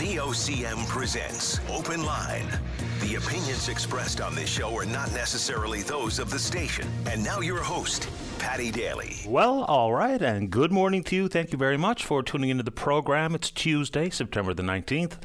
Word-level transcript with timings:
VOCM 0.00 0.88
presents 0.88 1.60
Open 1.68 2.02
Line. 2.02 2.48
The 3.00 3.16
opinions 3.16 3.68
expressed 3.68 4.22
on 4.22 4.34
this 4.34 4.48
show 4.48 4.74
are 4.78 4.86
not 4.86 5.12
necessarily 5.12 5.82
those 5.82 6.18
of 6.18 6.30
the 6.30 6.38
station. 6.38 6.88
And 7.04 7.22
now 7.22 7.40
your 7.40 7.58
host, 7.58 8.08
Paddy 8.38 8.70
Daly. 8.70 9.18
Well, 9.26 9.64
all 9.64 9.92
right, 9.92 10.22
and 10.22 10.48
good 10.48 10.72
morning 10.72 11.04
to 11.04 11.16
you. 11.16 11.28
Thank 11.28 11.52
you 11.52 11.58
very 11.58 11.76
much 11.76 12.06
for 12.06 12.22
tuning 12.22 12.48
into 12.48 12.62
the 12.62 12.70
program. 12.70 13.34
It's 13.34 13.50
Tuesday, 13.50 14.08
September 14.08 14.54
the 14.54 14.62
19th. 14.62 15.18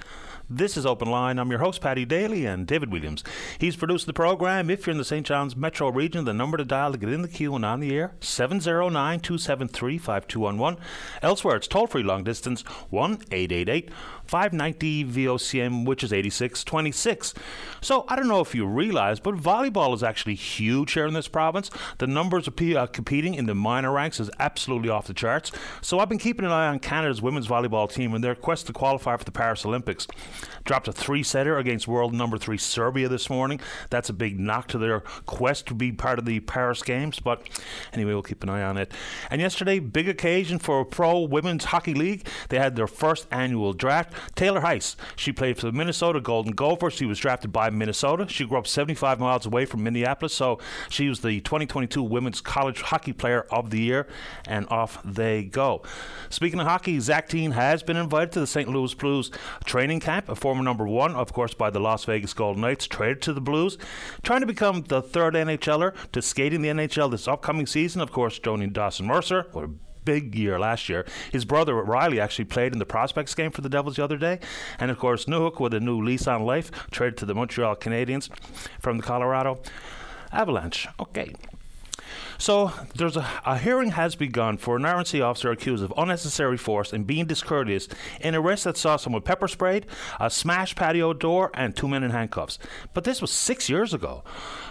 This 0.48 0.77
is 0.77 0.86
Open 0.86 1.09
Line. 1.09 1.39
I'm 1.39 1.50
your 1.50 1.57
host, 1.59 1.82
Paddy 1.82 2.05
Daly, 2.05 2.45
and 2.45 2.68
David 2.68 2.91
Williams. 2.91 3.23
He's 3.57 3.75
produced 3.75 4.05
the 4.05 4.14
program. 4.14 4.70
If 4.70 4.86
you're 4.86 4.91
in 4.91 5.00
the 5.00 5.04
St. 5.04 5.25
John's 5.25 5.55
metro 5.55 5.89
region, 5.89 6.25
the 6.25 6.36
number 6.36 6.55
to 6.57 6.64
dial 6.64 6.91
to 6.91 7.00
get 7.00 7.09
in 7.09 7.23
the 7.23 7.27
queue 7.27 7.55
and 7.55 7.66
on 7.66 7.80
the 7.80 7.95
air, 7.95 8.14
709 8.20 9.21
273 9.21 9.98
5211. 9.98 10.80
Elsewhere, 11.23 11.55
it's 11.55 11.68
toll 11.68 11.88
free 11.88 12.04
long 12.04 12.23
distance, 12.23 12.62
1 12.91 13.23
888 13.31 13.89
590 14.26 15.05
VOCM, 15.05 15.86
which 15.86 16.04
is 16.04 16.13
8626. 16.13 17.34
So 17.82 18.05
I 18.07 18.16
don't 18.16 18.27
know 18.27 18.41
if 18.41 18.54
you 18.54 18.68
realize, 18.68 19.20
but 19.20 19.35
volleyball 19.35 19.96
is 19.96 20.04
actually 20.04 20.35
huge 20.35 20.93
here 20.93 21.07
in 21.07 21.13
this 21.16 21.27
province. 21.27 21.71
The 21.98 22.07
numbers 22.07 22.48
of 22.48 22.55
people 22.55 22.77
uh, 22.77 22.88
competing 22.88 23.34
in 23.34 23.46
the 23.46 23.55
minor 23.55 23.91
ranks 23.91 24.20
is 24.20 24.30
absolutely 24.40 24.90
off 24.90 25.07
the 25.07 25.13
charts. 25.13 25.52
So 25.82 25.99
I've 25.99 26.09
been 26.09 26.18
keeping 26.20 26.46
an 26.46 26.52
eye 26.52 26.68
on 26.68 26.80
Canada's 26.80 27.21
women's 27.21 27.48
volleyball 27.48 27.91
team 27.91 28.13
and 28.13 28.23
their 28.23 28.35
quest 28.35 28.68
to 28.68 28.73
qualify 28.73 29.18
for 29.18 29.23
the 29.23 29.32
Paris 29.32 29.66
Olympics. 29.66 30.07
Dropped 30.63 30.88
a 30.88 30.91
three 30.91 31.23
setter 31.23 31.57
against 31.57 31.88
world 31.88 32.13
number 32.13 32.38
three 32.38 32.57
Serbia 32.57 33.07
this 33.07 33.30
morning. 33.30 33.59
That's 33.89 34.09
a 34.09 34.13
big 34.13 34.39
knock 34.39 34.67
to 34.70 34.77
their 34.77 35.02
quest 35.26 35.67
to 35.67 35.73
be 35.73 35.91
part 35.91 36.20
of 36.20 36.26
the 36.26 36.39
Paris 36.41 36.81
Games. 36.81 37.20
But 37.20 37.48
anyway, 37.93 38.13
we'll 38.13 38.23
keep 38.23 38.43
an 38.43 38.49
eye 38.49 38.63
on 38.63 38.77
it. 38.77 38.91
And 39.29 39.41
yesterday, 39.41 39.79
big 39.79 40.09
occasion 40.09 40.59
for 40.59 40.84
Pro 40.85 41.21
Women's 41.21 41.66
Hockey 41.66 41.93
League. 41.93 42.27
They 42.49 42.59
had 42.59 42.76
their 42.76 42.88
first 42.88 43.27
annual 43.31 43.73
draft. 43.73 44.13
Taylor 44.35 44.62
Heise, 44.62 44.95
she 45.16 45.31
played 45.31 45.57
for 45.57 45.66
the 45.66 45.71
Minnesota 45.71 46.20
Golden 46.20 46.54
Gophers. 46.54 46.93
She 46.93 47.05
was 47.05 47.20
drafted 47.20 47.52
by 47.52 47.70
Minnesota. 47.70 48.27
She 48.27 48.45
grew 48.45 48.57
up 48.57 48.67
75 48.67 49.20
miles 49.20 49.45
away 49.45 49.65
from 49.65 49.84
Minneapolis, 49.84 50.34
so 50.34 50.60
she 50.90 51.10
was 51.10 51.21
the 51.21 51.41
2022 51.41 52.01
Women's 52.01 52.41
College 52.41 52.82
Hockey 52.82 53.13
Player 53.13 53.45
of 53.51 53.70
the 53.70 53.79
Year, 53.79 54.07
and 54.48 54.67
off 54.70 55.01
they 55.04 55.43
go. 55.43 55.82
Speaking 56.29 56.60
of 56.60 56.67
hockey, 56.67 56.99
Zach 56.99 57.29
Dean 57.29 57.51
has 57.51 57.84
been 57.84 57.98
invited 57.98 58.32
to 58.34 58.40
the 58.40 58.48
St. 58.48 58.70
Louis 58.70 58.93
Blues 58.93 59.32
training 59.65 59.99
camp, 59.99 60.24
a 60.27 60.35
former 60.35 60.63
number 60.63 60.87
one, 60.87 61.15
of 61.15 61.34
course, 61.34 61.54
by 61.54 61.70
the 61.70 61.79
Las 61.79 62.05
Vegas 62.05 62.34
Golden 62.34 62.62
Knights, 62.62 62.87
traded 62.87 63.21
to 63.23 63.34
the 63.34 63.41
Blues, 63.41 63.77
trying 64.23 64.41
to 64.41 64.47
become 64.47 64.84
the 64.84 65.01
third 65.01 65.34
NHLer 65.34 65.94
to 66.12 66.22
skate 66.22 66.53
in 66.53 66.62
the 66.62 66.69
NHL 66.69 67.12
this 67.12 67.28
upcoming 67.28 67.66
season. 67.66 68.01
Of 68.01 68.12
course, 68.12 68.40
joining 68.40 68.72
Dawson 68.72 69.06
Mercer, 69.06 69.47
a 69.53 69.67
big 70.06 70.35
year 70.35 70.59
last 70.59 70.88
year. 70.88 71.06
His 71.31 71.45
brother 71.45 71.75
Riley 71.75 72.19
actually 72.19 72.45
played 72.45 72.73
in 72.73 72.79
the 72.79 72.85
prospects 72.85 73.35
game 73.35 73.51
for 73.51 73.62
the 73.62 73.69
Devils 73.69 73.97
the 73.97 74.03
other 74.03 74.17
day, 74.17 74.40
and 74.79 74.91
of 74.91 75.00
course 75.00 75.25
Newhook 75.25 75.59
with 75.59 75.73
a 75.73 75.79
new 75.79 76.01
lease 76.01 76.28
on 76.28 76.45
life, 76.45 76.72
traded 76.91 77.17
to 77.17 77.25
the 77.25 77.35
Montreal 77.35 77.75
Canadiens 77.75 78.29
from 78.79 78.97
the 78.97 79.03
Colorado 79.03 79.59
Avalanche. 80.31 80.88
Okay. 81.00 81.34
So 82.38 82.72
there's 82.96 83.18
a, 83.18 83.28
a, 83.46 83.58
hearing 83.58 83.91
has 83.91 84.16
begun 84.16 84.58
for 84.58 84.75
an 84.75 84.84
RNC 84.84 85.24
officer 85.24 85.52
accused 85.52 85.84
of 85.84 85.94
unnecessary 85.97 86.58
force 86.58 86.94
and 86.94 87.08
being 87.08 87.25
discourteous 87.25 87.88
in 88.22 88.36
arrest 88.36 88.66
that 88.66 88.78
saw 88.78 88.97
someone 88.97 89.22
pepper 89.22 89.47
sprayed, 89.47 89.86
a 90.19 90.30
smashed 90.30 90.75
patio 90.75 91.13
door, 91.13 91.52
and 91.53 91.75
two 91.75 91.88
men 91.88 92.03
in 92.03 92.12
handcuffs. 92.12 92.59
But 92.94 93.03
this 93.03 93.22
was 93.22 93.31
six 93.31 93.69
years 93.69 93.94
ago. 93.94 94.24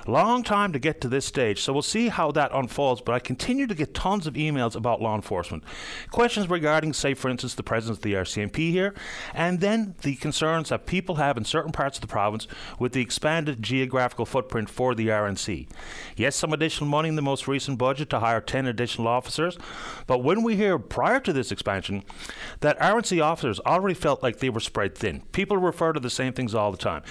Long 0.06 0.42
time 0.42 0.72
to 0.72 0.78
get 0.78 1.00
to 1.00 1.08
this 1.08 1.24
stage, 1.24 1.62
so 1.62 1.72
we'll 1.72 1.82
see 1.82 2.08
how 2.08 2.30
that 2.32 2.50
unfolds. 2.52 3.00
But 3.00 3.14
I 3.14 3.18
continue 3.18 3.66
to 3.66 3.74
get 3.74 3.94
tons 3.94 4.26
of 4.26 4.34
emails 4.34 4.76
about 4.76 5.00
law 5.00 5.14
enforcement. 5.14 5.64
Questions 6.10 6.50
regarding, 6.50 6.92
say, 6.92 7.14
for 7.14 7.30
instance, 7.30 7.54
the 7.54 7.62
presence 7.62 7.96
of 7.96 8.02
the 8.02 8.12
RCMP 8.12 8.70
here, 8.70 8.94
and 9.32 9.60
then 9.60 9.94
the 10.02 10.16
concerns 10.16 10.68
that 10.68 10.84
people 10.86 11.14
have 11.16 11.38
in 11.38 11.44
certain 11.44 11.72
parts 11.72 11.96
of 11.96 12.02
the 12.02 12.06
province 12.06 12.46
with 12.78 12.92
the 12.92 13.00
expanded 13.00 13.62
geographical 13.62 14.26
footprint 14.26 14.68
for 14.68 14.94
the 14.94 15.08
RNC. 15.08 15.68
Yes, 16.16 16.36
some 16.36 16.52
additional 16.52 16.90
money 16.90 17.08
in 17.08 17.16
the 17.16 17.22
most 17.22 17.48
recent 17.48 17.78
budget 17.78 18.10
to 18.10 18.20
hire 18.20 18.40
10 18.40 18.66
additional 18.66 19.08
officers, 19.08 19.56
but 20.06 20.18
when 20.18 20.42
we 20.42 20.56
hear 20.56 20.78
prior 20.78 21.20
to 21.20 21.32
this 21.32 21.50
expansion 21.50 22.02
that 22.60 22.78
RNC 22.78 23.22
officers 23.22 23.58
already 23.60 23.94
felt 23.94 24.22
like 24.22 24.38
they 24.38 24.50
were 24.50 24.60
spread 24.60 24.94
thin, 24.94 25.22
people 25.32 25.56
refer 25.56 25.94
to 25.94 26.00
the 26.00 26.10
same 26.10 26.34
things 26.34 26.54
all 26.54 26.70
the 26.70 26.76
time. 26.76 27.02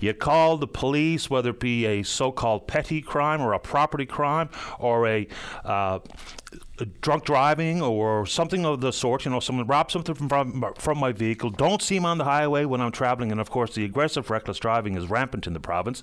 You 0.00 0.14
call 0.14 0.56
the 0.56 0.66
police, 0.66 1.28
whether 1.28 1.50
it 1.50 1.60
be 1.60 1.84
a 1.84 2.02
so 2.02 2.32
called 2.38 2.68
petty 2.68 3.02
crime 3.02 3.40
or 3.40 3.52
a 3.52 3.58
property 3.58 4.06
crime 4.06 4.48
or 4.78 5.08
a 5.08 5.26
uh, 5.64 5.98
drunk 7.00 7.24
driving 7.24 7.82
or 7.82 8.24
something 8.26 8.64
of 8.64 8.80
the 8.80 8.92
sort. 8.92 9.24
You 9.24 9.32
know, 9.32 9.40
someone 9.40 9.66
robbed 9.66 9.90
something 9.90 10.14
from, 10.14 10.72
from 10.76 10.98
my 10.98 11.10
vehicle. 11.10 11.50
Don't 11.50 11.82
see 11.82 11.96
him 11.96 12.06
on 12.06 12.18
the 12.18 12.24
highway 12.24 12.64
when 12.64 12.80
I'm 12.80 12.92
traveling. 12.92 13.32
And 13.32 13.40
of 13.40 13.50
course, 13.50 13.74
the 13.74 13.84
aggressive, 13.84 14.30
reckless 14.30 14.58
driving 14.58 14.96
is 14.96 15.10
rampant 15.10 15.48
in 15.48 15.52
the 15.52 15.60
province. 15.60 16.00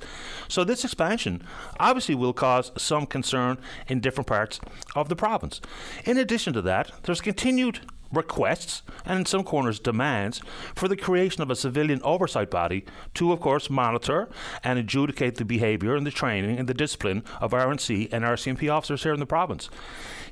So 0.49 0.65
this 0.65 0.83
expansion 0.83 1.41
obviously 1.79 2.15
will 2.15 2.33
cause 2.33 2.73
some 2.77 3.05
concern 3.05 3.57
in 3.87 4.01
different 4.01 4.27
parts 4.27 4.59
of 4.93 5.07
the 5.07 5.15
province. 5.15 5.61
In 6.03 6.17
addition 6.17 6.53
to 6.53 6.61
that, 6.63 6.91
there's 7.03 7.21
continued 7.21 7.79
requests 8.15 8.81
and 9.05 9.19
in 9.19 9.25
some 9.25 9.43
corners 9.43 9.79
demands 9.79 10.41
for 10.75 10.87
the 10.87 10.97
creation 10.97 11.41
of 11.41 11.51
a 11.51 11.55
civilian 11.55 12.01
oversight 12.03 12.49
body 12.49 12.85
to 13.13 13.31
of 13.31 13.39
course 13.39 13.69
monitor 13.69 14.29
and 14.63 14.79
adjudicate 14.79 15.35
the 15.35 15.45
behavior 15.45 15.95
and 15.95 16.05
the 16.05 16.11
training 16.11 16.57
and 16.57 16.67
the 16.67 16.73
discipline 16.73 17.23
of 17.41 17.51
RNC 17.51 18.11
and 18.11 18.23
RCMP 18.23 18.71
officers 18.71 19.03
here 19.03 19.13
in 19.13 19.19
the 19.19 19.25
province. 19.25 19.69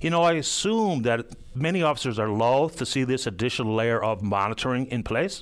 You 0.04 0.10
know, 0.10 0.24
I 0.24 0.34
assume 0.34 1.04
that 1.04 1.28
many 1.56 1.82
officers 1.82 2.20
are 2.20 2.28
loath 2.28 2.76
to 2.76 2.86
see 2.86 3.06
this 3.06 3.26
additional 3.26 3.74
layer 3.74 4.04
of 4.04 4.22
monitoring 4.22 4.86
in 4.88 5.02
place. 5.02 5.42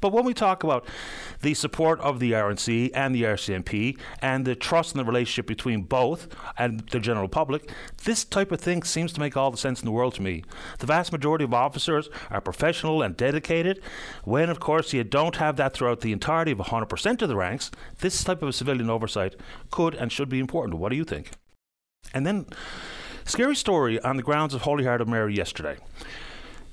But 0.00 0.10
when 0.10 0.24
we 0.24 0.32
talk 0.32 0.64
about 0.64 0.88
the 1.42 1.52
support 1.52 2.00
of 2.00 2.18
the 2.18 2.32
RNC 2.32 2.92
and 2.94 3.14
the 3.14 3.24
RCMP 3.24 3.98
and 4.22 4.46
the 4.46 4.54
trust 4.54 4.94
and 4.94 5.00
the 5.00 5.04
relationship 5.04 5.46
between 5.46 5.82
both 5.82 6.34
and 6.56 6.80
the 6.88 6.98
general 6.98 7.28
public, 7.28 7.70
this 8.04 8.24
type 8.24 8.50
of 8.52 8.58
thing 8.62 8.84
seems 8.84 9.12
to 9.12 9.20
make 9.20 9.36
all 9.36 9.50
the 9.50 9.58
sense 9.58 9.82
in 9.82 9.84
the 9.84 9.92
world 9.92 10.14
to 10.14 10.22
me. 10.22 10.44
The 10.78 10.86
vast 10.86 11.12
majority 11.12 11.44
of 11.44 11.52
officers 11.52 12.08
are 12.30 12.40
professional 12.40 13.02
and 13.02 13.14
dedicated. 13.18 13.82
When, 14.24 14.48
of 14.48 14.60
course, 14.60 14.94
you 14.94 15.04
don't 15.04 15.36
have 15.36 15.56
that 15.56 15.74
throughout 15.74 16.00
the 16.00 16.12
entirety 16.12 16.52
of 16.52 16.58
100% 16.58 17.20
of 17.20 17.28
the 17.28 17.36
ranks, 17.36 17.70
this 17.98 18.24
type 18.24 18.42
of 18.42 18.54
civilian 18.54 18.88
oversight 18.88 19.36
could 19.70 19.94
and 19.94 20.10
should 20.10 20.30
be 20.30 20.38
important. 20.38 20.78
What 20.78 20.88
do 20.88 20.96
you 20.96 21.04
think? 21.04 21.32
And 22.14 22.26
then 22.26 22.46
Scary 23.30 23.54
story 23.54 24.00
on 24.00 24.16
the 24.16 24.24
grounds 24.24 24.54
of 24.54 24.62
Holy 24.62 24.84
Heart 24.84 25.00
of 25.00 25.06
Mary 25.06 25.36
yesterday. 25.36 25.76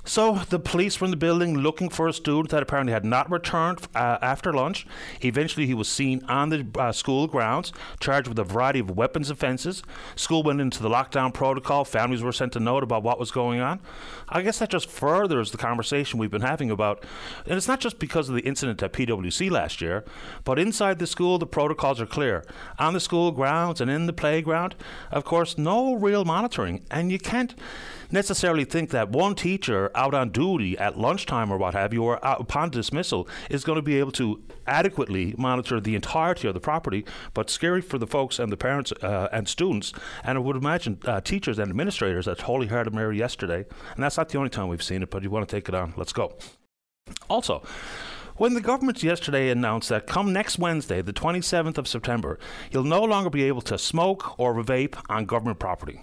So 0.08 0.36
the 0.50 0.58
police 0.58 1.02
were 1.02 1.06
in 1.06 1.12
the 1.12 1.18
building 1.18 1.58
looking 1.58 1.90
for 1.90 2.08
a 2.08 2.14
student 2.14 2.52
that 2.52 2.64
apparently 2.64 2.94
had 2.94 3.04
not 3.04 3.30
returned 3.30 3.80
uh, 3.94 4.18
after 4.22 4.54
lunch. 4.54 4.88
Eventually, 5.22 5.66
he 5.66 5.74
was 5.74 5.90
seen 5.90 6.24
on 6.30 6.48
the 6.48 6.66
uh, 6.80 6.94
school 6.94 7.28
grounds, 7.28 7.74
charged 8.00 8.30
with 8.30 8.40
a 8.40 8.46
variety 8.46 8.80
of 8.80 8.90
weapons 8.92 9.30
offences. 9.30 9.84
School 10.16 10.44
went 10.44 10.62
into 10.62 10.82
the 10.82 10.88
lockdown 10.88 11.34
protocol. 11.34 11.84
Families 11.84 12.24
were 12.24 12.32
sent 12.32 12.56
a 12.56 12.60
note 12.62 12.84
about 12.84 13.04
what 13.04 13.20
was 13.20 13.32
going 13.32 13.60
on. 13.60 13.82
I 14.30 14.44
guess 14.44 14.60
that 14.60 14.70
just 14.70 14.90
furthers 14.90 15.52
the 15.52 15.58
conversation 15.58 16.20
we've 16.20 16.32
been 16.32 16.42
having 16.42 16.72
about, 16.72 17.04
and 17.46 17.58
it's 17.58 17.68
not 17.68 17.82
just 17.82 18.00
because 18.00 18.30
of 18.30 18.36
the 18.36 18.42
incident 18.42 18.82
at 18.82 18.94
PwC 18.94 19.52
last 19.52 19.82
year, 19.82 20.06
but 20.46 20.58
inside 20.58 21.00
the 21.00 21.08
school, 21.08 21.38
the 21.38 21.46
protocols 21.46 22.00
are 22.00 22.06
clear. 22.06 22.46
On 22.80 22.94
the 22.94 23.02
school 23.02 23.32
grounds 23.32 23.82
and 23.82 23.92
in 23.92 24.06
the 24.06 24.14
playground, 24.14 24.76
of 25.12 25.26
course, 25.26 25.58
no 25.58 25.96
real 25.96 26.24
monitoring, 26.24 26.86
and 26.90 27.12
you 27.12 27.20
can't 27.20 27.56
necessarily 28.12 28.66
think 28.66 28.90
that 28.92 29.10
one 29.10 29.36
teacher 29.36 29.92
out 29.96 30.14
on 30.14 30.30
duty 30.30 30.78
at 30.78 30.98
lunchtime 30.98 31.52
or 31.52 31.58
what 31.58 31.74
have 31.74 31.94
you, 31.94 32.04
or 32.04 32.20
upon 32.24 32.70
dismissal, 32.70 33.28
is 33.50 33.64
going 33.64 33.78
to 33.78 33.82
be 33.82 34.00
able 34.00 34.12
to 34.14 34.44
adequately 34.66 35.34
monitor 35.38 35.80
the 35.80 35.96
entirety 35.96 36.48
of 36.48 36.54
the 36.54 36.60
property. 36.60 37.06
But 37.34 37.50
scary 37.50 37.82
for 37.82 37.98
the 37.98 38.08
folks 38.08 38.40
and 38.40 38.52
the 38.52 38.58
parents 38.58 38.92
uh, 39.02 39.30
and 39.32 39.48
students, 39.48 39.94
and 40.24 40.38
I 40.38 40.42
would 40.42 40.56
imagine 40.56 41.00
uh, 41.06 41.22
teachers 41.22 41.60
and 41.60 41.70
administrators 41.70 42.28
at 42.28 42.42
Holy 42.42 42.68
Heart 42.68 42.88
of 42.88 42.94
Mary 42.94 43.18
yesterday. 43.18 43.66
And 43.94 44.04
that's 44.04 44.18
not 44.18 44.30
the 44.30 44.38
only 44.38 44.50
time 44.50 44.68
we've 44.68 44.84
seen 44.84 45.04
it, 45.04 45.10
but 45.10 45.24
you 45.24 45.30
want 45.30 45.48
to 45.48 45.56
take 45.56 45.70
it 45.70 45.76
on. 45.76 45.94
Let's 45.98 46.14
go. 46.14 46.38
Also, 47.30 47.64
when 48.38 48.54
the 48.54 48.62
government 48.62 49.02
yesterday 49.02 49.50
announced 49.50 49.90
that 49.90 50.06
come 50.06 50.32
next 50.32 50.60
Wednesday, 50.60 51.02
the 51.02 51.14
27th 51.14 51.78
of 51.78 51.88
September, 51.88 52.38
you'll 52.72 52.84
no 52.84 53.04
longer 53.04 53.30
be 53.30 53.44
able 53.44 53.62
to 53.62 53.78
smoke 53.78 54.38
or 54.38 54.54
vape 54.64 54.96
on 55.10 55.26
government 55.26 55.58
property. 55.58 56.02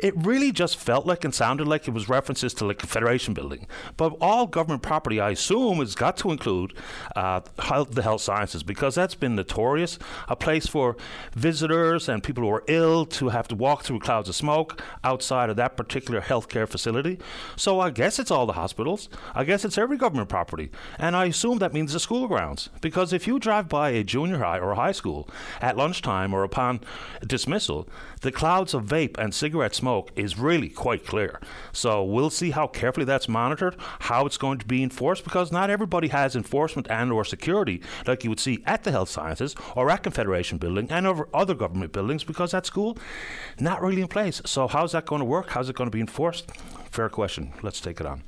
It 0.00 0.14
really 0.16 0.52
just 0.52 0.76
felt 0.76 1.06
like 1.06 1.24
and 1.24 1.34
sounded 1.34 1.66
like 1.66 1.88
it 1.88 1.92
was 1.92 2.08
references 2.08 2.54
to 2.54 2.66
the 2.66 2.74
Confederation 2.74 3.34
building. 3.34 3.66
But 3.96 4.16
all 4.20 4.46
government 4.46 4.82
property, 4.82 5.20
I 5.20 5.30
assume, 5.30 5.78
has 5.78 5.94
got 5.94 6.16
to 6.18 6.30
include 6.30 6.74
uh, 7.16 7.40
health, 7.58 7.92
the 7.92 8.02
health 8.02 8.20
sciences 8.20 8.62
because 8.62 8.94
that's 8.94 9.14
been 9.14 9.34
notorious. 9.34 9.98
A 10.28 10.36
place 10.36 10.66
for 10.66 10.96
visitors 11.34 12.08
and 12.08 12.22
people 12.22 12.44
who 12.44 12.50
are 12.50 12.64
ill 12.68 13.06
to 13.06 13.30
have 13.30 13.48
to 13.48 13.56
walk 13.56 13.82
through 13.82 14.00
clouds 14.00 14.28
of 14.28 14.36
smoke 14.36 14.80
outside 15.02 15.50
of 15.50 15.56
that 15.56 15.76
particular 15.76 16.20
healthcare 16.20 16.68
facility. 16.68 17.18
So 17.56 17.80
I 17.80 17.90
guess 17.90 18.18
it's 18.18 18.30
all 18.30 18.46
the 18.46 18.52
hospitals. 18.52 19.08
I 19.34 19.44
guess 19.44 19.64
it's 19.64 19.78
every 19.78 19.96
government 19.96 20.28
property. 20.28 20.70
And 20.98 21.16
I 21.16 21.26
assume 21.26 21.58
that 21.58 21.74
means 21.74 21.92
the 21.92 22.00
school 22.00 22.28
grounds. 22.28 22.70
Because 22.80 23.12
if 23.12 23.26
you 23.26 23.38
drive 23.38 23.68
by 23.68 23.90
a 23.90 24.04
junior 24.04 24.38
high 24.38 24.58
or 24.58 24.72
a 24.72 24.76
high 24.76 24.92
school 24.92 25.28
at 25.60 25.76
lunchtime 25.76 26.32
or 26.32 26.44
upon 26.44 26.80
dismissal, 27.26 27.88
the 28.20 28.32
clouds 28.32 28.74
of 28.74 28.84
vape 28.84 29.18
and 29.18 29.34
cigarette 29.34 29.74
smoke 29.74 29.87
smoke 29.88 30.12
is 30.16 30.38
really 30.38 30.68
quite 30.68 31.06
clear. 31.06 31.40
So 31.72 32.04
we'll 32.04 32.28
see 32.28 32.50
how 32.50 32.66
carefully 32.66 33.06
that's 33.06 33.26
monitored, 33.26 33.74
how 34.00 34.26
it's 34.26 34.36
going 34.36 34.58
to 34.58 34.66
be 34.66 34.82
enforced, 34.82 35.24
because 35.24 35.50
not 35.50 35.70
everybody 35.70 36.08
has 36.08 36.36
enforcement 36.36 36.86
and 36.90 37.10
or 37.10 37.24
security 37.24 37.80
like 38.06 38.22
you 38.22 38.28
would 38.28 38.38
see 38.38 38.62
at 38.66 38.84
the 38.84 38.90
health 38.90 39.08
sciences 39.08 39.54
or 39.74 39.90
at 39.90 40.02
Confederation 40.02 40.58
Building 40.58 40.88
and 40.90 41.06
over 41.06 41.26
other 41.32 41.54
government 41.54 41.92
buildings, 41.92 42.22
because 42.22 42.52
at 42.52 42.66
school, 42.66 42.98
not 43.58 43.80
really 43.80 44.02
in 44.02 44.08
place. 44.08 44.42
So 44.44 44.68
how's 44.68 44.92
that 44.92 45.06
going 45.06 45.20
to 45.20 45.24
work? 45.36 45.48
How's 45.48 45.70
it 45.70 45.76
going 45.76 45.90
to 45.90 45.96
be 45.96 46.02
enforced? 46.02 46.50
Fair 46.90 47.08
question. 47.08 47.54
Let's 47.62 47.80
take 47.80 47.98
it 47.98 48.06
on. 48.06 48.24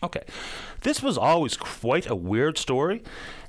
Okay. 0.00 0.22
This 0.82 1.02
was 1.02 1.18
always 1.18 1.56
quite 1.56 2.08
a 2.08 2.14
weird 2.14 2.58
story. 2.58 3.02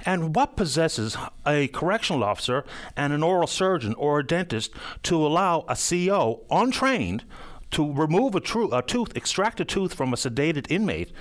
And 0.05 0.35
what 0.35 0.55
possesses 0.55 1.17
a 1.45 1.67
correctional 1.67 2.23
officer 2.23 2.65
and 2.95 3.13
an 3.13 3.23
oral 3.23 3.47
surgeon 3.47 3.93
or 3.95 4.19
a 4.19 4.25
dentist 4.25 4.71
to 5.03 5.25
allow 5.25 5.65
a 5.67 5.75
CO 5.75 6.45
untrained 6.49 7.23
to 7.71 7.93
remove 7.93 8.33
a, 8.33 8.39
tru- 8.39 8.73
a 8.73 8.81
tooth, 8.81 9.15
extract 9.15 9.59
a 9.59 9.65
tooth 9.65 9.93
from 9.93 10.13
a 10.13 10.15
sedated 10.15 10.71
inmate? 10.71 11.11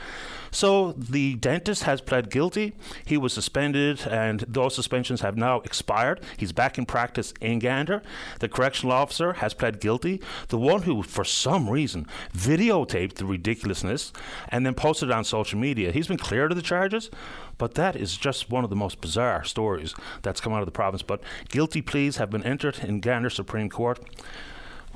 So 0.50 0.92
the 0.92 1.34
dentist 1.34 1.84
has 1.84 2.00
pled 2.00 2.30
guilty. 2.30 2.74
He 3.04 3.16
was 3.16 3.32
suspended, 3.32 4.06
and 4.06 4.40
those 4.40 4.74
suspensions 4.74 5.20
have 5.20 5.36
now 5.36 5.60
expired. 5.60 6.20
He's 6.36 6.52
back 6.52 6.78
in 6.78 6.86
practice 6.86 7.32
in 7.40 7.58
Gander. 7.58 8.02
The 8.40 8.48
correctional 8.48 8.92
officer 8.92 9.34
has 9.34 9.54
pled 9.54 9.80
guilty. 9.80 10.20
The 10.48 10.58
one 10.58 10.82
who, 10.82 11.02
for 11.02 11.24
some 11.24 11.68
reason, 11.68 12.06
videotaped 12.36 13.14
the 13.14 13.26
ridiculousness 13.26 14.12
and 14.48 14.64
then 14.64 14.74
posted 14.74 15.10
it 15.10 15.14
on 15.14 15.24
social 15.24 15.58
media, 15.58 15.92
he's 15.92 16.08
been 16.08 16.18
cleared 16.18 16.52
of 16.52 16.56
the 16.56 16.62
charges. 16.62 17.10
But 17.58 17.74
that 17.74 17.96
is 17.96 18.16
just 18.16 18.50
one 18.50 18.62
of 18.62 18.70
the 18.70 18.76
most 18.76 19.00
bizarre 19.00 19.44
stories 19.44 19.94
that's 20.22 20.40
come 20.40 20.52
out 20.52 20.60
of 20.60 20.66
the 20.66 20.72
province. 20.72 21.02
But 21.02 21.20
guilty 21.48 21.82
pleas 21.82 22.16
have 22.16 22.30
been 22.30 22.44
entered 22.44 22.78
in 22.78 23.00
Gander 23.00 23.30
Supreme 23.30 23.68
Court 23.68 23.98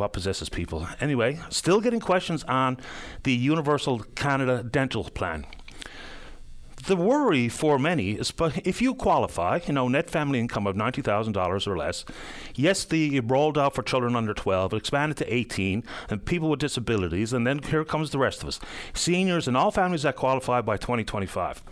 what 0.02 0.12
possesses 0.12 0.48
people. 0.48 0.86
Anyway, 1.00 1.38
still 1.48 1.80
getting 1.80 2.00
questions 2.00 2.42
on 2.44 2.76
the 3.22 3.32
Universal 3.32 4.00
Canada 4.16 4.62
Dental 4.62 5.04
Plan. 5.04 5.46
The 6.86 6.96
worry 6.96 7.48
for 7.48 7.78
many 7.78 8.14
is 8.14 8.32
but 8.32 8.66
if 8.66 8.82
you 8.82 8.96
qualify, 8.96 9.60
you 9.64 9.72
know, 9.72 9.86
net 9.86 10.10
family 10.10 10.40
income 10.40 10.66
of 10.66 10.74
$90,000 10.74 11.66
or 11.68 11.76
less, 11.76 12.04
yes, 12.56 12.84
the 12.84 13.20
rolled 13.20 13.56
out 13.56 13.76
for 13.76 13.84
children 13.84 14.16
under 14.16 14.34
12, 14.34 14.74
expanded 14.74 15.16
to 15.18 15.32
18, 15.32 15.84
and 16.10 16.26
people 16.26 16.50
with 16.50 16.58
disabilities, 16.58 17.32
and 17.32 17.46
then 17.46 17.62
here 17.62 17.84
comes 17.84 18.10
the 18.10 18.18
rest 18.18 18.42
of 18.42 18.48
us 18.48 18.58
seniors 18.92 19.46
and 19.46 19.56
all 19.56 19.70
families 19.70 20.02
that 20.02 20.16
qualify 20.16 20.60
by 20.60 20.76
2025 20.76 21.62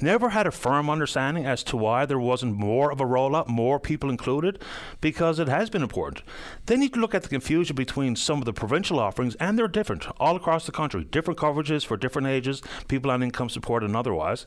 never 0.00 0.30
had 0.30 0.46
a 0.46 0.50
firm 0.50 0.88
understanding 0.88 1.46
as 1.46 1.62
to 1.64 1.76
why 1.76 2.06
there 2.06 2.18
wasn't 2.18 2.56
more 2.56 2.90
of 2.90 3.00
a 3.00 3.04
rollout, 3.04 3.48
more 3.48 3.80
people 3.80 4.10
included, 4.10 4.62
because 5.00 5.38
it 5.38 5.48
has 5.48 5.70
been 5.70 5.82
important. 5.82 6.22
Then 6.66 6.82
you 6.82 6.90
can 6.90 7.00
look 7.00 7.14
at 7.14 7.22
the 7.22 7.28
confusion 7.28 7.76
between 7.76 8.16
some 8.16 8.38
of 8.38 8.44
the 8.44 8.52
provincial 8.52 8.98
offerings, 8.98 9.34
and 9.36 9.58
they're 9.58 9.68
different 9.68 10.06
all 10.18 10.36
across 10.36 10.66
the 10.66 10.72
country, 10.72 11.04
different 11.04 11.38
coverages 11.38 11.84
for 11.84 11.96
different 11.96 12.28
ages, 12.28 12.62
people 12.86 13.10
on 13.10 13.22
income 13.22 13.48
support 13.48 13.82
and 13.82 13.96
otherwise. 13.96 14.44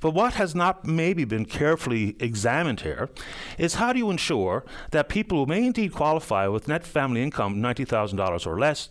But 0.00 0.14
what 0.14 0.34
has 0.34 0.54
not 0.54 0.84
maybe 0.84 1.24
been 1.24 1.44
carefully 1.44 2.16
examined 2.20 2.82
here 2.82 3.10
is 3.58 3.74
how 3.74 3.92
do 3.92 3.98
you 3.98 4.10
ensure 4.10 4.64
that 4.92 5.08
people 5.08 5.38
who 5.38 5.46
may 5.46 5.66
indeed 5.66 5.92
qualify 5.92 6.46
with 6.46 6.68
net 6.68 6.84
family 6.84 7.22
income 7.22 7.56
$90,000 7.56 8.46
or 8.46 8.58
less, 8.58 8.88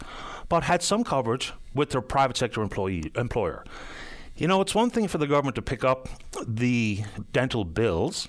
but 0.49 0.63
had 0.63 0.83
some 0.83 1.03
coverage 1.03 1.53
with 1.73 1.91
their 1.91 2.01
private 2.01 2.37
sector 2.37 2.61
employee 2.61 3.11
employer. 3.15 3.63
You 4.37 4.47
know, 4.47 4.61
it's 4.61 4.75
one 4.75 4.91
thing 4.91 5.07
for 5.07 5.17
the 5.17 5.25
government 5.25 5.55
to 5.55 5.63
pick 5.63 5.83
up 5.83 6.07
the 6.47 7.03
dental 7.33 7.65
bills, 7.65 8.27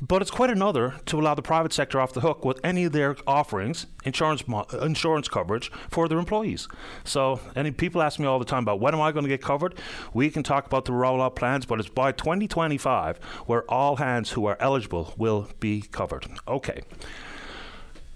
but 0.00 0.22
it's 0.22 0.30
quite 0.30 0.48
another 0.48 0.94
to 1.04 1.20
allow 1.20 1.34
the 1.34 1.42
private 1.42 1.74
sector 1.74 2.00
off 2.00 2.14
the 2.14 2.22
hook 2.22 2.46
with 2.46 2.58
any 2.64 2.84
of 2.84 2.92
their 2.92 3.16
offerings, 3.26 3.84
insurance 4.04 4.48
mo- 4.48 4.64
insurance 4.80 5.28
coverage 5.28 5.70
for 5.90 6.08
their 6.08 6.18
employees. 6.18 6.66
So, 7.04 7.40
any 7.54 7.72
people 7.72 8.00
ask 8.00 8.18
me 8.18 8.24
all 8.24 8.38
the 8.38 8.46
time 8.46 8.62
about 8.62 8.80
when 8.80 8.94
am 8.94 9.02
I 9.02 9.12
going 9.12 9.24
to 9.24 9.28
get 9.28 9.42
covered? 9.42 9.78
We 10.14 10.30
can 10.30 10.42
talk 10.42 10.64
about 10.64 10.86
the 10.86 10.92
rollout 10.92 11.36
plans, 11.36 11.66
but 11.66 11.78
it's 11.78 11.90
by 11.90 12.12
2025 12.12 13.18
where 13.44 13.70
all 13.70 13.96
hands 13.96 14.30
who 14.30 14.46
are 14.46 14.56
eligible 14.60 15.12
will 15.18 15.50
be 15.60 15.82
covered. 15.82 16.26
Okay. 16.48 16.80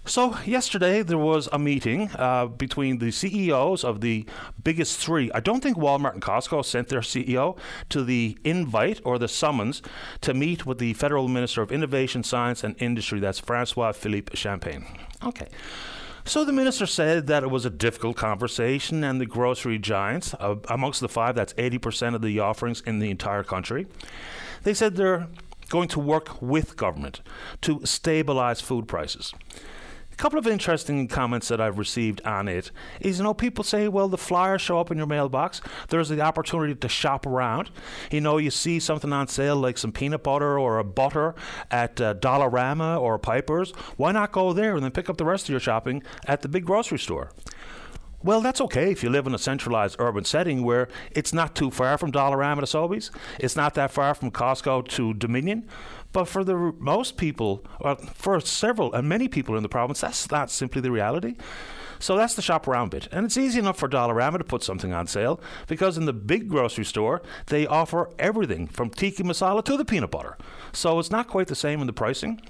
So, 0.09 0.37
yesterday 0.47 1.03
there 1.03 1.19
was 1.19 1.49
a 1.53 1.59
meeting 1.59 2.11
uh, 2.15 2.47
between 2.47 2.99
the 2.99 3.11
CEOs 3.11 3.83
of 3.83 4.01
the 4.01 4.25
biggest 4.63 5.01
three. 5.01 5.33
I 5.33 5.41
don't 5.41 5.61
think 5.61 5.77
Walmart 5.77 6.13
and 6.13 6.23
Costco 6.23 6.65
sent 6.65 6.89
their 6.89 7.01
CEO 7.01 7.59
to 7.89 8.05
the 8.05 8.39
invite 8.45 9.01
or 9.05 9.19
the 9.19 9.27
summons 9.27 9.83
to 10.21 10.33
meet 10.33 10.65
with 10.65 10.79
the 10.79 10.95
Federal 10.95 11.27
Minister 11.27 11.61
of 11.61 11.73
Innovation, 11.73 12.23
Science 12.23 12.63
and 12.63 12.81
Industry. 12.81 13.19
That's 13.19 13.41
Francois 13.41 13.91
Philippe 13.91 14.37
Champagne. 14.37 14.87
Okay. 15.25 15.49
So 16.25 16.45
the 16.45 16.53
minister 16.53 16.87
said 16.87 17.27
that 17.27 17.43
it 17.43 17.51
was 17.51 17.65
a 17.67 17.71
difficult 17.71 18.17
conversation, 18.17 19.03
and 19.03 19.21
the 19.21 19.27
grocery 19.27 19.79
giants, 19.81 20.35
uh, 20.39 20.55
amongst 20.69 21.01
the 21.01 21.09
five, 21.09 21.35
that's 21.35 21.53
80% 21.55 22.15
of 22.15 22.23
the 22.23 22.39
offerings 22.39 22.81
in 22.83 23.01
the 23.01 23.11
entire 23.11 23.43
country, 23.43 23.89
they 24.63 24.75
said 24.75 24.95
they're 24.95 25.27
going 25.69 25.89
to 25.89 25.99
work 25.99 26.41
with 26.41 26.77
government 26.77 27.23
to 27.63 27.81
stabilize 27.85 28.61
food 28.61 28.87
prices. 28.87 29.35
A 30.17 30.23
couple 30.23 30.39
of 30.39 30.47
interesting 30.47 31.09
comments 31.09 31.49
that 31.49 31.61
I've 31.61 31.77
received 31.77 32.23
on 32.25 32.49
it 32.49 32.71
is, 33.03 33.19
you 33.19 33.25
know, 33.25 33.35
people 33.35 33.63
say, 33.63 33.87
well, 33.87 34.09
the 34.09 34.17
flyers 34.17 34.63
show 34.63 34.81
up 34.81 34.91
in 34.91 34.97
your 34.97 35.07
mailbox. 35.07 35.61
There's 35.89 36.09
the 36.09 36.23
opportunity 36.23 36.75
to 36.75 36.89
shop 36.89 37.27
around. 37.27 37.69
You 38.11 38.23
know, 38.23 38.39
you 38.39 38.51
see 38.51 38.81
something 38.81 39.13
on 39.13 39.29
sale 39.29 39.57
like 39.57 39.77
some 39.77 39.93
peanut 39.93 40.23
butter 40.23 40.59
or 40.59 40.79
a 40.79 40.85
butter 40.85 41.35
at 41.71 42.01
uh, 42.01 42.15
Dollarama 42.15 42.99
or 42.99 43.19
Piper's. 43.19 43.73
Why 43.99 44.13
not 44.13 44.33
go 44.33 44.55
there 44.55 44.75
and 44.75 44.83
then 44.83 44.91
pick 44.91 45.11
up 45.11 45.19
the 45.19 45.27
rest 45.27 45.45
of 45.45 45.51
your 45.51 45.61
shopping 45.61 46.03
at 46.27 46.41
the 46.41 46.49
big 46.49 46.65
grocery 46.65 46.99
store? 46.99 47.31
Well, 48.23 48.41
that's 48.41 48.61
okay 48.63 48.91
if 48.91 49.03
you 49.05 49.11
live 49.11 49.27
in 49.27 49.35
a 49.35 49.39
centralized 49.39 49.97
urban 50.01 50.25
setting 50.25 50.65
where 50.65 50.89
it's 51.13 51.33
not 51.33 51.55
too 51.55 51.71
far 51.71 51.99
from 51.99 52.11
Dollarama 52.11 52.61
to 52.61 52.63
Sobeys. 52.63 53.11
It's 53.39 53.55
not 53.55 53.75
that 53.75 53.93
far 53.93 54.15
from 54.15 54.31
Costco 54.31 54.89
to 54.89 55.15
Dominion. 55.15 55.69
But 56.17 56.29
for 56.29 56.45
the 56.45 56.57
most 56.79 57.19
people, 57.19 57.63
or 57.79 57.95
for 57.97 58.41
several 58.41 58.95
and 58.95 59.07
many 59.07 59.29
people 59.29 59.55
in 59.55 59.63
the 59.63 59.69
province, 59.69 60.01
that's 60.01 60.31
not 60.31 60.51
simply 60.51 60.81
the 60.81 60.91
reality. 60.91 61.37
So 61.99 62.17
that's 62.17 62.33
the 62.33 62.41
shop 62.41 62.67
around 62.67 62.93
bit. 62.93 63.07
And 63.13 63.27
it's 63.27 63.37
easy 63.37 63.59
enough 63.59 63.79
for 63.79 63.87
Dollarama 63.87 64.39
to 64.39 64.45
put 64.45 64.63
something 64.63 64.95
on 64.95 65.09
sale 65.09 65.39
because 65.67 65.99
in 65.99 66.07
the 66.07 66.15
big 66.15 66.49
grocery 66.49 66.87
store, 66.87 67.21
they 67.49 67.67
offer 67.67 68.09
everything 68.19 68.67
from 68.67 68.89
tikka 68.89 69.25
masala 69.25 69.63
to 69.67 69.77
the 69.77 69.85
peanut 69.85 70.11
butter. 70.11 70.39
So 70.73 70.99
it's 70.99 71.11
not 71.11 71.29
quite 71.29 71.49
the 71.49 71.55
same 71.55 71.83
in 71.83 71.87
the 71.87 71.93
pricing. 71.93 72.41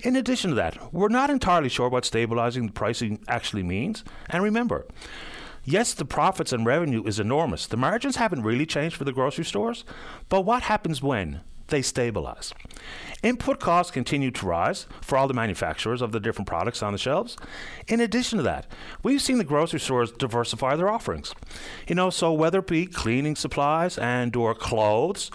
In 0.00 0.14
addition 0.14 0.50
to 0.50 0.56
that, 0.56 0.92
we're 0.92 1.08
not 1.08 1.30
entirely 1.30 1.70
sure 1.70 1.88
what 1.88 2.04
stabilizing 2.04 2.66
the 2.66 2.72
pricing 2.74 3.24
actually 3.28 3.62
means. 3.62 4.04
And 4.28 4.44
remember, 4.44 4.86
Yes, 5.64 5.94
the 5.94 6.04
profits 6.04 6.52
and 6.52 6.66
revenue 6.66 7.02
is 7.06 7.18
enormous. 7.18 7.66
The 7.66 7.78
margins 7.78 8.16
haven't 8.16 8.42
really 8.42 8.66
changed 8.66 8.94
for 8.94 9.04
the 9.04 9.12
grocery 9.12 9.46
stores. 9.46 9.86
But 10.28 10.42
what 10.42 10.64
happens 10.64 11.02
when? 11.02 11.40
They 11.68 11.82
stabilize. 11.82 12.52
Input 13.22 13.58
costs 13.58 13.90
continue 13.90 14.30
to 14.30 14.46
rise 14.46 14.86
for 15.00 15.16
all 15.18 15.26
the 15.26 15.34
manufacturers 15.34 16.02
of 16.02 16.12
the 16.12 16.20
different 16.20 16.46
products 16.46 16.82
on 16.82 16.92
the 16.92 16.98
shelves. 16.98 17.36
In 17.88 18.00
addition 18.00 18.36
to 18.36 18.42
that, 18.44 18.66
we've 19.02 19.22
seen 19.22 19.38
the 19.38 19.44
grocery 19.44 19.80
stores 19.80 20.12
diversify 20.12 20.76
their 20.76 20.88
offerings. 20.88 21.34
You 21.88 21.94
know, 21.94 22.10
so 22.10 22.32
whether 22.32 22.60
it 22.60 22.66
be 22.66 22.86
cleaning 22.86 23.34
supplies 23.34 23.98
and 23.98 24.34
or 24.36 24.54
clothes 24.54 25.30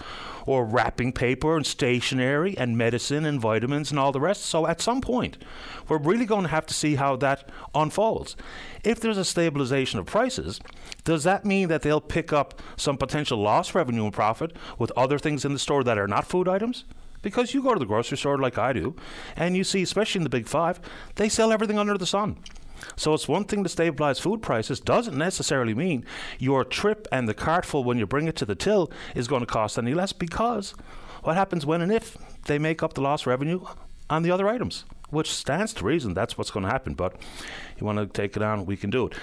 or 0.46 0.64
wrapping 0.64 1.12
paper 1.12 1.56
and 1.56 1.66
stationery 1.66 2.56
and 2.56 2.76
medicine 2.76 3.24
and 3.24 3.40
vitamins 3.40 3.90
and 3.90 3.98
all 3.98 4.12
the 4.12 4.20
rest. 4.20 4.44
So 4.44 4.66
at 4.66 4.80
some 4.80 5.00
point, 5.00 5.38
we're 5.88 5.98
really 5.98 6.26
going 6.26 6.42
to 6.42 6.48
have 6.48 6.66
to 6.66 6.74
see 6.74 6.96
how 6.96 7.16
that 7.16 7.48
unfolds. 7.74 8.36
If 8.84 9.00
there's 9.00 9.18
a 9.18 9.24
stabilization 9.24 9.98
of 9.98 10.06
prices, 10.06 10.60
does 11.04 11.24
that 11.24 11.44
mean 11.44 11.68
that 11.68 11.82
they'll 11.82 12.00
pick 12.00 12.32
up 12.32 12.60
some 12.76 12.96
potential 12.96 13.38
lost 13.38 13.74
revenue 13.74 14.04
and 14.04 14.12
profit 14.12 14.56
with 14.78 14.92
other 14.96 15.18
things 15.18 15.44
in 15.44 15.52
the 15.52 15.58
store 15.58 15.84
that 15.84 15.98
are 15.98 16.08
not 16.08 16.26
food 16.26 16.48
items? 16.48 16.84
Because 17.22 17.54
you 17.54 17.62
go 17.62 17.72
to 17.72 17.78
the 17.78 17.86
grocery 17.86 18.18
store 18.18 18.38
like 18.38 18.58
I 18.58 18.72
do, 18.72 18.96
and 19.36 19.56
you 19.56 19.62
see, 19.62 19.82
especially 19.82 20.18
in 20.18 20.24
the 20.24 20.30
big 20.30 20.48
five, 20.48 20.80
they 21.14 21.28
sell 21.28 21.52
everything 21.52 21.78
under 21.78 21.96
the 21.96 22.06
sun. 22.06 22.36
So 22.96 23.14
it's 23.14 23.28
one 23.28 23.44
thing 23.44 23.62
to 23.62 23.68
stabilize 23.68 24.18
food 24.18 24.42
prices 24.42 24.80
doesn't 24.80 25.16
necessarily 25.16 25.74
mean 25.74 26.04
your 26.38 26.64
trip 26.64 27.06
and 27.12 27.28
the 27.28 27.34
cartful 27.34 27.84
when 27.84 27.98
you 27.98 28.06
bring 28.06 28.28
it 28.28 28.36
to 28.36 28.44
the 28.44 28.54
till 28.54 28.90
is 29.14 29.28
going 29.28 29.40
to 29.40 29.46
cost 29.46 29.78
any 29.78 29.94
less 29.94 30.12
because 30.12 30.74
what 31.22 31.36
happens 31.36 31.64
when 31.64 31.82
and 31.82 31.92
if 31.92 32.16
they 32.46 32.58
make 32.58 32.82
up 32.82 32.94
the 32.94 33.00
lost 33.00 33.26
revenue 33.26 33.64
on 34.10 34.22
the 34.22 34.30
other 34.30 34.48
items? 34.48 34.84
Which 35.10 35.30
stands 35.30 35.74
to 35.74 35.84
reason 35.84 36.14
that's 36.14 36.38
what's 36.38 36.50
going 36.50 36.64
to 36.64 36.72
happen, 36.72 36.94
but 36.94 37.14
you 37.78 37.86
want 37.86 37.98
to 37.98 38.06
take 38.06 38.34
it 38.34 38.42
on, 38.42 38.64
we 38.64 38.78
can 38.78 38.88
do 38.88 39.06
it. 39.06 39.14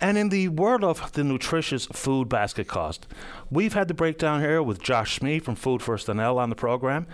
And 0.00 0.16
in 0.16 0.28
the 0.28 0.48
world 0.48 0.84
of 0.84 1.12
the 1.12 1.24
nutritious 1.24 1.86
food 1.86 2.28
basket 2.28 2.68
cost, 2.68 3.08
we've 3.50 3.74
had 3.74 3.88
the 3.88 3.94
breakdown 3.94 4.40
here 4.40 4.62
with 4.62 4.80
Josh 4.80 5.18
Smee 5.18 5.40
from 5.40 5.56
Food 5.56 5.82
First 5.82 6.06
NL 6.06 6.36
on 6.36 6.48
the 6.48 6.56
program. 6.56 7.06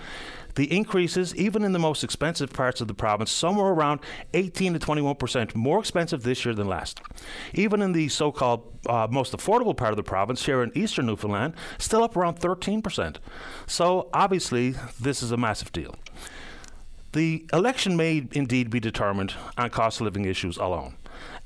The 0.59 0.77
increases, 0.77 1.37
even 1.37 1.63
in 1.63 1.71
the 1.71 1.79
most 1.79 2.03
expensive 2.03 2.53
parts 2.53 2.81
of 2.81 2.89
the 2.89 2.95
province, 2.95 3.31
somewhere 3.31 3.69
around 3.69 4.01
18 4.35 4.73
to 4.73 4.81
21 4.81 5.15
percent 5.15 5.55
more 5.55 5.79
expensive 5.79 6.25
this 6.25 6.45
year 6.45 6.53
than 6.53 6.67
last. 6.67 7.01
Even 7.55 7.81
in 7.81 7.93
the 7.93 8.09
so 8.09 8.33
called 8.33 8.77
uh, 8.89 9.07
most 9.09 9.33
affordable 9.37 9.77
part 9.77 9.93
of 9.93 9.97
the 9.97 10.03
province, 10.03 10.47
here 10.47 10.65
in 10.65 10.77
eastern 10.77 11.07
Newfoundland, 11.07 11.55
still 11.79 12.03
up 12.03 12.17
around 12.17 12.41
13 12.41 12.83
percent. 12.83 13.21
So 13.69 14.11
obviously, 14.13 14.75
this 15.01 15.23
is 15.23 15.31
a 15.31 15.37
massive 15.37 15.71
deal. 15.71 15.95
The 17.13 17.47
election 17.53 17.97
may 17.97 18.27
indeed 18.33 18.69
be 18.69 18.81
determined 18.81 19.35
on 19.57 19.71
cost 19.71 20.01
of 20.01 20.07
living 20.07 20.25
issues 20.25 20.57
alone. 20.57 20.97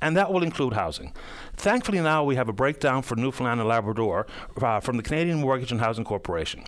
and 0.00 0.16
that 0.16 0.32
will 0.32 0.42
include 0.42 0.72
housing. 0.72 1.12
Thankfully, 1.54 2.00
now 2.00 2.24
we 2.24 2.36
have 2.36 2.48
a 2.48 2.52
breakdown 2.54 3.02
for 3.02 3.14
Newfoundland 3.14 3.60
and 3.60 3.68
Labrador 3.68 4.26
uh, 4.62 4.80
from 4.80 4.96
the 4.96 5.02
Canadian 5.02 5.42
Mortgage 5.42 5.70
and 5.70 5.82
Housing 5.82 6.04
Corporation. 6.04 6.64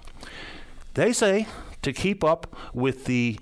They 0.93 1.13
say 1.13 1.47
to 1.85 1.93
keep 1.93 2.25
up 2.25 2.57
with 2.73 3.05
the 3.05 3.39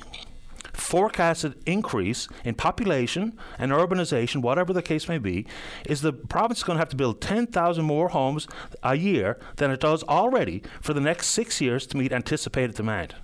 forecasted 0.73 1.55
increase 1.67 2.29
in 2.45 2.55
population 2.55 3.39
and 3.59 3.73
urbanization, 3.73 4.43
whatever 4.43 4.73
the 4.73 4.83
case 4.83 5.09
may 5.09 5.19
be, 5.19 5.47
is 5.87 6.03
the 6.03 6.13
province 6.13 6.63
going 6.63 6.77
to 6.77 6.81
have 6.81 6.89
to 6.89 6.97
build 6.97 7.21
10,000 7.21 7.85
more 7.85 8.09
homes 8.09 8.49
a 8.83 8.97
year 8.97 9.39
than 9.57 9.71
it 9.71 9.81
does 9.81 10.03
already 10.05 10.63
for 10.81 10.93
the 10.93 11.01
next 11.01 11.29
six 11.29 11.61
years 11.61 11.87
to 11.87 11.97
meet 11.97 12.13
anticipated 12.13 12.75
demand 12.75 13.15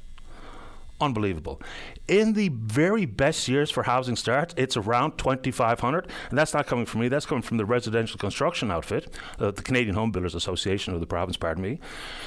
unbelievable. 1.00 1.60
In 2.06 2.32
the 2.32 2.48
very 2.48 3.06
best 3.06 3.48
years 3.48 3.70
for 3.70 3.84
housing 3.84 4.16
starts, 4.16 4.54
it's 4.56 4.76
around 4.76 5.18
2,500, 5.18 6.08
and 6.30 6.38
that's 6.38 6.54
not 6.54 6.66
coming 6.66 6.86
from 6.86 7.02
me. 7.02 7.08
That's 7.08 7.26
coming 7.26 7.42
from 7.42 7.56
the 7.56 7.64
residential 7.64 8.18
construction 8.18 8.70
outfit, 8.70 9.14
uh, 9.38 9.50
the 9.50 9.62
Canadian 9.62 9.94
Home 9.94 10.10
Builders 10.10 10.34
Association 10.34 10.94
of 10.94 11.00
the 11.00 11.06
province. 11.06 11.36
Pardon 11.36 11.62
me. 11.62 11.78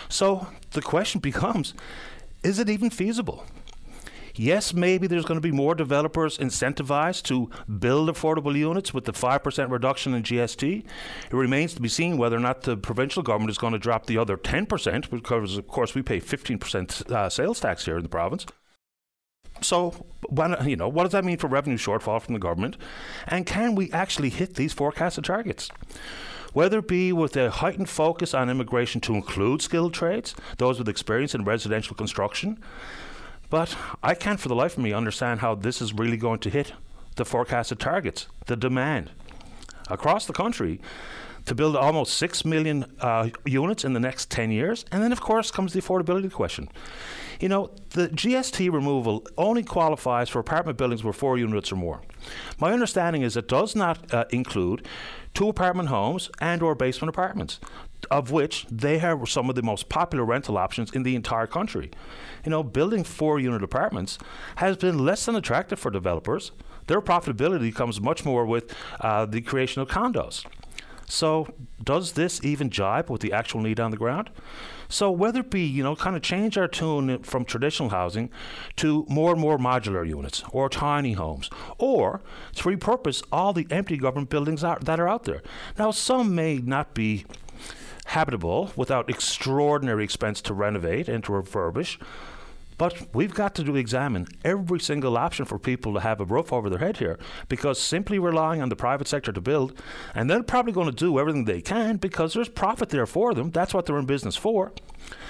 So 0.09 0.47
the 0.71 0.81
question 0.81 1.19
becomes: 1.31 1.73
Is 2.43 2.59
it 2.59 2.69
even 2.69 2.89
feasible? 2.89 3.45
Yes, 4.35 4.73
maybe 4.73 5.07
there's 5.07 5.25
going 5.25 5.39
to 5.39 5.41
be 5.41 5.51
more 5.51 5.75
developers 5.75 6.37
incentivized 6.37 7.23
to 7.23 7.49
build 7.79 8.09
affordable 8.09 8.57
units 8.57 8.93
with 8.93 9.05
the 9.05 9.13
5% 9.13 9.71
reduction 9.71 10.13
in 10.13 10.23
GST. 10.23 10.79
It 10.79 11.33
remains 11.33 11.73
to 11.73 11.81
be 11.81 11.89
seen 11.89 12.17
whether 12.17 12.37
or 12.37 12.39
not 12.39 12.61
the 12.61 12.77
provincial 12.77 13.23
government 13.23 13.51
is 13.51 13.57
going 13.57 13.73
to 13.73 13.79
drop 13.79 14.05
the 14.05 14.17
other 14.17 14.37
10%, 14.37 15.09
because, 15.09 15.57
of 15.57 15.67
course, 15.67 15.93
we 15.93 16.01
pay 16.01 16.19
15% 16.19 17.11
uh, 17.11 17.29
sales 17.29 17.59
tax 17.59 17.85
here 17.85 17.97
in 17.97 18.03
the 18.03 18.09
province. 18.09 18.45
So, 19.61 19.91
when, 20.29 20.55
you 20.67 20.75
know, 20.75 20.87
what 20.87 21.03
does 21.03 21.11
that 21.11 21.25
mean 21.25 21.37
for 21.37 21.47
revenue 21.47 21.77
shortfall 21.77 22.21
from 22.21 22.33
the 22.33 22.39
government? 22.39 22.77
And 23.27 23.45
can 23.45 23.75
we 23.75 23.91
actually 23.91 24.29
hit 24.29 24.55
these 24.55 24.73
forecasted 24.73 25.25
targets? 25.25 25.69
Whether 26.53 26.79
it 26.79 26.87
be 26.87 27.13
with 27.13 27.37
a 27.37 27.49
heightened 27.49 27.89
focus 27.89 28.33
on 28.33 28.49
immigration 28.49 28.99
to 29.01 29.15
include 29.15 29.61
skilled 29.61 29.93
trades, 29.93 30.35
those 30.57 30.77
with 30.77 30.89
experience 30.89 31.33
in 31.33 31.45
residential 31.45 31.95
construction. 31.95 32.59
But 33.49 33.77
I 34.03 34.15
can't 34.15 34.39
for 34.39 34.47
the 34.47 34.55
life 34.55 34.77
of 34.77 34.83
me 34.83 34.93
understand 34.93 35.39
how 35.39 35.55
this 35.55 35.81
is 35.81 35.93
really 35.93 36.17
going 36.17 36.39
to 36.39 36.49
hit 36.49 36.73
the 37.15 37.25
forecasted 37.25 37.79
targets, 37.79 38.27
the 38.47 38.55
demand. 38.55 39.11
Across 39.89 40.25
the 40.25 40.33
country, 40.33 40.79
to 41.45 41.55
build 41.55 41.75
almost 41.75 42.17
6 42.17 42.45
million 42.45 42.85
uh, 42.99 43.29
units 43.45 43.83
in 43.83 43.93
the 43.93 43.99
next 43.99 44.29
10 44.29 44.51
years. 44.51 44.85
And 44.91 45.01
then, 45.01 45.11
of 45.11 45.21
course, 45.21 45.51
comes 45.51 45.73
the 45.73 45.81
affordability 45.81 46.31
question. 46.31 46.69
You 47.39 47.49
know, 47.49 47.71
the 47.91 48.09
GST 48.09 48.71
removal 48.71 49.25
only 49.37 49.63
qualifies 49.63 50.29
for 50.29 50.39
apartment 50.39 50.77
buildings 50.77 51.03
with 51.03 51.15
four 51.15 51.37
units 51.37 51.71
or 51.71 51.75
more. 51.75 52.01
My 52.59 52.71
understanding 52.71 53.23
is 53.23 53.35
it 53.35 53.47
does 53.47 53.75
not 53.75 54.13
uh, 54.13 54.25
include 54.29 54.87
two 55.33 55.49
apartment 55.49 55.89
homes 55.89 56.29
and 56.39 56.61
or 56.61 56.75
basement 56.75 57.09
apartments 57.09 57.59
of 58.09 58.31
which 58.31 58.65
they 58.71 58.97
have 58.97 59.27
some 59.29 59.49
of 59.49 59.55
the 59.55 59.61
most 59.61 59.89
popular 59.89 60.25
rental 60.25 60.57
options 60.57 60.91
in 60.91 61.03
the 61.03 61.15
entire 61.15 61.45
country. 61.45 61.91
You 62.45 62.49
know, 62.49 62.63
building 62.63 63.03
four 63.03 63.39
unit 63.39 63.61
apartments 63.61 64.17
has 64.55 64.77
been 64.77 65.05
less 65.05 65.25
than 65.25 65.35
attractive 65.35 65.79
for 65.79 65.91
developers. 65.91 66.51
Their 66.87 67.01
profitability 67.01 67.73
comes 67.73 68.01
much 68.01 68.25
more 68.25 68.45
with 68.45 68.73
uh, 69.01 69.25
the 69.25 69.41
creation 69.41 69.81
of 69.81 69.89
condos. 69.89 70.45
So, 71.07 71.53
does 71.83 72.13
this 72.13 72.43
even 72.43 72.69
jibe 72.69 73.09
with 73.09 73.21
the 73.21 73.33
actual 73.33 73.61
need 73.61 73.79
on 73.79 73.91
the 73.91 73.97
ground? 73.97 74.29
So, 74.91 75.09
whether 75.09 75.39
it 75.39 75.49
be, 75.49 75.65
you 75.65 75.83
know, 75.83 75.95
kind 75.95 76.15
of 76.15 76.21
change 76.21 76.57
our 76.57 76.67
tune 76.67 77.23
from 77.23 77.45
traditional 77.45 77.89
housing 77.89 78.29
to 78.75 79.05
more 79.07 79.31
and 79.31 79.39
more 79.39 79.57
modular 79.57 80.07
units 80.07 80.43
or 80.51 80.69
tiny 80.69 81.13
homes, 81.13 81.49
or 81.77 82.21
to 82.55 82.63
repurpose 82.63 83.23
all 83.31 83.53
the 83.53 83.65
empty 83.71 83.97
government 83.97 84.29
buildings 84.29 84.61
that 84.61 84.99
are 84.99 85.07
out 85.07 85.23
there. 85.23 85.41
Now, 85.79 85.91
some 85.91 86.35
may 86.35 86.57
not 86.57 86.93
be 86.93 87.25
habitable 88.05 88.71
without 88.75 89.09
extraordinary 89.09 90.03
expense 90.03 90.41
to 90.41 90.53
renovate 90.53 91.07
and 91.07 91.23
to 91.23 91.31
refurbish. 91.31 91.97
But 92.81 93.13
we've 93.13 93.35
got 93.35 93.53
to 93.53 93.75
examine 93.75 94.27
every 94.43 94.79
single 94.79 95.15
option 95.15 95.45
for 95.45 95.59
people 95.59 95.93
to 95.93 95.99
have 95.99 96.19
a 96.19 96.25
roof 96.25 96.51
over 96.51 96.67
their 96.67 96.79
head 96.79 96.97
here 96.97 97.19
because 97.47 97.79
simply 97.79 98.17
relying 98.17 98.59
on 98.59 98.69
the 98.69 98.75
private 98.75 99.07
sector 99.07 99.31
to 99.31 99.39
build, 99.39 99.79
and 100.15 100.27
they're 100.27 100.41
probably 100.41 100.73
going 100.73 100.87
to 100.87 100.91
do 100.91 101.19
everything 101.19 101.45
they 101.45 101.61
can 101.61 101.97
because 101.97 102.33
there's 102.33 102.49
profit 102.49 102.89
there 102.89 103.05
for 103.05 103.35
them. 103.35 103.51
That's 103.51 103.75
what 103.75 103.85
they're 103.85 103.99
in 103.99 104.07
business 104.07 104.35
for. 104.35 104.73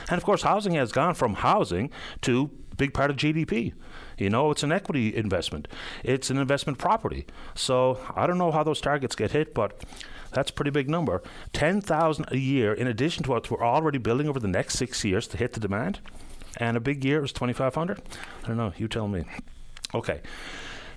And 0.10 0.18
of 0.18 0.24
course, 0.24 0.44
housing 0.44 0.76
has 0.76 0.94
gone 0.94 1.14
from 1.14 1.34
housing 1.34 1.90
to 2.22 2.50
big 2.78 2.94
part 2.94 3.12
of 3.12 3.18
GDP. 3.18 3.74
You 4.18 4.30
know, 4.30 4.50
it's 4.52 4.64
an 4.64 4.72
equity 4.72 5.14
investment. 5.14 5.68
It's 6.06 6.30
an 6.30 6.38
investment 6.38 6.78
property. 6.78 7.26
So 7.54 8.00
I 8.16 8.28
don't 8.28 8.38
know 8.38 8.54
how 8.54 8.64
those 8.64 8.80
targets 8.80 9.14
get 9.14 9.32
hit, 9.32 9.54
but 9.54 9.84
that's 10.32 10.52
a 10.52 10.54
pretty 10.54 10.72
big 10.72 10.90
number. 10.90 11.22
10,000 11.52 12.28
a 12.32 12.38
year 12.38 12.74
in 12.74 12.88
addition 12.88 13.24
to 13.24 13.32
what 13.32 13.52
we're 13.52 13.62
already 13.62 13.98
building 13.98 14.30
over 14.30 14.40
the 14.40 14.48
next 14.48 14.78
6 14.78 15.04
years 15.04 15.28
to 15.28 15.36
hit 15.36 15.52
the 15.52 15.60
demand 15.60 16.00
and 16.58 16.78
a 16.78 16.80
big 16.80 17.04
year 17.06 17.22
was 17.22 17.32
2500 17.32 18.02
I 18.44 18.48
don't 18.48 18.58
know, 18.58 18.74
you 18.78 18.88
tell 18.88 19.08
me. 19.08 19.26
Okay. 19.94 20.22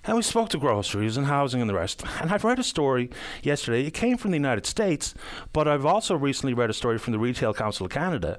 And 0.06 0.16
we 0.16 0.22
spoke 0.22 0.50
to 0.50 0.58
groceries 0.58 1.16
and 1.16 1.26
housing 1.26 1.62
and 1.62 1.70
the 1.70 1.74
rest. 1.74 2.02
And 2.20 2.30
I've 2.30 2.44
read 2.44 2.58
a 2.58 2.62
story 2.62 3.10
yesterday. 3.42 3.86
It 3.86 3.94
came 3.94 4.18
from 4.18 4.32
the 4.32 4.36
United 4.36 4.66
States, 4.66 5.14
but 5.52 5.66
I've 5.66 5.86
also 5.86 6.14
recently 6.14 6.52
read 6.52 6.68
a 6.68 6.74
story 6.74 6.98
from 6.98 7.12
the 7.12 7.18
Retail 7.18 7.54
Council 7.54 7.86
of 7.86 7.92
Canada 7.92 8.38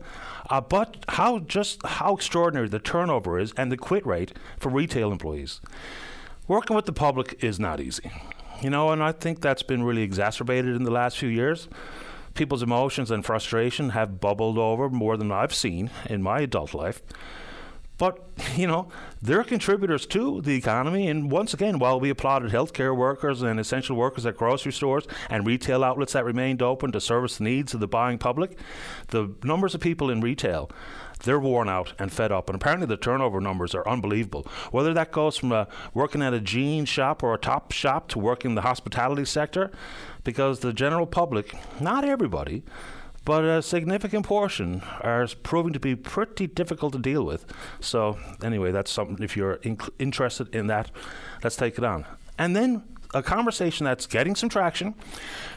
about 0.50 1.03
how 1.10 1.39
just 1.39 1.84
how 1.84 2.13
extraordinary 2.13 2.69
the 2.69 2.79
turnover 2.79 3.39
is 3.39 3.51
and 3.57 3.72
the 3.72 3.77
quit 3.77 4.05
rate 4.05 4.34
for 4.60 4.69
retail 4.69 5.12
employees. 5.12 5.60
Working 6.48 6.75
with 6.75 6.86
the 6.86 6.93
public 6.93 7.43
is 7.43 7.60
not 7.60 7.79
easy. 7.79 8.12
You 8.62 8.69
know, 8.69 8.91
and 8.91 9.01
I 9.01 9.12
think 9.12 9.41
that's 9.41 9.63
been 9.63 9.84
really 9.84 10.03
exacerbated 10.03 10.75
in 10.75 10.84
the 10.84 10.91
last 10.91 11.17
few 11.17 11.29
years 11.29 11.67
people's 12.36 12.62
emotions 12.62 13.10
and 13.10 13.25
frustration 13.25 13.89
have 13.89 14.20
bubbled 14.20 14.58
over 14.58 14.89
more 14.89 15.18
than 15.18 15.32
I've 15.32 15.54
seen 15.54 15.89
in 16.06 16.22
my 16.22 16.42
adult 16.42 16.74
life. 16.74 17.01
But, 17.98 18.20
you 18.56 18.68
know, 18.68 18.89
they're 19.22 19.44
contributors 19.44 20.06
to 20.08 20.42
the 20.42 20.56
economy. 20.56 21.08
And 21.08 21.32
once 21.32 21.54
again, 21.54 21.80
while 21.80 22.00
we 22.00 22.10
applauded 22.10 22.51
healthcare 22.51 22.96
workers 22.96 23.42
and 23.42 23.60
essential 23.60 23.96
workers 23.96 24.25
at 24.25 24.38
grocery 24.38 24.74
stores 24.74 25.08
and 25.30 25.48
retail 25.48 25.84
outlets 25.84 26.13
that 26.13 26.25
remained 26.25 26.62
open 26.62 26.92
to 26.92 27.01
service 27.01 27.38
the 27.38 27.46
needs 27.46 27.74
of 27.74 27.80
the 27.80 27.88
buying 27.88 28.18
public, 28.18 28.58
the 29.08 29.34
numbers 29.44 29.74
of 29.74 29.82
people 29.82 30.10
in 30.10 30.20
retail 30.20 30.70
they're 31.24 31.39
worn 31.39 31.69
out 31.69 31.93
and 32.00 32.12
fed 32.12 32.31
up. 32.31 32.50
And 32.50 32.55
apparently, 32.55 32.88
the 32.88 32.98
turnover 32.98 33.41
numbers 33.41 33.74
are 33.74 33.88
unbelievable. 33.88 34.45
Whether 34.72 34.93
that 34.93 35.12
goes 35.12 35.38
from 35.38 35.51
uh, 35.51 35.65
working 35.93 36.22
at 36.22 36.34
a 36.34 36.39
jean 36.39 36.86
shop 36.86 37.24
or 37.24 37.34
a 37.34 37.38
top 37.38 37.72
shop 37.72 38.07
to 38.10 38.19
working 38.19 38.51
in 38.51 38.55
the 38.55 38.62
hospitality 38.62 39.25
sector, 39.25 39.72
because 40.24 40.60
the 40.60 40.74
general 40.74 41.05
public, 41.05 41.55
not 41.79 42.03
everybody, 42.03 42.63
but 43.24 43.43
a 43.43 43.62
significant 43.62 44.25
portion 44.25 44.84
are 45.01 45.27
proving 45.41 45.74
to 45.74 45.79
be 45.79 45.95
pretty 45.95 46.45
difficult 46.45 46.93
to 46.93 47.00
deal 47.00 47.25
with. 47.25 47.45
So, 47.79 48.19
anyway, 48.43 48.72
that's 48.72 48.91
something, 48.91 49.24
if 49.24 49.36
you're 49.36 49.60
interested 49.98 50.53
in 50.53 50.67
that, 50.67 50.91
let's 51.43 51.55
take 51.55 51.77
it 51.77 51.84
on. 51.84 52.05
And 52.38 52.55
then 52.55 52.84
a 53.15 53.24
conversation 53.24 53.86
that's 53.86 54.05
getting 54.05 54.36
some 54.36 54.50
traction, 54.50 54.93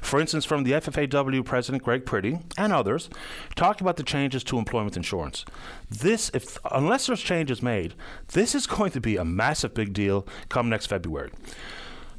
for 0.00 0.20
instance, 0.20 0.44
from 0.44 0.62
the 0.62 0.72
FFAW 0.72 1.44
president 1.44 1.82
Greg 1.82 2.06
Pretty 2.06 2.38
and 2.56 2.72
others, 2.72 3.10
talking 3.56 3.84
about 3.84 3.96
the 3.96 4.04
changes 4.04 4.44
to 4.44 4.58
employment 4.58 4.96
insurance. 4.96 5.44
This, 5.90 6.30
if 6.32 6.56
unless 6.70 7.08
there's 7.08 7.20
changes 7.20 7.60
made, 7.60 7.94
this 8.28 8.54
is 8.54 8.66
going 8.66 8.92
to 8.92 9.00
be 9.00 9.16
a 9.16 9.24
massive 9.24 9.74
big 9.74 9.92
deal 9.92 10.24
come 10.48 10.68
next 10.68 10.86
February. 10.86 11.30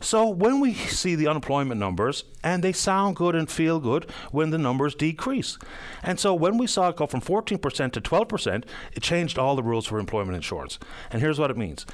So 0.02 0.30
when 0.30 0.62
we 0.62 0.74
see 0.74 1.16
the 1.16 1.28
unemployment 1.28 1.80
numbers, 1.80 2.24
and 2.44 2.64
they 2.64 2.72
sound 2.72 3.18
good 3.18 3.36
and 3.36 3.50
feel 3.50 3.80
good 3.80 4.10
when 4.32 4.50
the 4.50 4.58
numbers 4.58 4.96
decrease. 4.96 5.58
And 6.04 6.20
so 6.20 6.34
when 6.34 6.58
we 6.58 6.68
saw 6.68 6.90
it 6.90 6.96
go 6.96 7.06
from 7.06 7.22
14% 7.22 7.92
to 7.92 8.02
12%, 8.02 8.64
it 8.94 9.04
changed 9.04 9.38
all 9.38 9.56
the 9.56 9.64
rules 9.64 9.86
for 9.86 10.00
employment 10.00 10.36
insurance. 10.36 10.80
And 11.12 11.22
here's 11.22 11.38
what 11.38 11.52
it 11.52 11.58
means. 11.58 11.86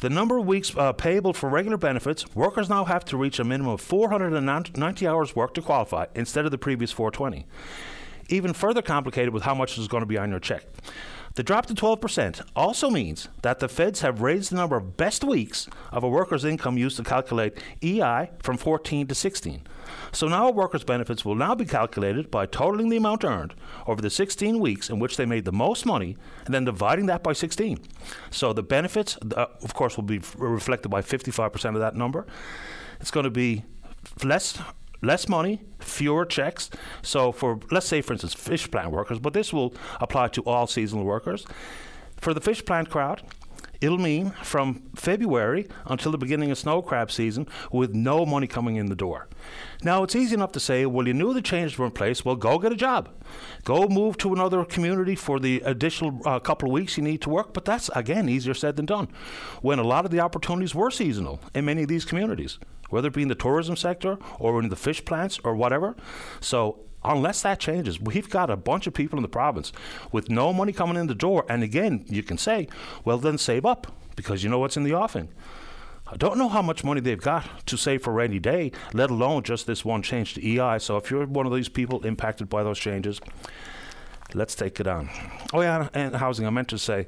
The 0.00 0.10
number 0.10 0.38
of 0.38 0.46
weeks 0.46 0.76
uh, 0.76 0.92
payable 0.92 1.32
for 1.32 1.48
regular 1.48 1.76
benefits, 1.76 2.34
workers 2.34 2.68
now 2.68 2.84
have 2.84 3.04
to 3.06 3.16
reach 3.16 3.38
a 3.38 3.44
minimum 3.44 3.74
of 3.74 3.80
490 3.80 5.06
hours 5.06 5.36
work 5.36 5.54
to 5.54 5.62
qualify 5.62 6.06
instead 6.14 6.44
of 6.44 6.50
the 6.50 6.58
previous 6.58 6.90
420. 6.90 7.46
Even 8.28 8.52
further 8.52 8.82
complicated 8.82 9.32
with 9.32 9.44
how 9.44 9.54
much 9.54 9.78
is 9.78 9.86
going 9.88 10.02
to 10.02 10.06
be 10.06 10.18
on 10.18 10.30
your 10.30 10.40
check. 10.40 10.64
The 11.34 11.42
drop 11.42 11.64
to 11.66 11.74
12% 11.74 12.42
also 12.54 12.90
means 12.90 13.28
that 13.40 13.58
the 13.58 13.68
feds 13.68 14.02
have 14.02 14.20
raised 14.20 14.52
the 14.52 14.56
number 14.56 14.76
of 14.76 14.98
best 14.98 15.24
weeks 15.24 15.66
of 15.90 16.04
a 16.04 16.08
worker's 16.08 16.44
income 16.44 16.76
used 16.76 16.98
to 16.98 17.04
calculate 17.04 17.56
EI 17.82 18.30
from 18.42 18.58
14 18.58 19.06
to 19.06 19.14
16. 19.14 19.62
So 20.12 20.28
now 20.28 20.48
a 20.48 20.52
worker's 20.52 20.84
benefits 20.84 21.24
will 21.24 21.34
now 21.34 21.54
be 21.54 21.64
calculated 21.64 22.30
by 22.30 22.44
totaling 22.44 22.90
the 22.90 22.98
amount 22.98 23.24
earned 23.24 23.54
over 23.86 24.02
the 24.02 24.10
16 24.10 24.60
weeks 24.60 24.90
in 24.90 24.98
which 24.98 25.16
they 25.16 25.24
made 25.24 25.46
the 25.46 25.52
most 25.52 25.86
money 25.86 26.18
and 26.44 26.54
then 26.54 26.66
dividing 26.66 27.06
that 27.06 27.22
by 27.22 27.32
16. 27.32 27.78
So 28.30 28.52
the 28.52 28.62
benefits, 28.62 29.16
uh, 29.34 29.46
of 29.62 29.72
course, 29.72 29.96
will 29.96 30.04
be 30.04 30.18
f- 30.18 30.34
reflected 30.36 30.90
by 30.90 31.00
55% 31.00 31.74
of 31.74 31.80
that 31.80 31.96
number. 31.96 32.26
It's 33.00 33.10
going 33.10 33.24
to 33.24 33.30
be 33.30 33.64
less 34.22 34.58
less 35.02 35.28
money, 35.28 35.60
fewer 35.80 36.24
checks. 36.24 36.70
So, 37.02 37.32
for 37.32 37.60
let's 37.70 37.86
say, 37.86 38.00
for 38.00 38.14
instance, 38.14 38.34
fish 38.34 38.70
plant 38.70 38.90
workers, 38.90 39.18
but 39.18 39.32
this 39.32 39.52
will 39.52 39.74
apply 40.00 40.28
to 40.28 40.42
all 40.42 40.66
seasonal 40.66 41.04
workers. 41.04 41.44
For 42.16 42.32
the 42.32 42.40
fish 42.40 42.64
plant 42.64 42.88
crowd, 42.88 43.22
It'll 43.82 43.98
mean 43.98 44.30
from 44.44 44.80
February 44.94 45.66
until 45.86 46.12
the 46.12 46.18
beginning 46.18 46.52
of 46.52 46.58
snow 46.58 46.82
crab 46.82 47.10
season 47.10 47.48
with 47.72 47.92
no 47.92 48.24
money 48.24 48.46
coming 48.46 48.76
in 48.76 48.86
the 48.86 48.94
door. 48.94 49.28
Now, 49.82 50.04
it's 50.04 50.14
easy 50.14 50.34
enough 50.34 50.52
to 50.52 50.60
say, 50.60 50.86
well, 50.86 51.08
you 51.08 51.14
knew 51.14 51.34
the 51.34 51.42
changes 51.42 51.76
were 51.76 51.86
in 51.86 51.90
place, 51.90 52.24
well, 52.24 52.36
go 52.36 52.60
get 52.60 52.70
a 52.70 52.76
job. 52.76 53.08
Go 53.64 53.88
move 53.88 54.16
to 54.18 54.32
another 54.32 54.64
community 54.64 55.16
for 55.16 55.40
the 55.40 55.60
additional 55.64 56.20
uh, 56.24 56.38
couple 56.38 56.68
of 56.68 56.72
weeks 56.72 56.96
you 56.96 57.02
need 57.02 57.22
to 57.22 57.28
work, 57.28 57.52
but 57.52 57.64
that's, 57.64 57.90
again, 57.96 58.28
easier 58.28 58.54
said 58.54 58.76
than 58.76 58.86
done. 58.86 59.08
When 59.62 59.80
a 59.80 59.84
lot 59.84 60.04
of 60.04 60.12
the 60.12 60.20
opportunities 60.20 60.76
were 60.76 60.92
seasonal 60.92 61.40
in 61.52 61.64
many 61.64 61.82
of 61.82 61.88
these 61.88 62.04
communities, 62.04 62.60
whether 62.92 63.08
it 63.08 63.14
be 63.14 63.22
in 63.22 63.28
the 63.28 63.34
tourism 63.34 63.74
sector 63.74 64.18
or 64.38 64.60
in 64.60 64.68
the 64.68 64.76
fish 64.76 65.04
plants 65.04 65.40
or 65.42 65.54
whatever. 65.56 65.96
So, 66.40 66.80
unless 67.02 67.42
that 67.42 67.58
changes, 67.58 67.98
we've 68.00 68.28
got 68.28 68.50
a 68.50 68.56
bunch 68.56 68.86
of 68.86 68.94
people 68.94 69.18
in 69.18 69.22
the 69.22 69.28
province 69.28 69.72
with 70.12 70.28
no 70.28 70.52
money 70.52 70.72
coming 70.72 70.96
in 70.96 71.06
the 71.06 71.14
door. 71.14 71.44
And 71.48 71.62
again, 71.62 72.04
you 72.08 72.22
can 72.22 72.38
say, 72.38 72.68
well, 73.04 73.18
then 73.18 73.38
save 73.38 73.64
up 73.64 73.90
because 74.14 74.44
you 74.44 74.50
know 74.50 74.58
what's 74.58 74.76
in 74.76 74.84
the 74.84 74.94
offing. 74.94 75.30
I 76.06 76.16
don't 76.16 76.36
know 76.36 76.50
how 76.50 76.60
much 76.60 76.84
money 76.84 77.00
they've 77.00 77.18
got 77.18 77.66
to 77.66 77.78
save 77.78 78.02
for 78.02 78.12
rainy 78.12 78.38
day, 78.38 78.72
let 78.92 79.10
alone 79.10 79.44
just 79.44 79.66
this 79.66 79.82
one 79.82 80.02
change 80.02 80.34
to 80.34 80.46
EI. 80.46 80.78
So 80.78 80.98
if 80.98 81.10
you're 81.10 81.24
one 81.24 81.46
of 81.46 81.54
these 81.54 81.70
people 81.70 82.04
impacted 82.04 82.50
by 82.50 82.62
those 82.62 82.78
changes, 82.78 83.18
let's 84.34 84.54
take 84.54 84.78
it 84.78 84.86
on. 84.86 85.08
Oh 85.54 85.62
yeah, 85.62 85.88
and 85.94 86.14
housing. 86.14 86.46
I 86.46 86.50
meant 86.50 86.68
to 86.68 86.78
say, 86.78 87.06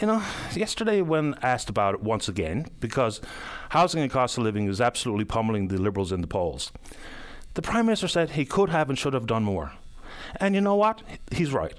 you 0.00 0.06
know, 0.06 0.22
yesterday 0.54 1.00
when 1.00 1.34
asked 1.42 1.68
about 1.68 1.94
it 1.94 2.02
once 2.02 2.28
again, 2.28 2.66
because 2.78 3.20
housing 3.70 4.02
and 4.02 4.10
cost 4.10 4.38
of 4.38 4.44
living 4.44 4.68
is 4.68 4.80
absolutely 4.80 5.24
pummeling 5.24 5.68
the 5.68 5.78
Liberals 5.78 6.12
in 6.12 6.20
the 6.20 6.26
polls, 6.26 6.72
the 7.54 7.62
Prime 7.62 7.86
Minister 7.86 8.08
said 8.08 8.30
he 8.30 8.44
could 8.44 8.70
have 8.70 8.88
and 8.88 8.98
should 8.98 9.14
have 9.14 9.26
done 9.26 9.44
more. 9.44 9.72
And 10.36 10.54
you 10.54 10.60
know 10.60 10.76
what? 10.76 11.02
He's 11.32 11.52
right. 11.52 11.74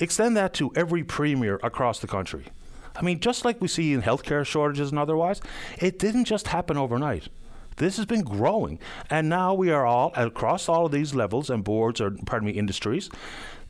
Extend 0.00 0.36
that 0.36 0.54
to 0.54 0.72
every 0.76 1.02
premier 1.02 1.58
across 1.62 1.98
the 1.98 2.06
country. 2.06 2.46
I 2.94 3.02
mean, 3.02 3.20
just 3.20 3.44
like 3.44 3.60
we 3.60 3.68
see 3.68 3.92
in 3.92 4.02
healthcare 4.02 4.44
shortages 4.44 4.90
and 4.90 4.98
otherwise, 4.98 5.40
it 5.78 5.98
didn't 5.98 6.24
just 6.24 6.48
happen 6.48 6.76
overnight. 6.76 7.28
This 7.76 7.96
has 7.96 8.06
been 8.06 8.22
growing, 8.22 8.78
and 9.10 9.28
now 9.28 9.52
we 9.52 9.70
are 9.70 9.84
all 9.84 10.12
across 10.16 10.68
all 10.68 10.86
of 10.86 10.92
these 10.92 11.14
levels 11.14 11.50
and 11.50 11.62
boards, 11.62 12.00
or 12.00 12.10
pardon 12.24 12.46
me, 12.46 12.54
industries. 12.54 13.10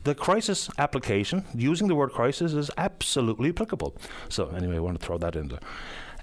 The 0.05 0.15
crisis 0.15 0.69
application, 0.77 1.43
using 1.53 1.89
the 1.89 1.95
word 1.95 2.11
crisis, 2.11 2.53
is 2.53 2.71
absolutely 2.77 3.49
applicable. 3.49 3.97
So, 4.29 4.47
anyway, 4.51 4.77
I 4.77 4.79
want 4.79 4.97
to 4.97 5.05
throw 5.05 5.17
that 5.17 5.35
in 5.35 5.49
there. 5.49 5.59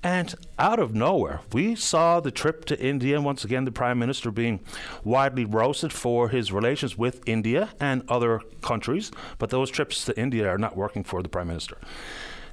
And 0.05 0.35
out 0.59 0.81
of 0.81 0.95
nowhere, 0.95 1.41
we 1.51 1.75
saw 1.75 2.21
the 2.21 2.31
trip 2.31 2.67
to 2.67 2.79
India, 2.79 3.17
and 3.17 3.25
once 3.25 3.43
again, 3.43 3.65
the 3.65 3.73
Prime 3.73 3.99
Minister 3.99 4.31
being 4.31 4.61
widely 5.03 5.47
roasted 5.47 5.95
for 5.95 6.29
his 6.29 6.53
relations 6.53 6.99
with 6.99 7.27
India 7.27 7.71
and 7.81 8.05
other 8.07 8.43
countries. 8.61 9.11
But 9.39 9.49
those 9.49 9.71
trips 9.71 10.05
to 10.05 10.21
India 10.21 10.47
are 10.47 10.59
not 10.59 10.77
working 10.77 11.05
for 11.05 11.23
the 11.23 11.31
Prime 11.31 11.47
Minister. 11.47 11.79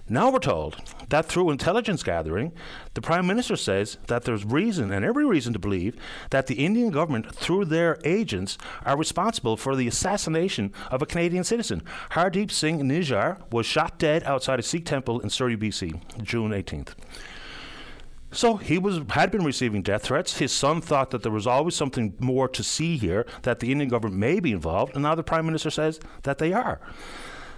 Now 0.07 0.31
we're 0.31 0.39
told 0.39 0.77
that 1.09 1.25
through 1.25 1.51
intelligence 1.51 2.03
gathering, 2.03 2.53
the 2.93 3.01
Prime 3.01 3.27
Minister 3.27 3.57
says 3.57 3.97
that 4.07 4.23
there's 4.23 4.45
reason 4.45 4.89
and 4.89 5.03
every 5.03 5.25
reason 5.25 5.51
to 5.51 5.59
believe 5.59 5.97
that 6.29 6.47
the 6.47 6.65
Indian 6.65 6.89
government, 6.89 7.35
through 7.35 7.65
their 7.65 7.99
agents, 8.05 8.57
are 8.85 8.97
responsible 8.97 9.57
for 9.57 9.75
the 9.75 9.87
assassination 9.89 10.73
of 10.89 11.01
a 11.01 11.05
Canadian 11.05 11.43
citizen. 11.43 11.83
Hardeep 12.11 12.49
Singh 12.49 12.79
Nijjar 12.79 13.41
was 13.51 13.65
shot 13.65 13.99
dead 13.99 14.23
outside 14.23 14.59
a 14.59 14.63
Sikh 14.63 14.85
temple 14.85 15.19
in 15.19 15.29
Surrey, 15.29 15.57
BC, 15.57 16.23
June 16.23 16.51
18th. 16.51 16.93
So 18.31 18.55
he 18.55 18.77
was 18.77 19.01
had 19.09 19.29
been 19.29 19.43
receiving 19.43 19.81
death 19.81 20.03
threats. 20.03 20.37
His 20.37 20.51
son 20.53 20.81
thought 20.81 21.11
that 21.11 21.21
there 21.21 21.31
was 21.31 21.45
always 21.45 21.75
something 21.75 22.15
more 22.19 22.47
to 22.47 22.63
see 22.63 22.97
here, 22.97 23.25
that 23.41 23.59
the 23.59 23.71
Indian 23.71 23.89
government 23.89 24.19
may 24.19 24.39
be 24.39 24.53
involved, 24.53 24.93
and 24.93 25.03
now 25.03 25.15
the 25.15 25.23
Prime 25.23 25.45
Minister 25.45 25.69
says 25.69 25.99
that 26.23 26.37
they 26.37 26.53
are. 26.53 26.79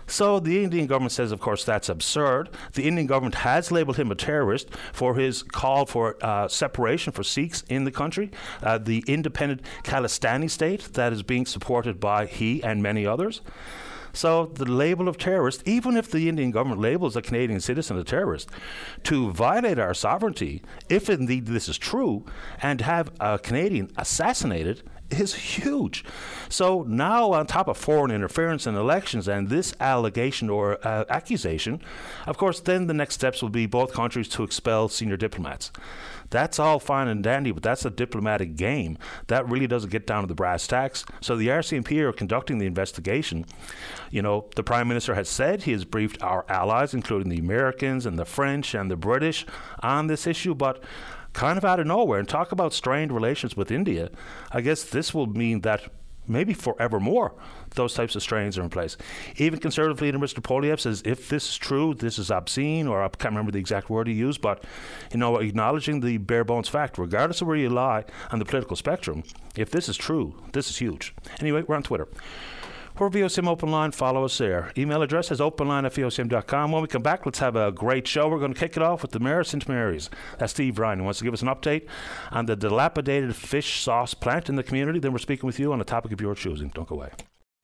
So 0.05 0.39
the 0.39 0.63
Indian 0.63 0.87
government 0.87 1.13
says, 1.13 1.31
of 1.31 1.39
course, 1.39 1.63
that's 1.63 1.89
absurd. 1.89 2.49
The 2.73 2.87
Indian 2.87 3.07
government 3.07 3.35
has 3.35 3.71
labelled 3.71 3.97
him 3.97 4.11
a 4.11 4.15
terrorist 4.15 4.69
for 4.91 5.15
his 5.15 5.43
call 5.43 5.85
for 5.85 6.17
uh, 6.21 6.47
separation 6.47 7.13
for 7.13 7.23
Sikhs 7.23 7.63
in 7.69 7.85
the 7.85 7.91
country, 7.91 8.29
uh, 8.61 8.77
the 8.77 9.03
independent 9.07 9.61
Khalistani 9.83 10.49
state 10.49 10.93
that 10.93 11.13
is 11.13 11.23
being 11.23 11.45
supported 11.45 11.99
by 11.99 12.25
he 12.25 12.61
and 12.63 12.83
many 12.83 13.05
others. 13.05 13.41
So 14.13 14.45
the 14.45 14.65
label 14.65 15.07
of 15.07 15.17
terrorist, 15.17 15.63
even 15.65 15.97
if 15.97 16.09
the 16.09 16.29
Indian 16.29 16.51
government 16.51 16.79
labels 16.79 17.15
a 17.15 17.21
Canadian 17.21 17.59
citizen 17.59 17.97
a 17.97 18.03
terrorist, 18.03 18.49
to 19.03 19.31
violate 19.31 19.79
our 19.79 19.95
sovereignty, 19.95 20.61
if 20.87 21.09
indeed 21.09 21.47
this 21.47 21.67
is 21.67 21.77
true, 21.77 22.25
and 22.61 22.81
have 22.81 23.11
a 23.19 23.39
Canadian 23.39 23.91
assassinated, 23.97 24.83
is 25.19 25.33
huge. 25.35 26.03
So 26.49 26.83
now, 26.87 27.31
on 27.31 27.47
top 27.47 27.67
of 27.67 27.77
foreign 27.77 28.11
interference 28.11 28.67
in 28.67 28.75
elections 28.75 29.27
and 29.27 29.49
this 29.49 29.73
allegation 29.79 30.49
or 30.49 30.85
uh, 30.85 31.05
accusation, 31.09 31.81
of 32.27 32.37
course, 32.37 32.59
then 32.59 32.87
the 32.87 32.93
next 32.93 33.15
steps 33.15 33.41
will 33.41 33.49
be 33.49 33.65
both 33.65 33.93
countries 33.93 34.27
to 34.29 34.43
expel 34.43 34.89
senior 34.89 35.17
diplomats. 35.17 35.71
That's 36.29 36.57
all 36.57 36.79
fine 36.79 37.07
and 37.07 37.23
dandy, 37.23 37.51
but 37.51 37.61
that's 37.61 37.85
a 37.85 37.91
diplomatic 37.91 38.55
game. 38.55 38.97
That 39.27 39.47
really 39.47 39.67
doesn't 39.67 39.91
get 39.91 40.07
down 40.07 40.23
to 40.23 40.27
the 40.27 40.33
brass 40.33 40.65
tacks. 40.65 41.05
So 41.21 41.35
the 41.35 41.49
RCMP 41.49 41.99
are 41.99 42.11
conducting 42.11 42.57
the 42.57 42.65
investigation. 42.65 43.45
You 44.09 44.23
know, 44.23 44.49
the 44.55 44.63
Prime 44.63 44.87
Minister 44.87 45.13
has 45.13 45.29
said 45.29 45.63
he 45.63 45.73
has 45.73 45.85
briefed 45.85 46.23
our 46.23 46.43
allies, 46.49 46.95
including 46.95 47.29
the 47.29 47.37
Americans 47.37 48.07
and 48.07 48.17
the 48.17 48.25
French 48.25 48.73
and 48.73 48.89
the 48.89 48.95
British, 48.95 49.45
on 49.81 50.07
this 50.07 50.25
issue, 50.25 50.55
but 50.55 50.83
kind 51.33 51.57
of 51.57 51.65
out 51.65 51.79
of 51.79 51.87
nowhere 51.87 52.19
and 52.19 52.29
talk 52.29 52.51
about 52.51 52.73
strained 52.73 53.11
relations 53.11 53.57
with 53.57 53.71
India, 53.71 54.09
I 54.51 54.61
guess 54.61 54.83
this 54.83 55.13
will 55.13 55.27
mean 55.27 55.61
that 55.61 55.89
maybe 56.27 56.53
forevermore 56.53 57.33
those 57.75 57.93
types 57.93 58.15
of 58.15 58.21
strains 58.21 58.57
are 58.57 58.63
in 58.63 58.69
place. 58.69 58.97
Even 59.37 59.59
conservative 59.59 60.01
leader 60.01 60.19
Mr. 60.19 60.39
Poilievre 60.39 60.79
says 60.79 61.01
if 61.05 61.29
this 61.29 61.49
is 61.49 61.57
true, 61.57 61.93
this 61.93 62.19
is 62.19 62.29
obscene, 62.29 62.87
or 62.87 63.03
I 63.03 63.07
can't 63.09 63.31
remember 63.33 63.51
the 63.51 63.59
exact 63.59 63.89
word 63.89 64.07
he 64.07 64.13
used, 64.13 64.41
but 64.41 64.63
you 65.11 65.19
know, 65.19 65.37
acknowledging 65.37 65.99
the 65.99 66.17
bare 66.17 66.43
bones 66.43 66.69
fact, 66.69 66.97
regardless 66.97 67.41
of 67.41 67.47
where 67.47 67.57
you 67.57 67.69
lie 67.69 68.05
on 68.31 68.39
the 68.39 68.45
political 68.45 68.75
spectrum, 68.75 69.23
if 69.55 69.71
this 69.71 69.89
is 69.89 69.97
true, 69.97 70.35
this 70.53 70.69
is 70.69 70.77
huge. 70.77 71.13
Anyway, 71.39 71.63
we're 71.63 71.75
on 71.75 71.83
Twitter. 71.83 72.07
We're 72.99 73.09
VOCM 73.09 73.47
Open 73.47 73.71
Line. 73.71 73.91
Follow 73.91 74.23
us 74.23 74.37
there. 74.37 74.71
Email 74.77 75.01
address 75.01 75.31
is 75.31 75.39
openline 75.39 75.83
at 75.83 75.93
VOCM.com. 75.93 76.71
When 76.71 76.83
we 76.83 76.87
come 76.87 77.01
back, 77.01 77.25
let's 77.25 77.39
have 77.39 77.55
a 77.55 77.71
great 77.71 78.07
show. 78.07 78.27
We're 78.27 78.37
going 78.37 78.53
to 78.53 78.59
kick 78.59 78.77
it 78.77 78.83
off 78.83 79.01
with 79.01 79.11
the 79.11 79.19
mayor 79.19 79.39
of 79.39 79.47
St. 79.47 79.67
Mary's. 79.67 80.11
That's 80.37 80.53
Steve 80.53 80.77
Ryan. 80.77 80.99
He 80.99 81.05
wants 81.05 81.17
to 81.17 81.25
give 81.25 81.33
us 81.33 81.41
an 81.41 81.47
update 81.47 81.87
on 82.31 82.45
the 82.45 82.55
dilapidated 82.55 83.35
fish 83.35 83.81
sauce 83.81 84.13
plant 84.13 84.47
in 84.47 84.57
the 84.57 84.63
community. 84.63 84.99
Then 84.99 85.11
we're 85.11 85.17
speaking 85.17 85.47
with 85.47 85.59
you 85.59 85.73
on 85.73 85.81
a 85.81 85.83
topic 85.83 86.11
of 86.11 86.21
your 86.21 86.35
choosing. 86.35 86.67
Don't 86.67 86.87
go 86.87 86.95
away. 86.95 87.09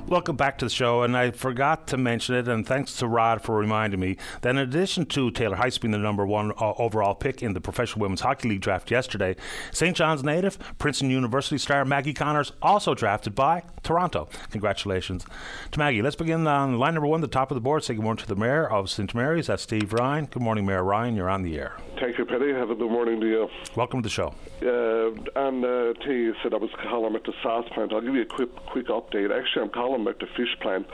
Welcome 0.08 0.38
back 0.38 0.58
to 0.58 0.66
the 0.66 0.72
show, 0.72 1.04
and 1.04 1.16
I 1.16 1.30
forgot 1.30 1.86
to 1.88 1.98
mention 1.98 2.34
it, 2.34 2.48
and 2.48 2.66
thanks 2.66 2.96
to 2.96 3.08
Rod 3.08 3.44
for 3.44 3.56
reminding 3.56 4.00
me 4.00 4.18
that 4.42 4.50
in 4.50 4.58
addition 4.58 5.06
to 5.08 5.30
Taylor 5.30 5.58
Heise 5.58 5.78
being 5.78 5.92
the 5.92 6.00
number 6.00 6.26
one 6.26 6.52
uh, 6.60 6.74
overall 6.80 7.14
pick 7.14 7.44
in 7.44 7.54
the 7.54 7.62
Professional 7.62 8.02
Women's 8.02 8.22
Hockey 8.22 8.50
League 8.50 8.62
draft 8.62 8.90
yesterday, 8.90 9.36
St. 9.72 9.96
John's 9.96 10.24
native, 10.24 10.58
Princeton 10.80 11.12
University 11.12 11.60
star 11.60 11.86
Maggie 11.86 12.14
Connors 12.14 12.54
also 12.60 12.96
drafted 12.96 13.36
by 13.36 13.62
Toronto. 13.84 14.30
Congratulations 14.50 15.26
to 15.72 15.80
Maggie. 15.80 16.02
Let's 16.02 16.16
begin 16.16 16.48
on 16.48 16.80
line 16.80 16.96
number 16.96 17.08
one, 17.08 17.22
the 17.22 17.28
top 17.28 17.52
of 17.52 17.56
the 17.56 17.62
board. 17.62 17.84
Say 17.84 17.94
good 17.94 18.04
morning 18.04 18.24
to 18.24 18.28
the 18.28 18.36
Mayor 18.36 18.68
of 18.68 18.90
St. 18.90 19.14
Mary's. 19.14 19.46
That's 19.46 19.62
Steve 19.62 19.94
Ryan. 19.94 20.26
Good 20.26 20.42
morning, 20.42 20.66
Mayor 20.66 20.84
Ryan. 20.84 21.16
You're 21.16 21.30
on 21.30 21.44
the 21.44 21.60
air. 21.60 21.78
Thank 22.00 22.18
you, 22.18 22.26
Penny. 22.26 22.52
Have 22.54 22.72
a 22.72 22.76
good 22.76 22.90
morning 22.90 23.20
to 23.20 23.28
you. 23.28 23.48
Welcome 23.76 24.02
to 24.02 24.08
the 24.08 24.10
show. 24.10 24.34
Uh, 24.62 25.40
and 25.48 25.64
uh, 25.64 25.94
you 26.08 26.34
said 26.42 26.54
I 26.54 26.58
was 26.58 26.72
calling 26.82 27.16
at 27.16 27.26
the 27.26 27.34
South 27.44 27.66
plant. 27.68 27.94
I'll 27.94 28.02
give 28.02 28.16
you 28.16 28.22
a 28.22 28.26
quick 28.26 28.56
quick 28.68 28.88
update. 28.88 29.38
Actually, 29.38 29.64
I'm 29.64 29.70
calling 29.70 29.89
at 30.08 30.20
the 30.20 30.28
fish 30.38 30.56
plant. 30.62 30.86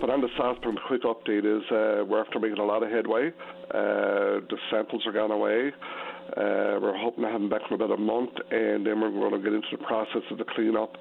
But 0.00 0.10
on 0.10 0.20
the 0.20 0.28
the 0.36 0.80
quick 0.86 1.02
update 1.02 1.44
is 1.44 1.62
uh, 1.70 2.04
we're 2.04 2.20
after 2.20 2.38
making 2.38 2.58
a 2.58 2.64
lot 2.64 2.82
of 2.82 2.90
headway. 2.90 3.28
Uh, 3.70 4.44
the 4.50 4.56
samples 4.70 5.02
are 5.06 5.12
gone 5.12 5.30
away. 5.30 5.72
Uh, 6.36 6.80
we're 6.80 6.96
hoping 6.96 7.24
to 7.24 7.30
have 7.30 7.40
them 7.40 7.50
back 7.50 7.60
in 7.68 7.74
about 7.74 7.90
a 7.90 7.96
month, 7.96 8.30
and 8.50 8.86
then 8.86 9.00
we're 9.00 9.10
going 9.10 9.32
to 9.32 9.38
get 9.38 9.52
into 9.52 9.68
the 9.72 9.84
process 9.84 10.22
of 10.30 10.38
the 10.38 10.44
cleanup. 10.54 10.96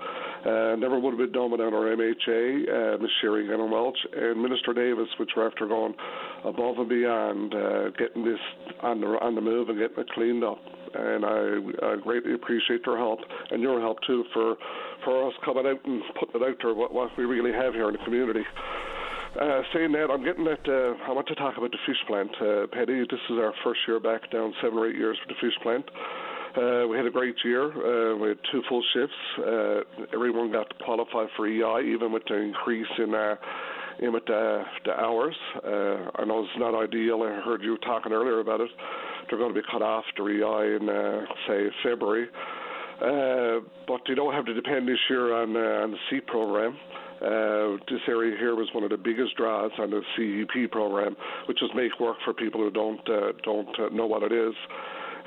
Uh, 0.46 0.76
never 0.76 1.00
would 1.00 1.12
have 1.12 1.20
been 1.20 1.32
done 1.32 1.52
without 1.52 1.74
our 1.74 1.96
MHA, 1.96 2.96
uh, 2.96 2.98
Ms. 2.98 3.10
Sherry 3.22 3.48
Gambin-Walsh, 3.48 3.98
and 4.16 4.42
Minister 4.42 4.74
Davis, 4.74 5.08
which 5.20 5.30
we're 5.38 5.48
after 5.48 5.68
going 5.68 5.94
above 6.44 6.80
and 6.80 6.90
beyond, 6.90 7.54
uh, 7.54 7.90
getting 7.92 8.26
this 8.26 8.40
on 8.82 9.00
the 9.00 9.08
on 9.08 9.36
the 9.36 9.42
move 9.42 9.70
and 9.70 9.78
getting 9.78 10.00
it 10.00 10.10
cleaned 10.10 10.44
up. 10.44 10.60
And 10.94 11.26
I, 11.26 11.96
greatly 12.02 12.34
appreciate 12.34 12.82
your 12.86 12.98
help 12.98 13.20
and 13.52 13.62
your 13.62 13.80
help 13.80 13.98
too 14.08 14.24
for 14.34 14.56
for 15.06 15.28
us 15.28 15.34
coming 15.44 15.66
out 15.66 15.80
and 15.86 16.02
putting 16.20 16.42
it 16.42 16.48
out 16.48 16.58
there 16.62 16.74
what, 16.74 16.94
what 16.94 17.10
we 17.18 17.26
really 17.26 17.52
have 17.52 17.74
here 17.74 17.88
in 17.88 17.94
the 17.94 18.04
community. 18.04 18.44
Uh, 19.40 19.62
saying 19.74 19.94
that, 19.94 20.12
I'm 20.12 20.24
getting 20.26 20.44
that. 20.44 20.68
Uh, 20.68 21.02
I 21.08 21.14
want 21.14 21.28
to 21.28 21.36
talk 21.36 21.58
about 21.58 21.72
the 21.72 21.78
fish 21.88 21.98
plant, 22.06 22.32
uh, 22.42 22.68
Petty. 22.68 23.00
This 23.00 23.22
is 23.30 23.38
our 23.40 23.54
first 23.64 23.80
year 23.88 24.00
back 24.00 24.30
down 24.30 24.54
seven 24.62 24.78
or 24.78 24.90
eight 24.90 24.98
years 24.98 25.18
for 25.24 25.34
the 25.34 25.40
fish 25.40 25.58
plant. 25.64 25.86
Uh, 26.58 26.86
we 26.88 26.98
had 26.98 27.06
a 27.06 27.12
great 27.12 27.36
year. 27.46 27.72
Uh, 27.72 28.18
we 28.18 28.28
had 28.30 28.38
two 28.52 28.62
full 28.68 28.84
shifts. 28.94 29.16
Uh, 29.40 30.06
everyone 30.14 30.52
got 30.52 30.68
qualified 30.84 31.30
for 31.38 31.48
EI, 31.48 31.88
even 31.94 32.12
with 32.12 32.24
the 32.28 32.36
increase 32.36 32.92
in 32.98 33.16
uh, 33.16 33.36
in 34.02 34.14
with 34.14 34.26
the, 34.26 34.64
hours. 34.98 35.36
Uh, 35.56 36.10
I 36.16 36.26
know 36.26 36.44
it's 36.44 36.60
not 36.60 36.76
ideal. 36.76 37.24
I 37.24 37.42
heard 37.46 37.62
you 37.62 37.78
talking 37.80 38.12
earlier 38.12 38.40
about 38.40 38.62
it. 38.62 38.70
They're 39.30 39.38
going 39.38 39.54
to 39.54 39.62
be 39.62 39.66
cut 39.72 39.82
off 39.82 40.04
to 40.18 40.28
EI 40.28 40.76
in 40.76 40.90
uh, 40.90 41.26
say 41.48 41.68
February. 41.84 42.28
Uh, 43.02 43.66
but 43.88 44.02
you 44.08 44.16
don't 44.16 44.34
have 44.34 44.46
to 44.46 44.54
depend 44.54 44.88
this 44.88 45.00
year 45.10 45.34
on, 45.34 45.56
uh, 45.56 45.84
on 45.84 45.92
the 45.92 45.98
C 46.10 46.20
program. 46.22 46.78
Uh, 47.22 47.78
this 47.90 48.02
area 48.08 48.36
here 48.38 48.56
was 48.56 48.68
one 48.74 48.84
of 48.84 48.90
the 48.90 48.98
biggest 48.98 49.38
draws 49.38 49.72
on 49.78 49.92
the 49.92 50.02
CEEP 50.18 50.72
program, 50.72 51.16
which 51.48 51.62
is 51.62 51.70
make 51.76 51.92
work 52.00 52.18
for 52.26 52.34
people 52.34 52.60
who 52.60 52.72
don't 52.72 53.08
uh, 53.08 53.32
don't 53.44 53.70
uh, 53.80 53.90
know 53.90 54.08
what 54.08 54.24
it 54.24 54.32
is. 54.32 54.56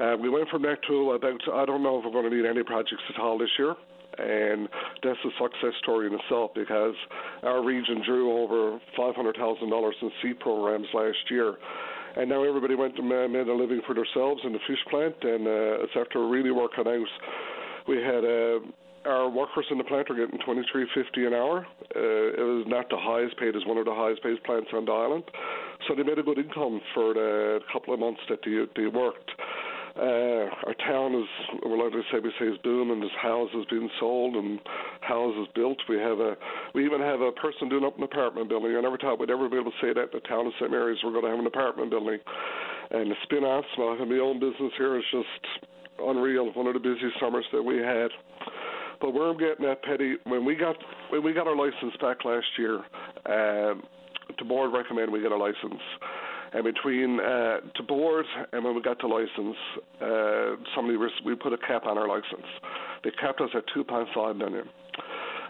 Uh, 0.00 0.16
we 0.20 0.28
went 0.28 0.48
from 0.48 0.62
that 0.62 0.82
to 0.88 1.12
about 1.12 1.40
I 1.52 1.64
don't 1.64 1.84
know 1.84 1.98
if 1.98 2.04
we're 2.04 2.10
going 2.10 2.28
to 2.28 2.36
need 2.36 2.46
any 2.46 2.64
projects 2.64 3.02
at 3.14 3.20
all 3.20 3.38
this 3.38 3.50
year. 3.56 3.76
And 4.18 4.68
that's 5.02 5.18
a 5.24 5.30
success 5.42 5.74
story 5.82 6.06
in 6.06 6.14
itself 6.14 6.52
because 6.54 6.94
our 7.42 7.64
region 7.64 8.02
drew 8.06 8.42
over 8.42 8.78
$500,000 8.98 9.92
in 10.02 10.10
CEEP 10.22 10.40
programs 10.40 10.86
last 10.94 11.30
year 11.30 11.56
and 12.16 12.28
now 12.28 12.44
everybody 12.44 12.74
went 12.74 12.98
and 12.98 13.08
made 13.08 13.48
a 13.48 13.54
living 13.54 13.80
for 13.86 13.94
themselves 13.94 14.40
in 14.44 14.52
the 14.52 14.58
fish 14.66 14.78
plant, 14.90 15.16
and 15.22 15.46
uh, 15.46 15.82
it's 15.82 15.92
after 15.98 16.26
really 16.26 16.50
working 16.50 16.86
out. 16.86 17.06
We 17.88 17.96
had 17.96 18.24
uh, 18.24 18.60
our 19.08 19.28
workers 19.28 19.66
in 19.70 19.78
the 19.78 19.84
plant 19.84 20.10
are 20.10 20.14
getting 20.14 20.38
twenty 20.44 20.62
three 20.70 20.86
fifty 20.94 21.26
an 21.26 21.34
hour. 21.34 21.66
Uh, 21.94 22.38
it 22.38 22.44
was 22.44 22.64
not 22.68 22.88
the 22.88 22.96
highest 22.98 23.36
paid, 23.38 23.56
as 23.56 23.66
one 23.66 23.78
of 23.78 23.84
the 23.84 23.94
highest 23.94 24.22
paid 24.22 24.42
plants 24.44 24.70
on 24.72 24.84
the 24.84 24.92
island, 24.92 25.24
so 25.86 25.94
they 25.94 26.02
made 26.02 26.18
a 26.18 26.22
good 26.22 26.38
income 26.38 26.80
for 26.94 27.14
the 27.14 27.58
couple 27.72 27.92
of 27.92 28.00
months 28.00 28.20
that 28.28 28.38
they 28.44 28.64
they 28.80 28.86
worked. 28.86 29.30
Uh, 29.94 30.50
our 30.66 30.74
town 30.82 31.14
is, 31.14 31.28
well, 31.64 31.78
like 31.78 31.94
I 31.94 32.02
say, 32.10 32.18
we 32.18 32.32
say 32.38 32.46
is 32.46 32.58
booming. 32.64 32.98
There's 32.98 33.12
houses 33.22 33.64
being 33.70 33.88
sold 34.00 34.34
and 34.34 34.58
houses 35.00 35.46
built. 35.54 35.78
We 35.88 35.98
have 35.98 36.18
a, 36.18 36.34
we 36.74 36.84
even 36.84 37.00
have 37.00 37.20
a 37.20 37.30
person 37.30 37.68
doing 37.68 37.84
up 37.84 37.96
an 37.96 38.02
apartment 38.02 38.48
building. 38.48 38.74
I 38.76 38.80
never 38.80 38.98
thought 38.98 39.20
we'd 39.20 39.30
ever 39.30 39.48
be 39.48 39.56
able 39.56 39.70
to 39.70 39.78
say 39.80 39.92
that 39.94 40.10
the 40.10 40.18
town 40.26 40.48
of 40.48 40.52
St. 40.58 40.70
Mary's. 40.70 40.98
We're 41.04 41.12
going 41.12 41.24
to 41.24 41.30
have 41.30 41.38
an 41.38 41.46
apartment 41.46 41.90
building, 41.90 42.18
and 42.90 43.10
the 43.10 43.14
spin 43.22 43.44
off 43.44 43.64
my, 43.78 44.18
own 44.18 44.40
business 44.40 44.72
here 44.76 44.98
is 44.98 45.04
just 45.12 45.70
unreal. 46.00 46.50
One 46.54 46.66
of 46.66 46.74
the 46.74 46.80
busiest 46.80 47.20
summers 47.20 47.46
that 47.52 47.62
we 47.62 47.78
had. 47.78 48.10
But 49.00 49.14
where 49.14 49.28
I'm 49.30 49.38
getting 49.38 49.64
at, 49.66 49.82
Petty, 49.84 50.16
when 50.24 50.44
we 50.44 50.56
got 50.56 50.76
when 51.10 51.22
we 51.22 51.32
got 51.32 51.46
our 51.46 51.56
license 51.56 51.94
back 52.00 52.24
last 52.24 52.46
year, 52.58 52.78
um, 53.26 53.82
the 54.38 54.44
board 54.44 54.72
recommended 54.72 55.12
we 55.12 55.20
get 55.22 55.30
a 55.30 55.36
license. 55.36 55.82
And 56.54 56.62
between 56.62 57.18
uh, 57.18 57.58
the 57.76 57.82
board 57.82 58.24
and 58.52 58.64
when 58.64 58.76
we 58.76 58.80
got 58.80 59.00
the 59.00 59.08
license, 59.08 59.56
uh, 60.00 60.54
somebody 60.76 60.96
was, 60.96 61.10
we 61.26 61.34
put 61.34 61.52
a 61.52 61.58
cap 61.58 61.84
on 61.84 61.98
our 61.98 62.06
license. 62.06 62.46
They 63.02 63.10
capped 63.10 63.40
us 63.40 63.50
at 63.54 63.64
2.5 63.76 64.36
million. 64.36 64.68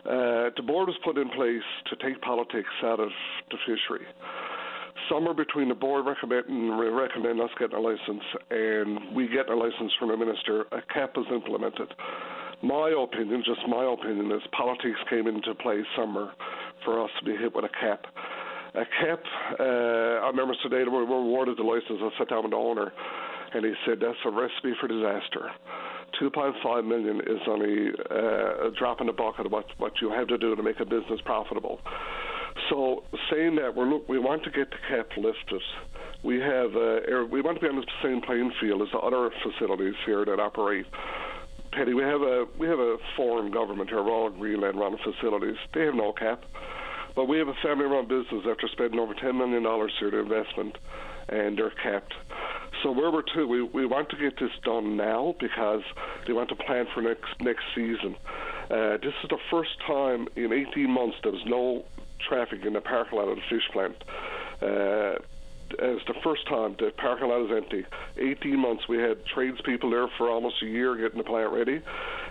Uh, 0.04 0.48
the 0.56 0.62
board 0.66 0.88
was 0.88 0.96
put 1.04 1.18
in 1.18 1.28
place 1.28 1.62
to 1.90 1.96
take 1.96 2.20
politics 2.22 2.72
out 2.82 3.00
of 3.00 3.10
the 3.50 3.58
fishery. 3.66 4.06
Somewhere 5.10 5.34
between 5.34 5.68
the 5.68 5.74
board 5.74 6.06
recommending 6.06 6.70
recommend 6.72 7.38
us 7.38 7.50
getting 7.58 7.76
a 7.76 7.80
license 7.80 8.24
and 8.50 9.14
we 9.14 9.28
get 9.28 9.50
a 9.50 9.54
license 9.54 9.92
from 9.98 10.08
the 10.08 10.16
minister, 10.16 10.62
a 10.72 10.80
cap 10.92 11.16
was 11.16 11.26
implemented. 11.30 11.92
My 12.62 12.94
opinion, 12.96 13.42
just 13.44 13.60
my 13.68 13.84
opinion, 13.92 14.32
is 14.32 14.40
politics 14.56 14.98
came 15.10 15.26
into 15.26 15.54
play 15.56 15.82
somewhere 15.94 16.32
for 16.82 17.04
us 17.04 17.10
to 17.18 17.24
be 17.26 17.36
hit 17.36 17.54
with 17.54 17.66
a 17.66 17.74
cap 17.80 18.06
a 18.74 18.84
cap. 18.84 19.22
Uh, 19.58 19.62
I 19.62 20.28
remember 20.28 20.54
today 20.62 20.82
we 20.84 20.90
were 20.90 21.02
awarded 21.02 21.58
the 21.58 21.62
license. 21.62 22.00
I 22.02 22.10
sat 22.18 22.28
down 22.28 22.42
with 22.42 22.50
the 22.50 22.56
owner, 22.56 22.92
and 23.52 23.64
he 23.64 23.72
said 23.86 23.98
that's 24.00 24.18
a 24.26 24.30
recipe 24.30 24.74
for 24.80 24.88
disaster. 24.88 25.50
2.5 26.20 26.86
million 26.86 27.20
is 27.20 27.42
only 27.48 27.90
uh, 28.10 28.68
a 28.68 28.70
drop 28.78 29.00
in 29.00 29.06
the 29.06 29.12
bucket 29.12 29.46
of 29.46 29.52
what, 29.52 29.66
what 29.78 29.92
you 30.00 30.10
have 30.10 30.28
to 30.28 30.38
do 30.38 30.54
to 30.54 30.62
make 30.62 30.78
a 30.80 30.84
business 30.84 31.20
profitable. 31.24 31.80
So, 32.70 33.02
saying 33.30 33.56
that, 33.56 33.74
we're 33.74 33.86
look, 33.86 34.08
we 34.08 34.18
want 34.18 34.44
to 34.44 34.50
get 34.50 34.70
the 34.70 34.76
cap 34.88 35.08
lifted. 35.16 35.62
We 36.22 36.38
have 36.38 36.74
uh, 36.74 37.26
we 37.30 37.42
want 37.42 37.58
to 37.58 37.60
be 37.60 37.68
on 37.68 37.76
the 37.76 37.86
same 38.02 38.22
playing 38.22 38.52
field 38.60 38.82
as 38.82 38.88
the 38.92 38.98
other 38.98 39.28
facilities 39.42 39.94
here 40.06 40.24
that 40.24 40.38
operate. 40.40 40.86
Petty, 41.72 41.94
we 41.94 42.02
have 42.02 42.22
a 42.22 42.46
we 42.58 42.68
have 42.68 42.78
a 42.78 42.96
foreign 43.16 43.50
government 43.50 43.90
here, 43.90 44.02
Royal 44.02 44.30
Greenland 44.30 44.78
run 44.78 44.96
facilities. 45.04 45.56
They 45.74 45.82
have 45.82 45.94
no 45.94 46.12
cap. 46.12 46.44
But 47.14 47.26
we 47.26 47.38
have 47.38 47.48
a 47.48 47.54
family-run 47.62 48.08
business 48.08 48.44
after 48.48 48.68
spending 48.68 48.98
over 48.98 49.14
$10 49.14 49.36
million 49.36 49.62
here 49.98 50.10
to 50.10 50.18
investment, 50.18 50.76
and 51.28 51.56
they're 51.56 51.70
capped. 51.70 52.14
So 52.82 52.90
where 52.90 53.10
we're 53.10 53.22
to, 53.34 53.46
we, 53.46 53.62
we 53.62 53.86
want 53.86 54.10
to 54.10 54.16
get 54.16 54.38
this 54.38 54.50
done 54.62 54.96
now 54.96 55.34
because 55.38 55.82
they 56.26 56.32
want 56.32 56.48
to 56.50 56.56
plan 56.56 56.86
for 56.92 57.02
next 57.02 57.40
next 57.40 57.62
season. 57.74 58.16
Uh, 58.70 58.98
this 58.98 59.14
is 59.22 59.30
the 59.30 59.38
first 59.50 59.70
time 59.86 60.28
in 60.36 60.52
18 60.52 60.90
months 60.90 61.16
there 61.22 61.32
was 61.32 61.44
no 61.46 61.84
traffic 62.28 62.64
in 62.64 62.72
the 62.72 62.80
parking 62.80 63.18
lot 63.18 63.28
of 63.28 63.36
the 63.36 63.42
fish 63.48 63.68
plant. 63.72 63.96
Uh, 64.60 65.18
it's 65.70 66.04
the 66.06 66.14
first 66.22 66.46
time 66.46 66.76
the 66.78 66.92
parking 66.96 67.28
lot 67.28 67.42
is 67.42 67.50
empty. 67.50 67.84
18 68.16 68.58
months. 68.58 68.88
We 68.88 68.98
had 68.98 69.24
tradespeople 69.26 69.90
there 69.90 70.08
for 70.18 70.30
almost 70.30 70.62
a 70.62 70.66
year 70.66 70.96
getting 70.96 71.18
the 71.18 71.24
plant 71.24 71.52
ready, 71.52 71.82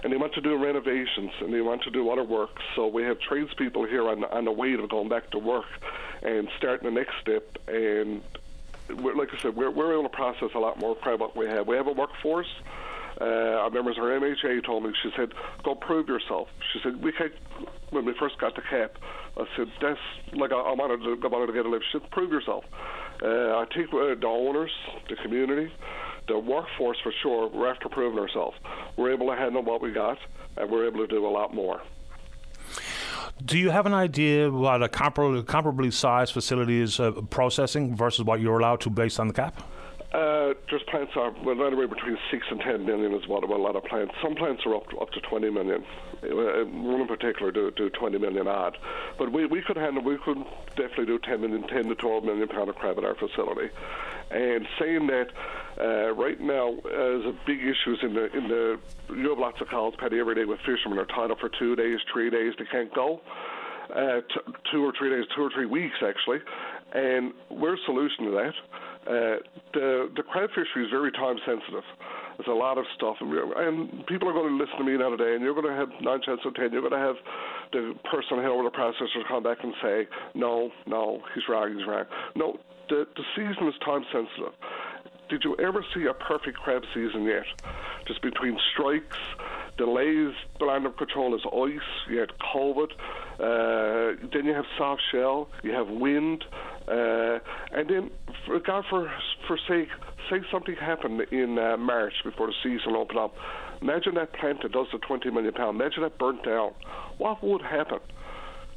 and 0.03 0.11
they 0.11 0.17
want 0.17 0.33
to 0.33 0.41
do 0.41 0.55
renovations 0.55 1.31
and 1.41 1.53
they 1.53 1.61
want 1.61 1.83
to 1.83 1.91
do 1.91 2.09
other 2.09 2.23
work. 2.23 2.51
So 2.75 2.87
we 2.87 3.03
have 3.03 3.19
tradespeople 3.19 3.85
here 3.85 4.07
on, 4.09 4.23
on 4.23 4.45
the 4.45 4.51
way 4.51 4.73
of 4.73 4.89
going 4.89 5.09
back 5.09 5.29
to 5.31 5.39
work 5.39 5.65
and 6.21 6.47
starting 6.57 6.85
the 6.85 6.99
next 6.99 7.13
step. 7.21 7.57
And 7.67 8.21
like 8.89 9.33
I 9.33 9.37
said, 9.39 9.55
we're, 9.55 9.71
we're 9.71 9.93
able 9.93 10.03
to 10.03 10.09
process 10.09 10.49
a 10.55 10.59
lot 10.59 10.79
more 10.79 10.95
crab 10.95 11.19
what 11.19 11.35
we 11.35 11.45
have. 11.47 11.67
We 11.67 11.75
have 11.75 11.87
a 11.87 11.91
workforce. 11.91 12.51
Uh, 13.19 13.25
I 13.25 13.65
remember 13.65 13.93
her 13.93 14.19
MHA 14.19 14.65
told 14.65 14.83
me, 14.83 14.91
she 15.01 15.11
said, 15.15 15.33
go 15.63 15.75
prove 15.75 16.07
yourself. 16.07 16.47
She 16.71 16.79
said, 16.81 17.01
we 17.01 17.11
can't, 17.11 17.33
when 17.91 18.05
we 18.05 18.13
first 18.19 18.39
got 18.39 18.55
the 18.55 18.61
cap, 18.61 18.97
I 19.37 19.45
said, 19.55 19.71
that's 19.81 19.99
like 20.33 20.51
I, 20.51 20.57
I 20.57 20.73
wanted 20.73 21.03
to, 21.03 21.25
I 21.25 21.29
wanted 21.29 21.47
to 21.47 21.53
get 21.53 21.65
a 21.65 21.69
lift. 21.69 21.85
She 21.91 21.99
said, 21.99 22.09
prove 22.11 22.31
yourself. 22.31 22.65
Uh, 23.23 23.57
I 23.57 23.65
think 23.73 23.89
the 23.91 24.27
owners, 24.27 24.71
the 25.09 25.15
community, 25.15 25.71
the 26.27 26.37
workforce 26.37 26.97
for 27.01 27.13
sure, 27.21 27.47
we're 27.47 27.69
after 27.69 27.87
proving 27.87 28.19
ourselves. 28.19 28.57
We're 28.97 29.13
able 29.13 29.27
to 29.27 29.35
handle 29.35 29.63
what 29.63 29.81
we 29.81 29.91
got, 29.91 30.17
and 30.57 30.69
we're 30.69 30.87
able 30.87 30.99
to 30.99 31.07
do 31.07 31.25
a 31.25 31.29
lot 31.29 31.53
more. 31.53 31.81
Do 33.45 33.57
you 33.57 33.71
have 33.71 33.85
an 33.85 33.93
idea 33.93 34.51
what 34.51 34.83
a 34.83 34.87
comparably, 34.87 35.43
comparably 35.43 35.91
sized 35.91 36.33
facility 36.33 36.81
is 36.81 36.99
uh, 36.99 37.11
processing 37.29 37.95
versus 37.95 38.25
what 38.25 38.41
you're 38.41 38.59
allowed 38.59 38.81
to 38.81 38.89
based 38.89 39.19
on 39.19 39.27
the 39.27 39.33
cap? 39.33 39.63
Uh, 40.13 40.53
there's 40.69 40.83
plants 40.91 41.13
are 41.15 41.33
well 41.43 41.65
anywhere 41.65 41.87
between 41.87 42.17
six 42.29 42.45
and 42.51 42.59
ten 42.59 42.85
million 42.85 43.13
is 43.13 43.27
what 43.27 43.43
a 43.43 43.47
lot 43.47 43.75
of 43.75 43.83
plants. 43.85 44.13
Some 44.21 44.35
plants 44.35 44.61
are 44.65 44.75
up 44.75 44.89
to, 44.89 44.97
up 44.99 45.09
to 45.11 45.21
twenty 45.21 45.49
million. 45.49 45.83
Uh, 46.23 46.65
one 46.65 47.01
in 47.01 47.07
particular 47.07 47.51
do 47.51 47.71
do 47.71 47.89
twenty 47.89 48.17
million 48.17 48.47
odd, 48.47 48.77
but 49.17 49.31
we 49.31 49.45
we 49.45 49.61
could 49.61 49.77
handle 49.77 50.03
we 50.03 50.17
could 50.17 50.37
definitely 50.75 51.05
do 51.05 51.19
10 51.19 51.41
million, 51.41 51.67
10 51.67 51.85
to 51.85 51.95
twelve 51.95 52.23
million 52.23 52.47
pound 52.47 52.69
of 52.69 52.75
crab 52.75 52.97
at 52.97 53.03
our 53.03 53.15
facility. 53.15 53.69
And 54.31 54.65
saying 54.79 55.07
that, 55.07 55.27
uh, 55.79 56.11
right 56.13 56.39
now, 56.39 56.75
uh, 56.85 57.29
a 57.29 57.33
big 57.45 57.59
issues 57.59 57.99
in 58.01 58.13
the 58.13 58.35
in 58.35 58.47
the 58.47 58.79
you 59.09 59.29
have 59.29 59.39
lots 59.39 59.61
of 59.61 59.67
calls, 59.67 59.95
Paddy, 59.97 60.19
every 60.19 60.35
day 60.35 60.45
with 60.45 60.59
fishermen 60.65 60.97
are 60.97 61.05
tied 61.05 61.29
up 61.31 61.39
for 61.39 61.49
two 61.49 61.75
days, 61.75 61.99
three 62.11 62.29
days, 62.29 62.53
they 62.57 62.65
can't 62.65 62.93
go. 62.93 63.21
Uh, 63.93 64.21
t- 64.21 64.53
two 64.71 64.83
or 64.83 64.93
three 64.97 65.09
days, 65.09 65.25
two 65.35 65.43
or 65.43 65.51
three 65.53 65.65
weeks 65.65 65.95
actually, 66.01 66.39
and 66.93 67.33
we're 67.49 67.77
solution 67.85 68.25
to 68.25 68.31
that. 68.31 68.53
Uh, 69.03 69.43
the 69.73 70.09
the 70.15 70.23
fishery 70.55 70.85
is 70.85 70.91
very 70.91 71.11
time 71.11 71.35
sensitive. 71.45 71.83
There's 72.37 72.47
a 72.47 72.55
lot 72.55 72.77
of 72.77 72.85
stuff, 72.95 73.17
and, 73.19 73.31
and 73.33 74.07
people 74.07 74.29
are 74.29 74.33
going 74.33 74.57
to 74.57 74.63
listen 74.63 74.77
to 74.79 74.83
me 74.83 74.97
now 74.97 75.09
today, 75.09 75.35
and 75.35 75.43
you're 75.43 75.53
going 75.53 75.67
to 75.67 75.75
have 75.75 75.89
nine 76.01 76.21
chances 76.25 76.45
of 76.45 76.55
ten. 76.55 76.71
You're 76.71 76.81
going 76.81 76.95
to 76.95 77.05
have 77.05 77.15
the 77.71 77.93
person 78.09 78.39
head 78.39 78.47
over 78.47 78.63
the 78.63 78.71
processor 78.71 79.21
come 79.27 79.43
back 79.43 79.57
and 79.61 79.73
say, 79.83 80.07
"No, 80.33 80.71
no, 80.87 81.21
he's 81.35 81.43
wrong, 81.49 81.75
he's 81.77 81.85
wrong." 81.85 82.05
No, 82.35 82.57
the 82.89 83.05
the 83.15 83.23
season 83.35 83.67
is 83.67 83.75
time 83.83 84.05
sensitive. 84.11 84.53
Did 85.33 85.45
you 85.45 85.55
ever 85.57 85.83
see 85.95 86.05
a 86.05 86.13
perfect 86.13 86.59
crab 86.59 86.83
season 86.93 87.23
yet? 87.23 87.45
Just 88.05 88.21
between 88.21 88.55
strikes, 88.71 89.17
delays, 89.79 90.35
the 90.59 90.65
land 90.65 90.85
of 90.85 90.95
control 90.95 91.33
is 91.33 91.41
ice. 91.51 92.07
You 92.07 92.19
had 92.19 92.29
COVID. 92.53 92.91
Uh, 93.39 94.27
then 94.31 94.45
you 94.45 94.53
have 94.53 94.65
soft 94.77 95.01
shell. 95.11 95.49
You 95.63 95.71
have 95.71 95.87
wind. 95.87 96.43
Uh, 96.87 97.39
and 97.71 97.89
then, 97.89 98.11
for 98.45 98.59
God 98.59 98.85
for 98.87 99.11
for 99.47 99.57
sake, 99.67 99.89
say 100.29 100.41
something 100.51 100.75
happened 100.75 101.19
in 101.31 101.57
uh, 101.57 101.77
March 101.77 102.13
before 102.23 102.45
the 102.45 102.53
season 102.61 102.95
opened 102.95 103.17
up. 103.17 103.33
Imagine 103.81 104.13
that 104.13 104.33
plant 104.33 104.61
that 104.61 104.71
does 104.71 104.85
the 104.91 104.99
20 104.99 105.31
million 105.31 105.51
pound. 105.51 105.81
Imagine 105.81 106.03
that 106.03 106.19
burnt 106.19 106.45
down. 106.45 106.73
What 107.17 107.43
would 107.43 107.63
happen? 107.63 108.01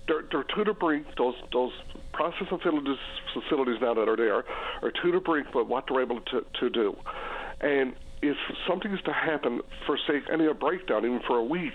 They're, 0.09 0.23
they're 0.31 0.45
to 0.45 0.65
the 0.65 0.73
brink. 0.73 1.07
Those 1.17 1.35
those 1.53 1.73
processing 2.13 2.47
facilities, 2.47 2.99
facilities 3.35 3.81
now 3.81 3.95
that 3.95 4.09
are 4.09 4.17
there 4.17 4.45
are 4.83 4.91
to 4.91 5.13
the 5.13 5.21
brink 5.21 5.49
but 5.53 5.69
what 5.69 5.85
they're 5.89 6.03
able 6.03 6.21
to, 6.21 6.45
to 6.61 6.71
do. 6.71 6.97
And 7.61 7.95
if 8.23 8.37
something 8.67 8.93
is 8.93 9.01
to 9.03 9.13
happen, 9.13 9.61
for 9.85 9.99
sake 10.07 10.25
any 10.33 10.47
a 10.47 10.55
breakdown, 10.55 11.05
even 11.05 11.21
for 11.27 11.37
a 11.39 11.45
week, 11.45 11.75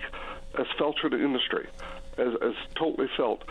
as 0.57 0.65
felt 0.77 0.99
through 0.99 1.11
the 1.11 1.23
industry, 1.23 1.67
as, 2.17 2.33
as 2.41 2.53
totally 2.75 3.07
felt. 3.15 3.43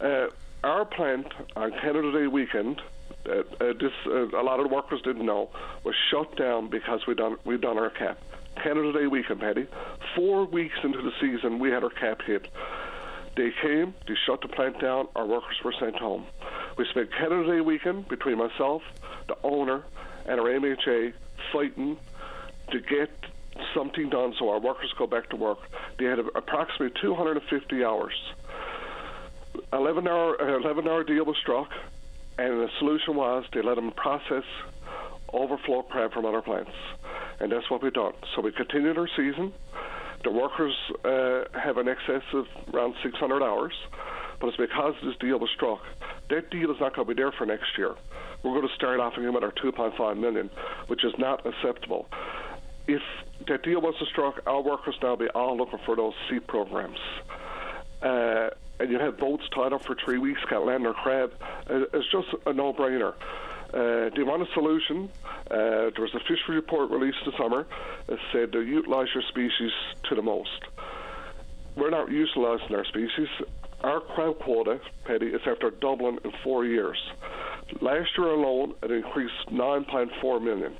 Uh, 0.00 0.26
our 0.62 0.84
plant 0.84 1.26
on 1.56 1.72
Canada 1.72 2.12
Day 2.12 2.26
weekend, 2.26 2.80
uh, 3.26 3.40
uh, 3.60 3.72
this 3.80 3.92
uh, 4.06 4.28
a 4.30 4.42
lot 4.42 4.60
of 4.60 4.68
the 4.68 4.74
workers 4.74 5.00
didn't 5.02 5.24
know, 5.24 5.50
was 5.84 5.94
shut 6.10 6.36
down 6.36 6.68
because 6.68 7.06
we 7.06 7.14
done 7.14 7.36
we 7.44 7.56
done 7.56 7.78
our 7.78 7.90
cap. 7.90 8.18
Canada 8.62 8.92
Day 8.92 9.06
weekend, 9.06 9.40
Paddy. 9.40 9.66
Four 10.14 10.46
weeks 10.46 10.76
into 10.82 11.02
the 11.02 11.12
season, 11.20 11.58
we 11.58 11.70
had 11.70 11.84
our 11.84 11.90
cap 11.90 12.22
hit. 12.22 12.48
They 13.36 13.50
came, 13.62 13.94
they 14.06 14.14
shut 14.26 14.40
the 14.42 14.48
plant 14.48 14.80
down, 14.80 15.08
our 15.16 15.26
workers 15.26 15.56
were 15.64 15.74
sent 15.80 15.96
home. 15.96 16.26
We 16.78 16.86
spent 16.90 17.10
Canada 17.12 17.52
Day 17.52 17.60
weekend 17.60 18.08
between 18.08 18.38
myself, 18.38 18.82
the 19.28 19.36
owner, 19.42 19.82
and 20.26 20.40
our 20.40 20.46
MHA 20.46 21.12
fighting 21.52 21.96
to 22.70 22.80
get 22.80 23.10
something 23.74 24.08
done 24.08 24.34
so 24.38 24.50
our 24.50 24.60
workers 24.60 24.92
go 24.96 25.06
back 25.06 25.30
to 25.30 25.36
work. 25.36 25.58
They 25.98 26.06
had 26.06 26.18
approximately 26.18 26.92
250 27.00 27.84
hours 27.84 28.14
11 29.72 30.06
hour 30.06 30.36
11 30.40 30.88
hour 30.88 31.04
deal 31.04 31.24
was 31.24 31.36
struck, 31.36 31.70
and 32.38 32.60
the 32.60 32.68
solution 32.78 33.14
was 33.16 33.44
they 33.52 33.62
let 33.62 33.76
them 33.76 33.92
process 33.92 34.44
overflow 35.32 35.82
crab 35.82 36.12
from 36.12 36.24
other 36.24 36.42
plants, 36.42 36.70
and 37.40 37.50
that's 37.50 37.68
what 37.70 37.82
we've 37.82 37.92
done. 37.92 38.12
So 38.34 38.42
we 38.42 38.52
continued 38.52 38.98
our 38.98 39.08
season. 39.16 39.52
The 40.24 40.30
workers 40.30 40.74
uh, 41.04 41.58
have 41.58 41.76
an 41.76 41.86
excess 41.86 42.22
of 42.32 42.46
around 42.72 42.94
600 43.02 43.42
hours, 43.42 43.74
but 44.40 44.48
it's 44.48 44.56
because 44.56 44.94
this 45.04 45.14
deal 45.20 45.38
was 45.38 45.50
struck. 45.54 45.80
That 46.30 46.50
deal 46.50 46.70
is 46.70 46.80
not 46.80 46.96
going 46.96 47.06
to 47.06 47.14
be 47.14 47.20
there 47.20 47.30
for 47.30 47.44
next 47.44 47.76
year. 47.76 47.94
We're 48.42 48.54
going 48.54 48.66
to 48.66 48.74
start 48.74 49.00
off 49.00 49.18
again 49.18 49.34
with 49.34 49.44
our 49.44 49.52
2.5 49.52 50.18
million, 50.18 50.50
which 50.86 51.04
is 51.04 51.12
not 51.18 51.44
acceptable. 51.46 52.08
If 52.88 53.02
that 53.48 53.62
deal 53.62 53.82
wasn't 53.82 54.08
struck, 54.08 54.40
our 54.46 54.62
workers 54.62 54.94
now 55.02 55.14
be 55.16 55.28
all 55.28 55.56
looking 55.56 55.78
for 55.84 55.94
those 55.94 56.14
CEEP 56.30 56.46
programs. 56.46 56.98
Uh, 58.02 58.48
and 58.80 58.90
you 58.90 58.98
have 58.98 59.18
boats 59.18 59.44
tied 59.54 59.72
up 59.72 59.84
for 59.84 59.94
three 59.94 60.18
weeks, 60.18 60.40
got 60.48 60.64
land 60.64 60.86
or 60.86 60.94
crab. 60.94 61.32
Uh, 61.68 61.84
it's 61.92 62.10
just 62.10 62.28
a 62.46 62.52
no-brainer. 62.52 63.14
Uh, 63.74 64.08
they 64.14 64.22
want 64.22 64.40
a 64.40 64.46
solution. 64.54 65.10
Uh, 65.50 65.90
there 65.90 66.04
was 66.06 66.14
a 66.14 66.20
fishery 66.20 66.54
report 66.54 66.90
released 66.90 67.18
this 67.26 67.34
summer 67.36 67.66
that 68.06 68.18
said 68.32 68.52
to 68.52 68.60
utilise 68.60 69.08
your 69.12 69.24
species 69.28 69.72
to 70.08 70.14
the 70.14 70.22
most. 70.22 70.62
We're 71.74 71.90
not 71.90 72.08
utilising 72.08 72.76
our 72.76 72.84
species. 72.84 73.26
Our 73.80 74.00
crab 74.00 74.38
quota, 74.38 74.80
Petty, 75.04 75.26
is 75.26 75.40
after 75.44 75.70
doubling 75.70 76.18
in 76.24 76.32
four 76.44 76.64
years. 76.64 76.96
Last 77.80 78.10
year 78.16 78.28
alone, 78.28 78.74
it 78.80 78.92
increased 78.92 79.48
9.4 79.50 80.42
million. 80.42 80.76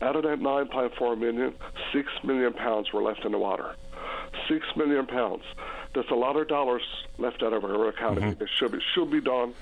Out 0.00 0.16
of 0.16 0.24
that 0.24 0.40
9.4 0.40 1.18
million, 1.18 1.54
6 1.92 2.08
million 2.24 2.52
pounds 2.54 2.92
were 2.92 3.02
left 3.02 3.24
in 3.24 3.30
the 3.30 3.38
water. 3.38 3.76
6 4.48 4.66
million 4.76 5.06
pounds. 5.06 5.44
That's 5.94 6.10
a 6.10 6.16
lot 6.16 6.36
of 6.36 6.48
dollars 6.48 6.82
left 7.18 7.44
out 7.44 7.52
of 7.52 7.64
our 7.64 7.88
economy. 7.88 8.32
Mm-hmm. 8.32 8.42
It 8.42 8.50
should 8.58 8.72
be, 8.72 8.78
should 8.94 9.12
be 9.12 9.20
done 9.20 9.54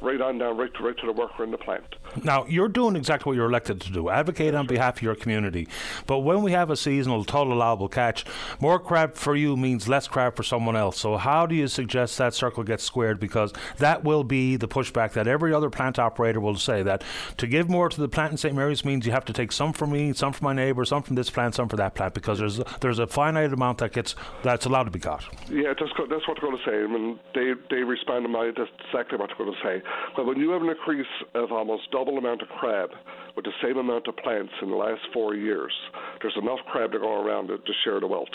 right 0.00 0.20
on 0.20 0.38
down, 0.38 0.56
right 0.56 0.72
to, 0.74 0.82
right 0.82 0.96
to 0.98 1.06
the 1.06 1.12
worker 1.12 1.44
in 1.44 1.50
the 1.50 1.58
plant. 1.58 1.84
Now, 2.24 2.44
you're 2.46 2.68
doing 2.68 2.96
exactly 2.96 3.30
what 3.30 3.36
you're 3.36 3.48
elected 3.48 3.80
to 3.82 3.92
do 3.92 4.08
advocate 4.08 4.54
on 4.54 4.66
behalf 4.66 4.96
of 4.96 5.02
your 5.02 5.14
community. 5.14 5.68
But 6.06 6.20
when 6.20 6.42
we 6.42 6.52
have 6.52 6.70
a 6.70 6.76
seasonal 6.76 7.24
total 7.24 7.52
allowable 7.52 7.88
catch, 7.88 8.24
more 8.60 8.78
crab 8.78 9.14
for 9.14 9.36
you 9.36 9.56
means 9.56 9.88
less 9.88 10.08
crab 10.08 10.36
for 10.36 10.42
someone 10.42 10.76
else. 10.76 10.98
So, 10.98 11.16
how 11.16 11.46
do 11.46 11.54
you 11.54 11.68
suggest 11.68 12.18
that 12.18 12.34
circle 12.34 12.64
gets 12.64 12.84
squared? 12.84 13.20
Because 13.20 13.52
that 13.78 14.04
will 14.04 14.24
be 14.24 14.56
the 14.56 14.68
pushback 14.68 15.12
that 15.12 15.26
every 15.26 15.52
other 15.52 15.70
plant 15.70 15.98
operator 15.98 16.40
will 16.40 16.56
say 16.56 16.82
that 16.82 17.02
to 17.36 17.46
give 17.46 17.68
more 17.68 17.88
to 17.88 18.00
the 18.00 18.08
plant 18.08 18.32
in 18.32 18.38
St. 18.38 18.54
Mary's 18.54 18.84
means 18.84 19.06
you 19.06 19.12
have 19.12 19.24
to 19.26 19.32
take 19.32 19.52
some 19.52 19.72
from 19.72 19.90
me, 19.90 20.12
some 20.12 20.32
from 20.32 20.44
my 20.44 20.52
neighbour, 20.52 20.84
some 20.84 21.02
from 21.02 21.16
this 21.16 21.30
plant, 21.30 21.54
some 21.54 21.68
from 21.68 21.78
that 21.78 21.94
plant, 21.94 22.14
because 22.14 22.38
there's 22.38 22.60
there's 22.80 22.98
a 22.98 23.06
finite 23.06 23.52
amount 23.52 23.78
that 23.78 23.92
gets 23.92 24.14
that's 24.42 24.66
allowed 24.66 24.84
to 24.84 24.90
be 24.90 24.98
caught. 24.98 25.24
Yeah, 25.50 25.74
that's, 25.78 25.92
that's 26.10 26.28
what 26.28 26.38
I'm 26.42 26.50
going 26.50 26.58
to 26.58 26.64
say. 26.64 26.76
I 26.82 26.86
mean, 26.86 27.18
they, 27.34 27.52
they 27.70 27.82
respond 27.82 28.24
to 28.24 28.28
my, 28.28 28.52
that's 28.56 28.70
exactly 28.86 29.18
what 29.18 29.30
I'm 29.30 29.38
going 29.38 29.52
to 29.52 29.58
say. 29.62 29.82
But 30.16 30.26
when 30.26 30.38
you 30.38 30.50
have 30.50 30.62
an 30.62 30.68
increase 30.68 31.06
of 31.34 31.52
almost 31.52 31.90
double 31.90 32.18
amount 32.18 32.42
of 32.42 32.48
crab 32.48 32.90
with 33.36 33.44
the 33.44 33.52
same 33.62 33.76
amount 33.76 34.08
of 34.08 34.16
plants 34.16 34.52
in 34.62 34.70
the 34.70 34.76
last 34.76 35.00
four 35.12 35.34
years, 35.34 35.72
there's 36.20 36.36
enough 36.40 36.58
crab 36.70 36.92
to 36.92 36.98
go 36.98 37.22
around 37.22 37.48
to, 37.48 37.58
to 37.58 37.72
share 37.84 38.00
the 38.00 38.06
wealth. 38.06 38.28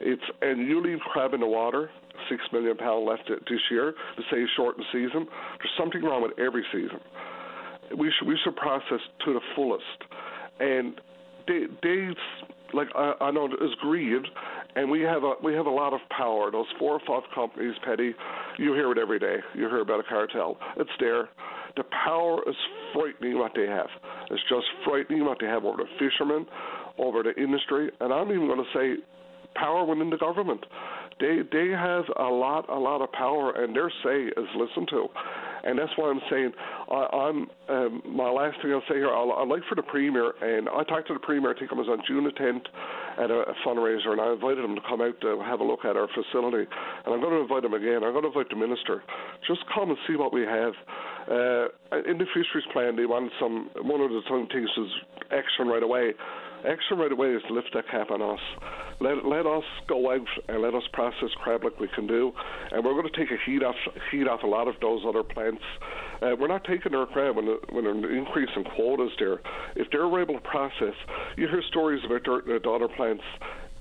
It's 0.00 0.22
and 0.42 0.68
you 0.68 0.82
leave 0.82 0.98
crab 1.00 1.34
in 1.34 1.40
the 1.40 1.46
water, 1.46 1.90
six 2.28 2.42
million 2.52 2.76
pound 2.76 3.06
left 3.06 3.28
this 3.28 3.60
year 3.70 3.94
to 4.16 4.22
say 4.30 4.44
shortened 4.56 4.86
season. 4.92 5.26
There's 5.58 5.74
something 5.78 6.02
wrong 6.02 6.22
with 6.22 6.38
every 6.38 6.64
season. 6.72 7.00
We 7.96 8.12
should 8.18 8.28
we 8.28 8.38
should 8.44 8.56
process 8.56 9.00
to 9.24 9.32
the 9.32 9.40
fullest, 9.54 9.84
and 10.60 11.00
they 11.46 11.66
they 11.82 12.08
like 12.72 12.88
I, 12.94 13.12
I 13.20 13.30
know 13.30 13.46
is 13.46 13.74
greed, 13.80 14.22
and 14.76 14.90
we 14.90 15.00
have 15.02 15.22
a 15.22 15.34
we 15.42 15.54
have 15.54 15.66
a 15.66 15.70
lot 15.70 15.92
of 15.92 16.00
power. 16.16 16.50
Those 16.50 16.66
four 16.78 16.92
or 16.92 17.00
five 17.06 17.28
companies, 17.34 17.74
Petty, 17.84 18.12
you 18.58 18.72
hear 18.72 18.90
it 18.92 18.98
every 18.98 19.18
day. 19.18 19.36
You 19.54 19.68
hear 19.68 19.80
about 19.80 20.00
a 20.00 20.04
cartel. 20.04 20.56
It's 20.76 20.90
there. 20.98 21.28
The 21.76 21.84
power 22.04 22.40
is 22.48 22.56
frightening 22.92 23.38
what 23.38 23.52
they 23.54 23.66
have. 23.66 23.88
It's 24.30 24.42
just 24.48 24.66
frightening 24.84 25.24
what 25.24 25.38
they 25.40 25.46
have 25.46 25.64
over 25.64 25.78
the 25.78 25.88
fishermen, 25.98 26.46
over 26.98 27.22
the 27.22 27.34
industry, 27.40 27.90
and 28.00 28.12
I'm 28.12 28.30
even 28.30 28.46
going 28.46 28.64
to 28.64 28.78
say 28.78 29.02
power 29.54 29.84
within 29.84 30.10
the 30.10 30.16
government. 30.16 30.64
They 31.20 31.40
they 31.52 31.68
have 31.70 32.04
a 32.18 32.24
lot 32.24 32.68
a 32.68 32.78
lot 32.78 33.00
of 33.00 33.12
power, 33.12 33.52
and 33.62 33.74
their 33.74 33.90
say 34.02 34.26
is 34.26 34.48
listened 34.56 34.88
to. 34.90 35.06
And 35.64 35.78
that's 35.78 35.92
why 35.96 36.10
I'm 36.10 36.20
saying 36.28 36.52
I, 36.90 37.06
I'm 37.14 37.48
um, 37.68 38.02
my 38.04 38.28
last 38.30 38.60
thing 38.60 38.72
I'll 38.72 38.84
say 38.88 38.96
here. 38.96 39.08
I'll, 39.08 39.32
I'd 39.32 39.48
like 39.48 39.62
for 39.68 39.76
the 39.76 39.82
premier, 39.82 40.32
and 40.42 40.68
I 40.68 40.84
talked 40.84 41.08
to 41.08 41.14
the 41.14 41.24
premier. 41.24 41.54
I 41.54 41.58
think 41.58 41.72
it 41.72 41.78
was 41.78 41.88
on 41.88 42.02
June 42.06 42.24
the 42.24 42.36
10th 42.36 42.66
at 43.16 43.30
a, 43.30 43.48
a 43.48 43.54
fundraiser, 43.64 44.12
and 44.12 44.20
I 44.20 44.32
invited 44.34 44.64
him 44.64 44.74
to 44.74 44.82
come 44.86 45.00
out 45.00 45.18
to 45.22 45.40
have 45.40 45.60
a 45.60 45.64
look 45.64 45.84
at 45.84 45.96
our 45.96 46.08
facility. 46.12 46.68
And 47.06 47.14
I'm 47.14 47.20
going 47.20 47.32
to 47.32 47.40
invite 47.40 47.64
him 47.64 47.72
again. 47.72 48.04
I'm 48.04 48.12
going 48.12 48.28
to 48.28 48.34
invite 48.34 48.50
the 48.50 48.60
minister. 48.60 49.02
Just 49.48 49.64
come 49.72 49.88
and 49.88 49.98
see 50.06 50.16
what 50.16 50.34
we 50.34 50.42
have. 50.42 50.74
Uh, 51.24 51.72
in 52.04 52.18
the 52.20 52.28
fisheries 52.36 52.68
plan, 52.72 52.96
they 52.96 53.06
want 53.06 53.32
some. 53.40 53.70
One 53.80 54.02
of 54.02 54.10
the 54.10 54.20
things 54.28 54.68
is 54.76 54.90
action 55.32 55.68
right 55.68 55.82
away. 55.82 56.12
Action 56.66 56.96
right 56.98 57.12
away 57.12 57.28
is 57.28 57.42
lift 57.50 57.68
that 57.74 57.84
cap 57.90 58.10
on 58.10 58.22
us. 58.22 58.40
Let, 59.00 59.26
let 59.26 59.44
us 59.44 59.64
go 59.86 60.10
out 60.10 60.26
and 60.48 60.62
let 60.62 60.74
us 60.74 60.82
process 60.92 61.28
crab 61.42 61.62
like 61.62 61.78
we 61.78 61.88
can 61.94 62.06
do, 62.06 62.32
and 62.72 62.82
we're 62.84 62.94
going 62.94 63.12
to 63.12 63.18
take 63.18 63.30
a 63.30 63.36
heat 63.44 63.62
off 63.62 63.74
heat 64.10 64.26
off 64.26 64.42
a 64.42 64.46
lot 64.46 64.66
of 64.66 64.76
those 64.80 65.02
other 65.06 65.22
plants. 65.22 65.62
Uh, 66.22 66.36
we're 66.38 66.48
not 66.48 66.64
taking 66.64 66.92
their 66.92 67.04
crab 67.06 67.36
when, 67.36 67.58
when 67.70 67.86
an 67.86 68.04
increase 68.04 68.48
in 68.56 68.64
quotas 68.64 69.10
there. 69.18 69.40
If 69.76 69.90
they're 69.90 70.06
able 70.06 70.34
to 70.34 70.40
process, 70.40 70.94
you 71.36 71.48
hear 71.48 71.62
stories 71.68 72.02
about 72.06 72.22
their, 72.24 72.58
the 72.58 72.70
other 72.70 72.88
plants 72.88 73.24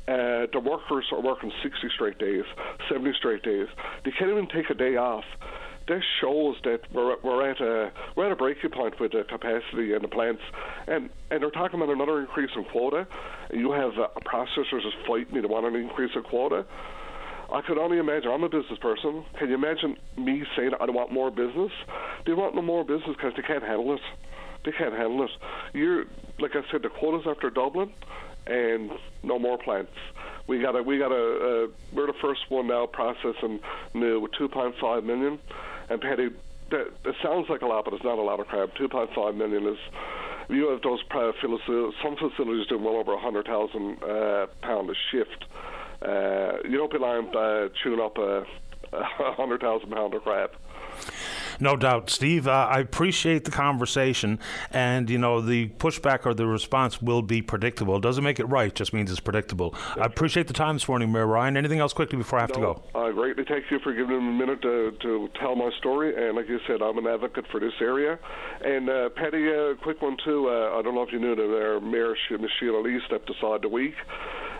uh, 0.07 0.51
the 0.51 0.59
workers 0.59 1.05
are 1.13 1.21
working 1.21 1.49
60 1.63 1.87
straight 1.95 2.17
days, 2.17 2.43
70 2.91 3.13
straight 3.19 3.41
days. 3.41 3.67
They 4.03 4.11
can't 4.11 4.31
even 4.31 4.49
take 4.49 4.69
a 4.69 4.73
day 4.73 4.97
off 4.97 5.23
this 5.87 6.03
shows 6.21 6.55
that 6.63 6.81
we're, 6.93 7.15
we're 7.21 7.49
at 7.49 7.59
a 7.61 7.91
we're 8.15 8.25
at 8.27 8.31
a 8.31 8.35
breaking 8.35 8.69
point 8.71 8.99
with 8.99 9.11
the 9.11 9.23
capacity 9.23 9.93
and 9.93 10.03
the 10.03 10.07
plants, 10.07 10.41
and 10.87 11.09
and 11.29 11.41
they're 11.41 11.51
talking 11.51 11.81
about 11.81 11.93
another 11.93 12.19
increase 12.19 12.51
in 12.55 12.63
quota. 12.65 13.07
You 13.51 13.71
have 13.71 13.97
uh, 13.97 14.07
processors 14.25 14.81
just 14.81 14.97
fighting 15.07 15.41
to 15.41 15.47
want 15.47 15.65
an 15.65 15.75
increase 15.75 16.11
in 16.15 16.23
quota. 16.23 16.65
I 17.51 17.61
could 17.61 17.77
only 17.77 17.97
imagine. 17.99 18.31
I'm 18.31 18.43
a 18.43 18.49
business 18.49 18.79
person. 18.79 19.23
Can 19.37 19.49
you 19.49 19.55
imagine 19.55 19.97
me 20.17 20.43
saying 20.55 20.71
I 20.79 20.85
want 20.89 21.11
more 21.11 21.29
business? 21.29 21.71
They 22.25 22.33
want 22.33 22.55
no 22.55 22.61
more 22.61 22.83
business 22.83 23.15
because 23.15 23.33
they 23.35 23.43
can't 23.43 23.63
handle 23.63 23.93
it. 23.93 24.01
They 24.65 24.71
can't 24.71 24.93
handle 24.93 25.23
it. 25.23 25.31
You're 25.73 26.05
like 26.39 26.55
I 26.55 26.61
said, 26.71 26.81
the 26.81 26.89
quotas 26.89 27.27
after 27.27 27.49
Dublin, 27.49 27.91
and 28.47 28.91
no 29.21 29.39
more 29.39 29.57
plants. 29.57 29.91
We 30.47 30.61
got 30.61 30.75
a 30.75 30.83
we 30.83 30.97
got 30.97 31.11
a 31.11 31.65
uh, 31.65 31.67
we're 31.93 32.07
the 32.07 32.19
first 32.21 32.41
one 32.49 32.67
now 32.67 32.85
processing 32.85 33.59
new 33.93 34.27
2.5 34.39 35.03
million 35.03 35.39
and 35.89 36.01
Paddy, 36.01 36.29
that, 36.69 36.91
it 37.05 37.15
sounds 37.21 37.49
like 37.49 37.61
a 37.61 37.65
lot, 37.65 37.85
but 37.85 37.93
it's 37.93 38.03
not 38.03 38.17
a 38.17 38.21
lot 38.21 38.39
of 38.39 38.47
crab. 38.47 38.73
2.5 38.75 39.35
million 39.35 39.67
is. 39.67 39.77
You 40.49 40.69
have 40.69 40.81
those 40.81 41.01
facilities, 41.09 41.93
some 42.03 42.17
facilities 42.17 42.67
doing 42.67 42.83
well 42.83 42.97
over 42.97 43.13
100,000 43.13 44.03
uh, 44.03 44.47
pound 44.61 44.89
a 44.89 44.93
shift. 45.09 45.45
Uh, 46.01 46.57
you 46.65 46.77
don't 46.77 46.91
be 46.91 46.97
lying 46.97 47.33
uh, 47.33 47.69
chewing 47.81 48.01
up 48.01 48.17
a, 48.17 48.45
a 48.91 49.03
100,000 49.37 49.89
pound 49.89 50.13
of 50.13 50.23
crab. 50.23 50.51
No 51.59 51.75
doubt, 51.75 52.09
Steve. 52.09 52.47
Uh, 52.47 52.67
I 52.69 52.79
appreciate 52.79 53.45
the 53.45 53.51
conversation, 53.51 54.39
and 54.71 55.09
you 55.09 55.17
know 55.17 55.41
the 55.41 55.69
pushback 55.69 56.25
or 56.25 56.33
the 56.33 56.47
response 56.47 57.01
will 57.01 57.21
be 57.21 57.41
predictable. 57.41 57.97
It 57.97 58.01
doesn't 58.01 58.23
make 58.23 58.39
it 58.39 58.45
right; 58.45 58.73
just 58.73 58.93
means 58.93 59.11
it's 59.11 59.19
predictable. 59.19 59.75
I 59.99 60.05
appreciate 60.05 60.47
the 60.47 60.53
time 60.53 60.75
this 60.75 60.87
morning, 60.87 61.11
Mayor 61.11 61.27
Ryan. 61.27 61.57
Anything 61.57 61.79
else 61.79 61.93
quickly 61.93 62.17
before 62.17 62.39
I 62.39 62.43
have 62.43 62.49
no, 62.51 62.55
to 62.55 62.61
go? 62.61 62.83
I 62.95 63.11
greatly 63.11 63.43
thank 63.47 63.69
you 63.71 63.79
for 63.79 63.93
giving 63.93 64.19
me 64.19 64.29
a 64.29 64.45
minute 64.45 64.61
to, 64.61 64.91
to 65.01 65.29
tell 65.39 65.55
my 65.55 65.71
story. 65.77 66.13
And 66.15 66.35
like 66.35 66.47
you 66.47 66.59
said, 66.67 66.81
I'm 66.81 66.97
an 66.97 67.07
advocate 67.07 67.45
for 67.51 67.59
this 67.59 67.73
area. 67.81 68.19
And 68.63 68.89
uh, 68.89 69.09
Paddy, 69.09 69.47
a 69.49 69.71
uh, 69.71 69.75
quick 69.75 70.01
one 70.01 70.17
too. 70.23 70.49
Uh, 70.49 70.77
I 70.77 70.81
don't 70.81 70.95
know 70.95 71.03
if 71.03 71.11
you 71.11 71.19
knew 71.19 71.35
that 71.35 71.41
our 71.41 71.79
Mayor 71.79 72.15
Miss 72.31 72.51
Sheila 72.59 72.81
Lee 72.81 72.99
stepped 73.07 73.29
aside 73.29 73.61
the 73.61 73.69
week. 73.69 73.95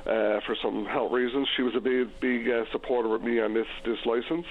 Uh, 0.05 0.41
for 0.45 0.53
some 0.61 0.85
health 0.85 1.13
reasons. 1.13 1.47
She 1.55 1.63
was 1.63 1.75
a 1.75 1.79
big, 1.79 2.09
big 2.19 2.49
uh, 2.49 2.65
supporter 2.73 3.15
of 3.15 3.23
me 3.23 3.39
on 3.39 3.53
this 3.53 3.67
this 3.85 3.99
license, 4.05 4.45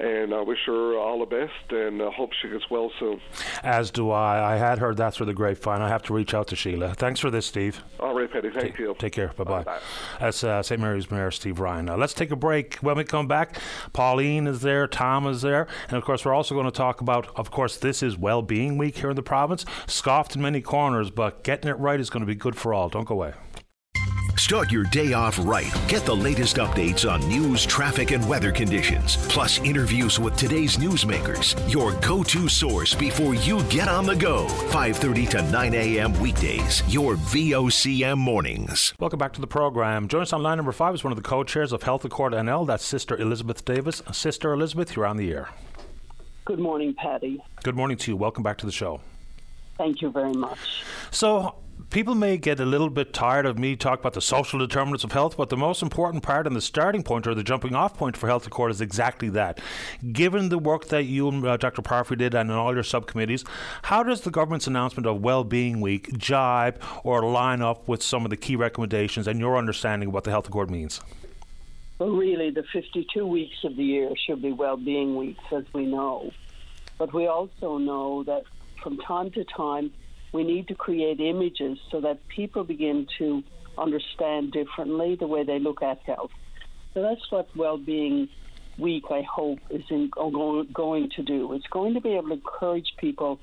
and 0.00 0.32
I 0.32 0.40
wish 0.40 0.60
her 0.64 0.96
all 0.96 1.18
the 1.18 1.26
best 1.26 1.52
and 1.70 2.00
uh, 2.00 2.10
hope 2.10 2.30
she 2.40 2.48
gets 2.48 2.70
well 2.70 2.90
soon. 2.98 3.20
As 3.62 3.90
do 3.90 4.10
I. 4.10 4.54
I 4.54 4.56
had 4.56 4.78
heard 4.78 4.96
that 4.96 5.12
through 5.12 5.26
the 5.26 5.34
grapevine. 5.34 5.82
I 5.82 5.88
have 5.88 6.02
to 6.04 6.14
reach 6.14 6.32
out 6.32 6.46
to 6.48 6.56
Sheila. 6.56 6.94
Thanks 6.94 7.20
for 7.20 7.30
this, 7.30 7.44
Steve. 7.44 7.82
All 8.00 8.14
right, 8.14 8.32
Petty. 8.32 8.48
Thank 8.48 8.64
take, 8.64 8.78
you. 8.78 8.96
Take 8.98 9.12
care. 9.12 9.28
Bye 9.36 9.44
bye. 9.44 9.78
That's 10.20 10.42
uh, 10.42 10.62
St. 10.62 10.80
Mary's 10.80 11.10
Mayor 11.10 11.30
Steve 11.32 11.60
Ryan. 11.60 11.84
Now, 11.84 11.96
let's 11.96 12.14
take 12.14 12.30
a 12.30 12.36
break. 12.36 12.76
When 12.76 12.96
we 12.96 13.04
come 13.04 13.28
back, 13.28 13.60
Pauline 13.92 14.46
is 14.46 14.62
there, 14.62 14.86
Tom 14.86 15.26
is 15.26 15.42
there, 15.42 15.66
and 15.88 15.98
of 15.98 16.04
course, 16.04 16.24
we're 16.24 16.32
also 16.32 16.54
going 16.54 16.64
to 16.64 16.72
talk 16.72 17.02
about, 17.02 17.28
of 17.36 17.50
course, 17.50 17.76
this 17.76 18.02
is 18.02 18.16
Well-Being 18.16 18.78
Week 18.78 18.96
here 18.96 19.10
in 19.10 19.16
the 19.16 19.22
province. 19.22 19.66
Scoffed 19.86 20.34
in 20.34 20.40
many 20.40 20.62
corners, 20.62 21.10
but 21.10 21.44
getting 21.44 21.68
it 21.68 21.74
right 21.74 22.00
is 22.00 22.08
going 22.08 22.22
to 22.22 22.26
be 22.26 22.34
good 22.34 22.56
for 22.56 22.72
all. 22.72 22.88
Don't 22.88 23.04
go 23.04 23.14
away. 23.14 23.34
Start 24.38 24.70
your 24.70 24.84
day 24.84 25.14
off 25.14 25.36
right. 25.42 25.74
Get 25.88 26.06
the 26.06 26.14
latest 26.14 26.58
updates 26.58 27.10
on 27.10 27.26
news, 27.26 27.66
traffic, 27.66 28.12
and 28.12 28.26
weather 28.28 28.52
conditions, 28.52 29.16
plus 29.28 29.58
interviews 29.58 30.20
with 30.20 30.36
today's 30.36 30.76
newsmakers. 30.76 31.58
Your 31.70 31.92
go-to 31.94 32.48
source 32.48 32.94
before 32.94 33.34
you 33.34 33.64
get 33.64 33.88
on 33.88 34.06
the 34.06 34.14
go. 34.14 34.46
5:30 34.70 35.28
to 35.30 35.42
9 35.50 35.74
a.m. 35.74 36.20
weekdays. 36.20 36.84
Your 36.86 37.16
VOCM 37.16 38.16
mornings. 38.16 38.94
Welcome 39.00 39.18
back 39.18 39.32
to 39.32 39.40
the 39.40 39.48
program. 39.48 40.06
Join 40.06 40.22
us 40.22 40.32
on 40.32 40.40
line 40.40 40.58
number 40.58 40.70
five 40.70 40.94
is 40.94 41.02
one 41.02 41.12
of 41.12 41.16
the 41.16 41.28
co-chairs 41.28 41.72
of 41.72 41.82
Health 41.82 42.04
Accord 42.04 42.32
NL. 42.32 42.64
That's 42.64 42.84
Sister 42.84 43.16
Elizabeth 43.16 43.64
Davis. 43.64 44.02
Sister 44.12 44.52
Elizabeth, 44.52 44.94
you're 44.94 45.06
on 45.06 45.16
the 45.16 45.32
air. 45.32 45.48
Good 46.44 46.60
morning, 46.60 46.94
Paddy. 46.94 47.42
Good 47.64 47.74
morning 47.74 47.96
to 47.98 48.12
you. 48.12 48.16
Welcome 48.16 48.44
back 48.44 48.58
to 48.58 48.66
the 48.66 48.72
show. 48.72 49.00
Thank 49.76 50.00
you 50.00 50.10
very 50.10 50.32
much. 50.32 50.58
So, 51.10 51.56
people 51.90 52.14
may 52.14 52.36
get 52.36 52.60
a 52.60 52.66
little 52.66 52.90
bit 52.90 53.12
tired 53.12 53.46
of 53.46 53.58
me 53.58 53.74
talk 53.74 54.00
about 54.00 54.12
the 54.12 54.20
social 54.20 54.58
determinants 54.58 55.04
of 55.04 55.12
health, 55.12 55.36
but 55.36 55.48
the 55.48 55.56
most 55.56 55.82
important 55.82 56.22
part 56.22 56.46
and 56.46 56.54
the 56.54 56.60
starting 56.60 57.02
point 57.02 57.26
or 57.26 57.34
the 57.34 57.42
jumping 57.42 57.74
off 57.74 57.96
point 57.96 58.16
for 58.16 58.26
Health 58.26 58.46
Accord 58.46 58.70
is 58.70 58.80
exactly 58.80 59.28
that. 59.30 59.60
Given 60.12 60.48
the 60.48 60.58
work 60.58 60.88
that 60.88 61.04
you 61.04 61.28
and 61.28 61.46
uh, 61.46 61.56
Dr. 61.56 61.82
Parfrey 61.82 62.16
did 62.16 62.34
and 62.34 62.50
all 62.52 62.74
your 62.74 62.82
subcommittees, 62.82 63.44
how 63.82 64.02
does 64.02 64.22
the 64.22 64.30
government's 64.30 64.66
announcement 64.66 65.06
of 65.06 65.22
Wellbeing 65.22 65.80
Week 65.80 66.16
jibe 66.18 66.80
or 67.04 67.22
line 67.22 67.62
up 67.62 67.88
with 67.88 68.02
some 68.02 68.24
of 68.24 68.30
the 68.30 68.36
key 68.36 68.56
recommendations 68.56 69.26
and 69.26 69.40
your 69.40 69.56
understanding 69.56 70.08
of 70.08 70.14
what 70.14 70.24
the 70.24 70.30
Health 70.30 70.48
Accord 70.48 70.70
means? 70.70 71.00
Well, 71.98 72.10
really, 72.10 72.50
the 72.50 72.64
52 72.72 73.26
weeks 73.26 73.56
of 73.64 73.76
the 73.76 73.82
year 73.82 74.10
should 74.26 74.40
be 74.40 74.52
well-being 74.52 75.16
weeks, 75.16 75.42
as 75.50 75.64
we 75.72 75.86
know. 75.86 76.30
But 76.96 77.12
we 77.12 77.26
also 77.26 77.78
know 77.78 78.22
that 78.24 78.44
from 78.82 78.98
time 78.98 79.30
to 79.32 79.44
time, 79.44 79.92
we 80.32 80.44
need 80.44 80.68
to 80.68 80.74
create 80.74 81.20
images 81.20 81.78
so 81.90 82.00
that 82.00 82.26
people 82.28 82.64
begin 82.64 83.06
to 83.18 83.42
understand 83.76 84.52
differently 84.52 85.16
the 85.18 85.26
way 85.26 85.44
they 85.44 85.58
look 85.58 85.82
at 85.82 85.98
health. 86.04 86.30
So 86.94 87.02
that's 87.02 87.30
what 87.30 87.48
Well-Being 87.56 88.28
Week, 88.78 89.04
I 89.10 89.22
hope, 89.22 89.58
is 89.70 89.82
in, 89.90 90.10
going 90.72 91.10
to 91.16 91.22
do. 91.22 91.52
It's 91.52 91.66
going 91.68 91.94
to 91.94 92.00
be 92.00 92.14
able 92.14 92.28
to 92.28 92.34
encourage 92.34 92.92
people 92.98 93.40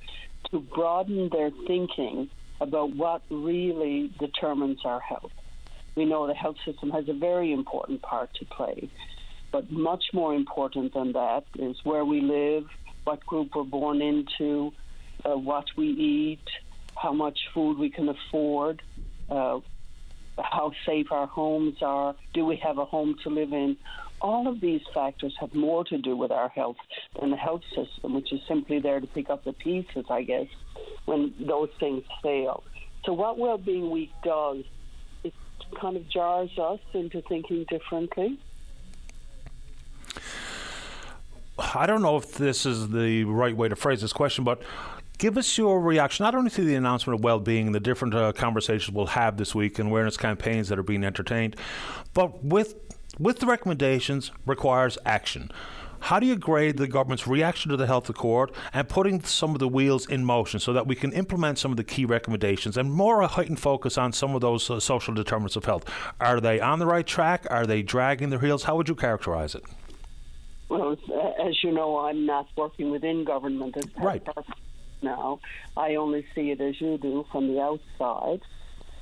to 0.51 0.59
broaden 0.59 1.29
their 1.31 1.51
thinking 1.67 2.29
about 2.61 2.95
what 2.95 3.21
really 3.29 4.11
determines 4.19 4.79
our 4.85 4.99
health. 4.99 5.31
We 5.95 6.05
know 6.05 6.27
the 6.27 6.33
health 6.33 6.57
system 6.65 6.89
has 6.91 7.07
a 7.09 7.13
very 7.13 7.51
important 7.51 8.01
part 8.01 8.29
to 8.35 8.45
play, 8.45 8.89
but 9.51 9.71
much 9.71 10.05
more 10.13 10.33
important 10.33 10.93
than 10.93 11.13
that 11.13 11.43
is 11.57 11.77
where 11.83 12.05
we 12.05 12.21
live, 12.21 12.65
what 13.03 13.25
group 13.25 13.49
we're 13.55 13.63
born 13.63 14.01
into, 14.01 14.71
uh, 15.23 15.37
what 15.37 15.65
we 15.77 15.87
eat, 15.87 16.47
how 16.95 17.13
much 17.13 17.37
food 17.53 17.77
we 17.77 17.89
can 17.89 18.09
afford, 18.09 18.81
uh, 19.29 19.59
how 20.37 20.71
safe 20.85 21.11
our 21.11 21.27
homes 21.27 21.81
are, 21.81 22.15
do 22.33 22.45
we 22.45 22.57
have 22.57 22.77
a 22.77 22.85
home 22.85 23.15
to 23.23 23.29
live 23.29 23.53
in? 23.53 23.77
All 24.21 24.47
of 24.47 24.61
these 24.61 24.81
factors 24.93 25.35
have 25.39 25.53
more 25.53 25.83
to 25.85 25.97
do 25.97 26.15
with 26.15 26.31
our 26.31 26.49
health 26.49 26.77
than 27.19 27.31
the 27.31 27.37
health 27.37 27.63
system, 27.75 28.13
which 28.13 28.31
is 28.31 28.39
simply 28.47 28.79
there 28.79 28.99
to 28.99 29.07
pick 29.07 29.29
up 29.29 29.43
the 29.43 29.53
pieces, 29.53 30.05
I 30.09 30.23
guess, 30.23 30.47
when 31.05 31.33
those 31.39 31.69
things 31.79 32.03
fail. 32.23 32.63
So, 33.05 33.13
what 33.13 33.37
Wellbeing 33.37 33.91
Week 33.91 34.11
does, 34.23 34.63
it 35.23 35.33
kind 35.79 35.95
of 35.95 36.09
jars 36.09 36.57
us 36.57 36.79
into 36.93 37.21
thinking 37.21 37.65
differently. 37.69 38.39
I 41.57 41.85
don't 41.85 42.01
know 42.01 42.17
if 42.17 42.33
this 42.33 42.65
is 42.65 42.89
the 42.89 43.23
right 43.23 43.55
way 43.55 43.69
to 43.69 43.75
phrase 43.75 44.01
this 44.01 44.11
question, 44.11 44.43
but 44.43 44.61
Give 45.17 45.37
us 45.37 45.57
your 45.57 45.79
reaction, 45.79 46.23
not 46.23 46.35
only 46.35 46.49
to 46.51 46.63
the 46.63 46.75
announcement 46.75 47.19
of 47.19 47.23
well-being 47.23 47.67
and 47.67 47.75
the 47.75 47.79
different 47.79 48.13
uh, 48.13 48.33
conversations 48.33 48.93
we'll 48.93 49.05
have 49.07 49.37
this 49.37 49.55
week 49.55 49.79
and 49.79 49.89
awareness 49.89 50.17
campaigns 50.17 50.67
that 50.69 50.77
are 50.77 50.83
being 50.83 51.03
entertained, 51.03 51.55
but 52.13 52.43
with 52.43 52.75
with 53.17 53.39
the 53.39 53.45
recommendations 53.45 54.31
requires 54.45 54.97
action. 55.05 55.51
How 56.01 56.19
do 56.19 56.27
you 56.27 56.35
grade 56.35 56.77
the 56.77 56.87
government's 56.87 57.25
reaction 57.25 57.71
to 57.71 57.77
the 57.77 57.87
health 57.87 58.09
accord 58.09 58.51
and 58.73 58.87
putting 58.89 59.23
some 59.23 59.51
of 59.51 59.59
the 59.59 59.67
wheels 59.69 60.05
in 60.05 60.25
motion 60.25 60.59
so 60.59 60.73
that 60.73 60.85
we 60.85 60.95
can 60.95 61.13
implement 61.13 61.57
some 61.57 61.71
of 61.71 61.77
the 61.77 61.83
key 61.83 62.03
recommendations 62.03 62.75
and 62.77 62.91
more 62.91 63.21
a 63.21 63.27
heightened 63.27 63.59
focus 63.59 63.97
on 63.97 64.11
some 64.11 64.35
of 64.35 64.41
those 64.41 64.69
uh, 64.69 64.79
social 64.79 65.13
determinants 65.13 65.55
of 65.55 65.63
health? 65.63 65.89
Are 66.19 66.41
they 66.41 66.59
on 66.59 66.79
the 66.79 66.85
right 66.85 67.07
track? 67.07 67.47
Are 67.49 67.65
they 67.65 67.81
dragging 67.81 68.29
their 68.29 68.39
heels? 68.39 68.63
How 68.63 68.75
would 68.75 68.89
you 68.89 68.95
characterize 68.95 69.55
it? 69.55 69.63
Well, 70.67 70.97
as 71.39 71.63
you 71.63 71.71
know, 71.71 71.99
I'm 71.99 72.25
not 72.25 72.47
working 72.57 72.91
within 72.91 73.23
government. 73.23 73.77
right 73.97 74.23
now. 75.05 75.39
I 75.77 75.95
only 75.95 76.25
see 76.35 76.51
it 76.51 76.59
as 76.59 76.81
you 76.81 76.97
do 76.97 77.25
from 77.31 77.47
the 77.47 77.61
outside. 77.61 78.41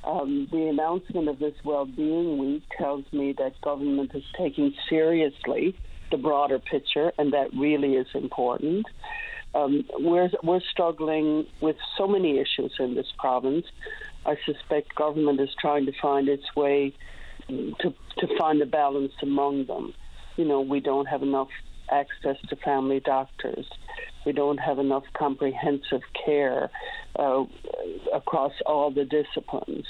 Um, 0.04 0.48
the 0.52 0.68
announcement 0.68 1.30
of 1.30 1.40
this 1.40 1.56
Well-Being 1.64 2.38
Week 2.38 2.64
tells 2.78 3.06
me 3.12 3.34
that 3.38 3.60
government 3.62 4.12
is 4.14 4.24
taking 4.38 4.74
seriously 4.90 5.76
the 6.12 6.18
broader 6.18 6.60
picture, 6.60 7.12
and 7.18 7.34
that 7.34 7.54
really 7.54 7.94
is 7.96 8.08
important. 8.14 8.86
Um, 9.56 9.86
we're, 10.00 10.30
we're 10.44 10.62
struggling 10.72 11.46
with 11.62 11.78
so 11.98 12.08
many 12.08 12.40
issues 12.40 12.74
in 12.80 12.96
this 12.96 13.08
province. 13.18 13.66
I 14.26 14.36
suspect 14.46 14.94
government 14.96 15.40
is 15.40 15.50
trying 15.60 15.86
to 15.86 15.94
find 16.02 16.28
its 16.28 16.56
way 16.56 16.94
to, 17.48 17.94
to 18.20 18.28
find 18.38 18.62
a 18.62 18.66
balance 18.66 19.14
among 19.22 19.66
them. 19.66 19.94
You 20.38 20.46
know, 20.46 20.62
we 20.62 20.80
don't 20.80 21.06
have 21.06 21.24
enough 21.24 21.50
access 21.92 22.38
to 22.50 22.56
family 22.58 23.00
doctors. 23.00 23.66
We 24.26 24.32
don't 24.32 24.58
have 24.58 24.80
enough 24.80 25.04
comprehensive 25.14 26.02
care 26.26 26.70
uh, 27.18 27.44
across 28.14 28.54
all 28.66 28.92
the 28.92 29.06
disciplines 29.06 29.86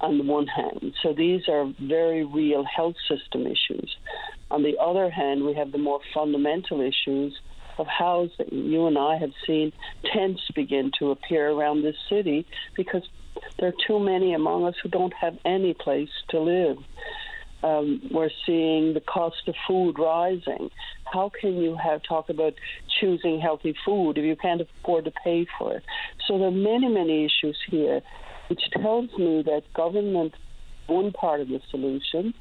on 0.00 0.18
the 0.18 0.24
one 0.24 0.46
hand. 0.46 0.94
So 1.02 1.12
these 1.12 1.48
are 1.48 1.72
very 1.80 2.24
real 2.24 2.64
health 2.64 2.96
system 3.08 3.46
issues. 3.46 3.96
On 4.50 4.62
the 4.62 4.76
other 4.80 5.10
hand, 5.10 5.44
we 5.44 5.54
have 5.54 5.72
the 5.72 5.78
more 5.78 6.00
fundamental 6.12 6.80
issues 6.80 7.38
of 7.78 7.86
housing. 7.86 8.48
You 8.50 8.86
and 8.86 8.98
I 8.98 9.16
have 9.16 9.30
seen 9.46 9.72
tents 10.12 10.42
begin 10.54 10.90
to 10.98 11.10
appear 11.10 11.50
around 11.50 11.82
this 11.82 11.96
city 12.08 12.46
because 12.76 13.02
there 13.58 13.68
are 13.68 13.86
too 13.86 13.98
many 13.98 14.34
among 14.34 14.64
us 14.64 14.74
who 14.82 14.88
don't 14.88 15.14
have 15.14 15.36
any 15.44 15.74
place 15.74 16.10
to 16.30 16.40
live. 16.40 16.78
Um, 17.62 18.00
we're 18.10 18.30
seeing 18.46 18.94
the 18.94 19.00
cost 19.00 19.46
of 19.46 19.54
food 19.68 19.98
rising. 19.98 20.70
How 21.12 21.30
can 21.40 21.56
you 21.56 21.76
have 21.82 22.02
talk 22.02 22.30
about 22.30 22.54
choosing 23.00 23.40
healthy 23.40 23.74
food 23.84 24.16
if 24.16 24.24
you 24.24 24.36
can't 24.36 24.62
afford 24.62 25.04
to 25.04 25.12
pay 25.24 25.46
for 25.58 25.76
it? 25.76 25.82
So 26.26 26.38
there 26.38 26.48
are 26.48 26.50
many, 26.50 26.88
many 26.88 27.24
issues 27.26 27.58
here, 27.68 28.00
which 28.48 28.62
tells 28.80 29.10
me 29.18 29.42
that 29.44 29.62
government 29.74 30.34
one 30.86 31.12
part 31.12 31.40
of 31.40 31.48
the 31.48 31.60
solution, 31.70 32.34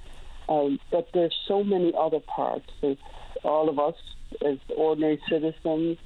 um, 0.47 0.79
but 0.91 1.07
there's 1.13 1.35
so 1.47 1.63
many 1.63 1.93
other 1.99 2.19
parts. 2.19 2.69
All 3.43 3.69
of 3.69 3.77
us 3.77 3.95
as 4.45 4.57
ordinary 4.75 5.21
citizens, 5.29 5.97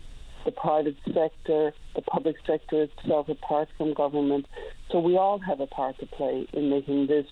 the 0.45 0.51
private 0.51 0.95
sector, 1.05 1.71
the 1.95 2.01
public 2.01 2.35
sector 2.45 2.83
itself, 2.83 3.29
apart 3.29 3.69
from 3.77 3.93
government. 3.93 4.45
So 4.91 4.99
we 4.99 5.17
all 5.17 5.39
have 5.39 5.59
a 5.59 5.67
part 5.67 5.99
to 5.99 6.05
play 6.05 6.47
in 6.53 6.69
making 6.69 7.07
this 7.07 7.25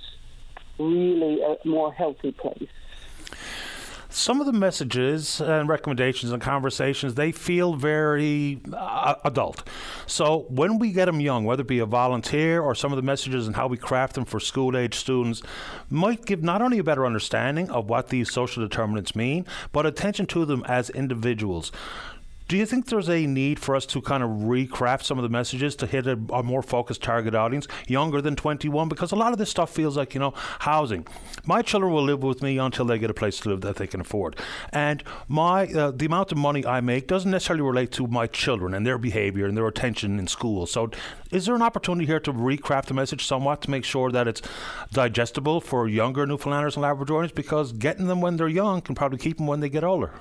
really 0.79 1.41
a 1.41 1.55
more 1.67 1.93
healthy 1.93 2.31
place. 2.31 2.69
Some 4.13 4.41
of 4.41 4.45
the 4.45 4.51
messages 4.51 5.39
and 5.39 5.69
recommendations 5.69 6.33
and 6.33 6.41
conversations 6.41 7.15
they 7.15 7.31
feel 7.31 7.75
very 7.75 8.59
uh, 8.73 9.15
adult. 9.23 9.65
So 10.05 10.47
when 10.49 10.79
we 10.79 10.91
get 10.91 11.05
them 11.05 11.21
young, 11.21 11.45
whether 11.45 11.61
it 11.61 11.67
be 11.67 11.79
a 11.79 11.85
volunteer 11.85 12.61
or 12.61 12.75
some 12.75 12.91
of 12.91 12.97
the 12.97 13.03
messages 13.03 13.47
and 13.47 13.55
how 13.55 13.67
we 13.67 13.77
craft 13.77 14.15
them 14.15 14.25
for 14.25 14.41
school 14.41 14.75
age 14.75 14.95
students, 14.95 15.41
might 15.89 16.25
give 16.25 16.43
not 16.43 16.61
only 16.61 16.77
a 16.77 16.83
better 16.83 17.05
understanding 17.05 17.69
of 17.69 17.87
what 17.89 18.09
these 18.09 18.29
social 18.29 18.61
determinants 18.61 19.15
mean, 19.15 19.45
but 19.71 19.85
attention 19.85 20.25
to 20.25 20.43
them 20.43 20.65
as 20.67 20.89
individuals. 20.89 21.71
Do 22.51 22.57
you 22.57 22.65
think 22.65 22.87
there's 22.87 23.07
a 23.07 23.25
need 23.25 23.59
for 23.59 23.77
us 23.77 23.85
to 23.85 24.01
kind 24.01 24.21
of 24.21 24.29
recraft 24.29 25.03
some 25.03 25.17
of 25.17 25.23
the 25.23 25.29
messages 25.29 25.73
to 25.77 25.87
hit 25.87 26.05
a, 26.05 26.19
a, 26.33 26.43
more 26.43 26.61
focused 26.61 27.01
target 27.01 27.33
audience, 27.33 27.65
younger 27.87 28.21
than 28.21 28.35
21? 28.35 28.89
Because 28.89 29.13
a 29.13 29.15
lot 29.15 29.31
of 29.31 29.37
this 29.37 29.49
stuff 29.49 29.69
feels 29.69 29.95
like, 29.95 30.13
you 30.13 30.19
know, 30.19 30.33
housing. 30.35 31.07
My 31.45 31.61
children 31.61 31.93
will 31.93 32.03
live 32.03 32.23
with 32.23 32.41
me 32.41 32.57
until 32.57 32.83
they 32.83 32.99
get 32.99 33.09
a 33.09 33.13
place 33.13 33.39
to 33.39 33.49
live 33.51 33.61
that 33.61 33.77
they 33.77 33.87
can 33.87 34.01
afford. 34.01 34.35
And 34.73 35.01
my 35.29 35.67
uh, 35.67 35.91
the 35.91 36.07
amount 36.07 36.33
of 36.33 36.39
money 36.39 36.65
I 36.65 36.81
make 36.81 37.07
doesn't 37.07 37.31
necessarily 37.31 37.63
relate 37.63 37.93
to 37.93 38.07
my 38.07 38.27
children 38.27 38.73
and 38.73 38.85
their 38.85 38.97
behavior 38.97 39.45
and 39.45 39.55
their 39.55 39.67
attention 39.67 40.19
in 40.19 40.27
school. 40.27 40.65
So 40.65 40.91
is 41.31 41.45
there 41.45 41.55
an 41.55 41.61
opportunity 41.61 42.05
here 42.05 42.19
to 42.19 42.33
recraft 42.33 42.87
the 42.87 42.93
message 42.93 43.25
somewhat 43.25 43.61
to 43.61 43.71
make 43.71 43.85
sure 43.85 44.11
that 44.11 44.27
it's 44.27 44.41
digestible 44.91 45.61
for 45.61 45.87
younger 45.87 46.25
Newfoundlanders 46.25 46.75
and 46.75 46.83
Labradorians? 46.83 47.33
Because 47.33 47.71
getting 47.71 48.07
them 48.07 48.19
when 48.19 48.35
they're 48.35 48.49
young 48.49 48.81
can 48.81 48.93
probably 48.93 49.19
keep 49.19 49.37
them 49.37 49.47
when 49.47 49.61
they 49.61 49.69
get 49.69 49.85
older. 49.85 50.11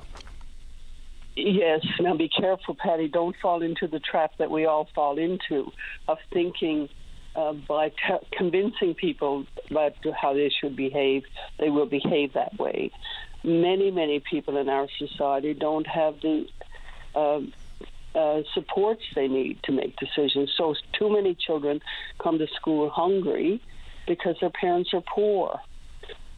Yes, 1.42 1.80
now 2.00 2.14
be 2.16 2.28
careful, 2.28 2.76
Paddy. 2.78 3.08
Don't 3.08 3.34
fall 3.40 3.62
into 3.62 3.86
the 3.86 4.00
trap 4.00 4.32
that 4.38 4.50
we 4.50 4.66
all 4.66 4.88
fall 4.94 5.18
into 5.18 5.70
of 6.06 6.18
thinking 6.32 6.88
uh, 7.34 7.52
by 7.68 7.88
t- 7.88 8.26
convincing 8.36 8.94
people 8.94 9.46
about 9.70 9.92
how 10.20 10.34
they 10.34 10.50
should 10.60 10.76
behave, 10.76 11.22
they 11.58 11.70
will 11.70 11.86
behave 11.86 12.34
that 12.34 12.58
way. 12.58 12.90
Many, 13.42 13.90
many 13.90 14.22
people 14.28 14.58
in 14.58 14.68
our 14.68 14.86
society 14.98 15.54
don't 15.54 15.86
have 15.86 16.14
the 16.20 16.44
uh, 17.14 17.40
uh, 18.14 18.42
supports 18.52 19.02
they 19.14 19.28
need 19.28 19.60
to 19.64 19.72
make 19.72 19.96
decisions. 19.96 20.52
So, 20.58 20.74
too 20.98 21.10
many 21.10 21.36
children 21.46 21.80
come 22.22 22.38
to 22.38 22.46
school 22.56 22.90
hungry 22.90 23.62
because 24.06 24.36
their 24.40 24.50
parents 24.50 24.90
are 24.92 25.02
poor. 25.14 25.60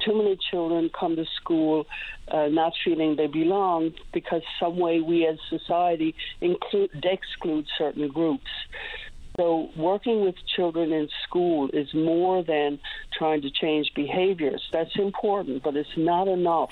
Too 0.04 0.16
many 0.16 0.36
children 0.50 0.90
come 0.98 1.16
to 1.16 1.24
school 1.40 1.84
uh, 2.30 2.48
not 2.48 2.72
feeling 2.84 3.16
they 3.16 3.26
belong 3.26 3.92
because 4.12 4.42
some 4.60 4.78
way 4.78 5.00
we 5.00 5.26
as 5.26 5.36
society 5.48 6.14
include 6.40 6.90
exclude 7.04 7.66
certain 7.78 8.08
groups. 8.08 8.50
So, 9.38 9.70
working 9.76 10.22
with 10.24 10.34
children 10.56 10.92
in 10.92 11.08
school 11.26 11.70
is 11.72 11.88
more 11.94 12.44
than 12.44 12.78
trying 13.16 13.40
to 13.42 13.50
change 13.50 13.90
behaviors. 13.96 14.62
That's 14.72 14.90
important, 14.96 15.62
but 15.62 15.74
it's 15.74 15.88
not 15.96 16.28
enough. 16.28 16.68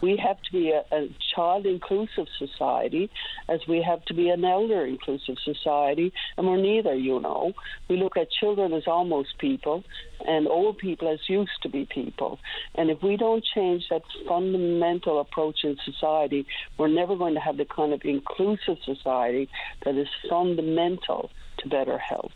We 0.00 0.16
have 0.16 0.40
to 0.42 0.52
be 0.52 0.70
a, 0.70 0.82
a 0.94 1.08
child 1.34 1.66
inclusive 1.66 2.26
society 2.38 3.10
as 3.48 3.60
we 3.68 3.82
have 3.82 4.04
to 4.06 4.14
be 4.14 4.28
an 4.30 4.44
elder 4.44 4.84
inclusive 4.86 5.36
society, 5.44 6.12
and 6.36 6.46
we're 6.46 6.56
neither, 6.56 6.94
you 6.94 7.20
know. 7.20 7.52
We 7.88 7.96
look 7.96 8.16
at 8.16 8.30
children 8.30 8.72
as 8.72 8.84
almost 8.86 9.38
people 9.38 9.84
and 10.26 10.46
old 10.46 10.78
people 10.78 11.08
as 11.08 11.20
used 11.28 11.62
to 11.62 11.68
be 11.68 11.86
people. 11.86 12.38
And 12.74 12.90
if 12.90 13.02
we 13.02 13.16
don't 13.16 13.44
change 13.54 13.84
that 13.90 14.02
fundamental 14.28 15.20
approach 15.20 15.64
in 15.64 15.76
society, 15.84 16.46
we're 16.78 16.88
never 16.88 17.16
going 17.16 17.34
to 17.34 17.40
have 17.40 17.56
the 17.56 17.64
kind 17.64 17.92
of 17.92 18.02
inclusive 18.04 18.78
society 18.84 19.48
that 19.84 19.96
is 19.96 20.08
fundamental 20.28 21.30
to 21.58 21.68
better 21.68 21.98
health. 21.98 22.32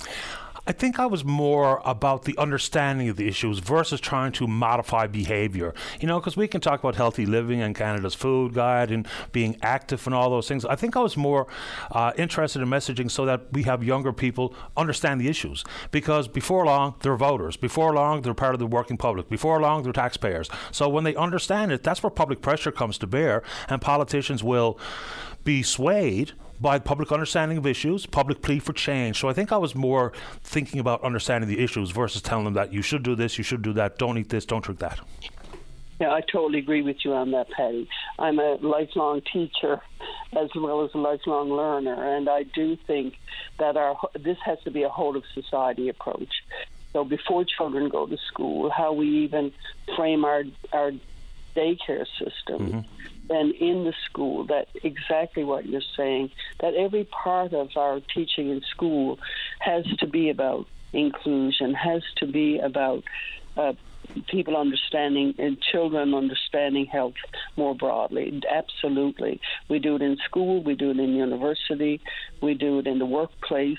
I 0.66 0.72
think 0.72 0.98
I 0.98 1.04
was 1.04 1.24
more 1.26 1.82
about 1.84 2.24
the 2.24 2.36
understanding 2.38 3.10
of 3.10 3.16
the 3.16 3.28
issues 3.28 3.58
versus 3.58 4.00
trying 4.00 4.32
to 4.32 4.46
modify 4.46 5.06
behavior. 5.06 5.74
You 6.00 6.08
know, 6.08 6.18
because 6.18 6.38
we 6.38 6.48
can 6.48 6.62
talk 6.62 6.80
about 6.80 6.94
healthy 6.94 7.26
living 7.26 7.60
and 7.60 7.76
Canada's 7.76 8.14
food 8.14 8.54
guide 8.54 8.90
and 8.90 9.06
being 9.32 9.58
active 9.60 10.06
and 10.06 10.14
all 10.14 10.30
those 10.30 10.48
things. 10.48 10.64
I 10.64 10.74
think 10.74 10.96
I 10.96 11.00
was 11.00 11.18
more 11.18 11.46
uh, 11.90 12.12
interested 12.16 12.62
in 12.62 12.68
messaging 12.68 13.10
so 13.10 13.26
that 13.26 13.52
we 13.52 13.64
have 13.64 13.84
younger 13.84 14.12
people 14.12 14.54
understand 14.74 15.20
the 15.20 15.28
issues. 15.28 15.64
Because 15.90 16.28
before 16.28 16.64
long, 16.64 16.94
they're 17.00 17.16
voters. 17.16 17.58
Before 17.58 17.92
long, 17.92 18.22
they're 18.22 18.32
part 18.32 18.54
of 18.54 18.58
the 18.58 18.66
working 18.66 18.96
public. 18.96 19.28
Before 19.28 19.60
long, 19.60 19.82
they're 19.82 19.92
taxpayers. 19.92 20.48
So 20.72 20.88
when 20.88 21.04
they 21.04 21.14
understand 21.14 21.72
it, 21.72 21.82
that's 21.82 22.02
where 22.02 22.10
public 22.10 22.40
pressure 22.40 22.72
comes 22.72 22.96
to 22.98 23.06
bear, 23.06 23.42
and 23.68 23.82
politicians 23.82 24.42
will 24.42 24.78
be 25.44 25.62
swayed 25.62 26.32
by 26.64 26.78
public 26.78 27.12
understanding 27.12 27.58
of 27.58 27.66
issues, 27.66 28.06
public 28.06 28.40
plea 28.40 28.58
for 28.58 28.72
change. 28.72 29.20
So 29.20 29.28
I 29.28 29.34
think 29.34 29.52
I 29.52 29.58
was 29.58 29.74
more 29.74 30.14
thinking 30.42 30.80
about 30.80 31.02
understanding 31.04 31.46
the 31.46 31.62
issues 31.62 31.90
versus 31.90 32.22
telling 32.22 32.46
them 32.46 32.54
that 32.54 32.72
you 32.72 32.80
should 32.80 33.02
do 33.02 33.14
this, 33.14 33.36
you 33.36 33.44
should 33.44 33.60
do 33.60 33.74
that, 33.74 33.98
don't 33.98 34.16
eat 34.16 34.30
this, 34.30 34.46
don't 34.46 34.64
drink 34.64 34.80
that. 34.80 34.98
Yeah, 36.00 36.10
I 36.10 36.22
totally 36.22 36.60
agree 36.60 36.80
with 36.80 37.04
you 37.04 37.12
on 37.12 37.32
that, 37.32 37.50
Paddy. 37.50 37.86
I'm 38.18 38.38
a 38.38 38.54
lifelong 38.62 39.20
teacher 39.30 39.82
as 40.32 40.48
well 40.56 40.82
as 40.86 40.90
a 40.94 40.98
lifelong 40.98 41.50
learner, 41.50 42.16
and 42.16 42.30
I 42.30 42.44
do 42.44 42.78
think 42.86 43.16
that 43.58 43.76
our 43.76 43.98
this 44.18 44.38
has 44.46 44.58
to 44.64 44.70
be 44.70 44.84
a 44.84 44.88
whole 44.88 45.18
of 45.18 45.24
society 45.34 45.90
approach. 45.90 46.32
So 46.94 47.04
before 47.04 47.44
children 47.44 47.90
go 47.90 48.06
to 48.06 48.16
school, 48.32 48.70
how 48.70 48.94
we 48.94 49.24
even 49.24 49.52
frame 49.96 50.24
our 50.24 50.44
our 50.72 50.92
daycare 51.54 52.06
system. 52.18 52.58
Mm-hmm 52.58 53.13
and 53.30 53.54
in 53.54 53.84
the 53.84 53.94
school 54.08 54.46
that 54.46 54.66
exactly 54.82 55.44
what 55.44 55.66
you're 55.66 55.80
saying 55.96 56.30
that 56.60 56.74
every 56.74 57.04
part 57.04 57.52
of 57.52 57.68
our 57.76 58.00
teaching 58.14 58.50
in 58.50 58.60
school 58.70 59.18
has 59.60 59.84
to 59.98 60.06
be 60.06 60.30
about 60.30 60.66
inclusion 60.92 61.74
has 61.74 62.02
to 62.16 62.26
be 62.26 62.58
about 62.58 63.02
uh, 63.56 63.72
people 64.28 64.56
understanding 64.56 65.34
and 65.38 65.60
children 65.60 66.14
understanding 66.14 66.86
health 66.86 67.14
more 67.56 67.74
broadly. 67.74 68.42
Absolutely. 68.50 69.40
We 69.68 69.78
do 69.78 69.96
it 69.96 70.02
in 70.02 70.16
school, 70.24 70.62
we 70.62 70.74
do 70.74 70.90
it 70.90 70.98
in 70.98 71.14
university, 71.14 72.00
we 72.42 72.54
do 72.54 72.78
it 72.78 72.86
in 72.86 72.98
the 72.98 73.06
workplace. 73.06 73.78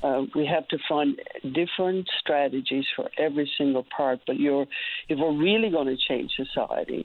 Uh, 0.00 0.22
we 0.34 0.46
have 0.46 0.68
to 0.68 0.78
find 0.88 1.20
different 1.42 2.08
strategies 2.20 2.84
for 2.94 3.10
every 3.18 3.50
single 3.58 3.84
part. 3.96 4.20
But 4.26 4.38
you're, 4.38 4.66
if 5.08 5.18
we're 5.18 5.36
really 5.36 5.70
going 5.70 5.88
to 5.88 5.96
change 5.96 6.30
society, 6.36 7.04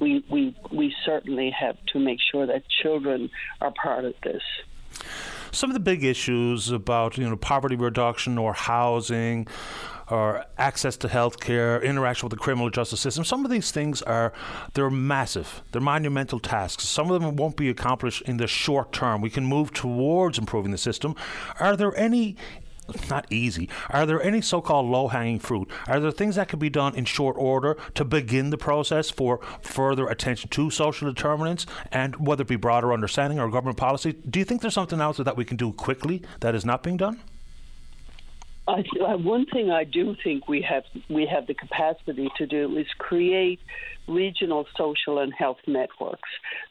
we, 0.00 0.24
we, 0.30 0.56
we 0.72 0.94
certainly 1.04 1.50
have 1.50 1.76
to 1.92 1.98
make 1.98 2.18
sure 2.32 2.46
that 2.46 2.62
children 2.82 3.30
are 3.60 3.72
part 3.82 4.04
of 4.04 4.14
this. 4.22 4.42
Some 5.52 5.70
of 5.70 5.74
the 5.74 5.80
big 5.80 6.04
issues 6.04 6.70
about 6.70 7.18
you 7.18 7.28
know 7.28 7.36
poverty 7.36 7.76
reduction 7.76 8.38
or 8.38 8.52
housing 8.52 9.48
or 10.08 10.44
access 10.58 10.96
to 10.98 11.08
health 11.08 11.40
care, 11.40 11.80
interaction 11.82 12.26
with 12.26 12.36
the 12.36 12.42
criminal 12.42 12.68
justice 12.68 13.00
system. 13.00 13.24
Some 13.24 13.44
of 13.44 13.50
these 13.50 13.70
things 13.70 14.02
are 14.02 14.32
they're 14.74 14.90
massive. 14.90 15.62
They're 15.72 15.80
monumental 15.80 16.40
tasks. 16.40 16.84
Some 16.84 17.10
of 17.10 17.20
them 17.20 17.36
won't 17.36 17.56
be 17.56 17.68
accomplished 17.68 18.22
in 18.22 18.36
the 18.36 18.46
short 18.46 18.92
term. 18.92 19.20
We 19.20 19.30
can 19.30 19.44
move 19.44 19.72
towards 19.72 20.38
improving 20.38 20.72
the 20.72 20.78
system. 20.78 21.14
Are 21.58 21.76
there 21.76 21.96
any 21.96 22.36
not 23.08 23.26
easy. 23.30 23.68
Are 23.90 24.06
there 24.06 24.22
any 24.22 24.40
so 24.40 24.60
called 24.60 24.86
low 24.86 25.08
hanging 25.08 25.38
fruit? 25.38 25.70
Are 25.86 26.00
there 26.00 26.10
things 26.10 26.36
that 26.36 26.48
can 26.48 26.58
be 26.58 26.70
done 26.70 26.94
in 26.94 27.04
short 27.04 27.36
order 27.38 27.76
to 27.94 28.04
begin 28.04 28.50
the 28.50 28.58
process 28.58 29.10
for 29.10 29.40
further 29.62 30.08
attention 30.08 30.50
to 30.50 30.70
social 30.70 31.12
determinants 31.12 31.66
and 31.92 32.16
whether 32.16 32.42
it 32.42 32.48
be 32.48 32.56
broader 32.56 32.92
understanding 32.92 33.38
or 33.38 33.48
government 33.50 33.78
policy? 33.78 34.12
Do 34.28 34.38
you 34.38 34.44
think 34.44 34.60
there's 34.60 34.74
something 34.74 35.00
else 35.00 35.18
that 35.18 35.36
we 35.36 35.44
can 35.44 35.56
do 35.56 35.72
quickly 35.72 36.22
that 36.40 36.54
is 36.54 36.64
not 36.64 36.82
being 36.82 36.96
done? 36.96 37.20
I, 38.70 39.14
one 39.16 39.46
thing 39.52 39.70
I 39.70 39.84
do 39.84 40.14
think 40.22 40.48
we 40.48 40.64
have 40.68 40.84
we 41.08 41.26
have 41.32 41.46
the 41.46 41.54
capacity 41.54 42.28
to 42.38 42.46
do 42.46 42.76
is 42.76 42.86
create 42.98 43.60
regional 44.08 44.66
social 44.76 45.18
and 45.20 45.32
health 45.32 45.58
networks. 45.66 46.28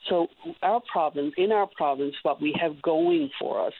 So 0.09 0.27
our 0.61 0.81
province, 0.91 1.33
in 1.37 1.51
our 1.51 1.67
province, 1.67 2.15
what 2.23 2.41
we 2.41 2.55
have 2.61 2.81
going 2.81 3.29
for 3.39 3.65
us 3.65 3.73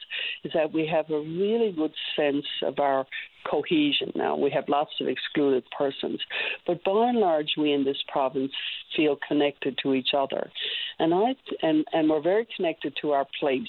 is 0.44 0.52
that 0.54 0.72
we 0.72 0.86
have 0.86 1.10
a 1.10 1.20
really 1.20 1.72
good 1.76 1.92
sense 2.16 2.46
of 2.62 2.78
our 2.78 3.06
cohesion 3.50 4.12
now. 4.14 4.36
We 4.36 4.50
have 4.50 4.64
lots 4.68 4.92
of 5.00 5.08
excluded 5.08 5.64
persons, 5.76 6.20
but 6.66 6.82
by 6.84 7.08
and 7.08 7.18
large, 7.18 7.52
we 7.56 7.72
in 7.72 7.84
this 7.84 8.02
province 8.08 8.52
feel 8.96 9.18
connected 9.26 9.78
to 9.82 9.94
each 9.94 10.10
other, 10.16 10.50
and 10.98 11.14
I 11.14 11.34
and 11.62 11.84
and 11.92 12.10
we're 12.10 12.22
very 12.22 12.46
connected 12.56 12.96
to 13.02 13.12
our 13.12 13.26
place. 13.38 13.62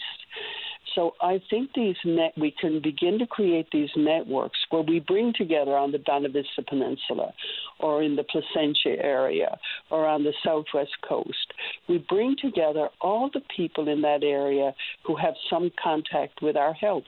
So 0.95 1.13
I 1.21 1.41
think 1.49 1.69
these 1.73 1.95
net 2.03 2.33
we 2.37 2.53
can 2.59 2.81
begin 2.81 3.17
to 3.19 3.27
create 3.27 3.67
these 3.71 3.89
networks 3.95 4.59
where 4.69 4.81
we 4.81 4.99
bring 4.99 5.33
together 5.37 5.75
on 5.77 5.91
the 5.91 5.99
Bonavista 5.99 6.67
Peninsula 6.67 7.33
or 7.79 8.03
in 8.03 8.15
the 8.15 8.23
Placentia 8.23 9.01
area 9.03 9.57
or 9.89 10.05
on 10.05 10.23
the 10.23 10.33
southwest 10.43 10.91
coast. 11.07 11.53
We 11.87 12.05
bring 12.09 12.35
together 12.41 12.89
all 12.99 13.29
the 13.33 13.41
people 13.55 13.87
in 13.87 14.01
that 14.01 14.23
area 14.23 14.73
who 15.05 15.15
have 15.15 15.33
some 15.49 15.71
contact 15.81 16.41
with 16.41 16.57
our 16.57 16.73
health 16.73 17.05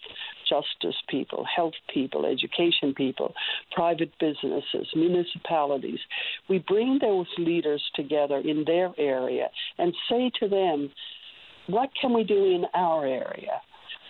justice 0.50 1.00
people, 1.10 1.46
health 1.56 1.74
people, 1.94 2.26
education 2.26 2.94
people, 2.94 3.34
private 3.72 4.12
businesses, 4.20 4.88
municipalities. 4.96 6.00
We 6.50 6.60
bring 6.60 7.00
those 7.02 7.28
leaders 7.38 7.82
together 7.96 8.38
in 8.38 8.64
their 8.66 8.92
area 8.98 9.50
and 9.78 9.94
say 10.10 10.32
to 10.42 10.48
them, 10.48 10.92
what 11.68 11.90
can 12.00 12.14
we 12.14 12.24
do 12.24 12.46
in 12.46 12.66
our 12.74 13.06
area? 13.06 13.62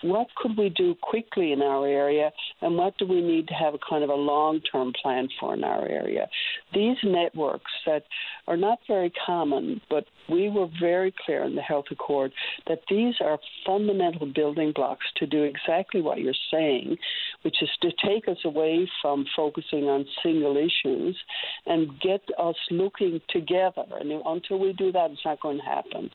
What 0.04 0.28
could 0.36 0.58
we 0.58 0.70
do 0.70 0.96
quickly 1.02 1.52
in 1.52 1.62
our 1.62 1.88
area 1.88 2.32
and 2.62 2.78
what 2.78 2.98
do 2.98 3.08
we 3.08 3.22
need 3.22 3.48
to 3.48 3.54
have 3.54 3.74
a 3.74 3.80
kind 3.90 4.04
of 4.04 4.10
a 4.10 4.16
long 4.16 4.62
term 4.72 4.94
plan 5.02 5.28
for 5.40 5.54
in 5.54 5.64
our 5.64 5.88
area. 5.88 6.28
These 6.74 6.98
networks 7.04 7.72
that 7.86 8.04
are 8.48 8.58
not 8.58 8.80
very 8.88 9.12
common, 9.26 9.82
but 9.90 10.06
we 10.30 10.50
were 10.50 10.68
very 10.80 11.14
clear 11.26 11.44
in 11.44 11.56
the 11.56 11.62
Health 11.62 11.86
Accord 11.92 12.32
that 12.68 12.80
these 12.90 13.16
are 13.22 13.38
fundamental 13.66 14.32
building 14.34 14.72
blocks 14.74 15.06
to 15.18 15.28
do 15.28 15.44
exactly 15.44 16.02
what 16.02 16.20
you're 16.20 16.34
saying, 16.52 16.98
which 17.44 17.58
is 17.62 17.70
to 17.82 17.92
take 18.06 18.28
us 18.28 18.38
away 18.46 18.90
from 19.02 19.26
focusing 19.36 19.86
on 19.86 20.06
single 20.24 20.58
issues 20.58 21.18
and 21.66 22.00
get 22.00 22.22
us 22.40 22.56
looking 22.72 23.22
together. 23.30 23.84
And 24.00 24.12
until 24.26 24.60
we 24.60 24.74
do 24.74 24.92
that, 24.92 25.12
it's 25.12 25.26
not 25.26 25.42
going 25.42 25.58
to 25.58 25.64
happen. 25.64 26.10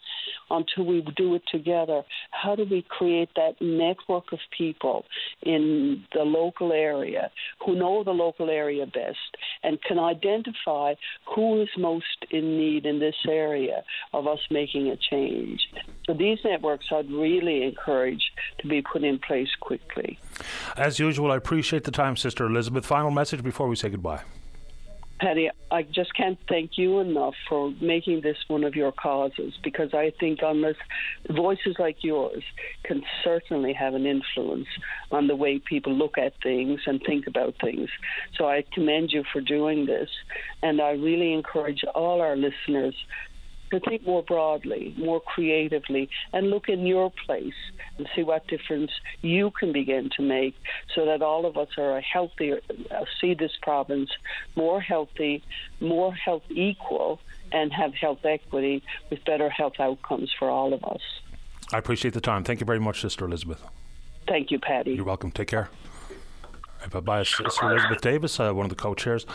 Until 0.51 0.87
we 0.87 1.07
do 1.17 1.35
it 1.35 1.43
together, 1.51 2.03
how 2.31 2.57
do 2.57 2.67
we 2.71 2.85
create 2.89 3.29
that 3.37 3.61
network 3.79 4.33
of 4.33 4.39
people 4.57 5.05
in 5.43 6.05
the 6.13 6.23
local 6.23 6.73
area 6.73 7.31
who 7.65 7.75
know 7.75 8.05
the 8.05 8.11
local 8.11 8.51
area 8.51 8.87
best 8.87 9.37
and 9.63 9.81
can 9.83 9.99
identify 9.99 10.95
who 11.35 11.63
is 11.63 11.69
most 11.79 12.27
in 12.31 12.59
need 12.59 12.87
in 12.87 12.99
this 12.99 13.17
area 13.29 13.83
of 14.13 14.27
us 14.27 14.41
making 14.51 14.89
a 14.89 14.97
change. 14.97 15.61
So 16.07 16.15
these 16.15 16.39
networks 16.45 16.87
I'd 16.93 17.11
really 17.11 17.63
encourage 17.63 18.33
to 18.61 18.69
be 18.69 18.83
put 18.83 19.05
in 19.05 19.19
place 19.19 19.49
quickly. 19.61 20.19
As 20.77 20.99
usual, 20.99 21.33
I 21.33 21.37
appreciate 21.37 21.85
the 21.85 21.91
time, 21.91 22.17
Sister 22.17 22.47
Elizabeth. 22.47 22.87
Final 22.87 23.11
message 23.11 23.43
before 23.43 23.69
we 23.69 23.77
say 23.77 23.89
goodbye. 23.89 24.23
Paddy, 25.21 25.51
I 25.71 25.83
just 25.83 26.15
can't 26.15 26.39
thank 26.49 26.79
you 26.79 27.01
enough 27.01 27.35
for 27.49 27.73
making 27.81 28.21
this 28.21 28.37
one 28.47 28.63
of 28.63 28.77
your 28.77 28.93
causes 28.93 29.53
because 29.65 29.93
I 29.93 30.13
think 30.21 30.41
unless 30.43 30.77
voices 31.29 31.77
like 31.79 32.05
yours 32.05 32.43
can 32.85 33.03
certainly 33.25 33.73
have 33.73 33.95
an 33.95 34.07
influence 34.07 34.69
on 35.11 35.27
the 35.27 35.35
way 35.35 35.59
people 35.59 35.93
look 35.93 36.19
at 36.19 36.35
things 36.43 36.81
and 36.87 37.03
think 37.05 37.27
about 37.27 37.55
things. 37.61 37.89
So 38.37 38.49
I 38.49 38.63
commend 38.73 39.11
you 39.13 39.25
for 39.33 39.41
doing 39.41 39.87
this, 39.87 40.09
and 40.63 40.81
I 40.81 40.91
really 40.91 41.33
encourage 41.33 41.83
all 41.95 42.21
our 42.21 42.37
listeners 42.37 42.95
to 43.71 43.81
think 43.81 44.07
more 44.07 44.23
broadly, 44.23 44.95
more 44.99 45.21
creatively, 45.21 46.09
and 46.33 46.51
look 46.51 46.69
in 46.69 46.87
your 46.87 47.13
place 47.27 47.55
and 47.97 48.09
see 48.15 48.23
what 48.23 48.47
difference 48.47 48.91
you 49.23 49.51
can 49.51 49.73
begin 49.73 50.11
to 50.17 50.23
make 50.23 50.55
so 50.95 51.05
that 51.07 51.23
all 51.23 51.47
of 51.47 51.57
us 51.57 51.69
are 51.77 51.99
a 51.99 52.01
healthier, 52.01 52.61
uh, 52.91 53.05
see 53.21 53.35
this 53.35 53.53
province 53.63 54.11
more 54.57 54.81
healthy, 54.81 55.43
more 55.81 56.15
health 56.15 56.45
equal, 56.51 57.21
and 57.53 57.73
have 57.73 57.95
health 57.95 58.25
equity 58.25 58.83
with 59.11 59.25
better 59.25 59.49
health 59.49 59.81
outcomes 59.81 60.33
for 60.39 60.49
all 60.49 60.73
of 60.73 60.85
us. 60.85 61.01
I 61.73 61.79
appreciate 61.79 62.15
the 62.15 62.21
time. 62.21 62.45
Thank 62.45 62.61
you 62.61 62.67
very 62.67 62.81
much, 62.81 63.01
Sister 63.01 63.25
Elizabeth. 63.25 63.63
Thank 64.27 64.51
you, 64.51 64.59
Paddy. 64.59 64.93
You're 64.93 65.05
welcome. 65.05 65.31
Take 65.31 65.49
care. 65.49 65.71
Sister 66.81 67.71
Elizabeth 67.71 68.01
Davis, 68.01 68.41
uh, 68.41 68.53
one 68.53 68.65
of 68.65 68.71
the 68.71 68.77
co-chairs 68.77 69.27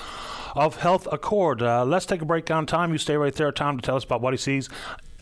of 0.56 0.78
Health 0.78 1.08
Accord. 1.12 1.62
Uh, 1.62 1.84
let's 1.86 2.06
take 2.06 2.22
a 2.22 2.26
break 2.26 2.50
on 2.52 2.66
time. 2.66 2.92
You 2.92 2.98
stay 2.98 3.18
right 3.18 3.34
there, 3.34 3.52
Tom, 3.52 3.78
to 3.78 3.82
tell 3.82 3.96
us 3.96 4.04
about 4.04 4.22
what 4.22 4.34
he 4.34 4.38
sees 4.38 4.70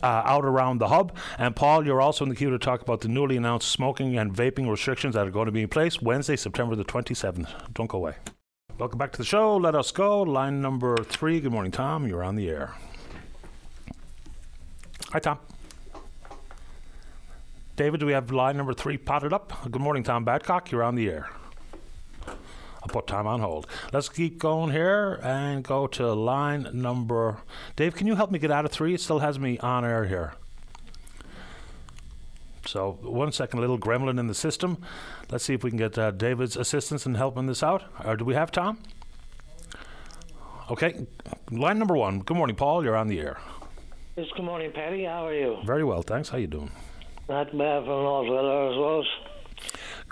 uh, 0.02 0.22
out 0.24 0.44
around 0.44 0.78
the 0.78 0.88
hub. 0.88 1.16
And 1.38 1.54
Paul, 1.54 1.86
you're 1.86 2.00
also 2.00 2.24
in 2.24 2.28
the 2.28 2.36
queue 2.36 2.50
to 2.50 2.58
talk 2.58 2.82
about 2.82 3.00
the 3.00 3.08
newly 3.08 3.36
announced 3.36 3.70
smoking 3.70 4.18
and 4.18 4.34
vaping 4.34 4.68
restrictions 4.70 5.14
that 5.14 5.26
are 5.26 5.30
going 5.30 5.46
to 5.46 5.52
be 5.52 5.62
in 5.62 5.68
place 5.68 6.02
Wednesday, 6.02 6.36
September 6.36 6.76
the 6.76 6.84
27th. 6.84 7.72
Don't 7.74 7.88
go 7.88 7.98
away. 7.98 8.14
Welcome 8.78 8.98
back 8.98 9.12
to 9.12 9.18
the 9.18 9.24
show. 9.24 9.56
Let 9.56 9.74
us 9.74 9.90
go. 9.90 10.22
Line 10.22 10.60
number 10.60 10.96
three. 10.96 11.40
Good 11.40 11.52
morning, 11.52 11.72
Tom. 11.72 12.06
You're 12.06 12.24
on 12.24 12.36
the 12.36 12.48
air. 12.48 12.74
Hi, 15.12 15.18
Tom. 15.18 15.38
David, 17.76 18.00
do 18.00 18.06
we 18.06 18.12
have 18.12 18.30
line 18.30 18.56
number 18.56 18.74
three 18.74 18.96
potted 18.96 19.32
up? 19.32 19.52
Good 19.70 19.80
morning, 19.80 20.02
Tom 20.02 20.24
Badcock. 20.24 20.70
You're 20.70 20.82
on 20.82 20.94
the 20.94 21.08
air. 21.08 21.30
I'll 22.82 22.88
put 22.88 23.06
time 23.06 23.26
on 23.26 23.40
hold. 23.40 23.66
Let's 23.92 24.08
keep 24.08 24.38
going 24.38 24.72
here 24.72 25.20
and 25.22 25.62
go 25.62 25.86
to 25.86 26.12
line 26.12 26.68
number. 26.72 27.38
Dave, 27.76 27.94
can 27.94 28.06
you 28.08 28.16
help 28.16 28.30
me 28.30 28.38
get 28.38 28.50
out 28.50 28.64
of 28.64 28.72
three? 28.72 28.92
It 28.92 29.00
still 29.00 29.20
has 29.20 29.38
me 29.38 29.58
on 29.58 29.84
air 29.84 30.04
here. 30.06 30.34
So, 32.66 32.98
one 33.02 33.32
second, 33.32 33.58
a 33.58 33.60
little 33.60 33.78
gremlin 33.78 34.18
in 34.18 34.26
the 34.26 34.34
system. 34.34 34.78
Let's 35.30 35.44
see 35.44 35.54
if 35.54 35.62
we 35.62 35.70
can 35.70 35.78
get 35.78 35.98
uh, 35.98 36.10
David's 36.12 36.56
assistance 36.56 37.06
in 37.06 37.14
helping 37.14 37.46
this 37.46 37.62
out. 37.62 37.84
Or 38.04 38.16
do 38.16 38.24
we 38.24 38.34
have 38.34 38.50
Tom? 38.50 38.78
Okay, 40.70 41.06
line 41.50 41.78
number 41.78 41.96
one. 41.96 42.20
Good 42.20 42.36
morning, 42.36 42.56
Paul. 42.56 42.84
You're 42.84 42.96
on 42.96 43.08
the 43.08 43.20
air. 43.20 43.38
Yes, 44.16 44.26
good 44.36 44.44
morning, 44.44 44.70
Patty. 44.72 45.04
How 45.04 45.26
are 45.26 45.34
you? 45.34 45.58
Very 45.64 45.84
well, 45.84 46.02
thanks. 46.02 46.28
How 46.28 46.38
you 46.38 46.46
doing? 46.46 46.70
Not 47.28 47.46
bad 47.46 47.84
for 47.84 47.86
North 47.86 48.28
weather, 48.28 48.68
I 48.68 48.70
suppose. 48.72 49.08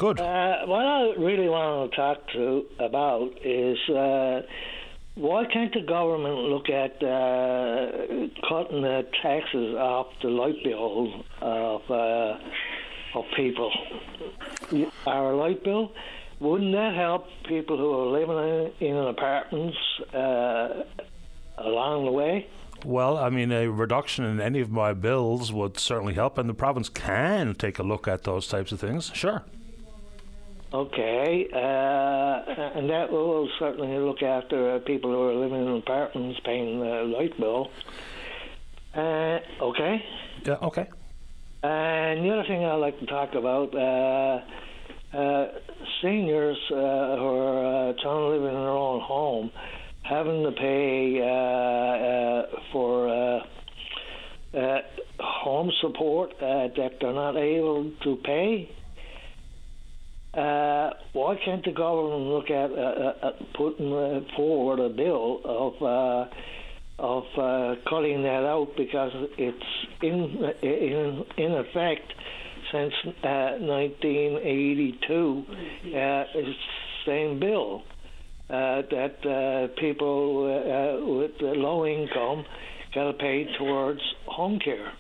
Good. 0.01 0.19
Uh, 0.19 0.65
what 0.65 0.81
I 0.81 1.13
really 1.19 1.47
want 1.51 1.91
to 1.91 1.95
talk 1.95 2.27
to 2.33 2.65
about 2.79 3.33
is 3.45 3.77
uh, 3.91 4.41
why 5.15 5.45
can't 5.45 5.75
the 5.75 5.83
government 5.83 6.37
look 6.37 6.71
at 6.71 6.93
uh, 7.03 8.31
cutting 8.49 8.81
the 8.81 9.07
taxes 9.21 9.75
off 9.75 10.07
the 10.23 10.29
light 10.29 10.57
bill 10.65 11.23
of 11.43 11.83
uh, 11.91 12.39
of 13.15 13.25
people? 13.37 13.71
Our 15.07 15.35
light 15.35 15.63
bill 15.65 15.93
wouldn't 16.39 16.73
that 16.73 16.95
help 16.95 17.27
people 17.47 17.77
who 17.77 17.93
are 17.93 18.07
living 18.07 18.73
in, 18.81 18.89
in 18.89 18.97
apartments 18.97 19.77
uh, 20.15 20.83
along 21.59 22.07
the 22.07 22.13
way? 22.13 22.49
Well, 22.87 23.19
I 23.19 23.29
mean, 23.29 23.53
a 23.53 23.67
reduction 23.67 24.25
in 24.25 24.41
any 24.41 24.61
of 24.61 24.71
my 24.71 24.95
bills 24.95 25.53
would 25.53 25.79
certainly 25.79 26.15
help, 26.15 26.39
and 26.39 26.49
the 26.49 26.55
province 26.55 26.89
can 26.89 27.55
take 27.55 27.79
a 27.79 27.83
look 27.83 28.09
at 28.09 28.25
those 28.25 28.49
types 28.49 28.73
of 28.73 28.81
things. 28.81 29.11
Sure. 29.13 29.45
Okay, 30.73 31.49
uh, 31.53 32.79
and 32.79 32.89
that 32.91 33.11
will 33.11 33.49
certainly 33.59 33.99
look 33.99 34.23
after 34.23 34.77
uh, 34.77 34.79
people 34.79 35.11
who 35.11 35.23
are 35.29 35.35
living 35.35 35.67
in 35.67 35.77
apartments 35.79 36.39
paying 36.45 36.79
the 36.79 37.03
light 37.03 37.37
bill. 37.41 37.73
Uh, 38.95 39.41
okay. 39.61 40.05
Yeah. 40.45 40.59
Okay. 40.63 40.89
And 41.65 42.25
the 42.25 42.31
other 42.31 42.45
thing 42.47 42.65
I'd 42.65 42.77
like 42.77 43.01
to 43.01 43.07
talk 43.07 43.35
about, 43.35 43.75
uh, 43.75 45.17
uh, 45.17 45.49
seniors 46.03 46.57
uh, 46.71 47.17
who 47.17 47.27
are 47.27 47.95
trying 48.01 48.03
to 48.03 48.27
live 48.29 48.45
in 48.45 48.55
their 48.55 48.71
own 48.71 49.01
home, 49.01 49.51
having 50.03 50.45
to 50.45 50.53
pay 50.53 51.19
for 52.71 53.43
home 55.19 55.73
support 55.81 56.39
that 56.39 56.97
they're 57.01 57.13
not 57.13 57.37
able 57.37 57.91
to 58.05 58.17
pay. 58.23 58.71
Uh, 60.33 60.93
why 61.13 61.37
can't 61.45 61.65
the 61.65 61.73
government 61.73 62.23
look 62.23 62.51
at 62.51 62.71
uh, 62.71 62.75
uh, 62.75 63.15
uh 63.21 63.33
putting 63.55 63.93
uh, 63.93 64.21
forward 64.37 64.79
a 64.79 64.89
bill 64.89 65.41
of 65.45 65.75
of 67.01 67.25
cutting 67.85 68.23
that 68.23 68.45
out 68.45 68.77
because 68.77 69.11
it's 69.39 69.89
in 70.03 70.53
in 70.63 71.25
in 71.37 71.53
effect 71.55 72.13
since 72.71 72.95
1982. 73.05 75.45
it's 75.83 76.35
the 76.35 76.55
same 77.05 77.41
bill 77.41 77.83
that 78.49 79.73
people 79.79 80.45
with 81.17 81.33
low 81.41 81.85
income 81.85 82.45
got 82.95 83.11
to 83.11 83.13
pay 83.15 83.53
towards 83.59 84.01
home 84.27 84.61
care. 84.61 84.93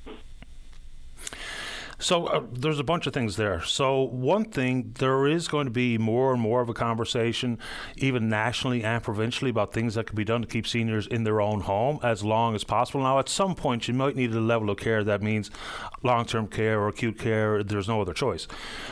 So 2.00 2.26
uh, 2.26 2.42
there's 2.50 2.78
a 2.78 2.84
bunch 2.84 3.06
of 3.06 3.12
things 3.12 3.36
there. 3.36 3.62
So 3.62 4.02
one 4.02 4.46
thing, 4.46 4.94
there 4.98 5.26
is 5.26 5.48
going 5.48 5.66
to 5.66 5.70
be 5.70 5.98
more 5.98 6.32
and 6.32 6.40
more 6.40 6.62
of 6.62 6.70
a 6.70 6.74
conversation, 6.74 7.58
even 7.96 8.28
nationally 8.30 8.82
and 8.82 9.02
provincially, 9.02 9.50
about 9.50 9.74
things 9.74 9.94
that 9.94 10.06
can 10.06 10.16
be 10.16 10.24
done 10.24 10.40
to 10.40 10.48
keep 10.48 10.66
seniors 10.66 11.06
in 11.06 11.24
their 11.24 11.42
own 11.42 11.60
home 11.60 12.00
as 12.02 12.24
long 12.24 12.54
as 12.54 12.64
possible. 12.64 13.02
Now, 13.02 13.18
at 13.18 13.28
some 13.28 13.54
point, 13.54 13.86
you 13.86 13.92
might 13.92 14.16
need 14.16 14.32
a 14.34 14.40
level 14.40 14.70
of 14.70 14.78
care 14.78 15.04
that 15.04 15.22
means 15.22 15.50
long-term 16.02 16.48
care 16.48 16.80
or 16.80 16.88
acute 16.88 17.18
care. 17.18 17.62
There's 17.62 17.86
no 17.86 18.00
other 18.00 18.14
choice. 18.14 18.48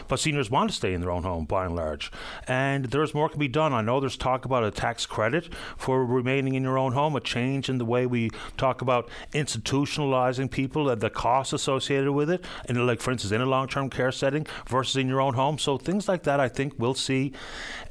But 0.07 0.21
seniors 0.21 0.51
want 0.51 0.69
to 0.69 0.77
stay 0.77 0.93
in 0.93 1.01
their 1.01 1.11
own 1.11 1.23
home 1.23 1.47
by 1.47 1.65
and 1.65 1.75
large, 1.75 2.13
and 2.47 2.85
there's 2.87 3.15
more 3.15 3.31
can 3.31 3.39
be 3.39 3.49
done. 3.49 3.73
I 3.73 3.81
know 3.81 4.01
there's 4.01 4.19
talk 4.19 4.45
about 4.45 4.65
a 4.65 4.71
tax 4.71 5.07
credit 5.07 5.49
for 5.79 6.05
remaining 6.05 6.55
in 6.55 6.63
your 6.63 6.77
own 6.77 6.93
home, 6.93 7.17
a 7.17 7.21
change 7.21 7.71
in 7.71 7.79
the 7.79 7.85
way 7.87 8.05
we 8.05 8.31
talk 8.59 8.83
about 8.83 9.09
institutionalizing 9.33 10.51
people 10.51 10.91
and 10.91 11.01
the 11.01 11.11
costs 11.11 11.55
associated 11.55 12.13
with 12.13 12.31
it, 12.31 12.45
and 12.67 12.87
like 12.87 12.98
like, 12.99 13.05
for 13.05 13.13
instance, 13.13 13.33
in 13.33 13.41
a 13.41 13.47
long 13.47 13.69
term 13.69 13.91
care 13.91 14.13
setting 14.13 14.47
versus 14.67 14.97
in 14.97 15.09
your 15.09 15.21
own 15.21 15.35
home. 15.35 15.59
So 15.59 15.79
things 15.79 16.09
like 16.09 16.25
that, 16.25 16.41
I 16.41 16.49
think, 16.49 16.75
we'll 16.79 16.95
see 16.95 17.33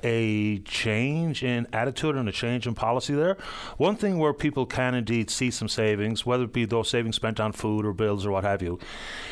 a 0.04 0.60
change 0.60 1.44
in 1.44 1.68
attitude 1.74 2.16
and 2.16 2.28
a 2.28 2.32
change 2.32 2.68
in 2.68 2.76
policy 2.76 3.14
there. 3.14 3.38
One 3.78 3.96
thing 3.96 4.20
where 4.20 4.34
people 4.34 4.66
can 4.66 4.94
indeed 4.94 5.30
see 5.30 5.50
some 5.50 5.68
savings, 5.68 6.26
whether 6.26 6.44
it 6.44 6.54
be 6.54 6.66
those 6.66 6.90
savings 6.90 7.16
spent 7.16 7.40
on 7.40 7.54
food 7.54 7.86
or 7.86 7.94
bills 7.94 8.26
or 8.26 8.32
what 8.32 8.44
have 8.44 8.62
you, 8.62 8.80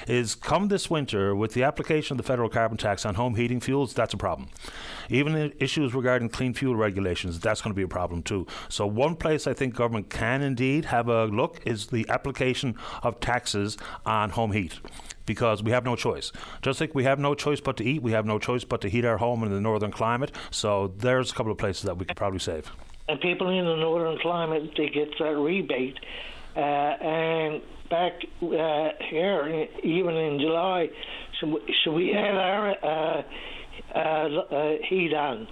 is 0.08 0.34
come 0.36 0.70
this 0.70 0.90
winter 0.90 1.36
with 1.36 1.54
the 1.54 1.64
application 1.64 2.14
of 2.14 2.18
the 2.18 2.28
federal 2.28 2.50
carbon 2.50 2.78
tax 2.78 3.06
on 3.06 3.16
home 3.16 3.36
heating 3.36 3.60
fuels, 3.60 3.94
that's 3.94 4.14
a 4.14 4.18
problem. 4.18 4.50
Even 5.10 5.54
issues 5.60 5.94
regarding 5.94 6.30
clean 6.30 6.54
fuel 6.54 6.76
regulations, 6.76 7.40
that's 7.40 7.62
going 7.62 7.72
to 7.72 7.76
be 7.76 7.84
a 7.84 7.88
problem 7.88 8.24
too. 8.24 8.48
So, 8.70 8.88
one 8.88 9.16
place 9.16 9.46
I 9.46 9.54
think 9.54 9.76
government 9.76 10.10
can 10.10 10.42
indeed 10.42 10.86
have 10.86 11.10
a 11.10 11.26
look 11.26 11.60
is 11.66 11.88
the 11.88 12.08
application 12.10 12.76
of 13.04 13.20
taxes 13.20 13.78
on 14.06 14.32
home 14.32 14.52
heat 14.52 14.80
because 15.26 15.64
we 15.64 15.72
have 15.72 15.84
no 15.84 15.96
choice. 15.96 16.32
Just 16.62 16.82
like 16.82 16.96
we 16.96 17.04
have 17.04 17.20
no 17.20 17.36
choice 17.36 17.60
but 17.60 17.78
to 17.78 17.84
eat, 17.84 18.02
we 18.02 18.12
have 18.12 18.26
no 18.26 18.40
choice 18.40 18.64
but 18.64 18.82
to 18.82 18.90
heat 18.90 19.06
our 19.06 19.18
home 19.18 19.44
in 19.44 19.52
the 19.52 19.62
northern 19.62 19.92
climate. 19.92 20.32
So 20.52 20.94
there's 20.98 21.32
a 21.32 21.36
couple 21.36 21.52
of 21.52 21.58
places 21.58 21.84
that 21.84 21.98
we 21.98 22.06
could 22.06 22.18
probably 22.18 22.40
save. 22.40 22.72
And 23.08 23.20
people 23.22 23.50
in 23.50 23.66
the 23.66 23.76
northern 23.76 24.18
climate, 24.20 24.72
they 24.78 24.90
get 24.90 25.18
that 25.20 25.38
rebate. 25.38 26.00
Uh, 26.56 26.60
and 26.60 27.62
back 27.90 28.14
uh, 28.42 28.90
here, 29.10 29.68
even 29.84 30.16
in 30.16 30.40
July, 30.40 30.90
should 31.40 31.50
we, 31.50 31.76
should 31.84 31.94
we 31.94 32.14
add 32.14 32.36
our 32.36 32.70
uh, 32.84 33.24
uh, 33.94 34.00
uh 34.00 34.78
heat 34.88 35.14
on 35.14 35.48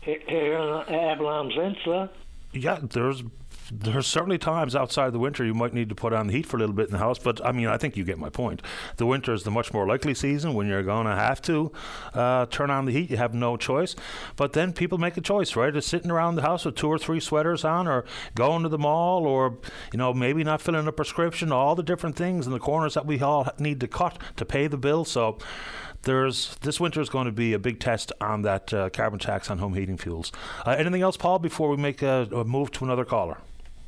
here 0.00 0.52
in 0.54 0.94
Avalon 0.94 1.50
Peninsula? 1.50 2.10
Yeah, 2.52 2.78
there's 2.82 3.22
there's 3.70 4.06
certainly 4.06 4.38
times 4.38 4.76
outside 4.76 5.12
the 5.12 5.18
winter 5.18 5.44
you 5.44 5.54
might 5.54 5.74
need 5.74 5.88
to 5.88 5.94
put 5.94 6.12
on 6.12 6.28
the 6.28 6.32
heat 6.32 6.46
for 6.46 6.56
a 6.56 6.60
little 6.60 6.74
bit 6.74 6.86
in 6.86 6.92
the 6.92 6.98
house, 6.98 7.18
but 7.18 7.44
I 7.44 7.52
mean, 7.52 7.66
I 7.66 7.76
think 7.76 7.96
you 7.96 8.04
get 8.04 8.18
my 8.18 8.28
point. 8.28 8.62
The 8.96 9.06
winter 9.06 9.32
is 9.32 9.42
the 9.42 9.50
much 9.50 9.72
more 9.72 9.86
likely 9.86 10.14
season 10.14 10.54
when 10.54 10.68
you're 10.68 10.82
going 10.82 11.06
to 11.06 11.14
have 11.14 11.42
to 11.42 11.72
uh, 12.14 12.46
turn 12.46 12.70
on 12.70 12.84
the 12.84 12.92
heat. 12.92 13.10
You 13.10 13.16
have 13.16 13.34
no 13.34 13.56
choice. 13.56 13.96
But 14.36 14.52
then 14.52 14.72
people 14.72 14.98
make 14.98 15.16
a 15.16 15.20
choice, 15.20 15.56
right? 15.56 15.74
It's 15.74 15.86
sitting 15.86 16.10
around 16.10 16.36
the 16.36 16.42
house 16.42 16.64
with 16.64 16.76
two 16.76 16.88
or 16.88 16.98
three 16.98 17.20
sweaters 17.20 17.64
on, 17.64 17.88
or 17.88 18.04
going 18.34 18.62
to 18.62 18.68
the 18.68 18.78
mall, 18.78 19.26
or, 19.26 19.58
you 19.92 19.98
know, 19.98 20.14
maybe 20.14 20.44
not 20.44 20.62
filling 20.62 20.86
a 20.86 20.92
prescription, 20.92 21.52
all 21.52 21.74
the 21.74 21.82
different 21.82 22.16
things 22.16 22.46
in 22.46 22.52
the 22.52 22.58
corners 22.58 22.94
that 22.94 23.06
we 23.06 23.20
all 23.20 23.48
need 23.58 23.80
to 23.80 23.88
cut 23.88 24.18
to 24.36 24.44
pay 24.44 24.66
the 24.66 24.78
bill. 24.78 25.04
So, 25.04 25.38
there's 26.02 26.54
this 26.60 26.78
winter 26.78 27.00
is 27.00 27.08
going 27.08 27.26
to 27.26 27.32
be 27.32 27.52
a 27.52 27.58
big 27.58 27.80
test 27.80 28.12
on 28.20 28.42
that 28.42 28.72
uh, 28.72 28.90
carbon 28.90 29.18
tax 29.18 29.50
on 29.50 29.58
home 29.58 29.74
heating 29.74 29.96
fuels. 29.96 30.30
Uh, 30.64 30.70
anything 30.70 31.02
else, 31.02 31.16
Paul, 31.16 31.40
before 31.40 31.68
we 31.68 31.76
make 31.76 32.00
a, 32.00 32.28
a 32.32 32.44
move 32.44 32.70
to 32.72 32.84
another 32.84 33.04
caller? 33.04 33.38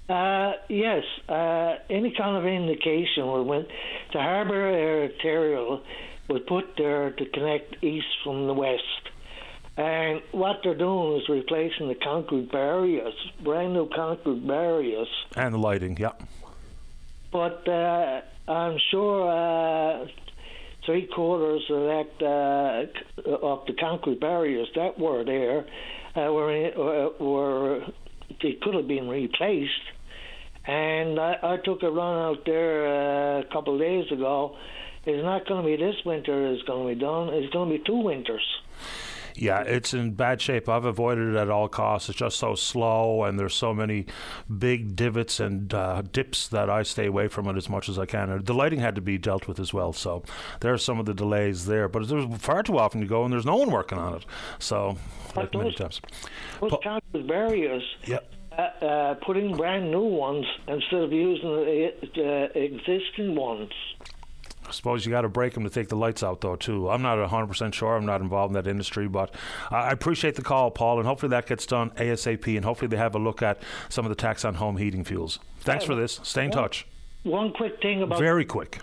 Uh, 0.09 0.53
yes, 0.69 1.03
uh, 1.29 1.77
any 1.91 2.15
kind 2.17 2.37
of 2.37 2.47
indication 2.47 3.47
when 3.47 3.67
the 4.13 4.19
harbour 4.19 5.03
arterial 5.03 5.83
was 6.29 6.41
put 6.47 6.65
there 6.79 7.11
to 7.11 7.27
connect 7.27 7.83
east 7.85 8.07
from 8.25 8.47
the 8.47 8.55
west. 8.55 8.83
And 9.77 10.23
what 10.33 10.61
they're 10.65 10.75
doing 10.75 11.21
is 11.21 11.29
replacing 11.29 11.89
the 11.89 11.95
concrete 11.95 12.51
barriers, 12.51 13.15
brand 13.45 13.75
new 13.75 13.89
concrete 13.95 14.47
barriers. 14.47 15.09
And 15.37 15.55
the 15.55 15.59
lighting, 15.59 15.97
yeah. 15.99 16.13
but 17.31 17.69
uh, 17.69 18.23
I'm 18.49 18.79
sure 18.91 19.29
uh, 19.31 20.07
three 20.87 21.07
quarters 21.07 21.63
of 21.71 21.83
that 21.83 22.89
uh, 23.27 23.31
of 23.31 23.67
the 23.67 23.75
concrete 23.75 24.21
barriers 24.21 24.69
that 24.75 24.99
were 24.99 25.23
there 25.23 25.67
uh, 26.17 26.33
were 26.33 26.51
uh, 26.51 27.23
were 27.23 27.87
they 28.43 28.55
could 28.63 28.75
have 28.75 28.89
been 28.89 29.09
replaced. 29.09 29.71
And 30.69 31.19
I, 31.19 31.39
I 31.43 31.57
took 31.65 31.83
a 31.83 31.91
run 31.91 32.19
out 32.19 32.45
there 32.45 32.87
uh, 32.87 33.41
a 33.41 33.45
couple 33.45 33.75
of 33.75 33.81
days 33.81 34.13
ago. 34.13 34.57
It's 35.07 35.25
not 35.25 35.47
going 35.49 35.63
to 35.63 35.67
be 35.67 35.83
this 35.83 35.97
winter. 36.05 36.53
It's 36.53 36.63
going 36.65 36.87
to 36.87 36.95
be 36.95 37.01
done. 37.01 37.31
It's 37.31 37.51
going 37.53 37.71
to 37.71 37.79
be 37.79 37.85
two 37.85 37.97
winters. 37.97 38.45
Yeah, 39.35 39.63
it's 39.63 39.95
in 39.95 40.13
bad 40.13 40.43
shape. 40.43 40.69
I've 40.69 40.85
avoided 40.85 41.35
it 41.35 41.37
at 41.37 41.49
all 41.49 41.69
costs. 41.69 42.09
It's 42.09 42.19
just 42.19 42.39
so 42.39 42.55
slow, 42.55 43.23
and 43.23 43.39
there's 43.39 43.55
so 43.55 43.73
many 43.73 44.07
big 44.59 44.97
divots 44.97 45.41
and 45.41 45.73
uh, 45.73 46.03
dips 46.13 46.49
that 46.49 46.69
I 46.69 46.83
stay 46.83 47.07
away 47.07 47.29
from 47.29 47.47
it 47.49 47.57
as 47.57 47.69
much 47.69 47.89
as 47.89 47.99
I 47.99 48.05
can. 48.05 48.43
the 48.45 48.53
lighting 48.53 48.81
had 48.81 48.97
to 48.97 49.01
be 49.01 49.17
dealt 49.17 49.47
with 49.47 49.61
as 49.61 49.73
well, 49.73 49.93
so 49.93 50.25
there 50.61 50.73
are 50.73 50.79
some 50.79 50.99
of 50.99 51.07
the 51.07 51.15
delays 51.15 51.67
there. 51.67 51.89
But 51.89 52.09
there's 52.09 52.27
far 52.39 52.63
too 52.63 52.79
often 52.79 53.01
you 53.01 53.07
go 53.07 53.25
and 53.25 53.33
there's 53.33 53.47
no 53.47 53.57
one 53.57 53.71
working 53.71 53.97
on 53.97 54.15
it. 54.15 54.27
So, 54.59 54.99
like 55.37 55.53
those, 55.53 55.63
many 55.63 55.75
times. 55.75 56.01
Those 56.61 56.73
po- 56.73 57.01
barriers. 57.23 57.85
Yep. 58.07 58.35
Uh, 58.59 58.63
uh, 58.85 59.15
putting 59.25 59.57
brand 59.57 59.89
new 59.89 60.03
ones 60.03 60.45
instead 60.67 61.01
of 61.01 61.13
using 61.13 61.49
the, 61.49 61.93
the 62.17 62.61
existing 62.61 63.37
ones. 63.37 63.71
I 64.67 64.73
suppose 64.73 65.07
you 65.07 65.13
got 65.13 65.21
to 65.21 65.29
break 65.29 65.55
them 65.55 65.63
to 65.63 65.71
take 65.71 65.89
the 65.89 65.97
lights 65.97 66.25
out, 66.25 66.41
though, 66.41 66.57
too. 66.57 66.91
I'm 66.91 67.01
not 67.01 67.19
100% 67.19 67.73
sure. 67.73 67.97
I'm 67.97 68.05
not 68.05 68.21
involved 68.21 68.51
in 68.51 68.55
that 68.63 68.69
industry, 68.69 69.07
but 69.07 69.33
I 69.71 69.93
appreciate 69.93 70.35
the 70.35 70.43
call, 70.43 70.73
Paul, 70.73 70.99
and 70.99 71.07
hopefully 71.07 71.31
that 71.31 71.47
gets 71.47 71.67
done 71.67 71.91
ASAP, 71.91 72.57
and 72.57 72.65
hopefully 72.65 72.89
they 72.89 72.97
have 72.97 73.15
a 73.15 73.19
look 73.21 73.43
at 73.43 73.63
some 73.89 74.05
of 74.05 74.11
the 74.11 74.17
tax 74.17 74.45
on 74.45 74.55
home 74.55 74.77
heating 74.77 75.05
fuels. 75.05 75.39
Thanks 75.61 75.85
for 75.85 75.95
this. 75.95 76.19
Stay 76.25 76.45
in 76.45 76.51
touch. 76.51 76.85
One 77.23 77.53
quick 77.53 77.81
thing 77.81 78.03
about. 78.03 78.19
Very 78.19 78.45
quick. 78.45 78.81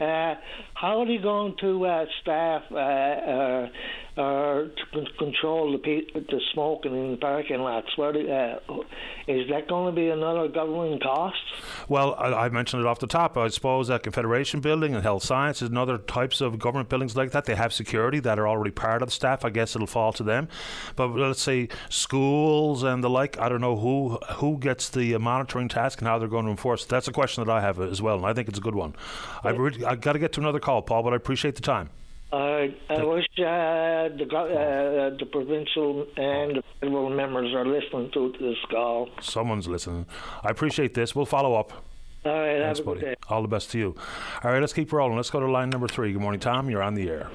Uh, 0.00 0.34
how 0.74 1.00
are 1.00 1.06
you 1.06 1.20
going 1.20 1.54
to 1.60 1.84
uh, 1.84 2.06
staff 2.22 2.62
uh, 2.72 2.76
uh 2.76 3.68
or 4.16 4.68
to 4.76 5.04
control 5.18 5.72
the 5.72 5.78
pe- 5.78 6.12
the 6.12 6.40
smoking 6.52 6.94
in 6.94 7.10
the 7.12 7.16
parking 7.16 7.60
lots? 7.60 7.96
Where 7.96 8.12
do, 8.12 8.30
uh, 8.30 8.58
is 9.26 9.48
that 9.48 9.68
going 9.68 9.94
to 9.94 9.98
be 9.98 10.08
another 10.08 10.48
government 10.48 11.02
cost? 11.02 11.36
Well, 11.88 12.14
I, 12.18 12.46
I, 12.46 12.48
mentioned 12.50 12.82
it 12.82 12.86
off 12.86 12.98
the 12.98 13.06
top. 13.06 13.38
I 13.38 13.48
suppose 13.48 13.88
that 13.88 14.02
Confederation 14.02 14.60
Building 14.60 14.94
and 14.94 15.02
Health 15.02 15.22
Sciences 15.22 15.68
and 15.68 15.78
other 15.78 15.96
types 15.96 16.42
of 16.42 16.58
government 16.58 16.90
buildings 16.90 17.16
like 17.16 17.30
that, 17.30 17.46
they 17.46 17.54
have 17.54 17.72
security 17.72 18.20
that 18.20 18.38
are 18.38 18.46
already 18.46 18.70
part 18.70 19.00
of 19.00 19.08
the 19.08 19.12
staff. 19.12 19.44
I 19.44 19.50
guess 19.50 19.74
it'll 19.74 19.86
fall 19.86 20.12
to 20.14 20.22
them. 20.22 20.48
But 20.94 21.08
let's 21.08 21.40
say 21.40 21.68
schools 21.88 22.82
and 22.82 23.02
the 23.02 23.08
like, 23.08 23.38
I 23.38 23.48
don't 23.48 23.62
know 23.62 23.76
who 23.76 24.18
who 24.36 24.58
gets 24.58 24.90
the 24.90 25.16
monitoring 25.18 25.68
task 25.68 26.00
and 26.00 26.08
how 26.08 26.18
they're 26.18 26.28
going 26.28 26.44
to 26.44 26.50
enforce. 26.50 26.84
That's 26.84 27.08
a 27.08 27.12
question 27.12 27.44
that 27.44 27.50
I 27.50 27.62
have 27.62 27.80
as 27.80 28.02
well, 28.02 28.16
and 28.16 28.26
I 28.26 28.34
think 28.34 28.48
it's 28.48 28.58
a 28.58 28.62
good 28.62 28.74
one. 28.74 28.94
I've, 29.42 29.58
really, 29.58 29.84
I've 29.84 30.00
got 30.00 30.12
to 30.12 30.18
get 30.18 30.32
to 30.34 30.40
another 30.40 30.60
call, 30.60 30.82
Paul, 30.82 31.02
but 31.02 31.14
I 31.14 31.16
appreciate 31.16 31.54
the 31.54 31.62
time. 31.62 31.88
Uh, 32.32 32.68
I 32.88 33.04
wish 33.04 33.26
uh, 33.38 34.08
the 34.16 34.26
uh, 34.32 35.16
the 35.18 35.26
provincial 35.30 36.06
and 36.16 36.56
the 36.56 36.62
federal 36.80 37.10
members 37.10 37.52
are 37.54 37.66
listening 37.66 38.10
to 38.14 38.32
this 38.40 38.56
call. 38.70 39.10
Someone's 39.20 39.68
listening. 39.68 40.06
I 40.42 40.48
appreciate 40.50 40.94
this. 40.94 41.14
We'll 41.14 41.26
follow 41.26 41.54
up. 41.54 41.72
All 42.24 42.32
right, 42.32 42.58
Thanks, 42.62 42.78
have 42.78 42.86
a 42.86 42.90
buddy. 42.90 43.00
good 43.00 43.06
day. 43.06 43.14
All 43.28 43.42
the 43.42 43.48
best 43.48 43.70
to 43.72 43.78
you. 43.78 43.96
All 44.42 44.50
right, 44.50 44.60
let's 44.60 44.72
keep 44.72 44.92
rolling. 44.92 45.16
Let's 45.16 45.28
go 45.28 45.40
to 45.40 45.50
line 45.50 45.68
number 45.68 45.88
three. 45.88 46.12
Good 46.12 46.22
morning, 46.22 46.40
Tom. 46.40 46.70
You're 46.70 46.82
on 46.82 46.94
the 46.94 47.10
air. 47.10 47.28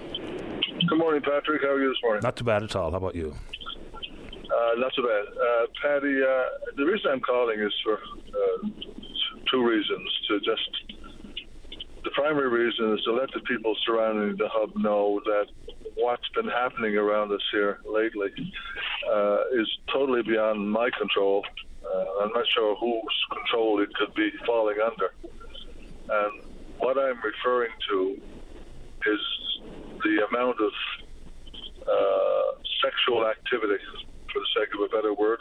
Good 0.88 0.98
morning, 0.98 1.22
Patrick. 1.22 1.62
How 1.62 1.70
are 1.74 1.82
you 1.82 1.90
this 1.90 1.98
morning? 2.02 2.22
Not 2.24 2.36
too 2.38 2.46
bad 2.46 2.64
at 2.64 2.76
all. 2.76 2.90
How 2.92 2.98
about 2.98 3.14
you? 3.16 3.36
Uh, 3.94 4.80
not 4.80 4.92
too 4.96 5.04
bad. 5.04 5.26
Uh, 5.38 5.68
Paddy, 5.82 6.22
uh, 6.24 6.44
the 6.76 6.86
reason 6.86 7.12
I'm 7.12 7.20
calling 7.20 7.60
is 7.60 7.74
for 7.84 8.00
uh, 8.00 8.68
two 9.52 9.64
reasons. 9.68 10.10
To 10.30 10.40
just 10.40 10.97
the 12.04 12.12
primary 12.12 12.50
reason 12.50 12.94
is 12.94 13.04
to 13.04 13.14
let 13.14 13.30
the 13.34 13.40
people 13.42 13.76
surrounding 13.86 14.38
the 14.38 14.50
hub 14.52 14.76
know 14.76 15.22
that 15.26 15.48
what's 15.96 16.28
been 16.36 16.48
happening 16.48 16.96
around 16.96 17.32
us 17.32 17.42
here 17.52 17.80
lately 17.86 18.30
uh, 19.12 19.42
is 19.54 19.68
totally 19.92 20.22
beyond 20.24 20.72
my 20.72 20.90
control. 20.98 21.44
Uh, 21.84 22.24
I'm 22.24 22.34
not 22.34 22.46
sure 22.54 22.76
whose 22.76 23.18
control 23.32 23.82
it 23.82 23.94
could 23.96 24.14
be 24.14 24.30
falling 24.46 24.78
under. 24.84 25.14
And 26.10 26.44
what 26.80 26.98
I'm 26.98 27.20
referring 27.22 27.72
to 27.90 28.22
is 29.06 29.20
the 30.04 30.28
amount 30.30 30.58
of 30.60 30.72
uh, 31.82 32.62
sexual 32.84 33.28
activity, 33.28 33.84
for 34.32 34.40
the 34.40 34.48
sake 34.60 34.74
of 34.76 34.82
a 34.82 34.96
better 34.96 35.14
word, 35.14 35.40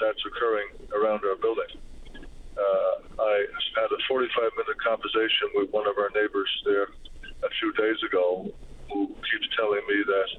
that's 0.00 0.22
occurring 0.24 0.68
around 0.94 1.20
our 1.24 1.36
building 1.36 1.76
uh, 2.60 2.89
I 3.20 3.44
had 3.76 3.92
a 3.92 4.00
45 4.08 4.32
minute 4.56 4.80
conversation 4.80 5.52
with 5.54 5.70
one 5.70 5.86
of 5.86 5.98
our 5.98 6.08
neighbors 6.16 6.48
there 6.64 6.88
a 7.44 7.50
few 7.60 7.72
days 7.76 8.00
ago 8.06 8.48
who 8.92 9.06
keeps 9.28 9.48
telling 9.56 9.84
me 9.88 9.98
that 10.06 10.30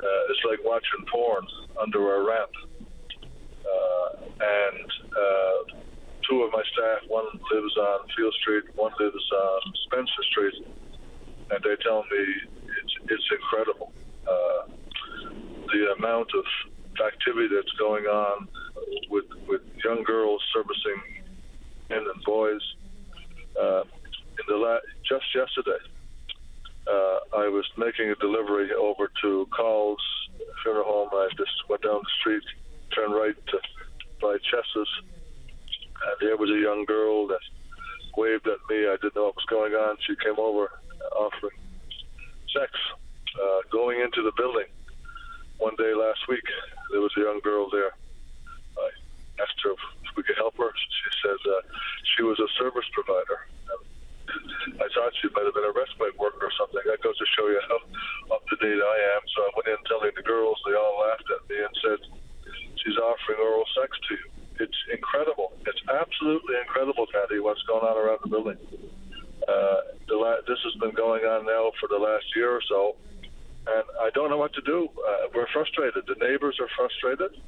uh, 0.00 0.30
it's 0.32 0.44
like 0.48 0.58
watching 0.64 1.04
porn 1.12 1.44
under 1.80 2.00
our 2.10 2.24
ramp. 2.24 2.50
Uh, 2.82 4.24
and 4.24 4.88
uh, 5.12 5.58
two 6.28 6.42
of 6.42 6.50
my 6.52 6.62
staff, 6.72 7.08
one 7.08 7.28
lives 7.52 7.76
on 7.76 8.08
Field 8.16 8.34
Street, 8.40 8.64
one 8.74 8.92
lives 8.98 9.28
on 9.36 9.60
Spencer 9.86 10.24
Street, 10.30 10.54
and 11.50 11.60
they 11.62 11.76
tell 11.84 12.02
me 12.10 12.22
it's, 12.82 12.94
it's 13.12 13.28
incredible. 13.30 13.92
Uh, 14.26 14.72
the 15.72 15.94
amount 15.98 16.28
of 16.34 16.44
activity 17.06 17.48
that's 17.54 17.72
going 17.78 18.04
on 18.04 18.48
with 19.10 19.24
with 19.48 19.62
young 19.84 20.02
girls 20.04 20.42
servicing 20.52 21.21
men 21.88 22.04
and 22.12 22.24
boys. 22.24 22.62
Uh, 23.60 23.82
in 23.82 24.44
the 24.48 24.56
la- 24.56 24.78
just 25.08 25.26
yesterday, 25.34 25.78
uh, 26.86 27.18
I 27.36 27.48
was 27.48 27.64
making 27.76 28.10
a 28.10 28.14
delivery 28.16 28.72
over 28.72 29.10
to 29.22 29.46
Carnell's 29.52 30.02
funeral 30.62 30.84
home. 30.84 31.08
I 31.12 31.28
just 31.36 31.52
went 31.68 31.82
down 31.82 32.00
the 32.02 32.10
street, 32.20 32.42
turned 32.94 33.14
right 33.14 33.34
to 33.48 33.58
by 34.20 34.36
Chess's, 34.50 34.88
and 36.06 36.16
there 36.20 36.36
was 36.36 36.50
a 36.50 36.58
young 36.58 36.84
girl 36.86 37.26
that 37.26 37.40
waved 38.16 38.46
at 38.46 38.58
me. 38.70 38.86
I 38.86 38.96
didn't 39.00 39.16
know 39.16 39.24
what 39.26 39.36
was 39.36 39.46
going 39.50 39.74
on. 39.74 39.96
She 40.06 40.14
came 40.16 40.38
over 40.38 40.70
offering 41.14 41.58
sex. 42.54 42.70
Uh, 43.34 43.60
going 43.70 44.00
into 44.00 44.22
the 44.22 44.32
building 44.36 44.68
one 45.58 45.74
day 45.76 45.94
last 45.94 46.20
week, 46.28 46.44
there 46.90 47.00
was 47.00 47.12
a 47.16 47.20
young 47.20 47.40
girl 47.42 47.68
there. 47.70 47.92
I 48.78 49.42
asked 49.42 49.58
her 49.64 49.74
we 50.16 50.22
could 50.22 50.36
help 50.36 50.56
her. 50.58 50.70
She 50.74 51.10
said 51.22 51.40
uh, 51.48 51.62
she 52.16 52.22
was 52.22 52.38
a 52.40 52.48
service 52.58 52.86
provider. 52.92 53.48
I 54.80 54.88
thought 54.94 55.12
she 55.20 55.28
might 55.34 55.44
have 55.44 55.56
been 55.56 55.68
a 55.68 55.74
respite 55.74 56.16
worker 56.16 56.48
or 56.48 56.54
something. 56.56 56.80
That 56.86 57.02
goes 57.04 57.18
to 57.18 57.26
show 57.36 57.46
you 57.52 57.60
how 57.68 57.78
up 58.36 58.42
to 58.48 58.56
date 58.62 58.80
I 58.80 58.96
am. 59.18 59.22
So 59.34 59.38
I 59.44 59.50
went 59.56 59.68
in 59.68 59.80
telling 59.84 60.14
the 60.16 60.24
girls, 60.24 60.56
they 60.64 60.72
all 60.72 61.04
laughed 61.04 61.28
at 61.28 61.42
me 61.50 61.56
and 61.60 61.74
said, 61.82 62.00
She's 62.80 62.98
offering 62.98 63.38
oral 63.38 63.66
sex 63.78 63.94
to 64.08 64.12
you. 64.18 64.28
It's 64.60 64.80
incredible. 64.92 65.52
It's 65.66 65.82
absolutely 65.86 66.56
incredible, 66.60 67.06
Patty, 67.12 67.38
what's 67.38 67.62
going 67.62 67.84
on 67.84 67.96
around 67.96 68.20
the 68.24 68.30
building. 68.30 68.58
Uh, 69.46 69.80
the 70.08 70.16
la- 70.16 70.42
this 70.46 70.58
has 70.64 70.74
been 70.80 70.94
going 70.94 71.24
on 71.24 71.46
now 71.46 71.72
for 71.78 71.88
the 71.88 71.98
last 71.98 72.26
year 72.34 72.50
or 72.50 72.62
so, 72.68 72.96
and 73.66 73.84
I 74.00 74.10
don't 74.14 74.30
know 74.30 74.38
what 74.38 74.52
to 74.54 74.62
do. 74.62 74.88
Uh, 74.98 75.30
we're 75.34 75.50
frustrated. 75.52 76.06
The 76.06 76.18
neighbors 76.18 76.58
are 76.60 76.68
frustrated 76.76 77.38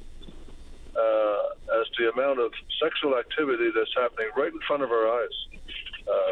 uh, 0.95 1.79
as 1.79 1.85
the 1.99 2.09
amount 2.11 2.39
of 2.39 2.51
sexual 2.81 3.17
activity 3.17 3.69
that's 3.75 3.93
happening 3.95 4.29
right 4.35 4.51
in 4.51 4.59
front 4.67 4.83
of 4.83 4.91
our 4.91 5.07
eyes, 5.21 5.37
uh, 6.07 6.31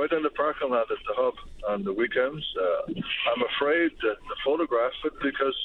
right 0.00 0.12
in 0.12 0.22
the 0.22 0.30
parking 0.30 0.70
lot 0.70 0.90
at 0.90 0.98
the 1.06 1.14
hub 1.14 1.34
on 1.68 1.84
the 1.84 1.92
weekends. 1.92 2.44
Uh, 2.56 2.92
I'm 3.34 3.42
afraid 3.56 3.90
to 4.00 4.14
photograph 4.44 4.92
it 5.04 5.14
because 5.22 5.56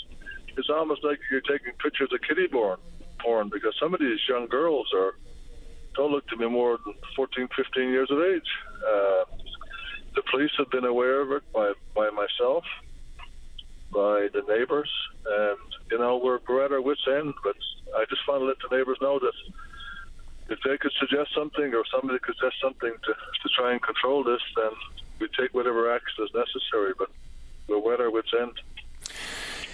it's 0.57 0.69
almost 0.69 1.03
like 1.03 1.19
you're 1.31 1.41
taking 1.41 1.73
pictures 1.81 2.09
of 2.13 2.19
kitty 2.27 2.47
porn, 2.47 2.79
porn 3.19 3.49
because 3.49 3.75
some 3.79 3.93
of 3.93 3.99
these 3.99 4.19
young 4.27 4.47
girls 4.47 4.87
are 4.95 5.13
don't 5.95 6.11
look 6.11 6.27
to 6.27 6.37
be 6.37 6.47
more 6.47 6.77
than 6.85 6.93
14, 7.15 7.47
15 7.55 7.89
years 7.89 8.09
of 8.11 8.19
age. 8.21 8.49
Uh, 8.77 9.23
the 10.15 10.21
police 10.31 10.51
have 10.57 10.69
been 10.69 10.85
aware 10.85 11.21
of 11.21 11.31
it 11.31 11.43
by 11.53 11.73
by 11.95 12.09
myself, 12.09 12.63
by 13.91 14.27
the 14.33 14.43
neighbors, 14.47 14.89
and 15.25 15.57
you 15.91 15.97
know 15.97 16.17
we're, 16.17 16.39
we're 16.47 16.63
at 16.65 16.71
our 16.71 16.81
wits' 16.81 17.07
end, 17.07 17.33
but 17.43 17.55
I 17.97 18.05
just 18.09 18.27
want 18.27 18.41
to 18.41 18.45
let 18.45 18.57
the 18.59 18.75
neighbors 18.75 18.97
know 19.01 19.19
that 19.19 19.33
if 20.49 20.59
they 20.65 20.77
could 20.77 20.91
suggest 20.99 21.29
something 21.35 21.73
or 21.73 21.83
somebody 21.91 22.19
could 22.19 22.35
suggest 22.35 22.57
something 22.61 22.91
to, 22.91 23.13
to 23.13 23.49
try 23.55 23.71
and 23.71 23.81
control 23.81 24.23
this, 24.23 24.41
then 24.55 24.71
we 25.19 25.27
take 25.39 25.53
whatever 25.53 25.93
action 25.93 26.25
is 26.25 26.31
necessary. 26.33 26.93
But 26.97 27.09
we're 27.67 27.93
at 27.93 28.01
our 28.01 28.11
wits' 28.11 28.33
end. 28.39 28.53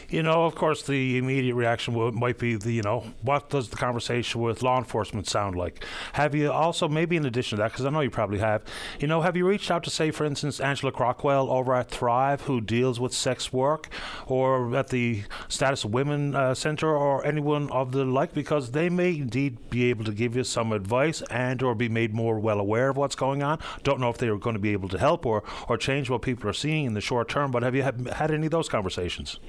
You 0.09 0.21
know, 0.21 0.45
of 0.45 0.55
course, 0.55 0.83
the 0.83 1.17
immediate 1.17 1.55
reaction 1.55 1.93
might 2.13 2.37
be 2.37 2.55
the, 2.55 2.71
you 2.71 2.83
know, 2.83 3.05
what 3.21 3.49
does 3.49 3.69
the 3.69 3.75
conversation 3.75 4.39
with 4.39 4.61
law 4.61 4.77
enforcement 4.77 5.27
sound 5.27 5.55
like? 5.55 5.83
Have 6.13 6.35
you 6.35 6.51
also, 6.51 6.87
maybe 6.87 7.17
in 7.17 7.25
addition 7.25 7.57
to 7.57 7.63
that, 7.63 7.71
because 7.71 7.85
I 7.85 7.89
know 7.89 8.01
you 8.01 8.11
probably 8.11 8.39
have, 8.39 8.63
you 8.99 9.07
know, 9.07 9.21
have 9.21 9.35
you 9.35 9.47
reached 9.47 9.71
out 9.71 9.83
to, 9.85 9.89
say, 9.89 10.11
for 10.11 10.25
instance, 10.25 10.59
Angela 10.59 10.91
Crockwell 10.91 11.49
over 11.49 11.73
at 11.73 11.89
Thrive, 11.89 12.41
who 12.41 12.61
deals 12.61 12.99
with 12.99 13.13
sex 13.13 13.51
work, 13.51 13.89
or 14.27 14.75
at 14.75 14.89
the 14.89 15.23
Status 15.47 15.83
of 15.83 15.91
Women 15.91 16.35
uh, 16.35 16.53
Centre, 16.53 16.95
or 16.95 17.25
anyone 17.25 17.71
of 17.71 17.91
the 17.91 18.05
like, 18.05 18.33
because 18.33 18.71
they 18.71 18.89
may 18.89 19.09
indeed 19.09 19.69
be 19.69 19.89
able 19.89 20.05
to 20.05 20.11
give 20.11 20.35
you 20.35 20.43
some 20.43 20.71
advice 20.71 21.23
and 21.31 21.63
or 21.63 21.73
be 21.73 21.89
made 21.89 22.13
more 22.13 22.39
well 22.39 22.59
aware 22.59 22.89
of 22.89 22.97
what's 22.97 23.15
going 23.15 23.41
on. 23.41 23.59
Don't 23.83 23.99
know 23.99 24.09
if 24.09 24.17
they 24.19 24.27
are 24.27 24.37
going 24.37 24.55
to 24.55 24.59
be 24.59 24.73
able 24.73 24.89
to 24.89 24.99
help 24.99 25.25
or, 25.25 25.43
or 25.67 25.77
change 25.77 26.09
what 26.09 26.21
people 26.21 26.49
are 26.49 26.53
seeing 26.53 26.85
in 26.85 26.93
the 26.93 27.01
short 27.01 27.27
term, 27.27 27.49
but 27.49 27.63
have 27.63 27.73
you 27.73 27.81
had, 27.81 28.07
had 28.07 28.31
any 28.31 28.45
of 28.45 28.51
those 28.51 28.69
conversations? 28.69 29.39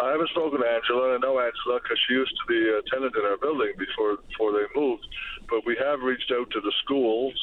I 0.00 0.12
haven't 0.12 0.30
spoken 0.30 0.60
to 0.60 0.66
Angela. 0.66 1.14
I 1.14 1.18
know 1.18 1.40
Angela 1.40 1.82
because 1.82 1.98
she 2.06 2.14
used 2.14 2.34
to 2.38 2.46
be 2.46 2.58
a 2.70 2.82
tenant 2.86 3.14
in 3.18 3.24
our 3.26 3.36
building 3.36 3.74
before 3.78 4.16
before 4.30 4.52
they 4.52 4.66
moved. 4.74 5.06
But 5.50 5.66
we 5.66 5.76
have 5.82 6.00
reached 6.00 6.30
out 6.30 6.50
to 6.50 6.60
the 6.60 6.72
schools 6.84 7.34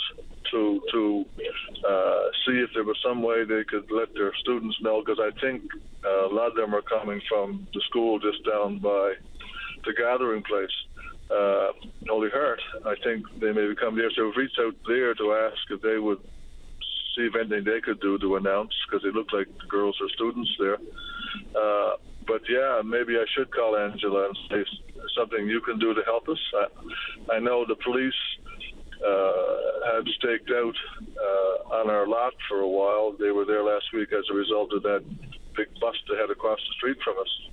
to 0.51 0.81
to 0.91 1.25
uh, 1.83 2.23
see 2.45 2.63
if 2.63 2.69
there 2.73 2.83
was 2.83 2.97
some 3.03 3.21
way 3.21 3.43
they 3.43 3.63
could 3.67 3.91
let 3.91 4.13
their 4.13 4.31
students 4.39 4.77
know 4.81 5.03
because 5.03 5.19
I 5.19 5.35
think 5.41 5.63
uh, 6.05 6.27
a 6.27 6.33
lot 6.33 6.47
of 6.47 6.55
them 6.55 6.73
are 6.73 6.81
coming 6.81 7.21
from 7.27 7.67
the 7.73 7.81
school 7.89 8.19
just 8.19 8.45
down 8.45 8.79
by 8.79 9.13
the 9.85 9.93
gathering 9.93 10.43
place. 10.43 10.75
Uh, 11.29 11.73
Holy 12.07 12.29
Heart. 12.29 12.61
I 12.85 12.93
think 13.03 13.25
they 13.41 13.51
may 13.51 13.73
coming 13.75 13.97
there. 13.97 14.11
So 14.15 14.25
we've 14.27 14.37
reached 14.37 14.59
out 14.61 14.75
there 14.87 15.13
to 15.15 15.33
ask 15.33 15.59
if 15.71 15.81
they 15.81 15.97
would 15.97 16.21
see 17.17 17.27
if 17.27 17.35
anything 17.35 17.63
they 17.65 17.81
could 17.81 17.99
do 17.99 18.19
to 18.19 18.35
announce 18.35 18.71
because 18.87 19.03
it 19.03 19.15
looked 19.15 19.33
like 19.33 19.47
the 19.47 19.67
girls 19.67 19.97
are 20.01 20.09
students 20.15 20.51
there. 20.59 20.77
Uh, 21.55 21.97
but 22.27 22.41
yeah, 22.49 22.81
maybe 22.83 23.17
I 23.17 23.25
should 23.35 23.53
call 23.53 23.77
Angela 23.77 24.27
and 24.27 24.37
say 24.49 24.65
something 25.17 25.47
you 25.47 25.61
can 25.61 25.79
do 25.79 25.93
to 25.93 26.01
help 26.03 26.27
us. 26.27 26.39
I, 26.53 27.35
I 27.35 27.39
know 27.39 27.65
the 27.65 27.75
police 27.75 28.13
uh, 29.05 29.95
had 29.95 30.07
staked 30.17 30.49
out 30.51 30.75
uh, 30.99 31.75
on 31.75 31.89
our 31.89 32.07
lot 32.07 32.33
for 32.49 32.59
a 32.59 32.67
while. 32.67 33.15
They 33.19 33.31
were 33.31 33.45
there 33.45 33.63
last 33.63 33.85
week 33.93 34.11
as 34.13 34.25
a 34.31 34.33
result 34.33 34.73
of 34.73 34.83
that 34.83 35.03
big 35.55 35.67
bust 35.79 35.99
that 36.09 36.17
had 36.17 36.29
across 36.29 36.59
the 36.59 36.73
street 36.77 36.97
from 37.03 37.15
us. 37.19 37.49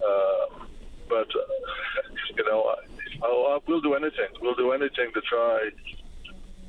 Uh, 0.00 0.64
but 1.08 1.28
uh, 1.28 2.02
you 2.36 2.44
know, 2.44 2.74
I'll, 3.22 3.46
I'll, 3.46 3.62
we'll 3.66 3.80
do 3.80 3.94
anything. 3.94 4.28
We'll 4.40 4.54
do 4.54 4.72
anything 4.72 5.12
to 5.14 5.20
try 5.22 5.70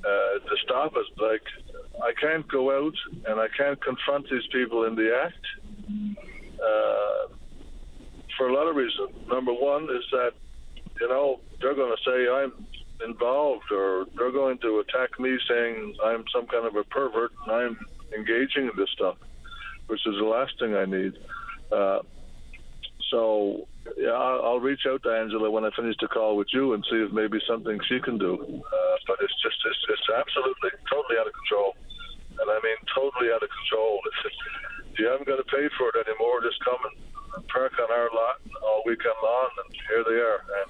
uh, 0.03 0.39
to 0.39 0.57
stop 0.63 0.95
us. 0.95 1.05
Like 1.17 1.43
I 2.03 2.13
can't 2.19 2.47
go 2.47 2.85
out 2.85 2.95
and 3.27 3.39
I 3.39 3.47
can't 3.55 3.81
confront 3.81 4.29
these 4.29 4.47
people 4.51 4.83
in 4.85 4.95
the 4.95 5.15
act 5.25 5.45
uh, 6.59 7.33
for 8.37 8.47
a 8.49 8.53
lot 8.53 8.67
of 8.67 8.75
reasons. 8.75 9.09
Number 9.27 9.53
one 9.53 9.83
is 9.83 10.03
that 10.11 10.31
you 10.99 11.07
know 11.07 11.39
they're 11.61 11.75
going 11.75 11.95
to 11.95 12.03
say 12.09 12.27
I'm 12.29 12.65
involved, 13.05 13.71
or 13.71 14.05
they're 14.17 14.31
going 14.31 14.57
to 14.59 14.79
attack 14.79 15.19
me 15.19 15.37
saying 15.47 15.95
I'm 16.03 16.23
some 16.33 16.47
kind 16.47 16.65
of 16.65 16.75
a 16.75 16.83
pervert 16.83 17.31
and 17.45 17.51
I'm 17.51 17.77
engaging 18.15 18.63
in 18.63 18.71
this 18.77 18.89
stuff, 18.93 19.17
which 19.87 20.01
is 20.05 20.15
the 20.19 20.25
last 20.25 20.53
thing 20.59 20.75
I 20.75 20.85
need. 20.85 21.13
Uh, 21.71 21.99
so 23.11 23.67
yeah, 23.95 24.11
I'll, 24.11 24.59
reach 24.59 24.83
out 24.87 25.03
to 25.03 25.09
Angela 25.09 25.49
when 25.49 25.63
I 25.63 25.71
finish 25.75 25.95
the 26.01 26.07
call 26.07 26.35
with 26.35 26.47
you 26.51 26.73
and 26.73 26.83
see 26.91 26.97
if 26.97 27.11
maybe 27.11 27.39
something 27.47 27.79
she 27.87 27.99
can 27.99 28.17
do. 28.17 28.35
Uh, 28.35 28.95
but 29.07 29.17
it's 29.21 29.37
just 29.41 29.55
it's, 29.63 29.83
it's 29.87 30.09
absolutely 30.11 30.75
totally 30.91 31.15
out 31.19 31.27
of 31.27 31.33
control, 31.33 31.71
and 32.41 32.47
I 32.51 32.59
mean 32.59 32.75
totally 32.91 33.31
out 33.31 33.43
of 33.43 33.49
control. 33.49 33.99
It's 34.11 34.35
you 34.97 35.07
haven't 35.07 35.27
got 35.27 35.37
to 35.37 35.47
pay 35.47 35.69
for 35.77 35.89
it 35.93 36.07
anymore. 36.07 36.41
Just 36.41 36.63
come 36.63 36.79
and 36.85 37.47
park 37.47 37.73
on 37.79 37.91
our 37.91 38.09
lot 38.13 38.41
all 38.63 38.83
weekend 38.85 39.17
long, 39.23 39.49
and 39.65 39.75
here 39.89 40.03
they 40.03 40.19
are. 40.19 40.41
And 40.41 40.67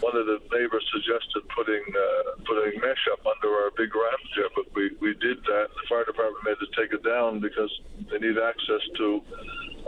one 0.00 0.16
of 0.16 0.26
the 0.26 0.40
neighbors 0.52 0.84
suggested 0.92 1.42
putting 1.54 1.82
uh, 1.92 2.40
putting 2.44 2.80
mesh 2.80 3.04
up 3.12 3.20
under 3.26 3.48
our 3.48 3.70
big 3.76 3.94
ramp 3.94 4.20
there, 4.36 4.48
but 4.54 4.66
we, 4.74 4.90
we 5.00 5.14
did 5.14 5.42
that. 5.44 5.68
The 5.74 5.84
fire 5.88 6.04
department 6.04 6.44
made 6.44 6.58
us 6.60 6.70
take 6.76 6.92
it 6.92 7.04
down 7.04 7.40
because 7.40 7.70
they 8.10 8.18
need 8.18 8.38
access 8.38 8.82
to 8.96 9.22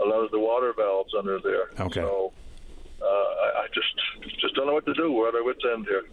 a 0.01 0.05
lot 0.05 0.21
of 0.21 0.31
the 0.31 0.39
water 0.39 0.73
valves 0.75 1.13
under 1.17 1.39
there. 1.39 1.69
Okay. 1.79 2.01
So 2.01 2.31
uh, 3.01 3.05
I, 3.05 3.65
I 3.65 3.67
just 3.73 4.39
just 4.39 4.55
don't 4.55 4.67
know 4.67 4.73
what 4.73 4.85
to 4.85 4.93
do. 4.93 5.11
We're 5.11 5.29
at 5.29 5.35
our 5.35 5.43
wits' 5.43 5.65
end 5.71 5.85
here. 5.87 6.03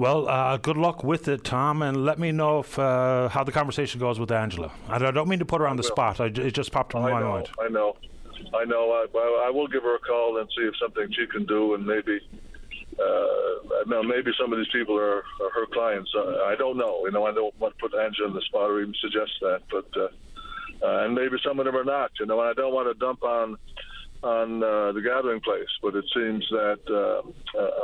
Well, 0.00 0.30
uh, 0.30 0.56
good 0.56 0.78
luck 0.78 1.04
with 1.04 1.28
it, 1.28 1.44
Tom, 1.44 1.82
and 1.82 2.06
let 2.06 2.18
me 2.18 2.32
know 2.32 2.60
if 2.60 2.78
uh, 2.78 3.28
how 3.28 3.44
the 3.44 3.52
conversation 3.52 4.00
goes 4.00 4.18
with 4.18 4.32
Angela. 4.32 4.72
And 4.88 5.06
I 5.06 5.10
don't 5.10 5.28
mean 5.28 5.40
to 5.40 5.44
put 5.44 5.60
her 5.60 5.68
on 5.68 5.76
the 5.76 5.82
spot. 5.82 6.20
I, 6.22 6.28
it 6.28 6.52
just 6.52 6.72
popped 6.72 6.94
in 6.94 7.02
my 7.02 7.20
know, 7.20 7.28
mind. 7.28 7.50
I 7.60 7.68
know, 7.68 7.98
I 8.54 8.64
know. 8.64 8.92
I, 8.92 9.44
I 9.46 9.50
will 9.50 9.68
give 9.68 9.82
her 9.82 9.96
a 9.96 9.98
call 9.98 10.38
and 10.38 10.48
see 10.56 10.64
if 10.64 10.72
something 10.80 11.06
she 11.12 11.26
can 11.26 11.44
do, 11.44 11.74
and 11.74 11.84
maybe. 11.84 12.18
Uh, 12.98 13.82
now, 13.88 14.00
maybe 14.00 14.30
some 14.40 14.54
of 14.54 14.58
these 14.58 14.72
people 14.72 14.96
are, 14.96 15.18
are 15.18 15.50
her 15.54 15.66
clients. 15.70 16.10
Uh, 16.16 16.44
I 16.44 16.54
don't 16.56 16.78
know. 16.78 17.04
You 17.04 17.10
know, 17.10 17.26
I 17.26 17.32
don't 17.32 17.54
want 17.60 17.76
to 17.76 17.88
put 17.88 17.94
Angela 17.94 18.28
in 18.28 18.34
the 18.34 18.42
spot 18.42 18.70
or 18.70 18.80
even 18.80 18.94
suggest 19.02 19.32
that, 19.42 19.60
but 19.70 19.86
uh, 19.96 20.08
uh, 20.82 21.04
and 21.04 21.14
maybe 21.14 21.36
some 21.44 21.58
of 21.58 21.66
them 21.66 21.76
are 21.76 21.84
not. 21.84 22.10
You 22.18 22.24
know, 22.24 22.40
and 22.40 22.48
I 22.48 22.54
don't 22.54 22.72
want 22.72 22.88
to 22.88 22.98
dump 22.98 23.22
on 23.22 23.58
on 24.22 24.62
uh, 24.62 24.92
the 24.92 25.00
gathering 25.00 25.40
place, 25.40 25.70
but 25.82 25.96
it 25.96 26.04
seems 26.14 26.44
that 26.50 26.80
uh, 26.88 27.24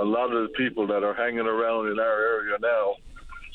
a 0.03 0.05
lot 0.05 0.33
of 0.33 0.43
the 0.43 0.53
people 0.57 0.87
that 0.87 1.03
are 1.03 1.15
hanging 1.15 1.47
around 1.47 1.89
in 1.89 1.99
our 1.99 2.21
area 2.21 2.57
now 2.61 2.95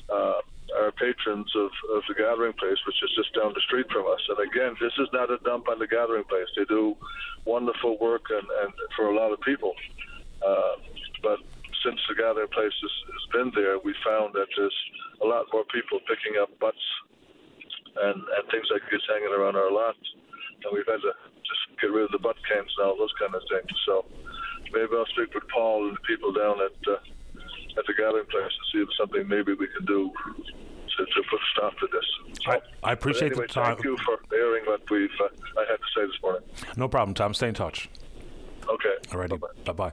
uh, 0.09 0.41
are 0.81 0.91
patrons 0.97 1.51
of, 1.55 1.69
of 1.95 2.01
the 2.07 2.15
gathering 2.15 2.53
place, 2.53 2.77
which 2.87 2.97
is 3.03 3.11
just 3.15 3.33
down 3.35 3.53
the 3.53 3.61
street 3.61 3.85
from 3.91 4.07
us. 4.07 4.21
And 4.29 4.39
again, 4.39 4.73
this 4.81 4.93
is 4.97 5.09
not 5.13 5.29
a 5.29 5.37
dump 5.45 5.69
on 5.69 5.77
the 5.77 5.87
gathering 5.87 6.23
place. 6.25 6.47
They 6.57 6.65
do 6.65 6.97
wonderful 7.45 7.97
work 7.99 8.25
and, 8.29 8.47
and 8.63 8.73
for 8.95 9.13
a 9.13 9.15
lot 9.15 9.31
of 9.31 9.39
people. 9.41 9.73
Uh, 10.41 10.75
but 11.21 11.37
since 11.85 11.99
the 12.09 12.15
gathering 12.15 12.49
place 12.49 12.73
has, 12.73 12.95
has 13.13 13.25
been 13.33 13.51
there, 13.53 13.77
we 13.77 13.93
found 14.05 14.33
that 14.33 14.47
there's 14.57 14.79
a 15.21 15.25
lot 15.25 15.45
more 15.53 15.65
people 15.69 15.99
picking 16.09 16.41
up 16.41 16.49
butts 16.59 16.81
and, 17.93 18.17
and 18.25 18.43
things 18.49 18.65
like 18.71 18.81
this 18.89 19.01
hanging 19.05 19.33
around 19.37 19.55
our 19.55 19.71
lot. 19.71 19.95
And 20.63 20.73
we've 20.73 20.87
had 20.87 21.01
to 21.01 21.13
just 21.41 21.63
get 21.79 21.91
rid 21.91 22.05
of 22.05 22.11
the 22.11 22.19
butt 22.19 22.37
cans 22.47 22.71
now, 22.79 22.95
those 22.95 23.13
kind 23.19 23.33
of 23.33 23.41
things. 23.49 23.71
So 23.85 24.05
maybe 24.73 24.93
I'll 24.93 25.05
speak 25.07 25.33
with 25.33 25.47
Paul 25.53 25.87
and 25.87 25.97
the 25.97 26.01
people 26.01 26.31
down 26.31 26.61
at 26.61 26.75
uh, 26.87 27.01
at 27.77 27.85
the 27.87 27.93
gathering 27.93 28.25
place 28.27 28.51
to 28.51 28.63
see 28.71 28.81
if 28.83 28.89
something 28.99 29.27
maybe 29.27 29.53
we 29.53 29.67
can 29.67 29.85
do 29.85 30.11
to, 30.97 31.05
to 31.05 31.21
put 31.29 31.39
a 31.39 31.47
stop 31.53 31.77
to 31.79 31.87
this. 31.91 32.05
So, 32.43 32.51
I, 32.51 32.59
I, 32.83 32.91
appreciate 32.93 33.31
anyway, 33.31 33.47
the 33.47 33.53
time. 33.53 33.75
Thank 33.75 33.85
you 33.85 33.97
for 34.05 34.19
airing 34.35 34.65
what 34.65 34.81
we've 34.89 35.09
uh, 35.21 35.29
I 35.57 35.65
had 35.69 35.77
to 35.77 35.89
say 35.95 36.05
this 36.05 36.21
morning. 36.21 36.41
No 36.75 36.87
problem, 36.87 37.13
Tom. 37.13 37.33
Stay 37.33 37.47
in 37.47 37.53
touch. 37.53 37.89
Okay. 38.69 38.95
Alrighty. 39.09 39.39
Bye 39.65 39.73
bye. 39.73 39.91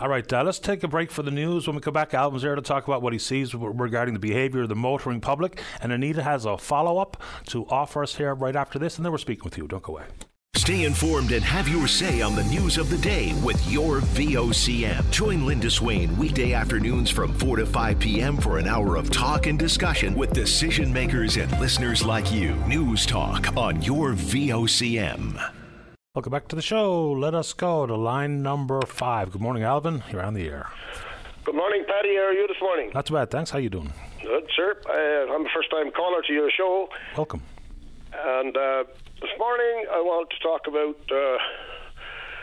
All 0.00 0.08
right. 0.08 0.30
Uh, 0.32 0.42
let's 0.42 0.58
take 0.58 0.82
a 0.82 0.88
break 0.88 1.10
for 1.10 1.22
the 1.22 1.30
news. 1.30 1.66
When 1.66 1.76
we 1.76 1.82
come 1.82 1.94
back, 1.94 2.14
Alvin's 2.14 2.42
there 2.42 2.54
to 2.54 2.62
talk 2.62 2.86
about 2.86 3.02
what 3.02 3.12
he 3.12 3.18
sees 3.18 3.54
regarding 3.54 4.14
the 4.14 4.20
behaviour 4.20 4.62
of 4.62 4.68
the 4.68 4.76
motoring 4.76 5.20
public. 5.20 5.60
And 5.80 5.92
Anita 5.92 6.22
has 6.22 6.44
a 6.44 6.56
follow 6.58 6.98
up 6.98 7.22
to 7.46 7.66
offer 7.66 8.02
us 8.02 8.16
here 8.16 8.34
right 8.34 8.56
after 8.56 8.78
this. 8.78 8.96
And 8.96 9.04
then 9.04 9.12
we're 9.12 9.18
speaking 9.18 9.44
with 9.44 9.58
you. 9.58 9.66
Don't 9.66 9.82
go 9.82 9.94
away. 9.94 10.04
Stay 10.56 10.84
informed 10.84 11.32
and 11.32 11.44
have 11.44 11.68
your 11.68 11.86
say 11.88 12.22
on 12.22 12.34
the 12.34 12.44
news 12.44 12.78
of 12.78 12.88
the 12.88 12.96
day 12.98 13.34
with 13.44 13.60
your 13.70 14.00
VOCM. 14.00 15.10
Join 15.10 15.44
Linda 15.44 15.68
Swain 15.68 16.16
weekday 16.16 16.52
afternoons 16.54 17.10
from 17.10 17.34
4 17.34 17.56
to 17.56 17.66
5 17.66 17.98
p.m. 17.98 18.36
for 18.36 18.58
an 18.58 18.66
hour 18.66 18.96
of 18.96 19.10
talk 19.10 19.46
and 19.46 19.58
discussion 19.58 20.14
with 20.14 20.32
decision 20.32 20.92
makers 20.92 21.36
and 21.36 21.50
listeners 21.60 22.04
like 22.04 22.32
you. 22.32 22.54
News 22.66 23.04
Talk 23.04 23.54
on 23.56 23.82
your 23.82 24.12
VOCM. 24.12 25.63
Welcome 26.14 26.30
back 26.30 26.46
to 26.46 26.54
the 26.54 26.62
show. 26.62 27.10
Let 27.10 27.34
us 27.34 27.52
go 27.52 27.86
to 27.86 27.96
line 27.96 28.40
number 28.40 28.80
five. 28.82 29.32
Good 29.32 29.40
morning, 29.40 29.64
Alvin. 29.64 30.04
You're 30.12 30.22
on 30.22 30.34
the 30.34 30.46
air. 30.46 30.70
Good 31.42 31.56
morning, 31.56 31.84
Paddy. 31.88 32.14
How 32.14 32.26
are 32.26 32.32
you 32.32 32.46
this 32.46 32.56
morning? 32.60 32.92
Not 32.94 33.06
too 33.06 33.14
bad, 33.14 33.32
thanks. 33.32 33.50
How 33.50 33.58
you 33.58 33.68
doing? 33.68 33.92
Good, 34.22 34.48
sir. 34.54 34.76
Uh, 34.88 35.34
I'm 35.34 35.44
a 35.44 35.48
first-time 35.52 35.90
caller 35.90 36.22
to 36.22 36.32
your 36.32 36.52
show. 36.56 36.88
Welcome. 37.16 37.42
And 38.12 38.56
uh, 38.56 38.84
this 39.20 39.30
morning, 39.40 39.86
I 39.90 39.98
want 40.02 40.30
to 40.30 40.38
talk 40.38 40.68
about, 40.68 40.94
uh, 41.10 41.38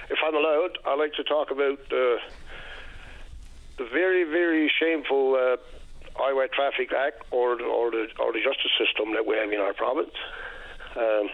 if 0.09 0.19
I'm 0.21 0.35
allowed, 0.35 0.77
I'd 0.85 0.99
like 0.99 1.13
to 1.13 1.23
talk 1.23 1.49
about 1.49 1.79
uh, 1.79 2.19
the 3.77 3.87
very, 3.89 4.25
very 4.25 4.69
shameful 4.81 5.35
uh, 5.35 5.55
Highway 6.17 6.47
Traffic 6.53 6.91
Act 6.91 7.23
or, 7.31 7.51
or, 7.61 7.89
the, 7.89 8.07
or 8.19 8.33
the 8.33 8.41
justice 8.43 8.71
system 8.77 9.13
that 9.13 9.25
we 9.25 9.37
have 9.37 9.49
in 9.49 9.61
our 9.61 9.73
province. 9.73 10.11
Um, 10.97 11.29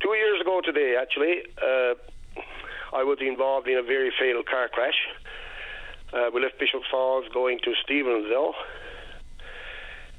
two 0.00 0.14
years 0.14 0.40
ago 0.40 0.60
today, 0.64 0.96
actually, 1.00 1.42
uh, 1.60 1.94
I 2.92 3.04
was 3.04 3.18
involved 3.20 3.68
in 3.68 3.78
a 3.78 3.82
very 3.82 4.12
fatal 4.18 4.42
car 4.42 4.68
crash. 4.68 4.98
Uh, 6.12 6.30
we 6.34 6.42
left 6.42 6.58
Bishop 6.58 6.82
Falls 6.90 7.24
going 7.32 7.60
to 7.64 7.72
Stephenville. 7.86 8.52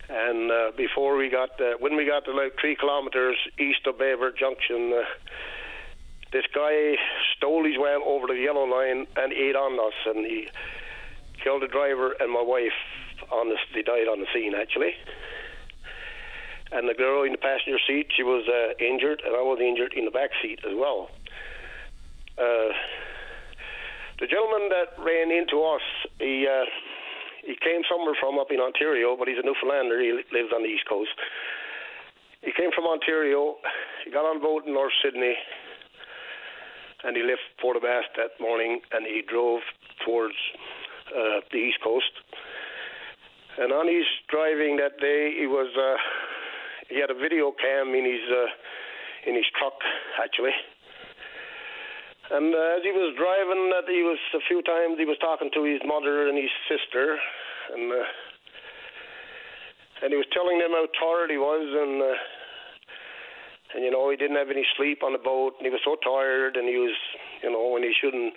And 0.09 0.51
uh, 0.51 0.71
before 0.75 1.15
we 1.17 1.29
got, 1.29 1.59
uh, 1.59 1.73
when 1.79 1.95
we 1.95 2.05
got 2.05 2.25
to 2.25 2.32
like 2.34 2.53
three 2.59 2.75
kilometers 2.75 3.38
east 3.57 3.88
of 3.88 3.97
Badger 3.97 4.32
Junction, 4.32 4.93
uh, 4.93 5.03
this 6.32 6.45
guy 6.53 6.95
stole 7.36 7.65
his 7.65 7.77
way 7.77 7.95
over 8.05 8.27
the 8.27 8.39
yellow 8.39 8.63
line 8.63 9.07
and 9.17 9.34
ate 9.34 9.55
on 9.55 9.79
us, 9.79 9.93
and 10.05 10.25
he 10.25 10.47
killed 11.43 11.61
the 11.61 11.67
driver 11.67 12.15
and 12.19 12.32
my 12.32 12.41
wife. 12.41 12.71
On 13.32 13.47
the, 13.47 13.55
died 13.84 14.09
on 14.09 14.19
the 14.19 14.25
scene 14.34 14.53
actually. 14.53 14.93
And 16.72 16.88
the 16.88 16.93
girl 16.93 17.24
in 17.24 17.34
the 17.34 17.38
passenger 17.38 17.80
seat, 17.86 18.07
she 18.15 18.24
was 18.24 18.47
uh, 18.47 18.74
injured, 18.80 19.22
and 19.26 19.36
I 19.36 19.41
was 19.41 19.59
injured 19.59 19.93
in 19.93 20.05
the 20.05 20.11
back 20.11 20.32
seat 20.41 20.59
as 20.65 20.74
well. 20.76 21.09
the 22.38 24.28
gentleman 24.28 24.69
that 24.69 24.95
ran 25.03 25.32
into 25.32 25.63
us, 25.63 25.82
he 26.19 26.47
uh, 26.47 26.65
he 27.43 27.57
came 27.57 27.82
somewhere 27.89 28.15
from 28.19 28.38
up 28.38 28.51
in 28.51 28.59
Ontario, 28.59 29.17
but 29.17 29.28
he's 29.28 29.41
a 29.41 29.45
Newfoundlander. 29.45 29.99
He 29.99 30.13
lives 30.32 30.53
on 30.53 30.61
the 30.61 30.69
east 30.69 30.86
coast. 30.88 31.11
He 32.41 32.51
came 32.53 32.72
from 32.74 32.86
Ontario. 32.86 33.57
He 34.05 34.11
got 34.11 34.26
on 34.26 34.41
boat 34.41 34.65
in 34.65 34.74
North 34.74 34.93
Sydney, 35.03 35.36
and 37.03 37.17
he 37.17 37.24
left 37.24 37.41
Port 37.59 37.78
aux 37.78 37.82
Basques 37.82 38.13
that 38.17 38.39
morning, 38.39 38.82
and 38.91 39.05
he 39.05 39.22
drove 39.22 39.61
towards 40.05 40.36
uh, 41.09 41.41
the 41.51 41.57
east 41.57 41.78
coast. 41.84 42.13
And 43.57 43.74
on 43.74 43.88
his 43.88 44.05
driving 44.30 44.78
that 44.78 44.97
day, 44.99 45.34
he 45.38 45.45
was 45.45 45.69
uh, 45.78 45.97
he 46.91 46.99
had 46.99 47.09
a 47.09 47.15
video 47.15 47.55
cam 47.55 47.95
in 47.95 48.03
his 48.03 48.25
uh, 48.27 49.31
in 49.31 49.35
his 49.35 49.47
truck 49.55 49.79
actually. 50.19 50.53
And 52.31 52.55
uh, 52.55 52.79
as 52.79 52.83
he 52.83 52.95
was 52.95 53.11
driving, 53.19 53.71
that 53.75 53.87
he 53.91 54.03
was 54.07 54.19
a 54.35 54.43
few 54.47 54.63
times 54.63 54.95
he 54.95 55.07
was 55.07 55.19
talking 55.19 55.51
to 55.51 55.63
his 55.67 55.83
mother 55.83 56.27
and 56.27 56.37
his 56.39 56.51
sister, 56.67 57.19
and 57.75 57.91
uh, 57.91 58.07
and 60.03 60.15
he 60.15 60.17
was 60.19 60.27
telling 60.31 60.59
them 60.59 60.71
how 60.71 60.87
tired 60.95 61.31
he 61.31 61.39
was, 61.39 61.63
and 61.63 61.99
uh, 61.99 62.15
and 63.75 63.83
you 63.83 63.91
know 63.91 64.07
he 64.11 64.15
didn't 64.15 64.39
have 64.39 64.51
any 64.51 64.63
sleep 64.79 65.03
on 65.03 65.11
the 65.11 65.19
boat, 65.19 65.59
and 65.59 65.67
he 65.67 65.71
was 65.71 65.83
so 65.83 65.99
tired, 65.99 66.55
and 66.55 66.67
he 66.67 66.79
was 66.79 66.95
you 67.43 67.51
know 67.51 67.67
when 67.67 67.83
he 67.83 67.91
shouldn't, 67.91 68.31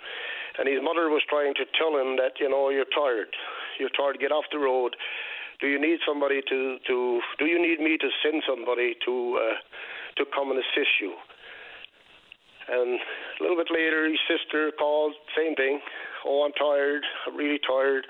and 0.59 0.67
his 0.67 0.83
mother 0.83 1.07
was 1.07 1.23
trying 1.27 1.55
to 1.55 1.63
tell 1.79 1.95
him 1.95 2.19
that 2.19 2.35
you 2.39 2.51
know 2.51 2.67
you're 2.71 2.91
tired, 2.91 3.31
you're 3.79 3.95
tired, 3.95 4.19
get 4.19 4.35
off 4.35 4.47
the 4.51 4.59
road. 4.59 4.95
Do 5.61 5.67
you 5.67 5.79
need 5.79 5.99
somebody 6.05 6.41
to 6.49 6.77
to? 6.87 7.21
Do 7.39 7.45
you 7.45 7.61
need 7.61 7.79
me 7.79 7.97
to 7.97 8.09
send 8.23 8.43
somebody 8.47 8.95
to 9.05 9.39
uh, 9.39 9.55
to 10.17 10.25
come 10.35 10.51
and 10.51 10.59
assist 10.59 10.99
you? 11.01 11.13
And 12.67 12.99
a 12.99 13.43
little 13.43 13.57
bit 13.57 13.69
later, 13.69 14.09
his 14.09 14.19
sister 14.25 14.71
called, 14.77 15.13
same 15.37 15.53
thing. 15.53 15.79
Oh, 16.25 16.45
I'm 16.45 16.53
tired. 16.53 17.03
I'm 17.27 17.37
really 17.37 17.59
tired. 17.61 18.07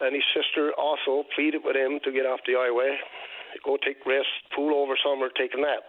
And 0.00 0.14
his 0.14 0.26
sister 0.34 0.72
also 0.74 1.22
pleaded 1.34 1.62
with 1.64 1.76
him 1.76 2.00
to 2.02 2.10
get 2.10 2.26
off 2.26 2.40
the 2.44 2.58
highway, 2.58 2.98
go 3.64 3.78
take 3.78 4.02
rest, 4.04 4.26
pull 4.54 4.74
over 4.74 4.98
somewhere, 4.98 5.30
take 5.30 5.54
a 5.54 5.60
nap. 5.60 5.86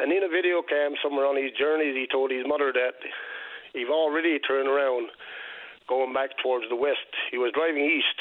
And 0.00 0.10
in 0.10 0.24
a 0.24 0.32
video 0.32 0.62
cam 0.62 0.94
somewhere 1.02 1.26
on 1.26 1.36
his 1.36 1.52
journey, 1.58 1.92
he 1.92 2.06
told 2.10 2.30
his 2.30 2.46
mother 2.46 2.72
that 2.72 2.96
he've 3.74 3.90
already 3.90 4.38
turned 4.38 4.68
around, 4.68 5.10
going 5.88 6.14
back 6.14 6.30
towards 6.42 6.64
the 6.70 6.76
west. 6.76 7.04
He 7.30 7.36
was 7.36 7.52
driving 7.52 7.84
east, 7.84 8.16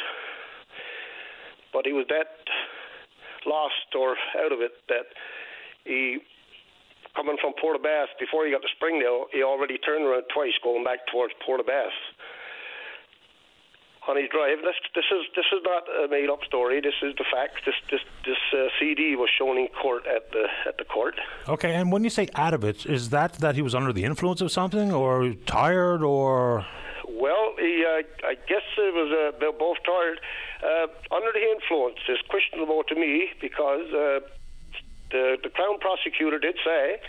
but 1.74 1.86
he 1.86 1.94
was 1.94 2.06
that 2.10 2.44
lost 3.46 3.96
or 3.98 4.16
out 4.44 4.52
of 4.52 4.62
it 4.62 4.72
that 4.88 5.08
he 5.86 6.20
coming 7.16 7.38
from 7.42 7.54
Port 7.60 7.82
Basques, 7.84 8.14
before 8.20 8.46
he 8.46 8.52
got 8.52 8.62
to 8.62 8.72
Springdale, 8.76 9.26
he 9.32 9.44
already 9.44 9.78
turned 9.78 10.06
around 10.06 10.24
twice 10.34 10.54
going 10.64 10.84
back 10.84 11.00
towards 11.12 11.34
Port 11.46 11.66
Basques. 11.66 11.96
On 14.08 14.16
his 14.16 14.30
drive, 14.32 14.58
this 14.64 14.80
this 14.96 15.06
is 15.12 15.26
this 15.36 15.46
is 15.54 15.62
not 15.64 15.84
a 15.86 16.08
made 16.08 16.30
up 16.30 16.44
story. 16.44 16.82
This 16.82 16.96
is 17.04 17.14
the 17.18 17.26
fact. 17.32 17.62
This 17.66 17.76
this 17.92 18.00
this 18.26 18.42
uh, 18.58 18.70
CD 18.80 19.16
was 19.16 19.30
shown 19.38 19.58
in 19.58 19.68
court 19.68 20.08
at 20.08 20.32
the 20.32 20.46
at 20.66 20.78
the 20.78 20.86
court. 20.86 21.16
Okay, 21.48 21.76
and 21.76 21.92
when 21.92 22.04
you 22.04 22.10
say 22.10 22.28
out 22.34 22.56
of 22.56 22.64
it, 22.64 22.88
is 22.88 23.10
that 23.10 23.34
that 23.34 23.56
he 23.56 23.62
was 23.62 23.76
under 23.76 23.94
the 23.94 24.06
influence 24.06 24.42
of 24.42 24.52
something, 24.52 24.92
or 24.92 25.34
tired, 25.46 26.02
or? 26.02 26.66
Well, 27.18 27.56
he, 27.58 27.86
uh, 27.86 28.28
I 28.28 28.36
guess 28.48 28.66
it 28.78 28.94
was 28.94 29.10
uh, 29.10 29.52
both 29.58 29.78
tired. 29.86 30.20
Uh, 30.62 31.16
under 31.16 31.32
the 31.34 31.42
influence 31.42 32.00
is 32.08 32.20
questionable 32.30 32.84
to 32.88 32.96
me 32.96 33.30
because 33.42 33.88
uh, 33.90 34.20
the, 35.12 35.38
the 35.42 35.50
Crown 35.50 35.80
prosecutor 35.80 36.38
did 36.38 36.56
say 36.64 37.02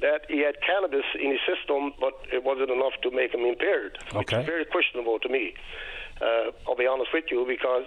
that 0.00 0.22
he 0.28 0.40
had 0.40 0.60
cannabis 0.62 1.04
in 1.14 1.30
his 1.30 1.40
system, 1.46 1.92
but 2.00 2.14
it 2.32 2.44
wasn't 2.44 2.70
enough 2.70 2.94
to 3.02 3.10
make 3.10 3.34
him 3.34 3.42
impaired. 3.42 3.98
Okay. 4.14 4.38
Which 4.38 4.46
very 4.46 4.64
questionable 4.64 5.18
to 5.20 5.28
me. 5.28 5.54
Uh, 6.20 6.50
I'll 6.66 6.76
be 6.76 6.86
honest 6.86 7.10
with 7.12 7.30
you 7.30 7.44
because 7.46 7.86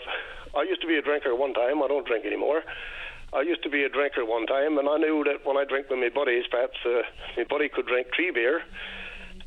I 0.55 0.63
used 0.63 0.81
to 0.81 0.87
be 0.87 0.95
a 0.95 1.01
drinker 1.01 1.35
one 1.35 1.53
time. 1.53 1.83
I 1.83 1.87
don't 1.87 2.07
drink 2.07 2.25
anymore. 2.25 2.63
I 3.33 3.41
used 3.41 3.63
to 3.63 3.69
be 3.69 3.83
a 3.83 3.89
drinker 3.89 4.25
one 4.25 4.45
time, 4.45 4.77
and 4.77 4.89
I 4.89 4.97
knew 4.97 5.23
that 5.23 5.45
when 5.45 5.55
I 5.55 5.63
drank 5.63 5.89
with 5.89 5.99
my 5.99 6.09
buddies, 6.09 6.45
perhaps 6.51 6.77
uh, 6.85 7.03
my 7.37 7.45
buddy 7.45 7.69
could 7.69 7.87
drink 7.87 8.07
three 8.15 8.31
beer 8.31 8.61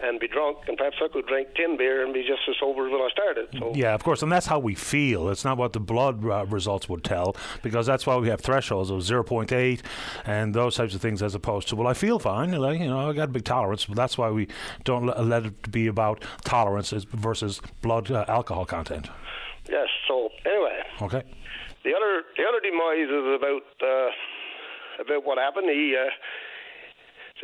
and 0.00 0.20
be 0.20 0.28
drunk, 0.28 0.58
and 0.68 0.76
perhaps 0.76 0.96
I 1.02 1.08
could 1.08 1.26
drink 1.26 1.48
10 1.56 1.76
beer 1.76 2.04
and 2.04 2.12
be 2.12 2.20
just 2.20 2.42
as 2.48 2.56
sober 2.60 2.86
as 2.86 2.92
when 2.92 3.00
I 3.00 3.08
started. 3.10 3.48
So. 3.58 3.72
Yeah, 3.74 3.94
of 3.94 4.02
course, 4.02 4.22
and 4.22 4.30
that's 4.30 4.46
how 4.46 4.58
we 4.58 4.74
feel. 4.74 5.28
It's 5.28 5.44
not 5.44 5.56
what 5.56 5.72
the 5.72 5.80
blood 5.80 6.24
uh, 6.24 6.46
results 6.46 6.88
would 6.88 7.04
tell, 7.04 7.36
because 7.62 7.86
that's 7.86 8.06
why 8.06 8.16
we 8.16 8.28
have 8.28 8.40
thresholds 8.40 8.90
of 8.90 9.00
0.8 9.00 9.80
and 10.24 10.54
those 10.54 10.76
types 10.76 10.94
of 10.94 11.00
things, 11.00 11.22
as 11.22 11.34
opposed 11.34 11.68
to, 11.68 11.76
well, 11.76 11.86
I 11.86 11.94
feel 11.94 12.18
fine, 12.18 12.52
like, 12.52 12.80
you 12.80 12.86
know, 12.86 13.10
I 13.10 13.12
got 13.12 13.24
a 13.24 13.32
big 13.32 13.44
tolerance, 13.44 13.84
but 13.86 13.96
that's 13.96 14.18
why 14.18 14.30
we 14.30 14.48
don't 14.84 15.06
let, 15.06 15.24
let 15.24 15.46
it 15.46 15.70
be 15.70 15.86
about 15.86 16.24
tolerance 16.44 16.90
versus 16.90 17.60
blood 17.82 18.10
uh, 18.10 18.24
alcohol 18.28 18.64
content. 18.64 19.08
Yes, 19.68 19.88
so 20.08 20.28
anyway. 20.44 20.80
Okay. 21.02 21.22
The 21.84 21.94
other, 21.94 22.22
the 22.36 22.44
other 22.44 22.60
demise 22.60 23.08
is 23.08 23.26
about, 23.36 23.62
uh, 23.82 25.02
about 25.02 25.24
what 25.24 25.38
happened. 25.38 25.68
He, 25.68 25.96
uh, 25.96 26.10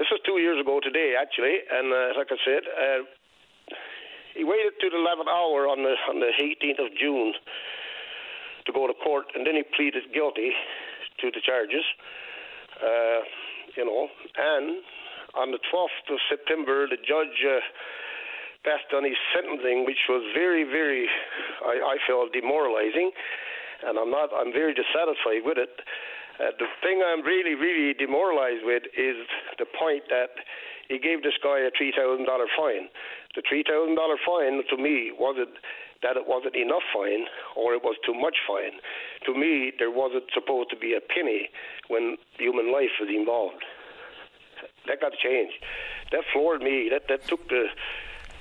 this 0.01 0.09
was 0.09 0.21
two 0.25 0.41
years 0.41 0.57
ago 0.57 0.81
today, 0.81 1.13
actually, 1.13 1.61
and 1.61 1.93
uh, 1.93 2.17
like 2.17 2.33
I 2.33 2.41
said, 2.41 2.65
uh, 2.65 3.05
he 4.33 4.49
waited 4.49 4.73
to 4.81 4.89
the 4.89 4.97
11th 4.97 5.29
hour 5.29 5.69
on 5.69 5.85
the 5.85 5.93
on 6.09 6.25
the 6.25 6.33
18th 6.41 6.81
of 6.81 6.89
June 6.97 7.37
to 8.65 8.73
go 8.73 8.89
to 8.89 8.97
court, 9.05 9.29
and 9.37 9.45
then 9.45 9.61
he 9.61 9.65
pleaded 9.77 10.09
guilty 10.17 10.57
to 11.21 11.29
the 11.29 11.45
charges. 11.45 11.85
Uh, 12.81 13.21
you 13.77 13.85
know, 13.85 14.09
and 14.41 14.81
on 15.37 15.53
the 15.53 15.61
12th 15.69 16.09
of 16.09 16.19
September, 16.33 16.89
the 16.89 16.97
judge 16.97 17.37
uh, 17.45 17.61
passed 18.65 18.89
on 18.97 19.05
his 19.05 19.21
sentencing, 19.37 19.85
which 19.85 20.09
was 20.09 20.25
very, 20.33 20.65
very, 20.65 21.13
I, 21.61 21.77
I 21.77 21.97
felt, 22.09 22.33
demoralizing, 22.33 23.13
and 23.85 23.99
I'm 23.99 24.11
not, 24.11 24.31
I'm 24.33 24.53
very 24.53 24.73
dissatisfied 24.73 25.45
with 25.45 25.59
it. 25.59 25.77
Uh, 26.41 26.57
the 26.59 26.67
thing 26.83 27.05
I'm 27.05 27.21
really, 27.21 27.55
really 27.55 27.93
demoralized 27.93 28.65
with 28.65 28.85
is 28.97 29.17
the 29.59 29.67
point 29.67 30.05
that 30.09 30.33
he 30.89 30.99
gave 30.99 31.23
this 31.23 31.37
guy 31.43 31.61
a 31.61 31.71
three 31.77 31.93
thousand 31.93 32.25
dollar 32.25 32.47
fine. 32.57 32.89
The 33.37 33.43
three 33.47 33.63
thousand 33.63 33.95
dollar 33.95 34.17
fine 34.25 34.65
to 34.71 34.77
me 34.81 35.13
wasn't 35.13 35.53
that 36.03 36.17
it 36.17 36.27
wasn't 36.27 36.57
enough 36.57 36.83
fine 36.95 37.27
or 37.57 37.75
it 37.75 37.85
was 37.85 37.97
too 38.07 38.15
much 38.15 38.37
fine. 38.49 38.81
To 39.27 39.35
me, 39.39 39.73
there 39.79 39.91
wasn't 39.91 40.25
supposed 40.33 40.71
to 40.71 40.77
be 40.77 40.95
a 40.95 41.01
penny 41.01 41.51
when 41.89 42.17
human 42.39 42.73
life 42.73 42.97
was 42.99 43.11
involved. 43.13 43.63
That 44.87 45.01
got 45.01 45.13
to 45.13 45.21
change. 45.23 45.53
That 46.11 46.25
floored 46.33 46.63
me. 46.63 46.89
That 46.89 47.07
that 47.09 47.27
took 47.29 47.49
the 47.49 47.67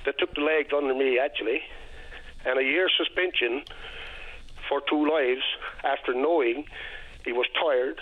that 0.06 0.18
took 0.18 0.34
the 0.34 0.40
legs 0.40 0.72
under 0.74 0.94
me 0.94 1.18
actually, 1.18 1.60
and 2.46 2.58
a 2.58 2.64
year 2.64 2.88
suspension 2.96 3.62
for 4.70 4.80
two 4.88 5.04
lives 5.04 5.44
after 5.84 6.14
knowing 6.14 6.64
he 7.24 7.32
was 7.32 7.46
tired. 7.60 8.00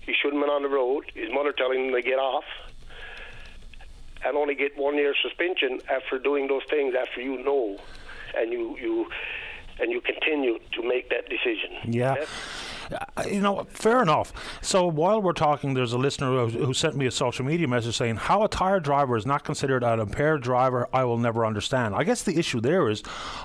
He 0.00 0.14
shouldn't 0.14 0.40
have 0.40 0.48
been 0.48 0.54
on 0.54 0.62
the 0.62 0.68
road. 0.68 1.04
His 1.14 1.32
mother 1.32 1.52
telling 1.52 1.86
him 1.86 1.94
to 1.94 2.02
get 2.02 2.18
off. 2.18 2.44
And 4.24 4.36
only 4.36 4.54
get 4.54 4.76
one 4.76 4.96
year 4.96 5.14
suspension 5.22 5.80
after 5.88 6.18
doing 6.18 6.46
those 6.48 6.62
things 6.68 6.94
after 6.94 7.22
you 7.22 7.42
know 7.42 7.78
and 8.36 8.52
you 8.52 8.76
you 8.78 9.06
and 9.78 9.90
you 9.90 10.00
continue 10.00 10.58
to 10.72 10.82
make 10.86 11.08
that 11.10 11.28
decision. 11.28 11.70
Yeah. 11.84 12.14
That's, 12.14 12.30
uh, 12.92 13.22
you 13.28 13.40
know, 13.40 13.66
fair 13.70 14.02
enough. 14.02 14.32
So 14.62 14.86
while 14.86 15.22
we're 15.22 15.32
talking, 15.32 15.74
there's 15.74 15.92
a 15.92 15.98
listener 15.98 16.46
who, 16.46 16.66
who, 16.66 16.74
sent 16.74 16.96
me 16.96 17.06
a 17.06 17.10
social 17.10 17.44
media 17.44 17.68
message 17.68 17.96
saying, 17.96 18.16
How 18.16 18.42
a 18.42 18.48
tired 18.48 18.82
driver 18.82 19.16
is 19.16 19.26
not 19.26 19.44
considered 19.44 19.82
an 19.84 20.00
impaired 20.00 20.42
driver, 20.42 20.88
I 20.92 21.04
will 21.04 21.18
never 21.18 21.44
understand. 21.44 21.94
I 21.94 22.04
guess 22.04 22.22
the 22.22 22.38
issue 22.38 22.60
there 22.60 22.88
is, 22.88 23.02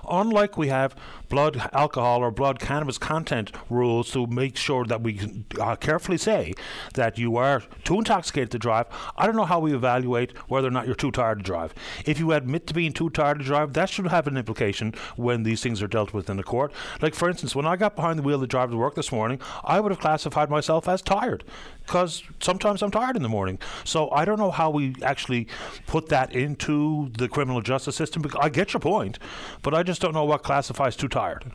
unlike 0.10 0.58
we 0.58 0.70
have 0.70 0.96
blood 1.30 1.70
alcohol 1.74 2.22
or 2.22 2.32
blood 2.32 2.60
cannabis 2.60 2.98
content 2.98 3.52
rules 3.70 4.12
to 4.12 4.28
make 4.28 4.58
sure 4.58 4.86
that 4.86 5.02
we 5.02 5.20
uh, 5.60 5.76
carefully 5.76 6.18
say 6.18 6.54
that 6.94 7.18
you 7.18 7.38
are 7.38 7.64
too 7.84 7.96
intoxicated 7.96 8.52
to 8.52 8.60
drive, 8.60 8.88
I 9.18 9.26
don't 9.26 9.36
know 9.36 9.46
how 9.46 9.60
we 9.60 9.74
evaluate 9.74 10.38
whether 10.50 10.68
or 10.68 10.72
not 10.72 10.86
you're 10.86 10.96
too 10.96 11.12
tired 11.12 11.40
to 11.40 11.44
drive. 11.44 11.74
If 12.06 12.20
you 12.20 12.32
admit 12.32 12.68
to 12.68 12.74
being 12.74 12.94
too 12.94 13.10
tired 13.10 13.40
to 13.40 13.46
drive, 13.46 13.74
that 13.74 13.90
should 13.90 14.08
have 14.08 14.28
an 14.28 14.38
implication 14.38 14.94
when 15.16 15.44
these 15.44 15.62
things 15.62 15.82
are 15.82 15.88
dealt 15.88 16.14
with 16.14 16.30
in 16.30 16.38
the 16.38 16.44
court. 16.44 16.72
Like, 17.02 17.16
for 17.16 17.30
instance, 17.30 17.56
when 17.56 17.66
I 17.66 17.76
got 17.76 17.96
behind 17.96 18.20
the 18.20 18.24
wheel 18.24 18.40
to 18.40 18.48
drive 18.48 18.72
to 18.72 18.78
work 18.78 18.96
this 18.96 19.12
morning, 19.12 19.35
I 19.64 19.80
would 19.80 19.92
have 19.92 20.00
classified 20.00 20.50
myself 20.50 20.88
as 20.88 21.02
tired 21.02 21.44
because 21.86 22.24
sometimes 22.40 22.82
I'm 22.82 22.92
tired 22.92 23.16
in 23.16 23.24
the 23.24 23.30
morning. 23.30 23.60
So 23.84 24.10
I 24.12 24.26
don't 24.26 24.40
know 24.40 24.52
how 24.52 24.70
we 24.70 24.96
actually 25.04 25.48
put 25.88 26.10
that 26.10 26.34
into 26.34 27.12
the 27.18 27.28
criminal 27.28 27.62
justice 27.62 27.96
system. 27.96 28.22
Because 28.22 28.40
I 28.42 28.50
get 28.50 28.74
your 28.74 28.80
point, 28.80 29.20
but 29.62 29.74
I 29.74 29.84
just 29.84 30.02
don't 30.02 30.14
know 30.14 30.26
what 30.26 30.44
classifies 30.44 30.96
too 30.96 31.08
tired. 31.08 31.46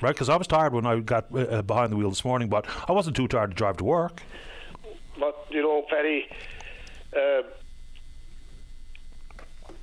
Right? 0.00 0.14
Because 0.14 0.28
I 0.28 0.36
was 0.36 0.46
tired 0.46 0.72
when 0.72 0.86
I 0.86 1.00
got 1.00 1.26
uh, 1.36 1.62
behind 1.62 1.92
the 1.92 1.96
wheel 1.96 2.08
this 2.08 2.24
morning, 2.24 2.48
but 2.48 2.66
I 2.88 2.92
wasn't 2.92 3.16
too 3.16 3.28
tired 3.28 3.50
to 3.50 3.56
drive 3.56 3.76
to 3.78 3.84
work. 3.84 4.22
But, 5.18 5.46
you 5.50 5.62
know, 5.62 5.84
Paddy, 5.90 6.26
uh, 7.14 7.42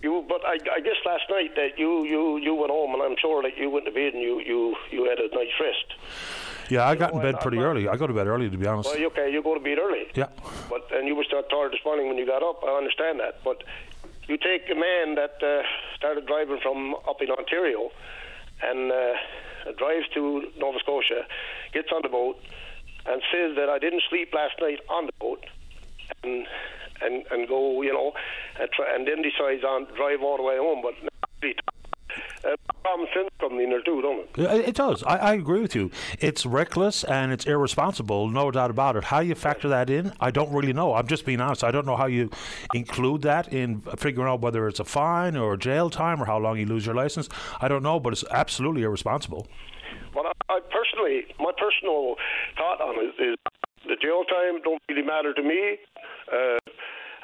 you, 0.02 0.26
but 0.28 0.46
I, 0.46 0.58
I 0.74 0.80
guess 0.80 0.96
last 1.06 1.24
night 1.30 1.56
that 1.56 1.78
you, 1.78 2.06
you, 2.06 2.38
you 2.38 2.54
went 2.54 2.72
home, 2.72 2.94
and 2.94 3.04
I'm 3.04 3.16
sure 3.20 3.42
that 3.44 3.58
you 3.58 3.70
went 3.70 3.86
to 3.86 3.92
bed 3.92 4.14
and 4.14 4.22
you, 4.22 4.40
you, 4.42 4.76
you 4.92 5.06
had 5.06 5.20
a 5.20 5.34
nice 5.36 5.54
rest. 5.60 5.94
Yeah, 6.70 6.86
I 6.86 6.96
got 6.96 7.14
in 7.14 7.22
bed 7.22 7.40
pretty 7.40 7.60
early. 7.60 7.88
I 7.88 7.96
go 7.96 8.08
to 8.08 8.14
bed 8.14 8.28
early, 8.28 8.50
to 8.50 8.58
be 8.58 8.68
honest. 8.68 8.90
Well, 8.90 9.02
okay, 9.08 9.32
you 9.32 9.42
go 9.42 9.54
to 9.54 9.60
bed 9.60 9.78
early. 9.80 10.08
Yeah. 10.16 10.28
But 10.70 10.92
and 10.92 11.08
you 11.08 11.16
were 11.16 11.24
still 11.24 11.44
tired 11.44 11.72
this 11.72 11.80
morning 11.86 12.08
when 12.10 12.18
you 12.18 12.26
got 12.26 12.44
up. 12.44 12.62
I 12.64 12.76
understand 12.78 13.20
that, 13.22 13.42
but 13.44 13.64
you 14.28 14.38
take 14.38 14.70
a 14.70 14.76
man 14.76 15.16
that 15.16 15.42
uh, 15.42 15.64
started 15.96 16.26
driving 16.28 16.60
from 16.62 16.96
up 17.08 17.22
in 17.22 17.30
Ontario 17.32 17.90
and 18.62 18.92
uh, 18.92 19.14
drives 19.78 20.08
to 20.14 20.48
Nova 20.58 20.80
Scotia, 20.80 21.26
gets 21.74 21.88
on 21.96 22.02
the 22.02 22.10
boat, 22.10 22.38
and 23.06 23.22
says 23.32 23.56
that 23.56 23.70
I 23.70 23.80
didn't 23.80 24.04
sleep 24.10 24.34
last 24.34 24.56
night 24.60 24.80
on 24.90 25.06
the 25.06 25.14
boat, 25.20 25.46
and 26.24 26.48
and, 27.02 27.26
and 27.30 27.48
go, 27.48 27.82
you 27.82 27.94
know, 27.94 28.14
and, 28.60 28.70
try, 28.72 28.94
and 28.94 29.08
then 29.08 29.22
decides 29.22 29.64
on 29.64 29.86
drive 29.96 30.22
all 30.22 30.38
the 30.38 30.44
way 30.44 30.58
home, 30.58 30.82
but 30.82 30.96
uh, 32.44 32.56
common 32.84 33.08
sense 33.14 33.30
comes 33.40 33.62
in 33.62 33.70
there 33.70 33.82
too, 33.82 34.02
don't 34.02 34.28
it? 34.38 34.70
It 34.70 34.76
does. 34.76 35.04
I, 35.04 35.18
I, 35.18 35.34
agree 35.34 35.62
with 35.62 35.76
you. 35.76 35.92
It's 36.20 36.46
reckless 36.46 37.04
and 37.04 37.32
it's 37.32 37.46
irresponsible, 37.46 38.30
no 38.30 38.52
doubt 38.52 38.72
about 38.72 38.96
it. 38.96 39.04
How 39.06 39.20
you 39.20 39.36
factor 39.36 39.68
that 39.70 39.90
in, 39.90 40.14
I 40.20 40.32
don't 40.32 40.52
really 40.52 40.74
know. 40.74 40.94
I'm 40.94 41.08
just 41.08 41.26
being 41.26 41.42
honest. 41.42 41.64
I 41.64 41.72
don't 41.72 41.86
know 41.86 41.96
how 41.96 42.06
you 42.06 42.30
include 42.74 43.24
that 43.24 43.52
in 43.54 43.82
figuring 43.98 44.28
out 44.28 44.42
whether 44.42 44.68
it's 44.68 44.80
a 44.80 44.86
fine 44.86 45.36
or 45.36 45.58
jail 45.58 45.90
time 45.90 46.22
or 46.22 46.26
how 46.26 46.38
long 46.38 46.58
you 46.58 46.66
lose 46.66 46.86
your 46.86 46.96
license. 46.96 47.30
I 47.60 47.68
don't 47.68 47.84
know, 47.84 48.00
but 48.00 48.14
it's 48.14 48.24
absolutely 48.32 48.84
irresponsible. 48.84 49.48
Well, 50.16 50.26
I, 50.26 50.54
I 50.54 50.60
personally, 50.72 51.26
my 51.40 51.52
personal 51.58 52.16
thought 52.58 52.82
on 52.82 52.96
it 53.04 53.22
is 53.22 53.38
the 53.88 53.98
jail 53.98 54.24
time 54.24 54.62
don't 54.64 54.82
really 54.90 55.04
matter 55.04 55.34
to 55.34 55.44
me. 55.44 55.78
Uh, 56.32 56.60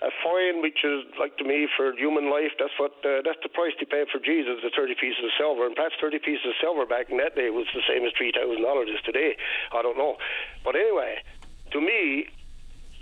a 0.04 0.12
fine, 0.20 0.62
which 0.62 0.84
is 0.84 1.08
like 1.18 1.38
to 1.38 1.46
me 1.46 1.68
for 1.78 1.96
human 1.96 2.30
life, 2.30 2.52
that's 2.60 2.76
what 2.78 2.92
uh, 3.08 3.24
that's 3.24 3.40
the 3.42 3.48
price 3.48 3.72
they 3.80 3.88
paid 3.88 4.12
for 4.12 4.20
Jesus, 4.20 4.60
the 4.60 4.72
thirty 4.76 4.96
pieces 5.00 5.24
of 5.24 5.32
silver, 5.40 5.66
and 5.66 5.76
perhaps 5.76 5.96
thirty 6.02 6.20
pieces 6.20 6.44
of 6.44 6.56
silver 6.60 6.86
back 6.86 7.08
in 7.10 7.18
that 7.24 7.36
day 7.36 7.50
was 7.50 7.68
the 7.74 7.82
same 7.88 8.04
as 8.04 8.12
three 8.18 8.32
thousand 8.36 8.64
dollars 8.64 8.90
is 8.92 9.00
today. 9.06 9.38
I 9.72 9.82
don't 9.82 9.98
know, 9.98 10.18
but 10.66 10.76
anyway, 10.76 11.24
to 11.72 11.80
me, 11.80 12.28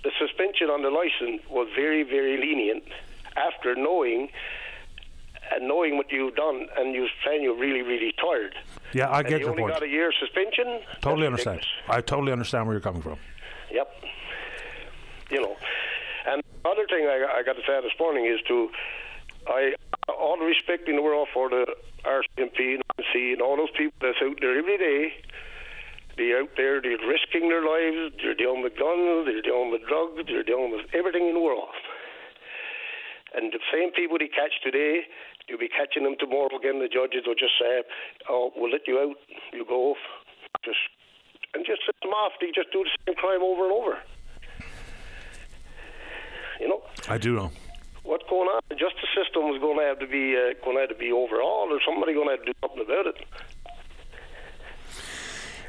the 0.04 0.12
suspension 0.20 0.70
on 0.70 0.84
the 0.84 0.94
license 0.94 1.42
was 1.50 1.68
very, 1.76 2.04
very 2.04 2.38
lenient 2.38 2.84
after 3.36 3.76
knowing 3.76 4.30
and 5.54 5.68
knowing 5.68 5.98
what 5.98 6.12
you've 6.12 6.36
done, 6.36 6.68
and 6.78 6.94
you 6.94 7.08
saying 7.26 7.44
you're 7.44 7.58
really, 7.58 7.82
really 7.82 8.14
tired. 8.22 8.56
Yeah, 8.94 9.10
I 9.10 9.24
get 9.24 9.34
and 9.34 9.40
you 9.42 9.46
your 9.46 9.50
only 9.50 9.64
point. 9.64 9.74
got 9.74 9.84
a 9.84 9.88
year 9.88 10.14
suspension. 10.20 10.82
Totally 11.02 11.28
understand. 11.28 11.66
I 11.90 12.02
totally 12.02 12.32
understand 12.32 12.68
where 12.68 12.76
you're 12.76 12.82
coming 12.82 13.02
from. 13.02 13.18
Yep. 13.72 13.88
You 15.30 15.42
know, 15.42 15.56
and 16.28 16.44
the 16.64 16.70
other 16.70 16.86
thing 16.88 17.08
I, 17.08 17.40
I 17.40 17.44
got 17.44 17.56
to 17.56 17.62
say 17.66 17.80
this 17.82 17.96
morning 18.00 18.26
is 18.26 18.40
to 18.48 18.70
I 19.48 19.74
all 20.08 20.38
the 20.38 20.46
respect 20.46 20.88
in 20.88 20.96
the 20.96 21.02
world 21.02 21.30
for 21.34 21.50
the 21.50 21.66
RCMP 22.04 22.76
and 22.76 22.84
RNC 23.00 23.34
and 23.34 23.42
all 23.42 23.58
those 23.58 23.72
people 23.72 23.94
that's 24.02 24.22
out 24.22 24.38
there 24.42 24.58
every 24.58 24.78
day. 24.78 25.14
They're 26.18 26.42
out 26.42 26.52
there, 26.58 26.82
they're 26.82 27.00
risking 27.08 27.48
their 27.48 27.64
lives, 27.64 28.14
they're 28.22 28.36
dealing 28.36 28.62
with 28.62 28.78
guns, 28.78 29.26
they're 29.26 29.42
dealing 29.42 29.72
with 29.72 29.88
drugs, 29.88 30.28
they're 30.28 30.44
dealing 30.44 30.72
with 30.72 30.86
everything 30.94 31.28
in 31.28 31.34
the 31.34 31.40
world. 31.40 31.72
And 33.34 33.54
the 33.54 33.64
same 33.72 33.92
people 33.92 34.20
they 34.20 34.28
catch 34.28 34.60
today, 34.62 35.08
you'll 35.48 35.64
be 35.64 35.72
catching 35.72 36.04
them 36.04 36.20
tomorrow 36.20 36.52
again. 36.52 36.84
The 36.84 36.92
judges 36.92 37.24
will 37.26 37.40
just 37.40 37.56
say, 37.58 37.84
"Oh, 38.28 38.52
we'll 38.56 38.72
let 38.72 38.88
you 38.88 39.00
out. 39.00 39.16
You 39.54 39.64
go 39.64 39.96
off." 39.96 40.04
Just 40.66 40.84
and 41.54 41.66
just 41.66 41.82
set 41.86 41.96
them 42.02 42.12
off. 42.12 42.34
They 42.40 42.52
just 42.54 42.72
do 42.72 42.84
the 42.84 42.92
same 43.06 43.16
crime 43.16 43.42
over 43.42 43.64
and 43.64 43.74
over. 43.74 43.98
You 46.60 46.70
know. 46.70 46.82
I 47.10 47.18
do 47.18 47.36
know. 47.36 47.52
What's 48.04 48.28
going 48.30 48.50
on? 48.50 48.62
The 48.70 48.76
justice 48.76 49.10
system 49.16 49.50
is 49.54 49.62
going 49.62 49.78
to 49.78 49.86
have 49.86 50.00
to 50.00 50.08
be 50.08 50.36
uh, 50.36 50.58
going 50.64 50.78
to 50.78 50.82
have 50.82 50.90
to 50.90 50.96
be 50.96 51.12
overhauled, 51.12 51.72
or 51.72 51.80
somebody 51.86 52.14
going 52.14 52.28
to 52.28 52.36
have 52.38 52.46
to 52.46 52.52
do 52.52 52.58
something 52.62 52.82
about 52.82 53.08
it 53.08 53.18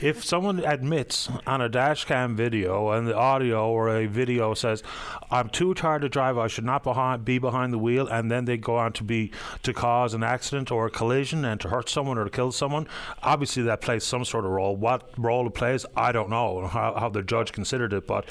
if 0.02 0.24
someone 0.24 0.64
admits 0.64 1.28
on 1.46 1.60
a 1.60 1.68
dash 1.68 2.04
cam 2.04 2.34
video 2.34 2.90
and 2.90 3.06
the 3.06 3.16
audio 3.16 3.70
or 3.70 3.88
a 3.88 4.06
video 4.06 4.52
says, 4.54 4.82
"I'm 5.30 5.48
too 5.48 5.74
tired 5.74 6.02
to 6.02 6.08
drive. 6.08 6.36
I 6.36 6.48
should 6.48 6.64
not 6.64 6.82
behind, 6.82 7.24
be 7.24 7.38
behind 7.38 7.72
the 7.72 7.78
wheel," 7.78 8.08
and 8.08 8.30
then 8.30 8.44
they 8.44 8.56
go 8.56 8.76
on 8.76 8.92
to 8.94 9.04
be 9.04 9.30
to 9.62 9.72
cause 9.72 10.14
an 10.14 10.22
accident 10.22 10.70
or 10.70 10.86
a 10.86 10.90
collision 10.90 11.44
and 11.44 11.60
to 11.60 11.68
hurt 11.68 11.88
someone 11.88 12.18
or 12.18 12.24
to 12.24 12.30
kill 12.30 12.52
someone, 12.52 12.86
obviously 13.22 13.62
that 13.62 13.80
plays 13.80 14.04
some 14.04 14.24
sort 14.24 14.44
of 14.44 14.50
role. 14.50 14.76
What 14.76 15.08
role 15.16 15.46
it 15.46 15.54
plays, 15.54 15.86
I 15.96 16.12
don't 16.12 16.30
know 16.30 16.66
how, 16.66 16.94
how 16.94 17.08
the 17.08 17.22
judge 17.22 17.52
considered 17.52 17.92
it, 17.92 18.06
but 18.06 18.24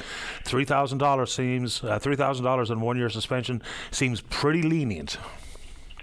three 0.43 0.65
thousand 0.65 0.97
dollars 0.97 1.31
seems 1.31 1.83
uh, 1.83 1.99
three 1.99 2.15
thousand 2.15 2.43
dollars 2.43 2.69
and 2.69 2.81
one 2.81 2.97
year 2.97 3.09
suspension 3.09 3.61
seems 3.91 4.21
pretty 4.21 4.61
lenient. 4.61 5.17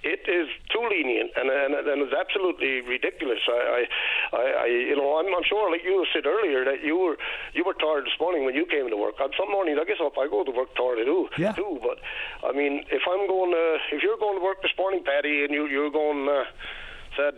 It 0.03 0.21
is 0.29 0.49
too 0.79 0.89
lenient, 0.89 1.31
and 1.37 1.51
and, 1.51 1.75
and 1.75 2.03
it's 2.03 2.15
absolutely 2.15 2.81
ridiculous. 2.81 3.41
I, 3.49 3.87
I, 4.33 4.39
I, 4.39 4.67
you 4.67 4.97
know, 4.97 5.19
I'm, 5.19 5.27
I'm 5.35 5.43
sure, 5.43 5.71
like 5.71 5.83
you 5.85 6.07
said 6.15 6.27
earlier, 6.27 6.65
that 6.65 6.85
you 6.85 6.97
were 6.97 7.17
you 7.55 7.65
were 7.65 7.75
tired 7.75 8.07
this 8.07 8.19
morning 8.21 8.45
when 8.45 8.55
you 8.55 8.67
came 8.67 8.89
to 8.89 8.97
work. 8.97 9.21
On 9.21 9.31
some 9.39 9.51
mornings, 9.51 9.79
I 9.81 9.85
guess 9.85 9.99
up, 10.05 10.15
I 10.19 10.29
go 10.29 10.45
to 10.45 10.51
work 10.51 10.75
tired 10.77 11.03
too. 11.05 11.29
Yeah. 11.39 11.53
Too, 11.53 11.81
but 11.83 11.99
I 12.47 12.53
mean, 12.53 12.85
if 12.91 13.03
I'm 13.11 13.27
going, 13.27 13.53
to, 13.53 13.79
if 13.93 14.03
you're 14.03 14.19
going 14.19 14.39
to 14.39 14.45
work 14.45 14.63
this 14.63 14.73
morning, 14.79 15.03
Paddy, 15.05 15.45
and 15.45 15.53
you 15.53 15.67
you're 15.67 15.91
going. 15.91 16.29
Uh, 16.29 16.45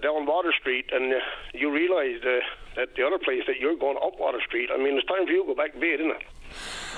down 0.02 0.26
Water 0.26 0.52
Street, 0.60 0.84
and 0.92 1.14
uh, 1.14 1.16
you 1.54 1.72
realise 1.72 2.20
uh, 2.22 2.44
that 2.76 2.88
the 2.96 3.02
other 3.02 3.16
place 3.16 3.40
that 3.46 3.56
you're 3.58 3.76
going 3.76 3.96
up 3.96 4.20
Water 4.20 4.40
Street. 4.46 4.68
I 4.70 4.76
mean, 4.76 4.98
it's 4.98 5.06
time 5.08 5.24
for 5.24 5.32
you 5.32 5.40
to 5.40 5.46
go 5.46 5.54
back 5.54 5.72
to 5.72 5.80
bed, 5.80 6.00
isn't 6.00 6.10
it? 6.10 6.22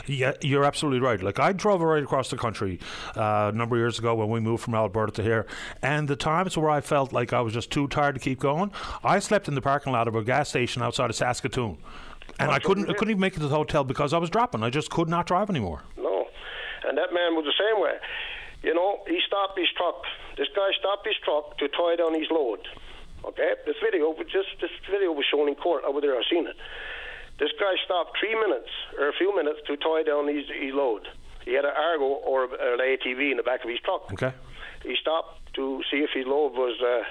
Yeah, 0.07 0.33
you're 0.41 0.65
absolutely 0.65 1.01
right. 1.01 1.23
Like 1.23 1.39
I 1.39 1.53
drove 1.53 1.81
right 1.81 2.03
across 2.03 2.31
the 2.31 2.37
country 2.37 2.81
uh, 3.17 3.51
a 3.53 3.57
number 3.57 3.77
of 3.77 3.81
years 3.81 3.99
ago 3.99 4.15
when 4.15 4.31
we 4.31 4.41
moved 4.41 4.63
from 4.65 4.75
Alberta 4.75 5.13
to 5.13 5.23
here, 5.23 5.47
and 5.83 6.09
the 6.09 6.17
times 6.17 6.57
where 6.57 6.71
I 6.71 6.81
felt 6.81 7.13
like 7.13 7.33
I 7.33 7.41
was 7.41 7.53
just 7.53 7.71
too 7.71 7.89
tired 7.89 8.15
to 8.15 8.21
keep 8.21 8.41
going, 8.41 8.73
I 9.05 9.19
slept 9.19 9.49
in 9.49 9.55
the 9.55 9.63
parking 9.63 9.93
lot 9.93 10.09
of 10.09 10.15
a 10.15 10.23
gas 10.23 10.49
station 10.49 10.83
outside 10.83 11.11
of 11.11 11.17
Saskatoon, 11.17 11.79
and 12.39 12.51
I 12.51 12.59
couldn't 12.59 12.89
I 12.91 12.95
couldn't 12.95 13.11
even 13.11 13.21
make 13.21 13.35
it 13.37 13.41
to 13.41 13.49
the 13.49 13.55
hotel 13.57 13.85
because 13.85 14.13
I 14.13 14.19
was 14.19 14.31
dropping. 14.31 14.63
I 14.63 14.71
just 14.71 14.91
could 14.91 15.09
not 15.09 15.27
drive 15.27 15.51
anymore. 15.51 15.83
No, 15.97 16.27
and 16.87 16.97
that 16.99 17.13
man 17.13 17.35
was 17.35 17.45
the 17.45 17.55
same 17.59 17.81
way. 17.81 17.95
You 18.63 18.75
know, 18.75 19.01
he 19.09 19.19
stopped 19.27 19.59
his 19.59 19.69
truck. 19.77 20.03
This 20.37 20.49
guy 20.55 20.71
stopped 20.79 21.07
his 21.07 21.17
truck 21.25 21.59
to 21.59 21.69
tie 21.69 21.97
down 21.97 22.15
his 22.15 22.31
load. 22.31 22.61
Okay, 23.25 23.53
this 23.67 23.77
video, 23.83 24.15
just 24.25 24.49
this 24.61 24.71
video 24.91 25.13
was 25.13 25.25
shown 25.31 25.49
in 25.49 25.55
court 25.55 25.85
over 25.85 26.01
there. 26.01 26.17
I've 26.17 26.25
seen 26.31 26.47
it. 26.47 26.57
This 27.39 27.51
guy 27.59 27.75
stopped 27.85 28.19
three 28.21 28.35
minutes 28.35 28.69
or 28.99 29.09
a 29.09 29.13
few 29.13 29.35
minutes 29.35 29.61
to 29.67 29.77
tie 29.77 30.03
down 30.03 30.29
his, 30.29 30.45
his 30.49 30.75
load. 30.75 31.09
He 31.45 31.55
had 31.55 31.65
an 31.65 31.73
Argo 31.77 32.05
or 32.05 32.45
an 32.45 32.79
ATV 32.79 33.31
in 33.31 33.37
the 33.37 33.43
back 33.43 33.65
of 33.65 33.71
his 33.71 33.81
truck. 33.81 34.13
Okay. 34.13 34.33
He 34.85 34.97
stopped 35.01 35.55
to 35.55 35.83
see 35.91 35.99
if 35.99 36.11
his 36.15 36.27
load 36.27 36.53
was 36.53 36.81
uh, 36.81 37.03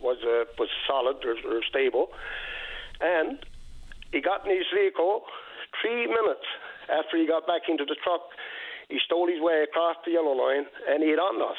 was 0.00 0.18
uh, 0.24 0.50
was 0.58 0.68
solid 0.86 1.24
or, 1.24 1.36
or 1.46 1.62
stable, 1.68 2.10
and 3.00 3.38
he 4.12 4.20
got 4.20 4.46
in 4.46 4.56
his 4.56 4.66
vehicle 4.74 5.22
three 5.80 6.06
minutes 6.06 6.46
after 6.90 7.16
he 7.16 7.26
got 7.26 7.46
back 7.46 7.62
into 7.68 7.84
the 7.84 7.96
truck. 8.02 8.22
He 8.88 8.98
stole 9.04 9.28
his 9.28 9.40
way 9.40 9.62
across 9.62 9.96
the 10.04 10.12
yellow 10.12 10.32
line 10.32 10.66
and 10.88 11.02
he 11.02 11.10
hit 11.10 11.20
on 11.20 11.40
us. 11.40 11.56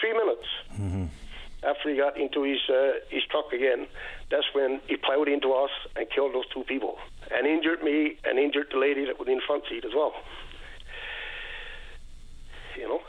Three 0.00 0.12
minutes. 0.12 0.46
Mm-hmm 0.72 1.04
after 1.64 1.90
he 1.90 1.96
got 1.96 2.18
into 2.20 2.42
his 2.42 2.60
uh, 2.68 3.00
his 3.08 3.22
truck 3.30 3.52
again, 3.52 3.86
that's 4.30 4.46
when 4.52 4.80
he 4.86 4.96
plowed 4.96 5.28
into 5.28 5.52
us 5.52 5.70
and 5.96 6.06
killed 6.10 6.34
those 6.34 6.48
two 6.52 6.64
people 6.64 6.96
and 7.30 7.46
injured 7.46 7.82
me 7.82 8.16
and 8.24 8.38
injured 8.38 8.68
the 8.72 8.78
lady 8.78 9.04
that 9.06 9.18
was 9.18 9.28
in 9.28 9.36
the 9.36 9.42
front 9.46 9.64
seat 9.68 9.84
as 9.84 9.92
well. 9.94 10.12
You 12.76 12.88
know. 12.88 13.00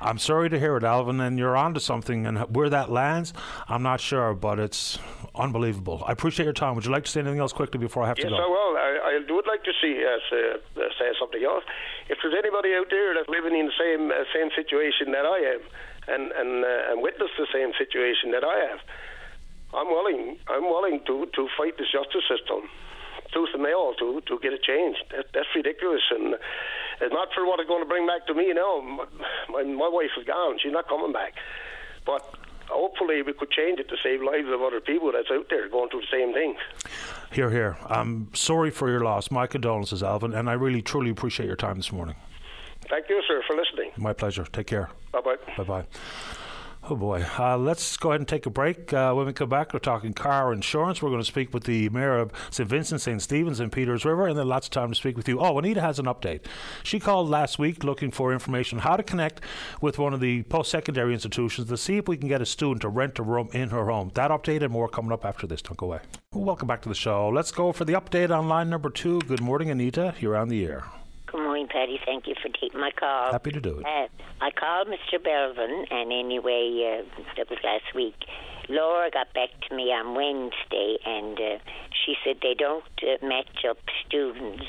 I'm 0.00 0.18
sorry 0.18 0.50
to 0.50 0.58
hear 0.58 0.76
it, 0.76 0.84
Alvin, 0.84 1.20
and 1.20 1.38
you're 1.38 1.56
onto 1.56 1.80
something. 1.80 2.26
And 2.26 2.38
where 2.54 2.68
that 2.68 2.90
lands, 2.90 3.32
I'm 3.66 3.82
not 3.82 4.00
sure, 4.00 4.34
but 4.34 4.58
it's 4.58 4.98
unbelievable. 5.34 6.04
I 6.06 6.12
appreciate 6.12 6.44
your 6.44 6.52
time. 6.52 6.74
Would 6.74 6.84
you 6.84 6.92
like 6.92 7.04
to 7.04 7.10
say 7.10 7.20
anything 7.20 7.40
else 7.40 7.52
quickly 7.52 7.78
before 7.78 8.02
I 8.02 8.08
have 8.08 8.18
yes, 8.18 8.26
to 8.26 8.30
go? 8.30 8.36
Yes, 8.36 8.44
I 8.44 8.48
will. 8.48 8.76
I, 8.76 8.90
I 9.16 9.32
would 9.32 9.46
like 9.46 9.64
to 9.64 9.72
see 9.80 10.04
uh, 10.04 10.18
say, 10.30 10.42
uh, 10.76 10.88
say 10.98 11.10
something 11.18 11.42
else. 11.42 11.64
If 12.08 12.18
there's 12.22 12.34
anybody 12.36 12.74
out 12.74 12.86
there 12.90 13.14
that's 13.14 13.28
living 13.28 13.58
in 13.58 13.66
the 13.66 13.78
same 13.78 14.10
uh, 14.10 14.24
same 14.34 14.50
situation 14.54 15.12
that 15.12 15.24
I 15.24 15.56
am, 15.56 15.60
and 16.06 16.32
and 16.32 16.64
uh, 16.64 16.92
and 16.92 17.02
witness 17.02 17.30
the 17.38 17.48
same 17.52 17.72
situation 17.78 18.30
that 18.32 18.44
I 18.44 18.70
have, 18.70 18.80
I'm 19.74 19.88
willing. 19.88 20.38
I'm 20.48 20.64
willing 20.64 21.00
to 21.06 21.26
to 21.34 21.48
fight 21.56 21.76
this 21.78 21.88
justice 21.92 22.24
system 22.28 22.68
tooth 23.32 23.50
and 23.52 23.62
nail 23.62 23.94
to 23.98 24.20
to 24.26 24.38
get 24.42 24.52
it 24.52 24.62
changed. 24.62 25.04
That, 25.10 25.26
that's 25.34 25.48
ridiculous, 25.54 26.02
and 26.10 26.34
it's 27.00 27.12
not 27.12 27.28
for 27.34 27.46
what 27.46 27.60
it's 27.60 27.68
going 27.68 27.82
to 27.82 27.88
bring 27.88 28.06
back 28.06 28.26
to 28.26 28.34
me 28.34 28.52
now. 28.52 28.80
My, 29.48 29.62
my 29.62 29.88
wife 29.88 30.10
is 30.18 30.24
gone; 30.24 30.58
she's 30.62 30.72
not 30.72 30.88
coming 30.88 31.12
back. 31.12 31.34
But 32.06 32.22
hopefully, 32.68 33.22
we 33.22 33.32
could 33.32 33.50
change 33.50 33.78
it 33.80 33.88
to 33.88 33.96
save 34.02 34.22
lives 34.22 34.48
of 34.48 34.62
other 34.62 34.80
people 34.80 35.12
that's 35.12 35.30
out 35.30 35.46
there 35.50 35.68
going 35.68 35.90
through 35.90 36.02
the 36.02 36.12
same 36.12 36.32
thing. 36.32 36.56
Here, 37.32 37.50
here. 37.50 37.76
I'm 37.86 38.28
sorry 38.34 38.70
for 38.70 38.88
your 38.88 39.00
loss. 39.00 39.30
My 39.30 39.46
condolences, 39.46 40.02
Alvin, 40.02 40.32
and 40.32 40.48
I 40.48 40.54
really, 40.54 40.82
truly 40.82 41.10
appreciate 41.10 41.46
your 41.46 41.56
time 41.56 41.76
this 41.76 41.92
morning. 41.92 42.16
Thank 42.88 43.10
you, 43.10 43.22
sir, 43.28 43.42
for 43.46 43.54
listening. 43.54 43.90
My 43.98 44.14
pleasure. 44.14 44.44
Take 44.44 44.66
care. 44.66 44.88
Bye 45.12 45.20
bye. 45.20 45.36
Bye 45.56 45.64
bye. 45.64 45.84
Oh 46.90 46.96
boy. 46.96 47.22
Uh, 47.38 47.58
let's 47.58 47.98
go 47.98 48.12
ahead 48.12 48.22
and 48.22 48.28
take 48.28 48.46
a 48.46 48.50
break. 48.50 48.94
Uh, 48.94 49.12
when 49.12 49.26
we 49.26 49.34
come 49.34 49.50
back, 49.50 49.74
we're 49.74 49.78
talking 49.78 50.14
car 50.14 50.54
insurance. 50.54 51.02
We're 51.02 51.10
going 51.10 51.20
to 51.20 51.26
speak 51.26 51.52
with 51.52 51.64
the 51.64 51.90
mayor 51.90 52.16
of 52.16 52.32
St. 52.50 52.66
Vincent, 52.66 53.02
St. 53.02 53.20
Stephen's, 53.20 53.60
and 53.60 53.70
Peters 53.70 54.06
River, 54.06 54.26
and 54.26 54.38
then 54.38 54.48
lots 54.48 54.68
of 54.68 54.70
time 54.70 54.88
to 54.88 54.94
speak 54.94 55.14
with 55.14 55.28
you. 55.28 55.38
Oh, 55.38 55.58
Anita 55.58 55.82
has 55.82 55.98
an 55.98 56.06
update. 56.06 56.46
She 56.82 56.98
called 56.98 57.28
last 57.28 57.58
week 57.58 57.84
looking 57.84 58.10
for 58.10 58.32
information 58.32 58.78
on 58.78 58.84
how 58.84 58.96
to 58.96 59.02
connect 59.02 59.42
with 59.82 59.98
one 59.98 60.14
of 60.14 60.20
the 60.20 60.44
post 60.44 60.70
secondary 60.70 61.12
institutions 61.12 61.68
to 61.68 61.76
see 61.76 61.98
if 61.98 62.08
we 62.08 62.16
can 62.16 62.26
get 62.26 62.40
a 62.40 62.46
student 62.46 62.80
to 62.80 62.88
rent 62.88 63.18
a 63.18 63.22
room 63.22 63.50
in 63.52 63.68
her 63.68 63.84
home. 63.84 64.10
That 64.14 64.30
update 64.30 64.62
and 64.62 64.72
more 64.72 64.88
coming 64.88 65.12
up 65.12 65.26
after 65.26 65.46
this. 65.46 65.60
Don't 65.60 65.76
go 65.76 65.86
away. 65.88 66.00
Welcome 66.32 66.68
back 66.68 66.80
to 66.82 66.88
the 66.88 66.94
show. 66.94 67.28
Let's 67.28 67.52
go 67.52 67.70
for 67.72 67.84
the 67.84 67.92
update 67.92 68.34
on 68.34 68.48
line 68.48 68.70
number 68.70 68.88
two. 68.88 69.20
Good 69.20 69.42
morning, 69.42 69.68
Anita. 69.68 70.14
You're 70.20 70.36
on 70.36 70.48
the 70.48 70.64
air. 70.64 70.84
Paddy. 71.68 72.00
Thank 72.04 72.26
you 72.26 72.34
for 72.40 72.48
taking 72.48 72.80
my 72.80 72.90
call. 72.90 73.32
Happy 73.32 73.50
to 73.50 73.60
do 73.60 73.80
it. 73.80 73.86
Uh, 73.86 74.08
I 74.40 74.50
called 74.50 74.88
Mr. 74.88 75.18
Belvin, 75.18 75.84
and 75.90 76.12
anyway, 76.12 77.02
uh, 77.02 77.22
that 77.36 77.48
was 77.50 77.58
last 77.62 77.94
week. 77.94 78.16
Laura 78.68 79.10
got 79.10 79.32
back 79.32 79.48
to 79.68 79.74
me 79.74 79.84
on 79.84 80.14
Wednesday, 80.14 80.98
and 81.06 81.38
uh, 81.38 81.58
she 82.04 82.14
said 82.24 82.36
they 82.42 82.54
don't 82.54 82.84
uh, 83.02 83.26
match 83.26 83.64
up 83.68 83.78
students 84.06 84.64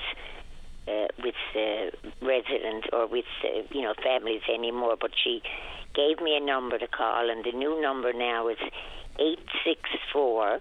uh, 0.88 1.08
with 1.24 1.36
uh, 1.56 1.92
residents 2.26 2.88
or 2.94 3.08
with 3.08 3.26
uh, 3.44 3.62
you 3.72 3.82
know 3.82 3.94
families 4.02 4.42
anymore. 4.54 4.96
But 5.00 5.12
she 5.22 5.42
gave 5.94 6.22
me 6.22 6.38
a 6.38 6.40
number 6.40 6.78
to 6.78 6.88
call, 6.88 7.30
and 7.30 7.44
the 7.44 7.52
new 7.52 7.82
number 7.82 8.14
now 8.14 8.48
is 8.48 8.58
eight 9.20 9.46
six 9.66 9.82
four 10.14 10.60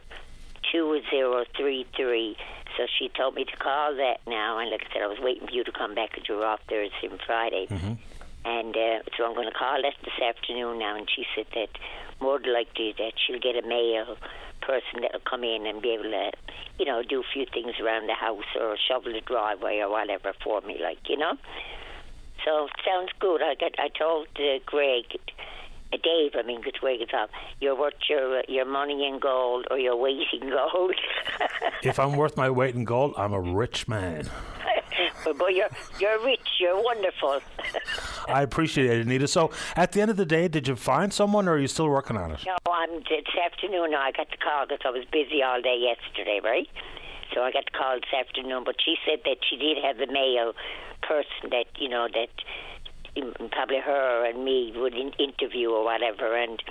two 0.72 1.00
zero 1.10 1.44
three 1.56 1.86
three. 1.96 2.36
So 2.76 2.86
she 2.98 3.08
told 3.08 3.34
me 3.34 3.44
to 3.44 3.56
call 3.56 3.96
that 3.96 4.20
now, 4.26 4.58
and 4.58 4.70
like 4.70 4.86
I 4.88 4.92
said, 4.92 5.02
I 5.02 5.06
was 5.06 5.18
waiting 5.20 5.48
for 5.48 5.52
you 5.52 5.64
to 5.64 5.72
come 5.72 5.94
back 5.94 6.10
because 6.10 6.28
you 6.28 6.36
were 6.36 6.46
off 6.46 6.60
Thursday 6.68 7.08
and 7.10 7.20
Friday. 7.26 7.66
Mm-hmm. 7.68 7.94
And 8.44 8.76
uh, 8.76 9.02
so 9.16 9.24
I'm 9.24 9.34
going 9.34 9.50
to 9.50 9.58
call 9.58 9.82
that 9.82 9.94
this 10.04 10.14
afternoon 10.22 10.78
now, 10.78 10.96
and 10.96 11.08
she 11.10 11.26
said 11.34 11.46
that 11.54 11.68
more 12.20 12.38
than 12.38 12.54
likely 12.54 12.94
that 12.98 13.12
she'll 13.16 13.40
get 13.40 13.62
a 13.62 13.66
male 13.66 14.16
person 14.60 15.02
that'll 15.02 15.20
come 15.20 15.44
in 15.44 15.66
and 15.66 15.82
be 15.82 15.90
able 15.90 16.04
to, 16.04 16.30
you 16.78 16.84
know, 16.84 17.02
do 17.02 17.20
a 17.20 17.32
few 17.32 17.46
things 17.52 17.74
around 17.80 18.06
the 18.08 18.14
house 18.14 18.44
or 18.60 18.76
shovel 18.76 19.12
the 19.12 19.20
driveway 19.20 19.78
or 19.78 19.90
whatever 19.90 20.32
for 20.42 20.60
me, 20.62 20.78
like 20.82 20.98
you 21.08 21.16
know. 21.16 21.34
So 22.44 22.68
sounds 22.86 23.10
good. 23.18 23.42
I 23.42 23.54
got 23.54 23.72
I 23.78 23.88
told 23.88 24.28
uh, 24.36 24.58
Greg 24.64 25.04
Dave, 25.90 26.32
I 26.38 26.42
mean, 26.42 26.60
because 26.60 26.78
Greg 26.80 27.00
is 27.00 27.08
off. 27.14 27.30
You're 27.60 27.78
worth 27.78 27.94
your 28.08 28.42
your 28.48 28.66
money 28.66 29.06
in 29.06 29.18
gold 29.18 29.66
or 29.70 29.78
your 29.78 29.96
weight 29.96 30.26
in 30.32 30.50
gold. 30.50 30.94
if 31.82 31.98
I'm 31.98 32.16
worth 32.16 32.36
my 32.36 32.50
weight 32.50 32.74
in 32.74 32.84
gold, 32.84 33.14
I'm 33.16 33.32
a 33.32 33.40
rich 33.40 33.88
man. 33.88 34.28
but, 35.24 35.38
but 35.38 35.54
you're 35.54 35.70
you're 35.98 36.22
rich. 36.24 36.46
You're 36.60 36.82
wonderful. 36.82 37.40
I 38.28 38.42
appreciate 38.42 38.90
it, 38.90 39.06
Anita. 39.06 39.26
So, 39.26 39.50
at 39.76 39.92
the 39.92 40.02
end 40.02 40.10
of 40.10 40.18
the 40.18 40.26
day, 40.26 40.48
did 40.48 40.68
you 40.68 40.76
find 40.76 41.12
someone, 41.12 41.48
or 41.48 41.52
are 41.52 41.58
you 41.58 41.68
still 41.68 41.88
working 41.88 42.16
on 42.16 42.32
it? 42.32 42.40
No, 42.44 42.56
I'm 42.70 43.00
this 43.00 43.24
afternoon. 43.42 43.94
I 43.94 44.12
got 44.12 44.30
the 44.30 44.36
call 44.36 44.66
because 44.66 44.82
I 44.84 44.90
was 44.90 45.04
busy 45.10 45.42
all 45.42 45.62
day 45.62 45.78
yesterday, 45.80 46.40
right? 46.44 46.68
So 47.34 47.42
I 47.42 47.50
got 47.50 47.64
the 47.64 47.78
call 47.78 47.96
this 47.96 48.12
afternoon. 48.12 48.64
But 48.64 48.76
she 48.84 48.96
said 49.06 49.20
that 49.24 49.38
she 49.48 49.56
did 49.56 49.78
have 49.82 49.96
the 49.96 50.12
male 50.12 50.52
person 51.02 51.50
that 51.50 51.66
you 51.78 51.88
know 51.88 52.08
that 52.12 52.28
probably 53.52 53.80
her 53.80 54.24
and 54.28 54.44
me 54.44 54.72
would 54.76 54.94
in- 54.94 55.14
interview 55.18 55.70
or 55.70 55.84
whatever, 55.84 56.36
and 56.36 56.62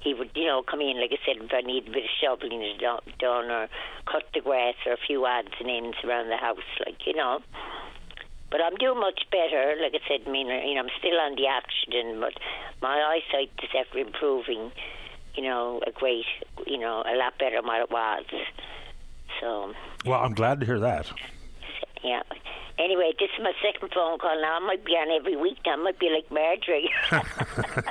he 0.00 0.14
would, 0.14 0.30
you 0.34 0.46
know, 0.46 0.62
come 0.62 0.80
in, 0.80 1.00
like 1.00 1.12
I 1.12 1.18
said, 1.24 1.42
if 1.42 1.52
I 1.52 1.60
need 1.60 1.88
a 1.88 1.90
bit 1.92 2.04
of 2.04 2.10
shoveling 2.20 2.78
done 3.18 3.50
or 3.50 3.68
cut 4.06 4.24
the 4.34 4.40
grass 4.40 4.74
or 4.86 4.92
a 4.94 4.96
few 5.06 5.24
odds 5.24 5.54
and 5.60 5.70
ends 5.70 5.96
around 6.04 6.28
the 6.28 6.36
house, 6.36 6.58
like, 6.84 7.06
you 7.06 7.14
know. 7.14 7.40
But 8.50 8.60
I'm 8.60 8.76
doing 8.76 9.00
much 9.00 9.22
better. 9.30 9.76
Like 9.80 9.94
I 9.94 10.06
said, 10.06 10.26
I 10.26 10.30
mean, 10.30 10.48
you 10.48 10.74
know, 10.74 10.82
I'm 10.82 10.90
still 10.98 11.18
on 11.18 11.36
the 11.36 11.48
oxygen, 11.48 12.20
but 12.20 12.34
my 12.82 13.00
eyesight 13.00 13.50
is 13.62 13.70
after 13.78 13.98
improving, 13.98 14.72
you 15.34 15.42
know, 15.42 15.80
a 15.86 15.92
great, 15.92 16.26
you 16.66 16.78
know, 16.78 17.02
a 17.06 17.16
lot 17.16 17.38
better 17.38 17.56
than 17.56 17.66
what 17.66 17.80
it 17.80 17.90
was. 17.90 18.24
So. 19.40 19.72
Well, 20.04 20.20
I'm 20.20 20.34
glad 20.34 20.60
to 20.60 20.66
hear 20.66 20.80
that. 20.80 21.10
Yeah. 22.04 22.22
Anyway, 22.78 23.12
this 23.18 23.28
is 23.36 23.42
my 23.42 23.52
second 23.62 23.90
phone 23.92 24.18
call 24.18 24.40
now. 24.40 24.56
I 24.56 24.58
might 24.60 24.84
be 24.84 24.92
on 24.92 25.10
every 25.10 25.36
week. 25.36 25.58
I 25.66 25.76
might 25.76 25.98
be 25.98 26.08
like 26.10 26.30
Marjorie. 26.30 26.90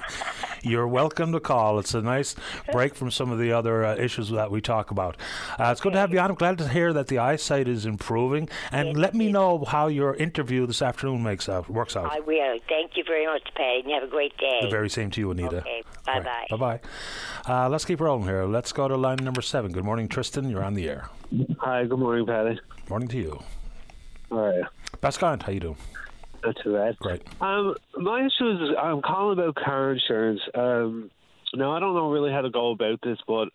You're 0.63 0.87
welcome 0.87 1.31
to 1.31 1.39
call. 1.39 1.79
It's 1.79 1.93
a 1.93 2.01
nice 2.01 2.35
break 2.71 2.95
from 2.95 3.11
some 3.11 3.31
of 3.31 3.39
the 3.39 3.51
other 3.51 3.85
uh, 3.85 3.95
issues 3.95 4.29
that 4.31 4.51
we 4.51 4.61
talk 4.61 4.91
about. 4.91 5.17
Uh, 5.59 5.69
it's 5.71 5.81
good 5.81 5.93
to 5.93 5.99
have 5.99 6.11
you 6.11 6.19
on. 6.19 6.31
I'm 6.31 6.35
glad 6.35 6.57
to 6.59 6.67
hear 6.67 6.93
that 6.93 7.07
the 7.07 7.19
eyesight 7.19 7.67
is 7.67 7.85
improving. 7.85 8.49
And 8.71 8.89
yes, 8.89 8.97
let 8.97 9.13
me 9.13 9.25
yes. 9.25 9.33
know 9.33 9.63
how 9.65 9.87
your 9.87 10.15
interview 10.15 10.65
this 10.65 10.81
afternoon 10.81 11.23
makes 11.23 11.47
out, 11.47 11.69
works 11.69 11.95
out. 11.95 12.11
I 12.11 12.19
will. 12.19 12.57
Thank 12.67 12.97
you 12.97 13.03
very 13.05 13.25
much, 13.25 13.47
Paddy. 13.55 13.81
And 13.83 13.91
have 13.91 14.03
a 14.03 14.07
great 14.07 14.35
day. 14.37 14.59
The 14.61 14.69
very 14.69 14.89
same 14.89 15.11
to 15.11 15.21
you, 15.21 15.31
Anita. 15.31 15.57
Okay. 15.57 15.83
Bye 16.05 16.19
bye. 16.19 16.47
Bye 16.49 16.57
bye. 16.57 16.79
Uh, 17.47 17.69
let's 17.69 17.85
keep 17.85 17.99
rolling 17.99 18.27
here. 18.27 18.45
Let's 18.45 18.71
go 18.71 18.87
to 18.87 18.97
line 18.97 19.17
number 19.17 19.41
seven. 19.41 19.71
Good 19.71 19.85
morning, 19.85 20.07
Tristan. 20.07 20.49
You're 20.49 20.63
on 20.63 20.73
the 20.73 20.89
air. 20.89 21.09
Hi. 21.59 21.85
Good 21.85 21.99
morning, 21.99 22.25
Paddy. 22.25 22.59
Morning 22.89 23.07
to 23.09 23.17
you. 23.17 23.43
All 24.31 24.37
right. 24.37 24.63
Pascal, 25.01 25.37
how 25.41 25.51
you 25.51 25.59
doing? 25.59 25.77
Not 26.43 26.55
too 26.63 26.73
bad. 26.73 26.97
Great. 26.99 27.21
Um, 27.39 27.75
my 27.97 28.19
issue 28.21 28.49
is 28.49 28.75
I'm 28.81 29.01
calling 29.01 29.37
about 29.37 29.55
car 29.55 29.91
insurance. 29.91 30.41
Um, 30.55 31.11
now 31.53 31.71
I 31.73 31.79
don't 31.79 31.93
know 31.93 32.09
really 32.09 32.31
how 32.31 32.41
to 32.41 32.49
go 32.49 32.71
about 32.71 32.99
this, 33.03 33.17
but 33.27 33.49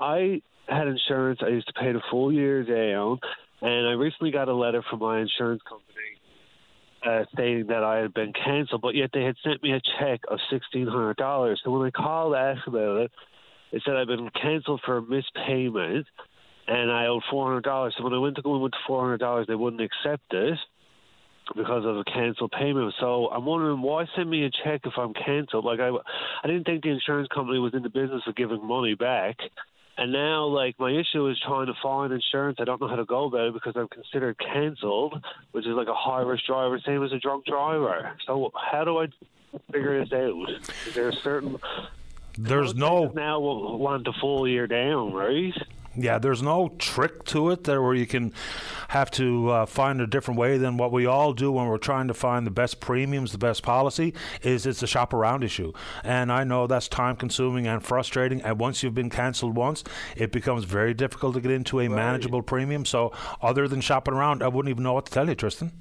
I 0.00 0.40
had 0.68 0.88
insurance. 0.88 1.40
I 1.42 1.48
used 1.48 1.68
to 1.68 1.74
pay 1.74 1.92
the 1.92 2.00
full 2.10 2.32
year 2.32 2.64
down, 2.64 3.20
and 3.60 3.86
I 3.86 3.92
recently 3.92 4.32
got 4.32 4.48
a 4.48 4.54
letter 4.54 4.82
from 4.90 5.00
my 5.00 5.20
insurance 5.20 5.62
company 5.68 5.86
uh, 7.06 7.24
stating 7.32 7.66
that 7.68 7.84
I 7.84 7.98
had 7.98 8.14
been 8.14 8.32
canceled, 8.32 8.80
but 8.82 8.94
yet 8.94 9.10
they 9.12 9.22
had 9.22 9.36
sent 9.44 9.62
me 9.62 9.72
a 9.72 9.80
check 10.00 10.20
of 10.28 10.38
sixteen 10.50 10.86
hundred 10.86 11.16
dollars. 11.16 11.60
So 11.64 11.70
when 11.70 11.86
I 11.86 11.90
called 11.90 12.34
to 12.34 12.38
ask 12.38 12.66
about 12.66 13.02
it, 13.02 13.12
it 13.72 13.82
said 13.84 13.96
I'd 13.96 14.08
been 14.08 14.30
canceled 14.30 14.80
for 14.84 14.96
a 14.96 15.02
missed 15.02 15.32
payment, 15.46 16.06
and 16.68 16.90
I 16.90 17.06
owed 17.06 17.22
four 17.30 17.46
hundred 17.46 17.64
dollars. 17.64 17.94
So 17.96 18.04
when 18.04 18.12
I 18.12 18.18
went 18.18 18.36
to 18.36 18.42
go 18.42 18.56
in 18.56 18.62
with 18.62 18.72
four 18.86 19.02
hundred 19.02 19.18
dollars, 19.18 19.46
they 19.46 19.54
wouldn't 19.54 19.82
accept 19.82 20.32
it 20.32 20.58
because 21.54 21.84
of 21.84 21.96
a 21.96 22.04
cancelled 22.04 22.52
payment. 22.52 22.94
So 22.98 23.28
I'm 23.28 23.44
wondering 23.44 23.80
why 23.80 24.06
send 24.16 24.28
me 24.28 24.44
a 24.44 24.50
check 24.50 24.80
if 24.84 24.94
I'm 24.96 25.14
cancelled? 25.14 25.64
Like 25.64 25.80
I, 25.80 25.90
I 26.42 26.46
didn't 26.46 26.64
think 26.64 26.82
the 26.82 26.90
insurance 26.90 27.28
company 27.32 27.58
was 27.58 27.74
in 27.74 27.82
the 27.82 27.88
business 27.88 28.22
of 28.26 28.34
giving 28.34 28.64
money 28.66 28.94
back. 28.94 29.36
And 29.98 30.12
now, 30.12 30.44
like, 30.44 30.78
my 30.78 30.90
issue 30.90 31.26
is 31.28 31.40
trying 31.40 31.68
to 31.68 31.74
find 31.82 32.12
insurance. 32.12 32.58
I 32.60 32.64
don't 32.64 32.78
know 32.82 32.88
how 32.88 32.96
to 32.96 33.06
go 33.06 33.24
about 33.24 33.48
it 33.48 33.54
because 33.54 33.76
I'm 33.76 33.88
considered 33.88 34.38
cancelled, 34.38 35.24
which 35.52 35.66
is 35.66 35.72
like 35.72 35.88
a 35.88 35.94
high 35.94 36.20
risk 36.20 36.44
driver, 36.44 36.78
same 36.84 37.02
as 37.02 37.12
a 37.12 37.18
drunk 37.18 37.46
driver. 37.46 38.12
So, 38.26 38.52
how 38.54 38.84
do 38.84 38.98
I 38.98 39.06
figure 39.72 40.04
this 40.04 40.12
out? 40.12 40.50
Is 40.86 40.94
there 40.94 41.08
a 41.08 41.14
certain. 41.14 41.56
There's 42.36 42.74
no. 42.74 43.10
Now 43.14 43.40
we'll 43.40 43.78
want 43.78 44.04
the 44.04 44.12
full 44.20 44.46
year 44.46 44.66
down, 44.66 45.14
right? 45.14 45.54
Yeah, 45.96 46.18
there's 46.18 46.42
no 46.42 46.74
trick 46.78 47.24
to 47.26 47.50
it 47.50 47.64
there 47.64 47.80
where 47.80 47.94
you 47.94 48.06
can 48.06 48.32
have 48.88 49.10
to 49.12 49.50
uh, 49.50 49.66
find 49.66 50.00
a 50.00 50.06
different 50.06 50.38
way 50.38 50.58
than 50.58 50.76
what 50.76 50.92
we 50.92 51.06
all 51.06 51.32
do 51.32 51.50
when 51.52 51.66
we're 51.66 51.78
trying 51.78 52.08
to 52.08 52.14
find 52.14 52.46
the 52.46 52.50
best 52.50 52.80
premiums, 52.80 53.32
the 53.32 53.38
best 53.38 53.62
policy. 53.62 54.14
Is 54.42 54.66
it's 54.66 54.82
a 54.82 54.86
shop 54.86 55.14
around 55.14 55.42
issue, 55.42 55.72
and 56.04 56.30
I 56.30 56.44
know 56.44 56.66
that's 56.66 56.88
time 56.88 57.16
consuming 57.16 57.66
and 57.66 57.82
frustrating. 57.82 58.42
And 58.42 58.58
once 58.58 58.82
you've 58.82 58.94
been 58.94 59.10
cancelled 59.10 59.56
once, 59.56 59.84
it 60.16 60.32
becomes 60.32 60.64
very 60.64 60.94
difficult 60.94 61.34
to 61.34 61.40
get 61.40 61.50
into 61.50 61.80
a 61.80 61.88
right. 61.88 61.96
manageable 61.96 62.42
premium. 62.42 62.84
So, 62.84 63.12
other 63.40 63.68
than 63.68 63.80
shopping 63.80 64.14
around, 64.14 64.42
I 64.42 64.48
wouldn't 64.48 64.70
even 64.70 64.82
know 64.82 64.92
what 64.92 65.06
to 65.06 65.12
tell 65.12 65.28
you, 65.28 65.34
Tristan. 65.34 65.72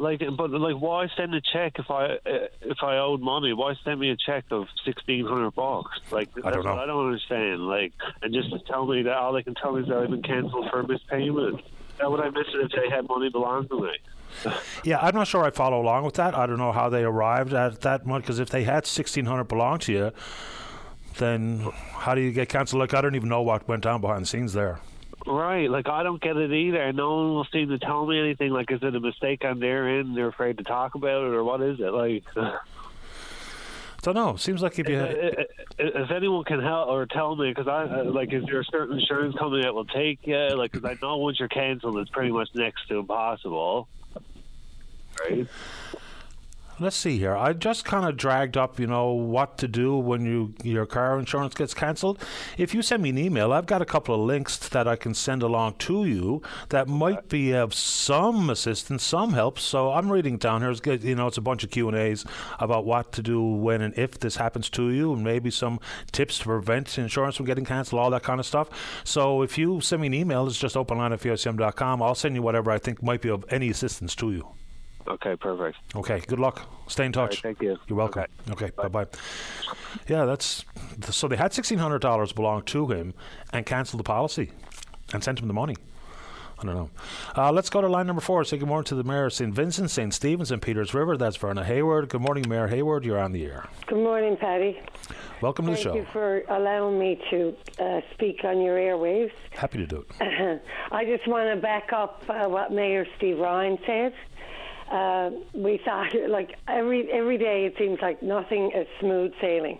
Like, 0.00 0.22
but 0.34 0.50
like, 0.50 0.76
why 0.76 1.08
send 1.14 1.34
a 1.34 1.42
check 1.42 1.78
if 1.78 1.90
I 1.90 2.04
uh, 2.06 2.48
if 2.62 2.78
I 2.82 2.96
owed 2.96 3.20
money? 3.20 3.52
Why 3.52 3.74
send 3.84 4.00
me 4.00 4.08
a 4.08 4.16
check 4.16 4.46
of 4.50 4.66
sixteen 4.82 5.26
hundred 5.26 5.50
bucks? 5.50 6.00
Like, 6.10 6.30
I 6.42 6.50
don't 6.50 6.64
know. 6.64 6.78
I 6.78 6.86
don't 6.86 7.04
understand. 7.04 7.66
Like, 7.66 7.92
and 8.22 8.32
just 8.32 8.48
to 8.50 8.60
tell 8.60 8.86
me 8.86 9.02
that 9.02 9.12
all 9.12 9.34
they 9.34 9.42
can 9.42 9.54
tell 9.54 9.72
me 9.72 9.82
is 9.82 9.88
that 9.88 9.98
I've 9.98 10.08
been 10.08 10.22
cancelled 10.22 10.70
for 10.70 10.80
a 10.80 10.88
missed 10.88 11.06
payment. 11.08 11.60
How 11.98 12.10
would 12.10 12.20
I 12.20 12.30
miss 12.30 12.46
it 12.48 12.60
if 12.62 12.70
they 12.72 12.88
had 12.88 13.08
money 13.08 13.28
belonging 13.28 13.68
to 13.68 13.82
me? 13.82 13.92
yeah, 14.84 15.00
I'm 15.00 15.14
not 15.14 15.26
sure 15.26 15.44
I 15.44 15.50
follow 15.50 15.82
along 15.82 16.06
with 16.06 16.14
that. 16.14 16.34
I 16.34 16.46
don't 16.46 16.56
know 16.56 16.72
how 16.72 16.88
they 16.88 17.04
arrived 17.04 17.52
at 17.52 17.82
that 17.82 18.06
much 18.06 18.22
because 18.22 18.38
if 18.38 18.48
they 18.48 18.64
had 18.64 18.86
sixteen 18.86 19.26
hundred 19.26 19.48
belong 19.48 19.80
to 19.80 19.92
you, 19.92 20.12
then 21.18 21.70
how 21.92 22.14
do 22.14 22.22
you 22.22 22.32
get 22.32 22.48
cancelled? 22.48 22.80
Like 22.80 22.94
I 22.94 23.02
don't 23.02 23.16
even 23.16 23.28
know 23.28 23.42
what 23.42 23.68
went 23.68 23.82
down 23.82 24.00
behind 24.00 24.22
the 24.22 24.26
scenes 24.26 24.54
there. 24.54 24.80
Right, 25.26 25.70
like 25.70 25.88
I 25.88 26.02
don't 26.02 26.20
get 26.20 26.36
it 26.36 26.52
either. 26.52 26.92
No 26.92 27.16
one 27.16 27.34
will 27.34 27.46
seem 27.52 27.68
to 27.68 27.78
tell 27.78 28.06
me 28.06 28.18
anything. 28.18 28.50
Like, 28.52 28.70
is 28.70 28.82
it 28.82 28.94
a 28.94 29.00
mistake 29.00 29.44
on 29.44 29.60
their 29.60 29.88
end? 29.98 30.08
And 30.08 30.16
they're 30.16 30.28
afraid 30.28 30.58
to 30.58 30.64
talk 30.64 30.94
about 30.94 31.24
it, 31.24 31.34
or 31.34 31.44
what 31.44 31.60
is 31.60 31.78
it? 31.78 31.92
Like, 31.92 32.24
I 32.36 32.58
don't 34.02 34.14
know. 34.14 34.36
Seems 34.36 34.62
like 34.62 34.78
if 34.78 34.88
you 34.88 34.98
if, 34.98 35.46
if 35.78 36.10
anyone 36.10 36.44
can 36.44 36.60
help 36.60 36.88
or 36.88 37.04
tell 37.06 37.36
me, 37.36 37.50
because 37.50 37.68
I 37.68 38.02
like, 38.02 38.32
is 38.32 38.44
there 38.46 38.60
a 38.60 38.64
certain 38.64 38.98
insurance 38.98 39.36
company 39.36 39.62
that 39.62 39.74
will 39.74 39.84
take 39.84 40.26
you? 40.26 40.56
Like, 40.56 40.72
because 40.72 40.88
I 40.88 40.96
know 41.02 41.18
once 41.18 41.38
you're 41.38 41.48
canceled, 41.48 41.98
it's 41.98 42.10
pretty 42.10 42.32
much 42.32 42.48
next 42.54 42.88
to 42.88 42.98
impossible. 42.98 43.88
Right 45.20 45.46
let's 46.80 46.96
see 46.96 47.18
here. 47.18 47.36
I 47.36 47.52
just 47.52 47.84
kind 47.84 48.08
of 48.08 48.16
dragged 48.16 48.56
up, 48.56 48.80
you 48.80 48.86
know, 48.86 49.12
what 49.12 49.58
to 49.58 49.68
do 49.68 49.96
when 49.96 50.24
you 50.24 50.54
your 50.64 50.86
car 50.86 51.18
insurance 51.18 51.54
gets 51.54 51.74
cancelled. 51.74 52.18
If 52.56 52.74
you 52.74 52.80
send 52.80 53.02
me 53.02 53.10
an 53.10 53.18
email, 53.18 53.52
I've 53.52 53.66
got 53.66 53.82
a 53.82 53.84
couple 53.84 54.14
of 54.14 54.22
links 54.22 54.56
that 54.56 54.88
I 54.88 54.96
can 54.96 55.12
send 55.12 55.42
along 55.42 55.74
to 55.80 56.06
you 56.06 56.42
that 56.70 56.88
might 56.88 57.28
be 57.28 57.52
of 57.52 57.74
some 57.74 58.48
assistance, 58.48 59.04
some 59.04 59.34
help. 59.34 59.58
So 59.58 59.92
I'm 59.92 60.10
reading 60.10 60.38
down 60.38 60.62
here. 60.62 60.70
It's 60.70 61.04
you 61.04 61.14
know, 61.14 61.26
it's 61.26 61.38
a 61.38 61.42
bunch 61.42 61.62
of 61.62 61.70
Q 61.70 61.88
and 61.88 61.96
A's 61.96 62.24
about 62.58 62.86
what 62.86 63.12
to 63.12 63.22
do 63.22 63.42
when 63.42 63.82
and 63.82 63.96
if 63.98 64.18
this 64.18 64.36
happens 64.36 64.70
to 64.70 64.90
you, 64.90 65.12
and 65.12 65.22
maybe 65.22 65.50
some 65.50 65.80
tips 66.12 66.38
to 66.38 66.44
prevent 66.44 66.96
insurance 66.98 67.36
from 67.36 67.46
getting 67.46 67.64
cancelled, 67.64 68.00
all 68.00 68.10
that 68.10 68.22
kind 68.22 68.40
of 68.40 68.46
stuff. 68.46 68.70
So 69.04 69.42
if 69.42 69.58
you 69.58 69.80
send 69.82 70.00
me 70.00 70.06
an 70.06 70.14
email, 70.14 70.46
it's 70.46 70.58
just 70.58 70.76
openline. 70.76 71.10
I'll 72.00 72.14
send 72.14 72.34
you 72.34 72.42
whatever 72.42 72.70
I 72.70 72.78
think 72.78 73.02
might 73.02 73.20
be 73.20 73.28
of 73.28 73.44
any 73.50 73.68
assistance 73.68 74.14
to 74.16 74.32
you. 74.32 74.59
Okay, 75.10 75.34
perfect. 75.34 75.76
Okay, 75.96 76.20
good 76.20 76.38
luck. 76.38 76.62
Stay 76.86 77.04
in 77.04 77.12
touch. 77.12 77.36
Right, 77.36 77.42
thank 77.42 77.62
you. 77.62 77.76
You're 77.88 77.98
welcome. 77.98 78.24
Okay, 78.50 78.66
okay 78.66 78.70
bye 78.76 78.88
bye. 78.88 79.06
Yeah, 80.08 80.24
that's 80.24 80.64
so 81.10 81.26
they 81.26 81.36
had 81.36 81.52
sixteen 81.52 81.78
hundred 81.78 82.00
dollars 82.00 82.32
belong 82.32 82.62
to 82.66 82.86
him 82.86 83.14
and 83.52 83.66
canceled 83.66 84.00
the 84.00 84.04
policy 84.04 84.52
and 85.12 85.22
sent 85.22 85.40
him 85.40 85.48
the 85.48 85.54
money. 85.54 85.76
I 86.60 86.66
don't 86.66 86.74
know. 86.74 86.90
Uh, 87.34 87.50
let's 87.50 87.70
go 87.70 87.80
to 87.80 87.88
line 87.88 88.06
number 88.06 88.20
four. 88.20 88.44
Say 88.44 88.58
good 88.58 88.68
morning 88.68 88.84
to 88.84 88.94
the 88.94 89.02
Mayor 89.02 89.26
of 89.26 89.32
St. 89.32 89.54
Vincent, 89.54 89.90
St. 89.90 90.12
Stephen's, 90.12 90.50
and 90.50 90.60
Peters 90.60 90.92
River. 90.92 91.16
That's 91.16 91.36
Verna 91.36 91.64
Hayward. 91.64 92.10
Good 92.10 92.20
morning, 92.20 92.46
Mayor 92.46 92.68
Hayward. 92.68 93.06
You're 93.06 93.18
on 93.18 93.32
the 93.32 93.44
air. 93.46 93.66
Good 93.86 94.04
morning, 94.04 94.36
Paddy. 94.36 94.78
Welcome 95.40 95.64
Thank 95.64 95.78
to 95.78 95.82
the 95.82 95.88
show. 95.88 95.94
Thank 95.94 96.06
you 96.06 96.12
for 96.12 96.42
allowing 96.54 96.98
me 96.98 97.18
to 97.30 97.56
uh, 97.78 98.00
speak 98.12 98.44
on 98.44 98.60
your 98.60 98.76
airwaves. 98.76 99.32
Happy 99.52 99.78
to 99.78 99.86
do 99.86 100.04
it. 100.20 100.62
I 100.92 101.06
just 101.06 101.26
want 101.26 101.48
to 101.54 101.60
back 101.60 101.94
up 101.94 102.22
uh, 102.28 102.46
what 102.46 102.72
Mayor 102.72 103.06
Steve 103.16 103.38
Ryan 103.38 103.78
said. 103.86 104.12
Uh, 104.90 105.30
we 105.54 105.80
thought, 105.84 106.12
like 106.28 106.56
every 106.68 107.10
every 107.10 107.38
day, 107.38 107.66
it 107.66 107.74
seems 107.78 107.98
like 108.02 108.22
nothing 108.22 108.72
is 108.74 108.86
smooth 108.98 109.32
sailing, 109.40 109.78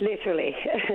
literally. 0.00 0.54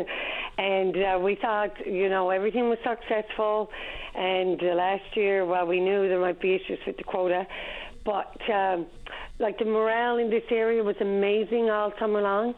and 0.58 0.96
uh, 0.98 1.20
we 1.22 1.36
thought, 1.36 1.86
you 1.86 2.10
know, 2.10 2.30
everything 2.30 2.70
was 2.70 2.78
successful. 2.84 3.70
And 4.16 4.62
uh, 4.64 4.76
last 4.76 5.16
year, 5.16 5.46
well, 5.46 5.66
we 5.66 5.80
knew 5.80 6.08
there 6.08 6.20
might 6.20 6.40
be 6.40 6.56
issues 6.56 6.80
with 6.88 6.98
the 6.98 7.04
quota, 7.04 7.46
but 8.06 8.38
um, 8.50 8.88
like 9.40 9.60
the 9.60 9.66
morale 9.66 10.18
in 10.18 10.30
this 10.30 10.44
area 10.50 10.84
was 10.84 10.96
amazing 11.02 11.70
all 11.70 11.92
summer 12.00 12.22
long. 12.22 12.56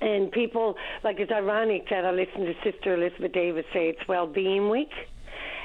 And 0.00 0.30
people, 0.30 0.76
like 1.02 1.18
it's 1.18 1.32
ironic 1.32 1.88
that 1.90 2.04
I 2.04 2.10
listened 2.10 2.46
to 2.46 2.70
Sister 2.70 2.94
Elizabeth 2.94 3.32
Davis 3.32 3.64
say 3.72 3.88
it's 3.88 4.06
Well-Being 4.06 4.68
Week 4.68 4.90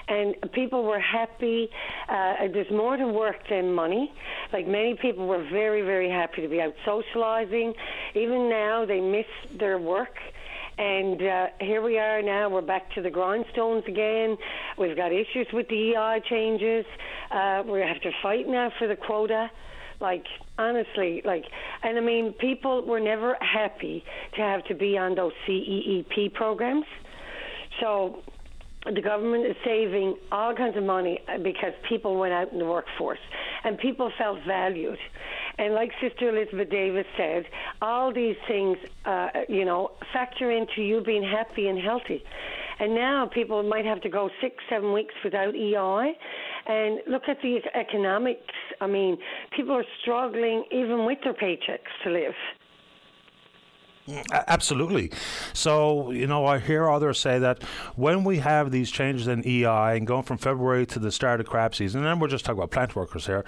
and 0.08 0.36
people 0.54 0.84
were 0.84 1.00
happy. 1.00 1.70
Uh, 2.10 2.48
there's 2.54 2.72
more 2.72 2.98
to 2.98 3.08
work 3.08 3.48
than 3.50 3.74
money. 3.74 4.12
Like 4.52 4.68
many 4.68 4.96
people 4.96 5.28
were 5.28 5.44
very, 5.44 5.82
very 5.82 6.10
happy 6.10 6.42
to 6.42 6.48
be 6.48 6.62
out 6.62 6.74
socializing. 6.86 7.74
Even 8.16 8.50
now, 8.50 8.86
they 8.86 9.00
miss 9.00 9.26
their 9.58 9.78
work. 9.78 10.18
And 10.78 11.22
uh, 11.22 11.48
here 11.60 11.82
we 11.82 12.00
are 12.00 12.22
now. 12.22 12.50
We're 12.50 12.62
back 12.62 12.92
to 12.96 13.02
the 13.02 13.12
grindstones 13.12 13.88
again. 13.88 14.38
We've 14.78 14.96
got 14.96 15.12
issues 15.12 15.48
with 15.54 15.68
the 15.68 15.94
EI 15.96 16.22
changes. 16.28 16.86
Uh, 17.30 17.64
we 17.66 17.82
have 17.82 18.02
to 18.02 18.12
fight 18.24 18.48
now 18.48 18.72
for 18.80 18.88
the 18.88 18.96
quota. 18.96 19.52
Like 20.00 20.26
honestly, 20.58 21.22
like, 21.24 21.46
and 21.84 21.98
I 21.98 22.02
mean, 22.02 22.34
people 22.34 22.84
were 22.84 23.00
never 23.00 23.38
happy 23.40 24.04
to 24.36 24.42
have 24.42 24.66
to 24.66 24.74
be 24.74 24.98
on 24.98 25.16
those 25.16 25.34
CEEP 25.48 26.34
programs. 26.34 26.86
So 27.80 28.24
the 28.86 29.02
government 29.02 29.46
is 29.46 29.56
saving 29.64 30.16
all 30.32 30.56
kinds 30.56 30.76
of 30.76 30.84
money 30.84 31.20
because 31.44 31.74
people 31.88 32.18
went 32.18 32.34
out 32.34 32.52
in 32.52 32.58
the 32.58 32.66
workforce 32.66 33.20
and 33.64 33.78
people 33.78 34.12
felt 34.18 34.40
valued. 34.48 34.98
And 35.58 35.76
like 35.76 35.92
Sister 36.02 36.30
Elizabeth 36.30 36.70
Davis 36.70 37.06
said, 37.16 37.46
all 37.82 38.12
these 38.12 38.36
things, 38.48 38.78
uh, 39.06 39.28
you 39.48 39.66
know, 39.66 39.92
factor 40.14 40.50
into 40.50 40.82
you 40.82 41.02
being 41.02 41.24
happy 41.24 41.68
and 41.68 41.80
healthy. 41.80 42.24
And 42.80 42.96
now 42.96 43.30
people 43.32 43.62
might 43.62 43.86
have 43.86 44.02
to 44.02 44.10
go 44.10 44.30
six, 44.42 44.56
seven 44.68 44.92
weeks 44.94 45.14
without 45.24 45.54
EI. 45.54 46.18
And 46.66 47.00
look 47.08 47.24
at 47.28 47.38
the 47.44 47.60
economics. 47.76 48.42
I 48.80 48.88
mean, 48.88 49.18
people 49.56 49.76
are 49.76 49.86
struggling 50.02 50.64
even 50.72 51.06
with 51.06 51.20
their 51.24 51.34
paychecks 51.34 51.92
to 52.04 52.10
live. 52.10 52.34
Absolutely. 54.32 55.12
So, 55.54 56.12
you 56.12 56.28
know, 56.28 56.46
I 56.46 56.60
hear 56.60 56.90
others 56.90 57.20
say 57.20 57.40
that 57.40 57.64
when 57.96 58.24
we 58.24 58.40
have 58.40 58.72
these 58.72 58.92
changes 58.92 59.28
in 59.28 59.46
EI 59.48 59.98
and 59.98 60.06
going 60.06 60.24
from 60.24 60.38
February 60.38 60.86
to 60.88 61.00
the 61.00 61.12
start 61.12 61.40
of 61.40 61.48
crab 61.48 61.76
season, 61.76 62.02
and 62.02 62.08
then 62.08 62.20
we're 62.20 62.28
just 62.28 62.44
talking 62.44 62.60
about 62.60 62.72
plant 62.72 62.96
workers 62.96 63.28
here, 63.28 63.46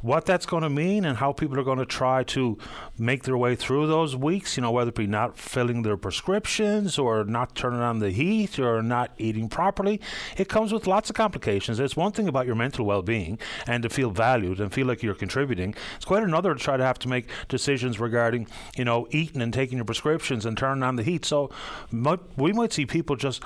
what 0.00 0.24
that's 0.24 0.46
going 0.46 0.62
to 0.62 0.70
mean 0.70 1.04
and 1.04 1.18
how 1.18 1.32
people 1.32 1.58
are 1.58 1.64
going 1.64 1.78
to 1.78 1.86
try 1.86 2.22
to 2.24 2.56
make 2.98 3.24
their 3.24 3.36
way 3.36 3.54
through 3.54 3.86
those 3.86 4.16
weeks, 4.16 4.56
you 4.56 4.62
know, 4.62 4.70
whether 4.70 4.88
it 4.88 4.94
be 4.94 5.06
not 5.06 5.36
filling 5.36 5.82
their 5.82 5.96
prescriptions 5.96 6.98
or 6.98 7.24
not 7.24 7.54
turning 7.54 7.80
on 7.80 7.98
the 7.98 8.10
heat 8.10 8.58
or 8.58 8.82
not 8.82 9.10
eating 9.18 9.48
properly, 9.48 10.00
it 10.36 10.48
comes 10.48 10.72
with 10.72 10.86
lots 10.86 11.10
of 11.10 11.16
complications. 11.16 11.78
It's 11.80 11.96
one 11.96 12.12
thing 12.12 12.28
about 12.28 12.46
your 12.46 12.56
mental 12.56 12.86
well 12.86 13.02
being 13.02 13.38
and 13.66 13.82
to 13.82 13.90
feel 13.90 14.10
valued 14.10 14.60
and 14.60 14.72
feel 14.72 14.86
like 14.86 15.02
you're 15.02 15.14
contributing. 15.14 15.74
It's 15.96 16.04
quite 16.04 16.22
another 16.22 16.54
to 16.54 16.60
try 16.60 16.76
to 16.76 16.84
have 16.84 16.98
to 17.00 17.08
make 17.08 17.28
decisions 17.48 18.00
regarding, 18.00 18.46
you 18.76 18.84
know, 18.84 19.06
eating 19.10 19.42
and 19.42 19.52
taking 19.52 19.78
your 19.78 19.84
prescriptions 19.84 20.05
and 20.06 20.56
turning 20.56 20.82
on 20.82 20.96
the 20.96 21.02
heat. 21.02 21.24
So 21.24 21.50
might, 21.90 22.20
we 22.36 22.52
might 22.52 22.72
see 22.72 22.86
people 22.86 23.16
just, 23.16 23.42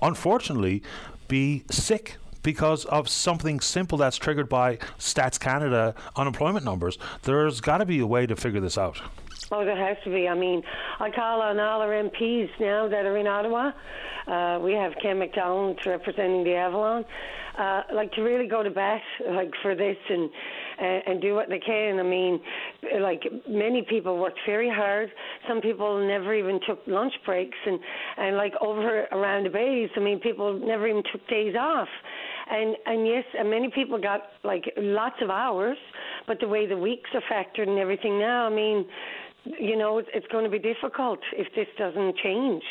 unfortunately, 0.00 0.82
be 1.28 1.64
sick 1.70 2.16
because 2.42 2.84
of 2.84 3.08
something 3.08 3.58
simple 3.58 3.98
that's 3.98 4.16
triggered 4.16 4.48
by 4.48 4.76
Stats 5.00 5.38
Canada 5.38 5.96
unemployment 6.14 6.64
numbers. 6.64 6.96
There's 7.22 7.60
got 7.60 7.78
to 7.78 7.84
be 7.84 7.98
a 7.98 8.06
way 8.06 8.24
to 8.26 8.36
figure 8.36 8.60
this 8.60 8.78
out. 8.78 9.00
Oh, 9.50 9.64
there 9.64 9.76
has 9.76 9.96
to 10.04 10.10
be. 10.10 10.28
I 10.28 10.34
mean, 10.34 10.62
I 11.00 11.10
call 11.10 11.40
on 11.40 11.58
all 11.58 11.80
our 11.80 11.90
MPs 11.90 12.48
now 12.60 12.88
that 12.88 13.04
are 13.04 13.16
in 13.16 13.26
Ottawa. 13.26 13.72
Uh, 14.26 14.60
we 14.60 14.72
have 14.74 14.92
Ken 15.02 15.18
McDonald 15.18 15.78
representing 15.84 16.44
the 16.44 16.54
Avalon. 16.54 17.04
Uh, 17.58 17.82
like 17.92 18.12
to 18.12 18.22
really 18.22 18.46
go 18.46 18.62
to 18.62 18.70
bat 18.70 19.02
like 19.28 19.50
for 19.62 19.74
this 19.74 19.96
and 20.08 20.30
uh, 20.80 20.84
and 20.84 21.20
do 21.20 21.34
what 21.34 21.48
they 21.48 21.58
can. 21.58 21.98
I 21.98 22.02
mean, 22.02 22.40
like 23.00 23.22
many 23.48 23.82
people 23.88 24.18
worked 24.18 24.40
very 24.46 24.70
hard. 24.70 25.10
Some 25.48 25.60
people 25.60 26.06
never 26.06 26.34
even 26.34 26.60
took 26.66 26.80
lunch 26.86 27.14
breaks, 27.24 27.58
and 27.66 27.78
and 28.18 28.36
like 28.36 28.52
over 28.60 29.06
around 29.12 29.44
the 29.44 29.50
bays. 29.50 29.90
I 29.96 30.00
mean, 30.00 30.20
people 30.20 30.58
never 30.58 30.86
even 30.86 31.02
took 31.12 31.26
days 31.28 31.54
off. 31.58 31.88
And 32.50 32.76
and 32.86 33.06
yes, 33.06 33.24
and 33.38 33.50
many 33.50 33.70
people 33.70 34.00
got 34.00 34.22
like 34.44 34.64
lots 34.76 35.16
of 35.22 35.30
hours, 35.30 35.78
but 36.26 36.38
the 36.40 36.48
way 36.48 36.66
the 36.66 36.76
weeks 36.76 37.10
are 37.14 37.22
factored 37.32 37.68
and 37.68 37.78
everything 37.78 38.18
now, 38.18 38.46
I 38.46 38.50
mean, 38.50 38.86
you 39.58 39.76
know, 39.76 39.98
it's, 39.98 40.08
it's 40.14 40.26
going 40.28 40.44
to 40.44 40.50
be 40.50 40.58
difficult 40.58 41.18
if 41.32 41.46
this 41.54 41.66
doesn't 41.78 42.16
change. 42.18 42.62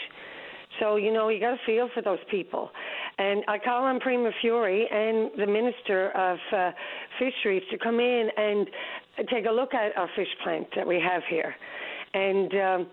So, 0.79 0.95
you 0.97 1.13
know, 1.13 1.29
you 1.29 1.39
got 1.39 1.51
to 1.51 1.59
feel 1.65 1.89
for 1.93 2.01
those 2.01 2.19
people. 2.29 2.69
And 3.17 3.43
I 3.47 3.57
call 3.57 3.83
on 3.83 3.99
Premier 3.99 4.33
Furey 4.43 4.91
and 4.91 5.31
the 5.37 5.47
Minister 5.47 6.11
of 6.11 6.37
uh, 6.51 6.71
Fisheries 7.19 7.63
to 7.71 7.77
come 7.77 7.99
in 7.99 8.29
and 8.35 8.67
take 9.29 9.45
a 9.45 9.51
look 9.51 9.73
at 9.73 9.97
our 9.97 10.09
fish 10.15 10.27
plant 10.43 10.67
that 10.75 10.85
we 10.85 10.99
have 10.99 11.21
here. 11.29 11.55
And, 12.13 12.53
um, 12.53 12.87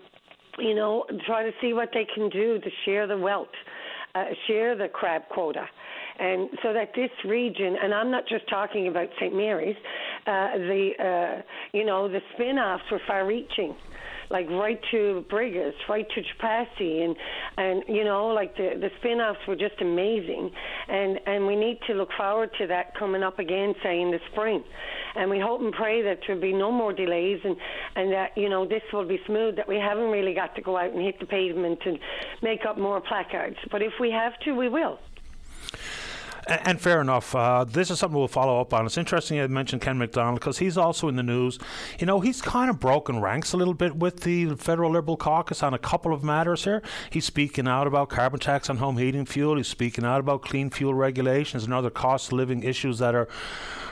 you 0.59 0.75
know, 0.75 1.05
try 1.25 1.43
to 1.43 1.51
see 1.61 1.73
what 1.73 1.89
they 1.93 2.07
can 2.13 2.29
do 2.29 2.59
to 2.59 2.69
share 2.85 3.07
the 3.07 3.17
wealth, 3.17 3.47
uh, 4.15 4.25
share 4.47 4.77
the 4.77 4.87
crab 4.87 5.23
quota. 5.29 5.65
And 6.19 6.49
so 6.61 6.73
that 6.73 6.91
this 6.95 7.09
region, 7.25 7.75
and 7.81 7.93
I'm 7.93 8.11
not 8.11 8.27
just 8.27 8.47
talking 8.47 8.87
about 8.87 9.07
St. 9.19 9.35
Mary's, 9.35 9.75
uh, 10.27 10.57
the, 10.57 10.91
uh, 10.99 11.41
you 11.73 11.83
know, 11.83 12.07
the 12.07 12.19
spin 12.33 12.59
offs 12.59 12.83
were 12.91 13.01
far 13.07 13.25
reaching 13.25 13.75
like 14.29 14.49
right 14.49 14.79
to 14.91 15.25
Brigus, 15.31 15.73
right 15.89 16.07
to 16.09 16.21
Trepassey, 16.21 17.03
and 17.03 17.15
and 17.57 17.83
you 17.87 18.03
know 18.03 18.27
like 18.27 18.55
the 18.55 18.71
the 18.79 18.89
spin-offs 18.99 19.39
were 19.47 19.55
just 19.55 19.81
amazing, 19.81 20.51
and 20.87 21.19
and 21.25 21.47
we 21.47 21.55
need 21.55 21.79
to 21.87 21.93
look 21.93 22.09
forward 22.17 22.49
to 22.59 22.67
that 22.67 22.95
coming 22.97 23.23
up 23.23 23.39
again, 23.39 23.73
say 23.83 24.01
in 24.01 24.11
the 24.11 24.19
spring, 24.31 24.63
and 25.15 25.29
we 25.29 25.39
hope 25.39 25.61
and 25.61 25.73
pray 25.73 26.01
that 26.01 26.19
there'll 26.25 26.41
be 26.41 26.53
no 26.53 26.71
more 26.71 26.93
delays 26.93 27.39
and 27.43 27.55
and 27.95 28.11
that 28.11 28.37
you 28.37 28.49
know 28.49 28.65
this 28.65 28.83
will 28.91 29.07
be 29.07 29.19
smooth, 29.25 29.55
that 29.55 29.67
we 29.67 29.77
haven't 29.77 30.09
really 30.09 30.33
got 30.33 30.55
to 30.55 30.61
go 30.61 30.77
out 30.77 30.91
and 30.91 31.01
hit 31.01 31.19
the 31.19 31.25
pavement 31.25 31.79
and 31.85 31.99
make 32.41 32.65
up 32.65 32.77
more 32.77 33.01
placards, 33.01 33.57
but 33.71 33.81
if 33.81 33.93
we 33.99 34.11
have 34.11 34.33
to, 34.45 34.53
we 34.53 34.69
will. 34.69 34.99
And, 36.47 36.79
fair 36.81 36.99
enough. 36.99 37.33
Uh, 37.33 37.63
this 37.63 37.89
is 37.89 37.99
something 37.99 38.17
we'll 38.17 38.27
follow 38.27 38.59
up 38.59 38.73
on. 38.73 38.85
It's 38.85 38.97
interesting 38.97 39.37
you 39.37 39.47
mentioned 39.47 39.81
Ken 39.81 39.97
McDonald 39.97 40.39
because 40.39 40.57
he's 40.57 40.77
also 40.77 41.07
in 41.07 41.15
the 41.15 41.23
news. 41.23 41.57
You 41.99 42.05
know, 42.05 42.19
he's 42.19 42.41
kind 42.41 42.69
of 42.69 42.79
broken 42.79 43.21
ranks 43.21 43.53
a 43.53 43.57
little 43.57 43.73
bit 43.73 43.95
with 43.95 44.21
the 44.21 44.55
federal 44.55 44.91
Liberal 44.91 45.15
caucus 45.15 45.63
on 45.63 45.73
a 45.73 45.79
couple 45.79 46.13
of 46.13 46.23
matters 46.23 46.65
here. 46.65 46.81
He's 47.09 47.25
speaking 47.25 47.67
out 47.67 47.87
about 47.87 48.09
carbon 48.09 48.39
tax 48.39 48.69
on 48.69 48.77
home 48.77 48.97
heating 48.97 49.25
fuel. 49.25 49.55
He's 49.55 49.67
speaking 49.67 50.03
out 50.03 50.19
about 50.19 50.41
clean 50.41 50.69
fuel 50.69 50.93
regulations 50.93 51.63
and 51.63 51.73
other 51.73 51.89
cost 51.89 52.27
of 52.27 52.33
living 52.33 52.63
issues 52.63 52.99
that 52.99 53.15
are 53.15 53.27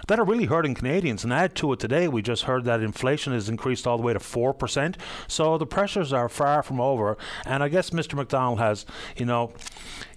that 0.07 0.19
are 0.19 0.25
really 0.25 0.45
hurting 0.45 0.73
Canadians. 0.73 1.23
And 1.23 1.31
add 1.31 1.55
to 1.55 1.71
it 1.71 1.79
today, 1.79 2.07
we 2.07 2.21
just 2.21 2.43
heard 2.43 2.65
that 2.65 2.81
inflation 2.81 3.33
has 3.33 3.47
increased 3.47 3.87
all 3.87 3.97
the 3.97 4.03
way 4.03 4.13
to 4.13 4.19
4%. 4.19 4.95
So 5.27 5.57
the 5.57 5.65
pressures 5.65 6.11
are 6.11 6.27
far 6.27 6.63
from 6.63 6.81
over. 6.81 7.17
And 7.45 7.63
I 7.63 7.69
guess 7.69 7.91
Mr. 7.91 8.15
McDonald 8.15 8.59
has, 8.59 8.85
you 9.15 9.25
know, 9.25 9.53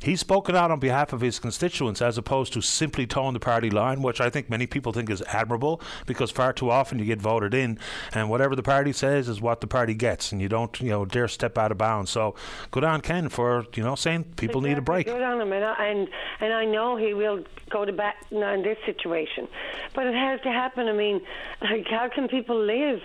he's 0.04 0.20
spoken 0.20 0.54
out 0.54 0.70
on 0.70 0.78
behalf 0.78 1.12
of 1.12 1.20
his 1.20 1.38
constituents 1.38 2.02
as 2.02 2.18
opposed 2.18 2.52
to 2.52 2.60
simply 2.60 3.06
toeing 3.06 3.32
the 3.32 3.40
party 3.40 3.70
line, 3.70 4.02
which 4.02 4.20
I 4.20 4.30
think 4.30 4.50
many 4.50 4.66
people 4.66 4.92
think 4.92 5.08
is 5.10 5.22
admirable 5.22 5.80
because 6.06 6.30
far 6.30 6.52
too 6.52 6.70
often 6.70 6.98
you 6.98 7.04
get 7.04 7.20
voted 7.20 7.54
in 7.54 7.78
and 8.12 8.28
whatever 8.28 8.54
the 8.54 8.62
party 8.62 8.92
says 8.92 9.28
is 9.28 9.40
what 9.40 9.60
the 9.60 9.66
party 9.66 9.94
gets 9.94 10.30
and 10.30 10.40
you 10.40 10.48
don't, 10.48 10.78
you 10.80 10.90
know, 10.90 11.04
dare 11.04 11.28
step 11.28 11.56
out 11.56 11.72
of 11.72 11.78
bounds. 11.78 12.10
So 12.10 12.34
good 12.70 12.84
on 12.84 13.00
Ken 13.00 13.28
for, 13.28 13.66
you 13.74 13.82
know, 13.82 13.94
saying 13.94 14.24
people 14.36 14.60
exactly. 14.60 14.68
need 14.68 14.78
a 14.78 14.82
break. 14.82 15.06
Good 15.06 15.22
on 15.22 15.40
him. 15.40 15.52
And, 15.52 15.64
and, 15.64 16.08
and 16.40 16.52
I 16.52 16.64
know 16.64 16.96
he 16.96 17.14
will 17.14 17.44
go 17.70 17.84
to 17.84 17.92
bat 17.92 18.16
in 18.30 18.62
this 18.62 18.78
situation. 18.84 19.48
But 19.94 20.06
it 20.06 20.14
has 20.14 20.40
to 20.42 20.50
happen. 20.50 20.88
I 20.88 20.92
mean, 20.92 21.22
like, 21.62 21.86
how 21.88 22.08
can 22.08 22.28
people 22.28 22.58
live? 22.58 23.00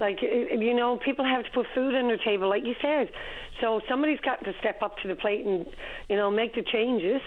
Like, 0.00 0.22
you 0.22 0.74
know, 0.74 0.96
people 0.96 1.24
have 1.24 1.44
to 1.44 1.50
put 1.50 1.66
food 1.74 1.94
on 1.94 2.08
their 2.08 2.16
table, 2.16 2.48
like 2.48 2.64
you 2.64 2.74
said. 2.80 3.10
So 3.60 3.82
somebody's 3.88 4.20
got 4.20 4.42
to 4.44 4.54
step 4.58 4.82
up 4.82 4.98
to 5.02 5.08
the 5.08 5.14
plate 5.14 5.44
and, 5.44 5.66
you 6.08 6.16
know, 6.16 6.30
make 6.30 6.54
the 6.54 6.62
changes. 6.62 7.20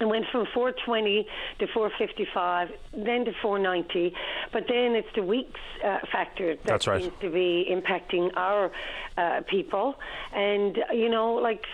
It 0.00 0.04
went 0.04 0.26
from 0.30 0.46
420 0.52 1.26
to 1.58 1.66
455, 1.68 2.68
then 2.92 3.24
to 3.24 3.32
490, 3.40 4.14
but 4.52 4.64
then 4.68 4.94
it's 4.94 5.08
the 5.14 5.22
weeks 5.22 5.58
uh, 5.82 6.00
factor 6.12 6.54
that 6.56 6.64
That's 6.64 6.86
right. 6.86 7.02
seems 7.02 7.14
to 7.22 7.30
be 7.30 7.66
impacting 7.70 8.30
our 8.36 8.70
uh, 9.16 9.40
people. 9.48 9.94
And 10.34 10.76
you 10.92 11.08
know, 11.08 11.34
like 11.34 11.64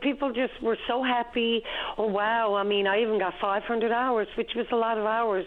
people 0.00 0.32
just 0.32 0.62
were 0.62 0.78
so 0.86 1.02
happy. 1.02 1.64
Oh 1.98 2.06
wow! 2.06 2.54
I 2.54 2.62
mean, 2.62 2.86
I 2.86 3.02
even 3.02 3.18
got 3.18 3.34
500 3.40 3.90
hours, 3.90 4.28
which 4.36 4.52
was 4.54 4.66
a 4.70 4.76
lot 4.76 4.96
of 4.96 5.04
hours 5.04 5.44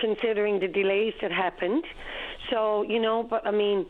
considering 0.00 0.58
the 0.58 0.66
delays 0.66 1.14
that 1.22 1.30
happened. 1.30 1.84
So 2.50 2.82
you 2.82 3.00
know, 3.00 3.22
but 3.22 3.46
I 3.46 3.50
mean. 3.50 3.86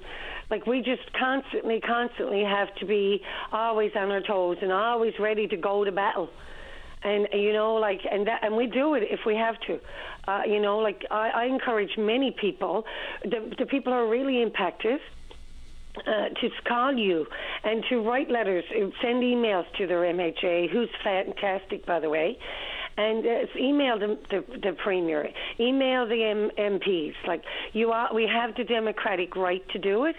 Like 0.51 0.66
we 0.66 0.82
just 0.82 1.10
constantly, 1.18 1.81
constantly 1.81 2.44
have 2.44 2.68
to 2.76 2.85
be 2.85 3.22
always 3.51 3.93
on 3.97 4.10
our 4.10 4.20
toes 4.20 4.59
and 4.60 4.70
always 4.70 5.14
ready 5.18 5.48
to 5.48 5.56
go 5.56 5.85
to 5.85 5.90
battle 5.90 6.28
and 7.05 7.28
you 7.32 7.52
know 7.52 7.74
like 7.74 8.01
and 8.10 8.26
that 8.26 8.44
and 8.44 8.56
we 8.56 8.66
do 8.66 8.94
it 8.94 9.05
if 9.10 9.20
we 9.26 9.35
have 9.36 9.55
to 9.66 9.78
uh, 10.26 10.43
you 10.47 10.60
know 10.60 10.78
like 10.78 11.02
I, 11.10 11.31
I 11.31 11.44
encourage 11.47 11.97
many 11.97 12.35
people 12.39 12.85
the, 13.22 13.55
the 13.59 13.66
people 13.66 13.93
who 13.93 13.98
are 13.98 14.09
really 14.09 14.43
impacted 14.43 15.01
uh, 15.98 16.28
to 16.40 16.51
call 16.66 16.93
you 16.94 17.24
and 17.62 17.85
to 17.89 18.01
write 18.01 18.28
letters, 18.31 18.64
uh, 18.70 18.89
send 19.01 19.22
emails 19.22 19.64
to 19.78 19.86
their 19.86 20.01
MHA, 20.01 20.70
who's 20.70 20.89
fantastic, 21.05 21.86
by 21.86 22.01
the 22.01 22.10
way, 22.10 22.36
and 22.97 23.27
uh, 23.27 23.47
email 23.57 23.99
the, 23.99 24.19
the, 24.31 24.59
the 24.59 24.73
premier, 24.73 25.31
email 25.59 26.07
the 26.07 26.23
M- 26.25 26.51
MPs. 26.57 27.15
Like 27.27 27.43
you 27.73 27.91
are, 27.93 28.12
we 28.15 28.27
have 28.27 28.55
the 28.57 28.65
democratic 28.65 29.37
right 29.37 29.66
to 29.71 29.79
do 29.79 30.05
it, 30.05 30.16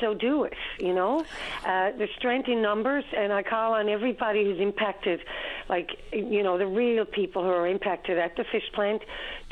so 0.00 0.14
do 0.14 0.44
it. 0.44 0.54
You 0.78 0.94
know, 0.94 1.20
uh, 1.64 1.92
there's 1.96 2.10
strength 2.16 2.48
in 2.48 2.62
numbers, 2.62 3.04
and 3.16 3.32
I 3.32 3.42
call 3.42 3.74
on 3.74 3.88
everybody 3.88 4.44
who's 4.44 4.60
impacted, 4.60 5.20
like 5.68 5.90
you 6.12 6.42
know, 6.42 6.58
the 6.58 6.66
real 6.66 7.04
people 7.04 7.42
who 7.42 7.50
are 7.50 7.66
impacted 7.66 8.18
at 8.18 8.36
the 8.36 8.44
fish 8.44 8.70
plant, 8.74 9.02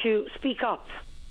to 0.03 0.27
speak 0.35 0.63
up 0.63 0.87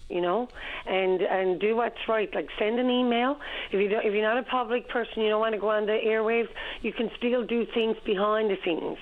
you 0.09 0.21
know, 0.21 0.47
and 0.85 1.21
and 1.21 1.59
do 1.59 1.75
what's 1.75 2.07
right. 2.07 2.33
Like 2.33 2.49
send 2.59 2.79
an 2.79 2.89
email. 2.89 3.39
If 3.71 3.81
you 3.81 3.89
don't, 3.89 4.05
if 4.05 4.13
you're 4.13 4.21
not 4.21 4.37
a 4.37 4.43
public 4.43 4.87
person, 4.87 5.23
you 5.23 5.29
don't 5.29 5.39
want 5.39 5.53
to 5.55 5.59
go 5.59 5.71
on 5.71 5.87
the 5.87 5.93
airwaves. 5.93 6.49
You 6.81 6.93
can 6.93 7.09
still 7.17 7.43
do 7.43 7.65
things 7.65 7.97
behind 8.05 8.51
the 8.51 8.57
scenes. 8.63 8.99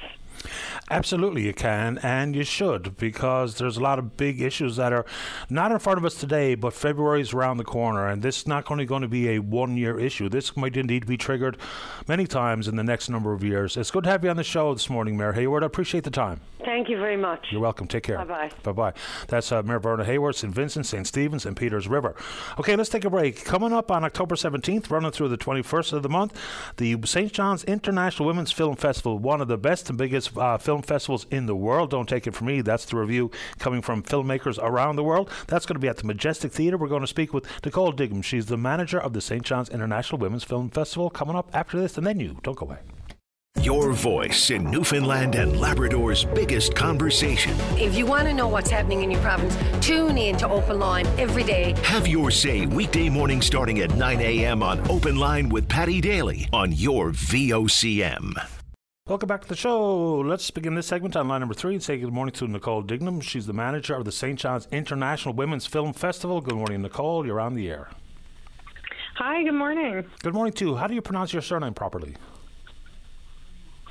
Absolutely, 0.89 1.43
you 1.43 1.53
can, 1.53 1.97
and 1.99 2.35
you 2.35 2.43
should, 2.43 2.97
because 2.97 3.55
there's 3.55 3.77
a 3.77 3.81
lot 3.81 3.99
of 3.99 4.17
big 4.17 4.41
issues 4.41 4.75
that 4.75 4.93
are 4.93 5.05
not 5.49 5.71
in 5.71 5.79
front 5.79 5.97
of 5.97 6.05
us 6.05 6.15
today, 6.15 6.55
but 6.55 6.73
February 6.73 7.21
is 7.21 7.33
around 7.33 7.57
the 7.57 7.63
corner, 7.63 8.07
and 8.07 8.21
this 8.21 8.39
is 8.39 8.47
not 8.47 8.69
only 8.71 8.85
going 8.85 9.01
to 9.01 9.07
be 9.07 9.29
a 9.29 9.39
one 9.39 9.77
year 9.77 9.99
issue. 9.99 10.29
This 10.29 10.55
might 10.55 10.77
indeed 10.77 11.05
be 11.05 11.17
triggered 11.17 11.57
many 12.07 12.27
times 12.27 12.67
in 12.67 12.75
the 12.75 12.83
next 12.83 13.09
number 13.09 13.33
of 13.33 13.43
years. 13.43 13.77
It's 13.77 13.91
good 13.91 14.03
to 14.03 14.09
have 14.09 14.23
you 14.23 14.29
on 14.29 14.37
the 14.37 14.43
show 14.43 14.73
this 14.73 14.89
morning, 14.89 15.17
Mayor 15.17 15.33
Hayward. 15.33 15.63
I 15.63 15.67
appreciate 15.67 16.03
the 16.03 16.11
time. 16.11 16.41
Thank 16.63 16.87
you 16.87 16.97
very 16.97 17.17
much. 17.17 17.47
You're 17.51 17.61
welcome. 17.61 17.87
Take 17.87 18.03
care. 18.03 18.17
Bye-bye. 18.17 18.51
Bye 18.63 18.71
bye. 18.71 18.93
That's 19.27 19.51
uh, 19.51 19.61
Mayor 19.63 19.79
Verna 19.79 20.05
Hayward, 20.05 20.35
St. 20.35 20.53
Vincent, 20.53 20.85
St. 20.85 21.05
Stephen's, 21.05 21.45
and 21.45 21.57
Peters 21.57 21.87
River. 21.87 22.15
Okay, 22.57 22.75
let's 22.75 22.89
take 22.89 23.03
a 23.05 23.09
break. 23.09 23.43
Coming 23.43 23.73
up 23.73 23.91
on 23.91 24.03
October 24.03 24.35
17th, 24.35 24.89
running 24.89 25.11
through 25.11 25.29
the 25.29 25.37
21st 25.37 25.93
of 25.93 26.03
the 26.03 26.09
month, 26.09 26.39
the 26.77 26.97
St. 27.03 27.31
John's 27.33 27.63
International 27.65 28.25
Women's 28.25 28.51
Film 28.51 28.75
Festival, 28.75 29.19
one 29.19 29.41
of 29.41 29.47
the 29.47 29.57
best 29.57 29.89
and 29.89 29.97
biggest 29.97 30.32
uh, 30.37 30.57
film 30.57 30.81
festivals 30.81 31.25
in 31.31 31.45
the 31.45 31.55
world. 31.55 31.89
Don't 31.89 32.07
take 32.07 32.27
it 32.27 32.35
from 32.35 32.47
me. 32.47 32.61
That's 32.61 32.85
the 32.85 32.97
review 32.97 33.31
coming 33.59 33.81
from 33.81 34.03
filmmakers 34.03 34.57
around 34.61 34.95
the 34.95 35.03
world. 35.03 35.29
That's 35.47 35.65
going 35.65 35.75
to 35.75 35.79
be 35.79 35.87
at 35.87 35.97
the 35.97 36.05
Majestic 36.05 36.51
Theatre. 36.51 36.77
We're 36.77 36.87
going 36.87 37.01
to 37.01 37.07
speak 37.07 37.33
with 37.33 37.45
Nicole 37.63 37.91
Dignam. 37.91 38.23
She's 38.23 38.47
the 38.47 38.57
manager 38.57 38.99
of 38.99 39.13
the 39.13 39.21
St. 39.21 39.43
John's 39.43 39.69
International 39.69 40.19
Women's 40.19 40.43
Film 40.43 40.69
Festival. 40.69 41.09
Coming 41.09 41.35
up 41.35 41.49
after 41.53 41.79
this, 41.79 41.97
and 41.97 42.05
then 42.05 42.19
you. 42.19 42.37
Don't 42.43 42.57
go 42.57 42.65
away. 42.65 42.79
Your 43.61 43.93
voice 43.93 44.49
in 44.49 44.69
Newfoundland 44.69 45.35
and 45.35 45.57
Labrador's 45.59 46.25
biggest 46.25 46.75
conversation. 46.75 47.55
If 47.77 47.95
you 47.95 48.05
want 48.05 48.27
to 48.27 48.33
know 48.33 48.47
what's 48.47 48.69
happening 48.69 49.03
in 49.03 49.11
your 49.11 49.21
province, 49.21 49.55
tune 49.79 50.17
in 50.17 50.35
to 50.37 50.49
Open 50.49 50.79
Line 50.79 51.07
every 51.17 51.43
day. 51.43 51.73
Have 51.83 52.07
your 52.07 52.29
say 52.31 52.65
weekday 52.65 53.09
morning 53.09 53.41
starting 53.41 53.79
at 53.79 53.95
9 53.95 54.19
a.m. 54.19 54.63
on 54.63 54.79
Open 54.89 55.15
Line 55.15 55.47
with 55.49 55.69
Paddy 55.69 56.01
Daly 56.01 56.49
on 56.51 56.73
your 56.73 57.11
VOCM. 57.11 58.62
Welcome 59.05 59.27
back 59.27 59.41
to 59.41 59.49
the 59.49 59.55
show. 59.57 60.19
Let's 60.21 60.49
begin 60.49 60.75
this 60.75 60.87
segment 60.87 61.17
on 61.17 61.27
line 61.27 61.41
number 61.41 61.53
three 61.53 61.73
and 61.73 61.83
say 61.83 61.97
good 61.97 62.13
morning 62.13 62.31
to 62.35 62.47
Nicole 62.47 62.81
Dignam. 62.81 63.21
She's 63.21 63.45
the 63.45 63.51
manager 63.51 63.95
of 63.95 64.05
the 64.05 64.13
St. 64.13 64.39
John's 64.39 64.65
International 64.71 65.33
Women's 65.33 65.65
Film 65.65 65.91
Festival. 65.91 66.39
Good 66.39 66.55
morning, 66.55 66.83
Nicole. 66.83 67.25
You're 67.25 67.41
on 67.41 67.53
the 67.53 67.69
air. 67.69 67.89
Hi, 69.15 69.43
good 69.43 69.55
morning. 69.55 70.05
Good 70.21 70.33
morning, 70.33 70.53
too. 70.53 70.77
How 70.77 70.87
do 70.87 70.93
you 70.93 71.01
pronounce 71.01 71.33
your 71.33 71.41
surname 71.41 71.73
properly? 71.73 72.15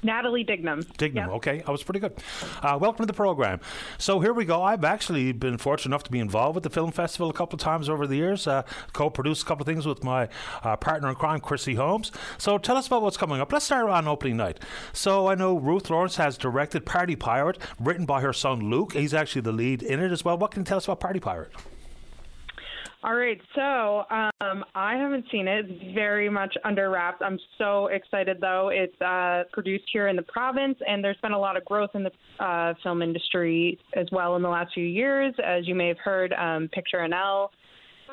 Natalie 0.02 0.44
Dignam. 0.44 0.84
Dignam, 0.96 1.28
okay. 1.30 1.62
I 1.66 1.70
was 1.70 1.82
pretty 1.82 2.00
good. 2.00 2.14
Uh, 2.60 2.76
welcome 2.80 3.02
to 3.02 3.06
the 3.06 3.12
program. 3.12 3.60
So 3.98 4.20
here 4.20 4.32
we 4.32 4.44
go. 4.44 4.62
I've 4.62 4.84
actually 4.84 5.32
been 5.32 5.58
fortunate 5.58 5.90
enough 5.90 6.02
to 6.04 6.10
be 6.10 6.18
involved 6.18 6.56
with 6.56 6.64
the 6.64 6.70
film 6.70 6.90
festival 6.90 7.30
a 7.30 7.32
couple 7.32 7.56
of 7.56 7.60
times 7.60 7.88
over 7.88 8.06
the 8.06 8.16
years. 8.16 8.46
Uh, 8.46 8.62
co-produced 8.92 9.42
a 9.42 9.46
couple 9.46 9.62
of 9.62 9.66
things 9.66 9.86
with 9.86 10.02
my 10.02 10.28
uh, 10.62 10.76
partner 10.76 11.08
in 11.08 11.14
crime, 11.14 11.40
Chrissy 11.40 11.74
Holmes. 11.74 12.10
So 12.38 12.58
tell 12.58 12.76
us 12.76 12.86
about 12.86 13.02
what's 13.02 13.16
coming 13.16 13.40
up. 13.40 13.52
Let's 13.52 13.64
start 13.64 13.88
on 13.88 14.08
opening 14.08 14.36
night. 14.36 14.60
So 14.92 15.28
I 15.28 15.34
know 15.34 15.56
Ruth 15.56 15.90
Lawrence 15.90 16.16
has 16.16 16.36
directed 16.36 16.84
Party 16.84 17.16
Pirate, 17.16 17.58
written 17.78 18.06
by 18.06 18.20
her 18.22 18.32
son 18.32 18.70
Luke. 18.70 18.94
He's 18.94 19.14
actually 19.14 19.42
the 19.42 19.52
lead 19.52 19.82
in 19.82 20.00
it 20.00 20.10
as 20.10 20.24
well. 20.24 20.36
What 20.36 20.50
can 20.50 20.62
you 20.62 20.66
tell 20.66 20.78
us 20.78 20.84
about 20.86 21.00
Party 21.00 21.20
Pirate? 21.20 21.52
All 23.04 23.16
right, 23.16 23.40
so 23.56 24.04
um, 24.40 24.64
I 24.76 24.96
haven't 24.96 25.24
seen 25.32 25.48
it. 25.48 25.66
It's 25.68 25.92
very 25.92 26.30
much 26.30 26.54
under 26.64 26.88
wraps. 26.88 27.20
I'm 27.20 27.38
so 27.58 27.88
excited, 27.88 28.36
though. 28.40 28.70
It's 28.72 29.00
uh, 29.00 29.42
produced 29.52 29.86
here 29.92 30.06
in 30.06 30.14
the 30.14 30.22
province, 30.22 30.78
and 30.86 31.02
there's 31.02 31.16
been 31.20 31.32
a 31.32 31.38
lot 31.38 31.56
of 31.56 31.64
growth 31.64 31.90
in 31.94 32.04
the 32.04 32.12
uh, 32.44 32.74
film 32.84 33.02
industry 33.02 33.76
as 33.96 34.06
well 34.12 34.36
in 34.36 34.42
the 34.42 34.48
last 34.48 34.72
few 34.72 34.84
years. 34.84 35.34
As 35.44 35.66
you 35.66 35.74
may 35.74 35.88
have 35.88 35.98
heard, 35.98 36.32
um, 36.34 36.68
Picture 36.72 36.98
NL, 36.98 37.48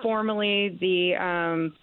formerly 0.02 0.76
the 0.82 1.14
um, 1.24 1.74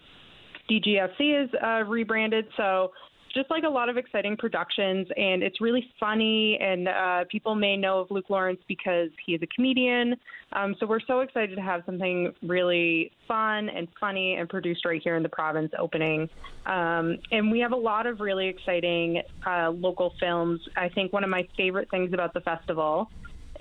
DGFC, 0.69 1.45
is 1.45 1.51
uh, 1.65 1.85
rebranded. 1.85 2.47
So 2.57 2.91
just 3.37 3.51
like 3.51 3.65
a 3.65 3.69
lot 3.69 3.89
of 3.89 3.99
exciting 3.99 4.37
productions, 4.37 5.07
and 5.17 5.43
it's 5.43 5.61
really 5.61 5.87
funny. 6.01 6.59
And 6.61 6.89
uh, 6.89 7.25
people 7.31 7.55
may 7.55 7.77
know 7.77 8.01
of 8.01 8.11
Luke 8.11 8.31
Lawrence 8.31 8.61
because 8.67 9.11
he 9.25 9.35
is 9.35 9.43
a 9.43 9.47
comedian. 9.55 10.17
Um, 10.53 10.75
so 10.81 10.87
we're 10.87 11.01
so 11.07 11.21
excited 11.21 11.55
to 11.55 11.63
have 11.63 11.83
something 11.85 12.33
really 12.43 13.13
fun 13.29 13.69
and 13.69 13.87
funny 14.01 14.37
and 14.37 14.49
produced 14.49 14.85
right 14.85 15.01
here 15.03 15.17
in 15.17 15.23
the 15.23 15.29
province 15.29 15.71
opening. 15.79 16.29
Um, 16.65 17.19
and 17.31 17.53
we 17.53 17.61
have 17.61 17.73
a 17.73 17.77
lot 17.77 18.07
of 18.07 18.21
really 18.21 18.49
exciting 18.49 19.23
uh, 19.47 19.71
local 19.71 20.15
films. 20.19 20.61
I 20.77 20.89
think 20.89 21.13
one 21.13 21.23
of 21.23 21.31
my 21.31 21.47
favorite 21.57 21.91
things 21.91 22.13
about 22.15 22.33
the 22.33 22.41
festival 22.41 23.11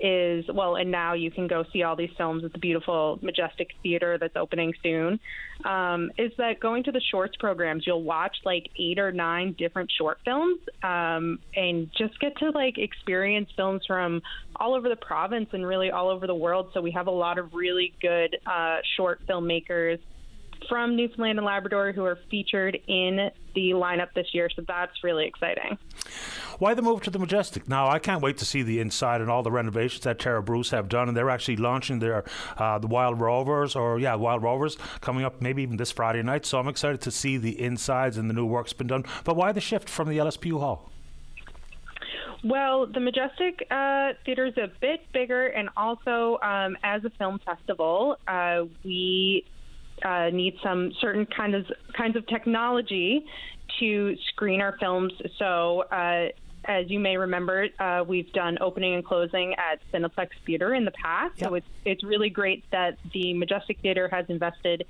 is 0.00 0.44
well, 0.52 0.76
and 0.76 0.90
now 0.90 1.14
you 1.14 1.30
can 1.30 1.46
go 1.46 1.64
see 1.72 1.82
all 1.82 1.96
these 1.96 2.10
films 2.16 2.44
at 2.44 2.52
the 2.52 2.58
beautiful 2.58 3.18
Majestic 3.22 3.68
Theater 3.82 4.18
that's 4.18 4.36
opening 4.36 4.72
soon. 4.82 5.18
Um, 5.64 6.10
is 6.18 6.32
that 6.38 6.60
going 6.60 6.84
to 6.84 6.92
the 6.92 7.00
shorts 7.10 7.34
programs? 7.38 7.84
You'll 7.86 8.02
watch 8.02 8.36
like 8.44 8.68
eight 8.78 8.98
or 8.98 9.12
nine 9.12 9.54
different 9.58 9.90
short 9.96 10.18
films, 10.24 10.60
um, 10.82 11.38
and 11.54 11.90
just 11.96 12.18
get 12.20 12.36
to 12.38 12.50
like 12.50 12.78
experience 12.78 13.48
films 13.56 13.82
from 13.86 14.22
all 14.56 14.74
over 14.74 14.88
the 14.88 14.96
province 14.96 15.48
and 15.52 15.66
really 15.66 15.90
all 15.90 16.08
over 16.08 16.26
the 16.26 16.34
world. 16.34 16.70
So 16.74 16.80
we 16.80 16.92
have 16.92 17.06
a 17.06 17.12
lot 17.12 17.38
of 17.38 17.52
really 17.52 17.94
good 18.00 18.36
uh, 18.46 18.78
short 18.96 19.20
filmmakers 19.28 19.98
from 20.68 20.96
Newfoundland 20.96 21.38
and 21.38 21.46
Labrador 21.46 21.92
who 21.92 22.04
are 22.04 22.18
featured 22.30 22.78
in 22.86 23.30
the 23.54 23.70
lineup 23.70 24.12
this 24.14 24.28
year. 24.32 24.48
So 24.54 24.62
that's 24.66 24.92
really 25.02 25.26
exciting. 25.26 25.78
Why 26.58 26.74
the 26.74 26.82
move 26.82 27.02
to 27.02 27.10
the 27.10 27.18
Majestic? 27.18 27.68
Now, 27.68 27.88
I 27.88 27.98
can't 27.98 28.22
wait 28.22 28.38
to 28.38 28.44
see 28.44 28.62
the 28.62 28.80
inside 28.80 29.20
and 29.20 29.30
all 29.30 29.42
the 29.42 29.50
renovations 29.50 30.04
that 30.04 30.18
Tara 30.18 30.42
Bruce 30.42 30.70
have 30.70 30.88
done. 30.88 31.08
And 31.08 31.16
they're 31.16 31.30
actually 31.30 31.56
launching 31.56 31.98
their 31.98 32.24
uh, 32.56 32.78
the 32.78 32.86
Wild 32.86 33.20
Rovers, 33.20 33.76
or 33.76 33.98
yeah, 33.98 34.14
Wild 34.14 34.42
Rovers, 34.42 34.76
coming 35.00 35.24
up 35.24 35.42
maybe 35.42 35.62
even 35.62 35.76
this 35.76 35.92
Friday 35.92 36.22
night. 36.22 36.46
So 36.46 36.58
I'm 36.58 36.68
excited 36.68 37.00
to 37.02 37.10
see 37.10 37.36
the 37.36 37.60
insides 37.60 38.16
and 38.16 38.30
the 38.30 38.34
new 38.34 38.46
work's 38.46 38.72
been 38.72 38.86
done. 38.86 39.04
But 39.24 39.36
why 39.36 39.52
the 39.52 39.60
shift 39.60 39.88
from 39.88 40.08
the 40.08 40.18
LSPU 40.18 40.60
Hall? 40.60 40.90
Well, 42.44 42.86
the 42.86 43.00
Majestic 43.00 43.66
uh, 43.70 44.12
Theater 44.24 44.46
is 44.46 44.56
a 44.56 44.70
bit 44.80 45.00
bigger, 45.12 45.46
and 45.46 45.68
also 45.76 46.38
um, 46.42 46.76
as 46.84 47.04
a 47.04 47.10
film 47.10 47.40
festival, 47.44 48.18
uh, 48.28 48.64
we 48.84 49.44
uh, 50.04 50.30
need 50.30 50.58
some 50.62 50.92
certain 51.00 51.26
kinds 51.26 51.54
of 51.54 51.66
kinds 51.94 52.16
of 52.16 52.26
technology 52.26 53.24
to 53.80 54.16
screen 54.28 54.60
our 54.60 54.76
films. 54.78 55.12
So, 55.38 55.84
uh, 55.90 56.28
as 56.64 56.90
you 56.90 56.98
may 56.98 57.16
remember, 57.16 57.68
uh, 57.78 58.04
we've 58.06 58.32
done 58.32 58.58
opening 58.60 58.94
and 58.94 59.04
closing 59.04 59.54
at 59.54 59.80
Cineplex 59.92 60.30
Theater 60.44 60.74
in 60.74 60.84
the 60.84 60.90
past. 60.90 61.38
So 61.38 61.54
it's 61.54 61.66
it's 61.84 62.02
really 62.02 62.30
great 62.30 62.64
that 62.70 62.98
the 63.12 63.34
Majestic 63.34 63.78
Theater 63.80 64.08
has 64.08 64.26
invested 64.28 64.86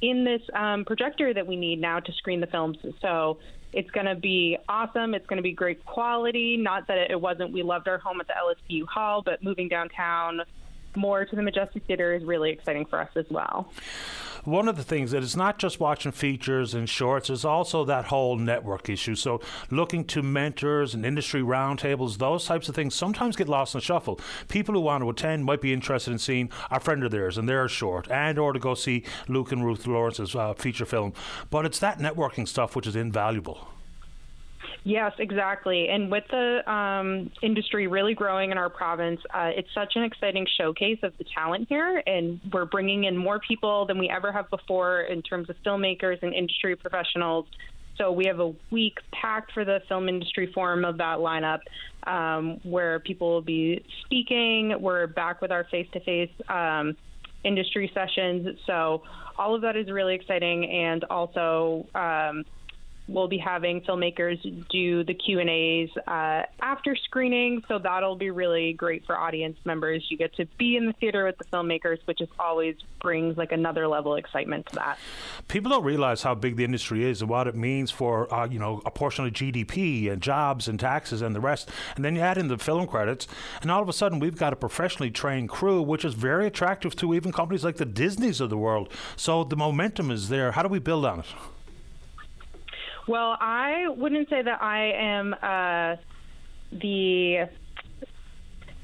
in 0.00 0.24
this 0.24 0.42
um, 0.54 0.84
projector 0.84 1.32
that 1.32 1.46
we 1.46 1.56
need 1.56 1.80
now 1.80 2.00
to 2.00 2.12
screen 2.12 2.40
the 2.40 2.46
films. 2.46 2.78
So 3.00 3.38
it's 3.72 3.90
going 3.90 4.06
to 4.06 4.16
be 4.16 4.56
awesome. 4.68 5.14
It's 5.14 5.26
going 5.26 5.36
to 5.36 5.42
be 5.42 5.52
great 5.52 5.84
quality. 5.84 6.56
Not 6.56 6.88
that 6.88 7.10
it 7.10 7.20
wasn't. 7.20 7.52
We 7.52 7.62
loved 7.62 7.86
our 7.86 7.98
home 7.98 8.20
at 8.20 8.26
the 8.26 8.34
LSPU 8.34 8.86
Hall, 8.88 9.22
but 9.22 9.42
moving 9.42 9.68
downtown 9.68 10.42
more 10.96 11.24
to 11.24 11.36
the 11.36 11.42
Majestic 11.42 11.84
Theater 11.84 12.14
is 12.14 12.24
really 12.24 12.50
exciting 12.50 12.86
for 12.86 13.00
us 13.00 13.10
as 13.14 13.26
well 13.30 13.70
one 14.44 14.68
of 14.68 14.76
the 14.76 14.82
things 14.82 15.10
that 15.10 15.22
it's 15.22 15.36
not 15.36 15.58
just 15.58 15.80
watching 15.80 16.12
features 16.12 16.74
and 16.74 16.88
shorts, 16.88 17.30
it's 17.30 17.44
also 17.44 17.84
that 17.84 18.06
whole 18.06 18.36
network 18.36 18.88
issue. 18.88 19.14
So 19.14 19.40
looking 19.70 20.04
to 20.06 20.22
mentors 20.22 20.94
and 20.94 21.04
industry 21.04 21.42
roundtables, 21.42 22.18
those 22.18 22.46
types 22.46 22.68
of 22.68 22.74
things 22.74 22.94
sometimes 22.94 23.36
get 23.36 23.48
lost 23.48 23.74
in 23.74 23.78
the 23.78 23.84
shuffle. 23.84 24.20
People 24.48 24.74
who 24.74 24.80
want 24.80 25.02
to 25.02 25.10
attend 25.10 25.44
might 25.44 25.60
be 25.60 25.72
interested 25.72 26.10
in 26.10 26.18
seeing 26.18 26.50
a 26.70 26.80
friend 26.80 27.04
of 27.04 27.10
theirs 27.10 27.38
and 27.38 27.48
their 27.48 27.68
short, 27.68 28.10
and 28.10 28.38
or 28.38 28.52
to 28.52 28.58
go 28.58 28.74
see 28.74 29.04
Luke 29.28 29.52
and 29.52 29.64
Ruth 29.64 29.86
Lawrence's 29.86 30.34
uh, 30.34 30.54
feature 30.54 30.86
film. 30.86 31.12
But 31.50 31.66
it's 31.66 31.78
that 31.80 31.98
networking 31.98 32.46
stuff 32.46 32.76
which 32.76 32.86
is 32.86 32.96
invaluable. 32.96 33.68
Yes, 34.82 35.12
exactly. 35.18 35.88
And 35.88 36.10
with 36.10 36.24
the 36.30 36.70
um, 36.70 37.30
industry 37.42 37.86
really 37.86 38.14
growing 38.14 38.50
in 38.50 38.56
our 38.56 38.70
province, 38.70 39.20
uh, 39.34 39.50
it's 39.54 39.68
such 39.74 39.92
an 39.94 40.04
exciting 40.04 40.46
showcase 40.58 40.98
of 41.02 41.12
the 41.18 41.24
talent 41.34 41.68
here. 41.68 42.02
And 42.06 42.40
we're 42.50 42.64
bringing 42.64 43.04
in 43.04 43.16
more 43.16 43.40
people 43.46 43.84
than 43.84 43.98
we 43.98 44.08
ever 44.08 44.32
have 44.32 44.48
before 44.48 45.02
in 45.02 45.20
terms 45.20 45.50
of 45.50 45.56
filmmakers 45.66 46.22
and 46.22 46.32
industry 46.34 46.76
professionals. 46.76 47.46
So 47.98 48.10
we 48.10 48.24
have 48.24 48.40
a 48.40 48.54
week 48.70 48.94
packed 49.12 49.52
for 49.52 49.66
the 49.66 49.80
film 49.86 50.08
industry 50.08 50.50
forum 50.54 50.86
of 50.86 50.96
that 50.96 51.18
lineup, 51.18 51.58
um, 52.06 52.58
where 52.62 53.00
people 53.00 53.28
will 53.28 53.42
be 53.42 53.84
speaking. 54.06 54.74
We're 54.80 55.06
back 55.06 55.42
with 55.42 55.52
our 55.52 55.64
face-to-face 55.64 56.30
um, 56.48 56.96
industry 57.44 57.90
sessions. 57.92 58.58
So 58.66 59.02
all 59.36 59.54
of 59.54 59.60
that 59.60 59.76
is 59.76 59.90
really 59.90 60.14
exciting, 60.14 60.64
and 60.70 61.04
also 61.04 61.86
um, 61.94 62.44
we'll 63.08 63.28
be 63.28 63.38
having 63.38 63.80
filmmakers 63.82 64.40
do 64.68 65.04
the 65.04 65.14
Q 65.14 65.40
and 65.40 65.50
A's 65.50 65.90
uh, 66.06 66.42
after 66.60 66.96
screening, 66.96 67.62
so 67.68 67.78
that'll 67.78 68.16
be 68.16 68.30
really 68.30 68.72
great 68.72 69.04
for 69.04 69.16
audience 69.16 69.58
members. 69.64 70.06
You 70.08 70.16
get 70.16 70.34
to 70.36 70.46
be 70.58 70.76
in 70.76 70.86
the 70.86 70.92
theater 70.94 71.24
with 71.24 71.38
the 71.38 71.44
filmmakers, 71.44 71.98
which 72.04 72.20
is 72.20 72.28
always 72.38 72.76
brings 73.00 73.36
like 73.36 73.52
another 73.52 73.88
level 73.88 74.12
of 74.12 74.18
excitement 74.18 74.66
to 74.66 74.76
that. 74.76 74.98
People 75.48 75.70
don't 75.70 75.84
realize 75.84 76.22
how 76.22 76.34
big 76.34 76.56
the 76.56 76.64
industry 76.64 77.04
is 77.04 77.20
and 77.20 77.30
what 77.30 77.46
it 77.46 77.54
means 77.54 77.90
for 77.90 78.32
uh, 78.32 78.46
you 78.46 78.58
know 78.58 78.82
a 78.86 78.90
portion 78.90 79.26
of 79.26 79.32
GDP 79.32 80.10
and 80.10 80.22
jobs 80.22 80.68
and 80.68 80.78
taxes 80.78 81.22
and 81.22 81.34
the 81.34 81.40
rest. 81.40 81.68
And 81.96 82.04
then 82.04 82.14
you 82.14 82.20
add 82.20 82.38
in 82.38 82.48
the 82.48 82.58
film 82.58 82.86
credits, 82.86 83.26
and 83.62 83.70
all 83.70 83.82
of 83.82 83.88
a 83.88 83.92
sudden 83.92 84.20
we've 84.20 84.36
got 84.36 84.52
a 84.52 84.56
professionally 84.56 85.10
trained 85.10 85.48
crew, 85.48 85.82
which 85.82 86.04
is 86.04 86.14
very 86.14 86.46
attractive 86.46 86.94
to 86.96 87.14
even 87.14 87.32
companies 87.32 87.64
like 87.64 87.76
the 87.76 87.86
Disneys 87.86 88.40
of 88.40 88.50
the 88.50 88.56
world. 88.56 88.92
So 89.16 89.44
the 89.44 89.56
momentum 89.56 90.10
is 90.10 90.28
there. 90.28 90.52
How 90.52 90.62
do 90.62 90.68
we 90.68 90.78
build 90.78 91.04
on 91.04 91.20
it? 91.20 91.26
Well, 93.10 93.36
I 93.40 93.88
wouldn't 93.88 94.28
say 94.30 94.40
that 94.40 94.62
I 94.62 94.92
am 94.92 95.34
uh, 95.34 95.96
the 96.70 97.48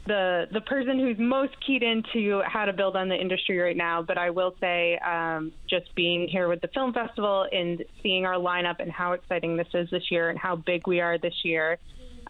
the 0.04 0.48
the 0.52 0.60
person 0.62 0.98
who's 0.98 1.16
most 1.16 1.52
keyed 1.64 1.84
into 1.84 2.42
how 2.44 2.64
to 2.64 2.72
build 2.72 2.96
on 2.96 3.08
the 3.08 3.14
industry 3.14 3.56
right 3.56 3.76
now. 3.76 4.02
But 4.02 4.18
I 4.18 4.30
will 4.30 4.56
say, 4.58 4.98
um, 4.98 5.52
just 5.70 5.94
being 5.94 6.26
here 6.26 6.48
with 6.48 6.60
the 6.60 6.66
film 6.74 6.92
festival 6.92 7.46
and 7.52 7.84
seeing 8.02 8.26
our 8.26 8.34
lineup 8.34 8.80
and 8.80 8.90
how 8.90 9.12
exciting 9.12 9.56
this 9.56 9.68
is 9.72 9.88
this 9.90 10.10
year 10.10 10.28
and 10.28 10.36
how 10.36 10.56
big 10.56 10.88
we 10.88 11.00
are 11.00 11.18
this 11.18 11.44
year, 11.44 11.78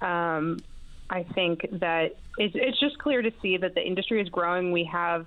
um, 0.03 0.59
I 1.09 1.25
think 1.35 1.67
that 1.81 2.17
it's, 2.37 2.55
it's 2.55 2.79
just 2.79 2.99
clear 2.99 3.23
to 3.23 3.33
see 3.41 3.57
that 3.57 3.75
the 3.75 3.83
industry 3.83 4.21
is 4.21 4.29
growing. 4.29 4.71
We 4.71 4.85
have 4.93 5.25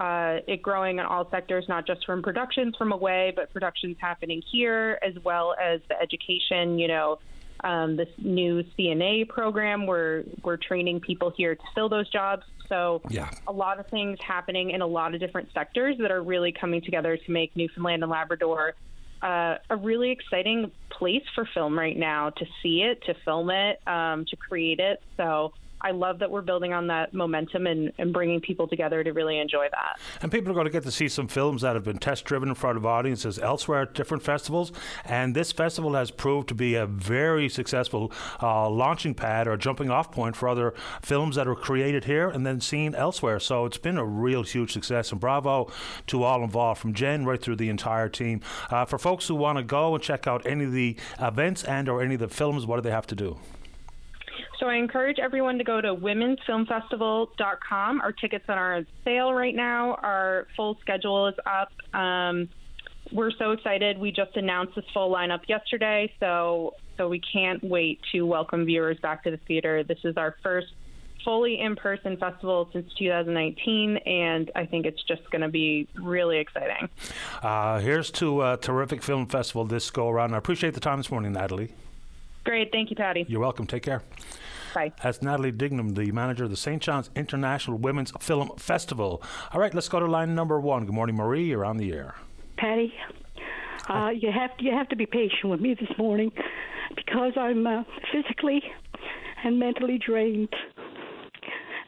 uh, 0.00 0.40
it 0.46 0.62
growing 0.62 0.98
in 0.98 1.04
all 1.04 1.30
sectors, 1.30 1.66
not 1.68 1.86
just 1.86 2.04
from 2.06 2.22
productions 2.22 2.74
from 2.76 2.90
away, 2.90 3.32
but 3.36 3.52
productions 3.52 3.96
happening 4.00 4.42
here, 4.50 4.98
as 5.02 5.14
well 5.22 5.54
as 5.62 5.80
the 5.88 6.00
education. 6.00 6.78
You 6.78 6.88
know, 6.88 7.18
um, 7.62 7.96
this 7.96 8.08
new 8.18 8.64
CNA 8.78 9.28
program 9.28 9.86
where 9.86 10.24
we're 10.42 10.56
training 10.56 11.00
people 11.00 11.32
here 11.36 11.54
to 11.54 11.62
fill 11.74 11.90
those 11.90 12.08
jobs. 12.08 12.44
So 12.68 13.02
yeah. 13.10 13.30
a 13.46 13.52
lot 13.52 13.78
of 13.78 13.88
things 13.88 14.18
happening 14.26 14.70
in 14.70 14.80
a 14.80 14.86
lot 14.86 15.12
of 15.14 15.20
different 15.20 15.50
sectors 15.52 15.98
that 15.98 16.10
are 16.10 16.22
really 16.22 16.52
coming 16.52 16.80
together 16.80 17.16
to 17.16 17.30
make 17.30 17.54
Newfoundland 17.54 18.02
and 18.02 18.10
Labrador 18.10 18.74
uh, 19.22 19.56
a 19.68 19.76
really 19.76 20.10
exciting 20.10 20.70
place 20.88 21.24
for 21.34 21.46
film 21.52 21.78
right 21.78 21.96
now 21.96 22.30
to 22.30 22.46
see 22.62 22.82
it, 22.82 23.02
to 23.04 23.14
film 23.24 23.50
it, 23.50 23.86
um, 23.86 24.24
to 24.26 24.36
create 24.36 24.80
it. 24.80 25.02
So 25.16 25.52
I 25.80 25.92
love 25.92 26.18
that 26.18 26.30
we're 26.30 26.42
building 26.42 26.72
on 26.72 26.86
that 26.88 27.14
momentum 27.14 27.66
and, 27.66 27.92
and 27.98 28.12
bringing 28.12 28.40
people 28.40 28.68
together 28.68 29.02
to 29.02 29.12
really 29.12 29.38
enjoy 29.38 29.68
that. 29.70 29.98
And 30.22 30.30
people 30.30 30.50
are 30.50 30.54
going 30.54 30.66
to 30.66 30.72
get 30.72 30.82
to 30.84 30.90
see 30.90 31.08
some 31.08 31.28
films 31.28 31.62
that 31.62 31.74
have 31.74 31.84
been 31.84 31.98
test 31.98 32.24
driven 32.24 32.48
in 32.48 32.54
front 32.54 32.76
of 32.76 32.86
audiences 32.86 33.38
elsewhere 33.38 33.82
at 33.82 33.94
different 33.94 34.22
festivals. 34.22 34.72
And 35.04 35.34
this 35.34 35.52
festival 35.52 35.94
has 35.94 36.10
proved 36.10 36.48
to 36.48 36.54
be 36.54 36.74
a 36.74 36.86
very 36.86 37.48
successful 37.48 38.12
uh, 38.42 38.68
launching 38.68 39.14
pad 39.14 39.48
or 39.48 39.56
jumping 39.56 39.90
off 39.90 40.12
point 40.12 40.36
for 40.36 40.48
other 40.48 40.74
films 41.02 41.36
that 41.36 41.48
are 41.48 41.54
created 41.54 42.04
here 42.04 42.28
and 42.28 42.46
then 42.46 42.60
seen 42.60 42.94
elsewhere. 42.94 43.40
So 43.40 43.64
it's 43.64 43.78
been 43.78 43.98
a 43.98 44.04
real 44.04 44.42
huge 44.42 44.72
success. 44.72 45.12
And 45.12 45.20
bravo 45.20 45.70
to 46.08 46.22
all 46.22 46.42
involved, 46.42 46.80
from 46.80 46.94
Jen 46.94 47.24
right 47.24 47.40
through 47.40 47.56
the 47.56 47.68
entire 47.68 48.08
team. 48.08 48.40
Uh, 48.70 48.84
for 48.84 48.98
folks 48.98 49.28
who 49.28 49.34
want 49.34 49.58
to 49.58 49.64
go 49.64 49.94
and 49.94 50.02
check 50.02 50.26
out 50.26 50.44
any 50.46 50.64
of 50.64 50.72
the 50.72 50.96
events 51.20 51.64
and 51.64 51.88
or 51.88 52.02
any 52.02 52.14
of 52.14 52.20
the 52.20 52.28
films, 52.28 52.66
what 52.66 52.76
do 52.76 52.82
they 52.82 52.90
have 52.90 53.06
to 53.08 53.14
do? 53.14 53.38
So 54.58 54.66
I 54.66 54.76
encourage 54.76 55.18
everyone 55.18 55.58
to 55.58 55.64
go 55.64 55.80
to 55.80 55.94
womensfilmfestival.com. 55.94 58.00
Our 58.00 58.12
tickets 58.12 58.44
are 58.48 58.76
on 58.76 58.86
sale 59.04 59.32
right 59.32 59.54
now. 59.54 59.94
Our 59.94 60.46
full 60.56 60.76
schedule 60.80 61.28
is 61.28 61.34
up. 61.46 61.70
Um, 61.94 62.48
we're 63.12 63.32
so 63.32 63.52
excited. 63.52 63.98
We 63.98 64.12
just 64.12 64.36
announced 64.36 64.76
this 64.76 64.84
full 64.92 65.12
lineup 65.12 65.48
yesterday, 65.48 66.12
so 66.20 66.74
so 66.96 67.08
we 67.08 67.20
can't 67.32 67.64
wait 67.64 67.98
to 68.12 68.22
welcome 68.22 68.66
viewers 68.66 68.98
back 69.00 69.24
to 69.24 69.30
the 69.30 69.40
theater. 69.48 69.82
This 69.82 69.98
is 70.04 70.16
our 70.16 70.36
first 70.42 70.68
fully 71.24 71.60
in-person 71.60 72.16
festival 72.18 72.68
since 72.72 72.90
2019, 72.98 73.96
and 73.98 74.50
I 74.54 74.66
think 74.66 74.86
it's 74.86 75.02
just 75.04 75.28
going 75.30 75.42
to 75.42 75.48
be 75.48 75.88
really 75.94 76.38
exciting. 76.38 76.88
Uh, 77.42 77.78
here's 77.78 78.10
to 78.12 78.42
a 78.42 78.56
terrific 78.56 79.02
film 79.02 79.26
festival 79.26 79.64
this 79.64 79.90
go 79.90 80.08
around. 80.08 80.34
I 80.34 80.38
appreciate 80.38 80.74
the 80.74 80.80
time 80.80 80.98
this 80.98 81.10
morning, 81.10 81.32
Natalie. 81.32 81.72
Great, 82.44 82.72
thank 82.72 82.90
you, 82.90 82.96
Paddy. 82.96 83.26
You're 83.28 83.40
welcome. 83.40 83.66
Take 83.66 83.82
care. 83.82 84.02
Bye. 84.74 84.92
That's 85.02 85.20
Natalie 85.20 85.52
Dignam, 85.52 85.94
the 85.94 86.10
manager 86.12 86.44
of 86.44 86.50
the 86.50 86.56
St. 86.56 86.80
John's 86.80 87.10
International 87.14 87.76
Women's 87.76 88.12
Film 88.20 88.50
Festival. 88.56 89.22
All 89.52 89.60
right, 89.60 89.74
let's 89.74 89.88
go 89.88 90.00
to 90.00 90.06
line 90.06 90.34
number 90.34 90.60
one. 90.60 90.86
Good 90.86 90.94
morning, 90.94 91.16
Marie. 91.16 91.44
You're 91.44 91.64
on 91.64 91.76
the 91.76 91.92
air. 91.92 92.14
Paddy, 92.56 92.94
uh, 93.88 94.10
you 94.10 94.30
have 94.30 94.56
to, 94.56 94.64
you 94.64 94.72
have 94.72 94.88
to 94.88 94.96
be 94.96 95.06
patient 95.06 95.44
with 95.44 95.60
me 95.60 95.74
this 95.74 95.90
morning 95.98 96.30
because 96.94 97.32
I'm 97.36 97.66
uh, 97.66 97.82
physically 98.12 98.62
and 99.44 99.58
mentally 99.58 99.98
drained. 99.98 100.52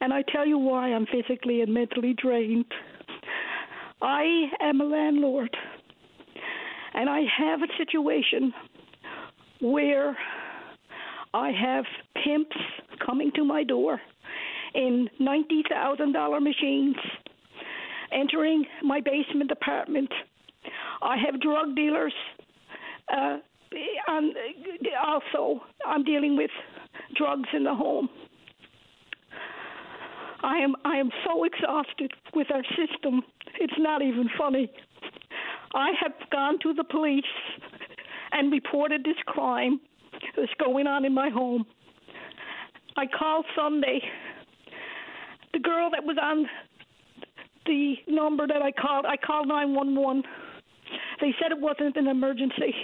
And 0.01 0.13
I 0.13 0.23
tell 0.33 0.47
you 0.47 0.59
why 0.59 0.93
I'm 0.93 1.07
physically 1.07 1.61
and 1.61 1.73
mentally 1.73 2.15
drained. 2.21 2.67
I 4.01 4.47
am 4.61 4.81
a 4.81 4.85
landlord, 4.85 5.57
and 6.93 7.09
I 7.09 7.21
have 7.39 7.61
a 7.63 7.69
situation 7.79 8.53
where 9.61 10.17
I 11.35 11.51
have 11.51 11.85
pimps 12.23 12.57
coming 13.05 13.33
to 13.37 13.45
my 13.45 13.65
door 13.65 14.01
in 14.75 15.09
$90,000 15.21 16.43
machines, 16.43 16.97
entering 18.13 18.65
my 18.83 19.01
basement 19.01 19.51
apartment. 19.51 20.11
I 21.03 21.17
have 21.17 21.41
drug 21.41 21.75
dealers. 21.75 22.15
Uh, 23.13 23.39
and 24.09 24.35
also, 25.05 25.63
I'm 25.87 26.05
dealing 26.05 26.37
with 26.37 26.51
drugs 27.17 27.49
in 27.55 27.65
the 27.65 27.75
home. 27.75 28.09
I 30.43 30.57
am 30.59 30.75
I 30.85 30.97
am 30.97 31.11
so 31.25 31.45
exhausted 31.45 32.13
with 32.35 32.49
our 32.53 32.65
system. 32.77 33.23
It's 33.61 33.79
not 33.79 34.03
even 34.03 34.29
funny. 34.37 34.71
I 35.75 35.93
have 36.03 36.13
gone 36.31 36.59
to 36.65 36.75
the 36.75 36.85
police 36.85 37.25
and 38.33 38.51
reported 38.51 39.05
this 39.05 39.17
crime 39.27 39.81
that's 40.37 40.53
going 40.59 40.87
on 40.87 41.05
in 41.05 41.15
my 41.15 41.29
home. 41.31 41.65
I 42.97 43.07
called 43.07 43.47
Sunday. 43.57 44.01
The 45.53 45.61
girl 45.61 45.91
that 45.91 46.05
was 46.05 46.17
on 46.21 46.47
the 47.67 47.95
number 48.09 48.47
that 48.47 48.63
I 48.63 48.73
called, 48.73 49.07
I 49.07 49.17
called 49.17 49.49
911. 49.49 50.23
They 51.21 51.35
said 51.41 51.53
it 51.53 51.61
wasn't 51.61 51.97
an 51.97 52.09
emergency. 52.09 52.75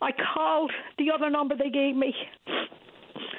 I 0.00 0.10
called 0.34 0.70
the 0.98 1.10
other 1.12 1.30
number 1.30 1.56
they 1.56 1.70
gave 1.70 1.96
me 1.96 2.14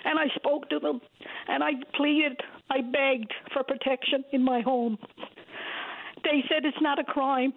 and 0.06 0.20
I 0.20 0.28
spoke 0.36 0.70
to 0.70 0.80
them 0.80 1.00
and 1.48 1.64
I 1.64 1.72
pleaded, 1.96 2.40
I 2.70 2.82
begged 2.82 3.34
for 3.54 3.64
protection 3.64 4.24
in 4.32 4.44
my 4.44 4.62
home. 4.62 4.98
They 6.24 6.44
said 6.50 6.66
it's 6.66 6.82
not 6.82 7.00
a 7.00 7.04
crime. 7.04 7.54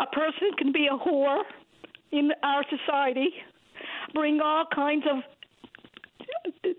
A 0.00 0.06
person 0.06 0.50
can 0.58 0.72
be 0.72 0.88
a 0.88 0.96
whore 0.96 1.42
in 2.10 2.30
our 2.42 2.64
society, 2.68 3.28
bring 4.14 4.40
all 4.40 4.64
kinds 4.74 5.04
of 5.10 5.22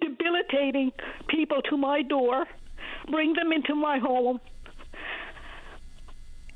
debilitating 0.02 0.92
people 1.28 1.62
to 1.70 1.78
my 1.78 2.02
door, 2.02 2.46
bring 3.10 3.34
them 3.34 3.52
into 3.52 3.76
my 3.76 3.98
home. 4.00 4.40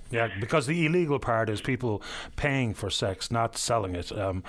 Yeah, 0.09 0.29
because 0.39 0.67
the 0.67 0.85
illegal 0.85 1.19
part 1.19 1.49
is 1.49 1.59
people 1.59 2.01
paying 2.37 2.73
for 2.73 2.89
sex, 2.89 3.29
not 3.29 3.57
selling 3.57 3.95
it. 3.95 4.17
Um, 4.17 4.43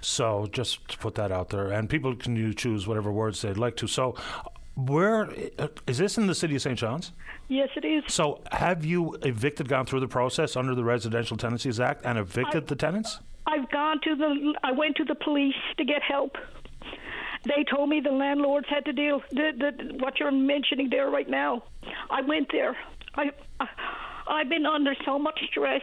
so 0.00 0.46
just 0.52 0.86
to 0.88 0.98
put 0.98 1.16
that 1.16 1.32
out 1.32 1.48
there, 1.48 1.72
and 1.72 1.90
people 1.90 2.14
can 2.14 2.54
choose 2.54 2.86
whatever 2.86 3.10
words 3.10 3.42
they'd 3.42 3.56
like 3.56 3.76
to. 3.76 3.88
So 3.88 4.14
Where 4.76 5.30
uh, 5.58 5.68
is 5.86 5.98
this 5.98 6.18
in 6.18 6.26
the 6.26 6.34
city 6.34 6.54
of 6.54 6.62
St. 6.62 6.78
John's? 6.78 7.12
Yes, 7.48 7.70
it 7.76 7.84
is. 7.84 8.04
So, 8.08 8.42
have 8.52 8.84
you 8.84 9.16
evicted, 9.22 9.68
gone 9.68 9.86
through 9.86 10.00
the 10.00 10.08
process 10.08 10.54
under 10.54 10.74
the 10.74 10.84
Residential 10.84 11.36
Tenancies 11.38 11.80
Act, 11.80 12.04
and 12.04 12.18
evicted 12.18 12.64
I- 12.64 12.66
the 12.66 12.76
tenants? 12.76 13.20
I've 13.46 13.70
gone 13.70 14.00
to 14.04 14.16
the. 14.16 14.54
I 14.62 14.72
went 14.72 14.96
to 14.96 15.04
the 15.04 15.14
police 15.14 15.54
to 15.78 15.84
get 15.84 16.02
help. 16.02 16.36
They 17.44 17.64
told 17.70 17.88
me 17.88 18.00
the 18.00 18.10
landlords 18.10 18.66
had 18.68 18.84
to 18.86 18.92
deal 18.92 19.22
the, 19.30 19.50
the 19.56 19.94
what 19.98 20.18
you're 20.18 20.32
mentioning 20.32 20.88
there 20.90 21.08
right 21.10 21.28
now. 21.28 21.62
I 22.10 22.22
went 22.22 22.48
there. 22.50 22.76
I, 23.14 23.30
I 23.60 23.66
I've 24.28 24.48
been 24.48 24.66
under 24.66 24.94
so 25.04 25.18
much 25.18 25.38
stress. 25.50 25.82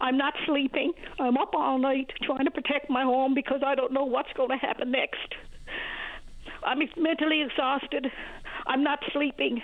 I'm 0.00 0.16
not 0.16 0.34
sleeping. 0.46 0.92
I'm 1.18 1.36
up 1.36 1.54
all 1.54 1.78
night 1.78 2.10
trying 2.22 2.44
to 2.44 2.50
protect 2.50 2.88
my 2.88 3.02
home 3.02 3.34
because 3.34 3.62
I 3.64 3.74
don't 3.74 3.92
know 3.92 4.04
what's 4.04 4.32
going 4.36 4.50
to 4.50 4.56
happen 4.56 4.90
next. 4.92 5.34
I'm 6.64 6.78
mentally 6.96 7.42
exhausted. 7.42 8.06
I'm 8.66 8.84
not 8.84 9.00
sleeping. 9.12 9.60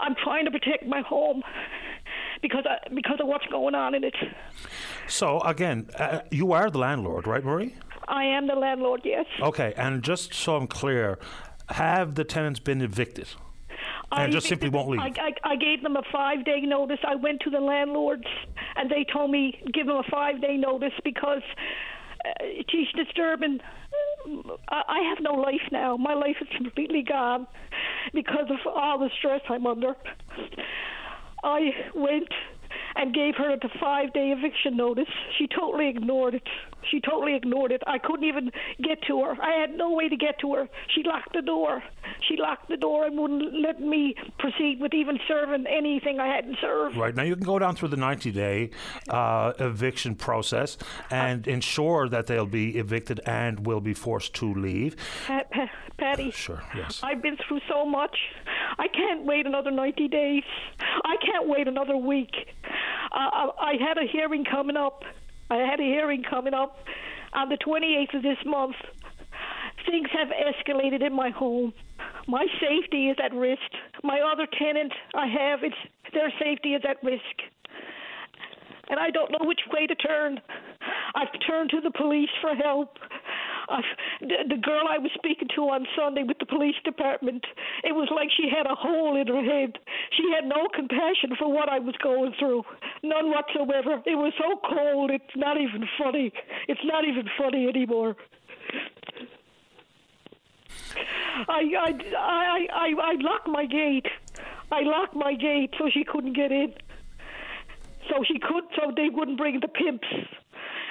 I'm 0.00 0.14
trying 0.22 0.46
to 0.46 0.50
protect 0.50 0.86
my 0.86 1.02
home 1.02 1.42
because 2.42 2.64
I, 2.68 2.88
because 2.92 3.18
of 3.20 3.28
what's 3.28 3.46
going 3.46 3.74
on 3.74 3.94
in 3.94 4.04
it. 4.04 4.14
So, 5.06 5.40
again, 5.40 5.88
uh, 5.98 6.20
you 6.30 6.52
are 6.52 6.70
the 6.70 6.78
landlord, 6.78 7.26
right, 7.26 7.44
Marie? 7.44 7.74
I 8.08 8.24
am 8.24 8.48
the 8.48 8.54
landlord, 8.54 9.02
yes. 9.04 9.26
Okay, 9.40 9.72
and 9.76 10.02
just 10.02 10.34
so 10.34 10.56
I'm 10.56 10.66
clear, 10.66 11.18
have 11.70 12.16
the 12.16 12.24
tenants 12.24 12.60
been 12.60 12.82
evicted? 12.82 13.28
I 14.10 14.24
And 14.24 14.32
just 14.32 14.46
simply 14.46 14.68
won't 14.68 14.90
leave? 14.90 15.00
I, 15.00 15.06
I, 15.06 15.52
I 15.52 15.56
gave 15.56 15.82
them 15.82 15.96
a 15.96 16.02
five 16.12 16.44
day 16.44 16.60
notice. 16.60 16.98
I 17.06 17.14
went 17.14 17.40
to 17.42 17.50
the 17.50 17.60
landlords 17.60 18.26
and 18.76 18.90
they 18.90 19.06
told 19.10 19.30
me 19.30 19.58
give 19.72 19.86
them 19.86 19.96
a 19.96 20.02
five 20.10 20.40
day 20.42 20.58
notice 20.58 20.92
because 21.02 21.40
uh, 22.26 22.44
she's 22.68 22.88
disturbing. 22.94 23.60
I, 24.68 24.82
I 24.86 24.98
have 25.08 25.18
no 25.22 25.32
life 25.32 25.62
now. 25.70 25.96
My 25.96 26.12
life 26.12 26.36
is 26.42 26.48
completely 26.56 27.02
gone 27.02 27.46
because 28.12 28.50
of 28.50 28.58
all 28.66 28.98
the 28.98 29.08
stress 29.18 29.40
I'm 29.48 29.66
under. 29.66 29.94
I 31.42 31.70
went 31.94 32.28
and 32.96 33.14
gave 33.14 33.36
her 33.36 33.56
the 33.56 33.68
five 33.80 34.12
day 34.12 34.32
eviction 34.36 34.76
notice. 34.76 35.08
She 35.38 35.46
totally 35.46 35.88
ignored 35.88 36.34
it. 36.34 36.46
She 36.90 37.00
totally 37.00 37.34
ignored 37.36 37.72
it. 37.72 37.82
I 37.86 37.98
couldn't 37.98 38.24
even 38.24 38.50
get 38.82 39.02
to 39.06 39.22
her. 39.22 39.36
I 39.40 39.60
had 39.60 39.76
no 39.76 39.92
way 39.92 40.08
to 40.08 40.16
get 40.16 40.38
to 40.40 40.54
her. 40.54 40.68
She 40.94 41.02
locked 41.04 41.32
the 41.32 41.42
door. 41.42 41.82
She 42.28 42.36
locked 42.36 42.68
the 42.68 42.76
door 42.76 43.06
and 43.06 43.16
wouldn't 43.18 43.54
let 43.60 43.80
me 43.80 44.14
proceed 44.38 44.80
with 44.80 44.92
even 44.94 45.18
serving 45.28 45.66
anything 45.66 46.20
I 46.20 46.26
hadn't 46.26 46.58
served. 46.60 46.96
Right 46.96 47.14
now, 47.14 47.22
you 47.22 47.36
can 47.36 47.44
go 47.44 47.58
down 47.58 47.76
through 47.76 47.88
the 47.88 47.96
90 47.96 48.32
day 48.32 48.70
uh, 49.08 49.52
eviction 49.58 50.14
process 50.14 50.76
and 51.10 51.46
ensure 51.46 52.08
that 52.08 52.26
they'll 52.26 52.46
be 52.46 52.76
evicted 52.76 53.20
and 53.26 53.64
will 53.66 53.80
be 53.80 53.94
forced 53.94 54.34
to 54.34 54.52
leave. 54.52 54.96
Pat, 55.26 55.50
Pat, 55.50 55.70
Paddy. 55.98 56.30
Sure, 56.32 56.62
yes. 56.74 57.00
I've 57.02 57.22
been 57.22 57.36
through 57.48 57.60
so 57.68 57.84
much. 57.84 58.16
I 58.78 58.88
can't 58.88 59.24
wait 59.24 59.46
another 59.46 59.70
90 59.70 60.08
days. 60.08 60.42
I 60.80 61.16
can't 61.24 61.48
wait 61.48 61.68
another 61.68 61.96
week. 61.96 62.32
Uh, 63.12 63.16
I, 63.16 63.48
I 63.60 63.72
had 63.80 63.98
a 63.98 64.06
hearing 64.10 64.44
coming 64.44 64.76
up. 64.76 65.02
I 65.50 65.56
had 65.56 65.80
a 65.80 65.84
hearing 65.84 66.22
coming 66.28 66.54
up 66.54 66.78
on 67.32 67.48
the 67.48 67.56
28th 67.56 68.16
of 68.16 68.22
this 68.22 68.38
month. 68.46 68.76
Things 69.86 70.08
have 70.12 70.28
escalated 70.28 71.04
in 71.04 71.14
my 71.14 71.30
home. 71.30 71.72
My 72.28 72.46
safety 72.60 73.08
is 73.08 73.16
at 73.22 73.34
risk. 73.34 73.60
My 74.02 74.20
other 74.20 74.46
tenant 74.58 74.92
I 75.14 75.26
have, 75.26 75.60
it's 75.62 75.76
their 76.12 76.32
safety 76.38 76.74
is 76.74 76.82
at 76.88 77.02
risk. 77.02 77.22
And 78.88 79.00
I 79.00 79.10
don't 79.10 79.30
know 79.32 79.46
which 79.46 79.60
way 79.72 79.86
to 79.86 79.94
turn. 79.94 80.40
I've 81.14 81.32
turned 81.46 81.70
to 81.70 81.80
the 81.80 81.90
police 81.90 82.30
for 82.40 82.54
help. 82.54 82.98
The, 84.20 84.36
the 84.48 84.56
girl 84.56 84.84
I 84.88 84.98
was 84.98 85.10
speaking 85.14 85.48
to 85.56 85.62
on 85.70 85.86
Sunday 85.96 86.22
with 86.22 86.38
the 86.38 86.46
police 86.46 86.76
department, 86.84 87.44
it 87.84 87.92
was 87.92 88.08
like 88.14 88.28
she 88.36 88.48
had 88.48 88.66
a 88.66 88.74
hole 88.74 89.20
in 89.20 89.26
her 89.26 89.42
head. 89.42 89.78
She 90.16 90.30
had 90.34 90.46
no 90.46 90.68
compassion 90.74 91.36
for 91.38 91.50
what 91.50 91.68
I 91.68 91.78
was 91.78 91.94
going 92.02 92.34
through. 92.38 92.64
None 93.02 93.30
whatsoever. 93.30 94.02
It 94.06 94.16
was 94.16 94.32
so 94.38 94.60
cold, 94.68 95.10
it's 95.10 95.36
not 95.36 95.60
even 95.60 95.88
funny. 95.98 96.32
It's 96.68 96.84
not 96.84 97.04
even 97.04 97.28
funny 97.38 97.68
anymore. 97.68 98.16
I 101.48 101.62
I 101.78 101.94
I 102.16 102.66
I, 102.72 102.94
I 103.00 103.14
locked 103.20 103.48
my 103.48 103.66
gate. 103.66 104.06
I 104.70 104.82
locked 104.82 105.14
my 105.14 105.34
gate 105.34 105.74
so 105.78 105.88
she 105.92 106.04
couldn't 106.04 106.34
get 106.34 106.52
in. 106.52 106.74
So 108.10 108.24
she 108.26 108.38
could, 108.38 108.64
so 108.76 108.92
they 108.94 109.08
wouldn't 109.08 109.38
bring 109.38 109.60
the 109.60 109.68
pimps 109.68 110.08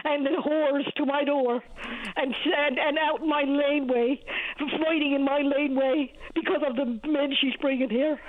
and 0.03 0.25
the 0.25 0.41
whores 0.45 0.91
to 0.95 1.05
my 1.05 1.23
door 1.23 1.63
and 2.15 2.35
and, 2.45 2.79
and 2.79 2.97
out 2.97 3.25
my 3.25 3.43
laneway, 3.43 4.19
fighting 4.57 5.13
in 5.13 5.23
my 5.23 5.41
laneway 5.41 6.11
because 6.33 6.61
of 6.67 6.75
the 6.75 6.85
men 7.07 7.31
she's 7.39 7.55
bringing 7.61 7.89
here. 7.89 8.19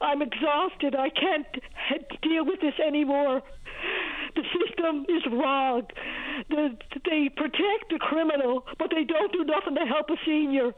I'm 0.00 0.22
exhausted. 0.22 0.94
I 0.94 1.10
can't 1.10 1.46
eh, 1.90 2.16
deal 2.22 2.44
with 2.44 2.60
this 2.60 2.74
anymore. 2.84 3.42
The 4.36 4.42
system 4.42 5.06
is 5.08 5.22
wrong. 5.32 5.82
The, 6.48 6.76
they 7.04 7.28
protect 7.34 7.90
the 7.90 7.98
criminal, 7.98 8.64
but 8.78 8.90
they 8.90 9.04
don't 9.04 9.32
do 9.32 9.44
nothing 9.44 9.74
to 9.74 9.84
help 9.84 10.08
a 10.08 10.16
senior. 10.24 10.72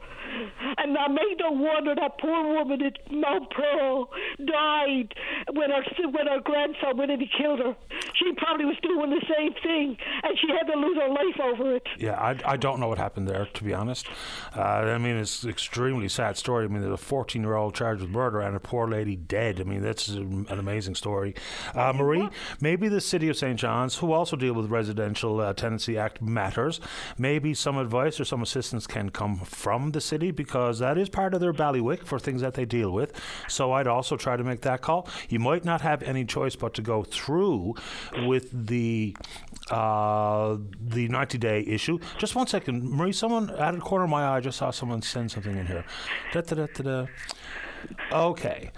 And 0.77 0.97
I 0.97 1.07
make 1.07 1.37
no 1.39 1.51
wonder 1.51 1.93
that 1.95 2.17
poor 2.17 2.53
woman 2.53 2.81
at 2.81 2.97
Mount 3.11 3.51
Pearl 3.51 4.09
died 4.43 5.13
when 5.53 5.69
her 5.69 5.83
when 6.09 6.27
her 6.27 6.39
grandson 6.41 6.97
went 6.97 7.11
and 7.11 7.21
he 7.21 7.29
killed 7.37 7.59
her. 7.59 7.75
She 8.15 8.31
probably 8.33 8.65
was 8.65 8.77
doing 8.81 9.11
the 9.11 9.21
same 9.37 9.53
thing, 9.61 9.97
and 10.23 10.39
she 10.39 10.47
had 10.47 10.71
to 10.71 10.77
lose 10.77 10.97
her 10.97 11.09
life 11.09 11.39
over 11.41 11.75
it. 11.75 11.87
Yeah, 11.99 12.19
I, 12.19 12.37
I 12.45 12.57
don't 12.57 12.79
know 12.79 12.87
what 12.87 12.97
happened 12.97 13.27
there, 13.27 13.47
to 13.53 13.63
be 13.63 13.73
honest. 13.73 14.07
Uh, 14.55 14.61
I 14.61 14.97
mean, 14.97 15.17
it's 15.17 15.43
an 15.43 15.49
extremely 15.49 16.09
sad 16.09 16.37
story. 16.37 16.65
I 16.65 16.67
mean, 16.67 16.81
there's 16.81 16.93
a 16.93 16.97
14 16.97 17.41
year 17.41 17.55
old 17.55 17.75
charged 17.75 18.01
with 18.01 18.09
murder 18.09 18.41
and 18.41 18.55
a 18.55 18.59
poor 18.59 18.87
lady 18.87 19.15
dead. 19.15 19.59
I 19.59 19.63
mean, 19.63 19.81
that's 19.81 20.07
an 20.07 20.47
amazing 20.49 20.95
story. 20.95 21.35
Uh, 21.75 21.93
Marie, 21.93 22.27
maybe 22.59 22.87
the 22.93 23.01
City 23.01 23.27
of 23.29 23.35
St. 23.35 23.59
John's, 23.59 23.97
who 23.97 24.11
also 24.11 24.35
deal 24.35 24.53
with 24.53 24.69
Residential 24.69 25.39
uh, 25.39 25.53
Tenancy 25.53 25.97
Act 25.97 26.21
matters, 26.21 26.79
maybe 27.17 27.53
some 27.53 27.77
advice 27.77 28.19
or 28.19 28.25
some 28.25 28.41
assistance 28.41 28.87
can 28.87 29.09
come 29.09 29.37
from 29.39 29.91
the 29.91 30.01
city 30.01 30.31
because 30.31 30.79
that 30.79 30.97
is 30.97 31.09
part 31.09 31.33
of 31.33 31.39
their 31.39 31.53
ballywick 31.53 32.05
for 32.05 32.19
things 32.19 32.41
that 32.41 32.53
they 32.53 32.65
deal 32.65 32.91
with. 32.91 33.19
So 33.47 33.71
I'd 33.73 33.87
also 33.87 34.15
try 34.15 34.37
to 34.37 34.43
make 34.43 34.61
that 34.61 34.81
call. 34.81 35.07
You 35.29 35.39
might 35.39 35.65
not 35.65 35.81
have 35.81 36.03
any 36.03 36.25
choice 36.25 36.55
but 36.55 36.73
to 36.75 36.81
go 36.81 37.03
through 37.03 37.75
with 38.25 38.67
the 38.67 39.15
uh, 39.71 40.57
the 40.79 41.07
90 41.07 41.37
day 41.37 41.61
issue. 41.61 41.99
Just 42.17 42.35
one 42.35 42.47
second, 42.47 42.83
Marie. 42.83 43.11
Someone 43.11 43.49
out 43.51 43.73
of 43.73 43.75
the 43.75 43.81
corner 43.81 44.05
of 44.05 44.09
my 44.09 44.23
eye 44.23 44.37
I 44.37 44.39
just 44.39 44.57
saw 44.57 44.71
someone 44.71 45.01
send 45.01 45.31
something 45.31 45.55
in 45.55 45.65
here. 45.65 45.85
Da, 46.31 46.41
da, 46.41 46.65
da. 46.65 47.05
Okay, 48.11 48.71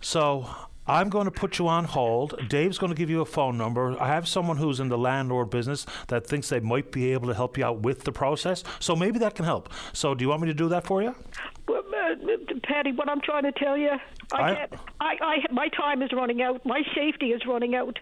so. 0.00 0.48
I'm 0.86 1.08
going 1.10 1.26
to 1.26 1.30
put 1.30 1.58
you 1.58 1.68
on 1.68 1.84
hold. 1.84 2.48
Dave's 2.48 2.78
going 2.78 2.90
to 2.92 2.96
give 2.96 3.08
you 3.08 3.20
a 3.20 3.26
phone 3.26 3.56
number. 3.56 4.00
I 4.00 4.08
have 4.08 4.26
someone 4.26 4.56
who's 4.56 4.80
in 4.80 4.88
the 4.88 4.98
landlord 4.98 5.50
business 5.50 5.86
that 6.08 6.26
thinks 6.26 6.48
they 6.48 6.60
might 6.60 6.90
be 6.90 7.12
able 7.12 7.28
to 7.28 7.34
help 7.34 7.56
you 7.56 7.64
out 7.64 7.80
with 7.80 8.02
the 8.04 8.12
process. 8.12 8.64
So 8.80 8.96
maybe 8.96 9.18
that 9.20 9.34
can 9.34 9.44
help. 9.44 9.72
So 9.92 10.14
do 10.14 10.24
you 10.24 10.28
want 10.28 10.42
me 10.42 10.48
to 10.48 10.54
do 10.54 10.68
that 10.70 10.84
for 10.84 11.02
you? 11.02 11.14
Well, 11.68 11.82
uh, 11.94 12.14
Paddy, 12.64 12.92
what 12.92 13.08
I'm 13.08 13.20
trying 13.20 13.44
to 13.44 13.52
tell 13.52 13.76
you, 13.76 13.90
I, 14.32 14.42
I- 14.42 14.54
can't. 14.54 14.72
I, 15.00 15.16
I, 15.20 15.36
my 15.52 15.68
time 15.68 16.02
is 16.02 16.12
running 16.12 16.42
out. 16.42 16.64
My 16.66 16.82
safety 16.94 17.26
is 17.26 17.42
running 17.46 17.74
out. 17.76 17.98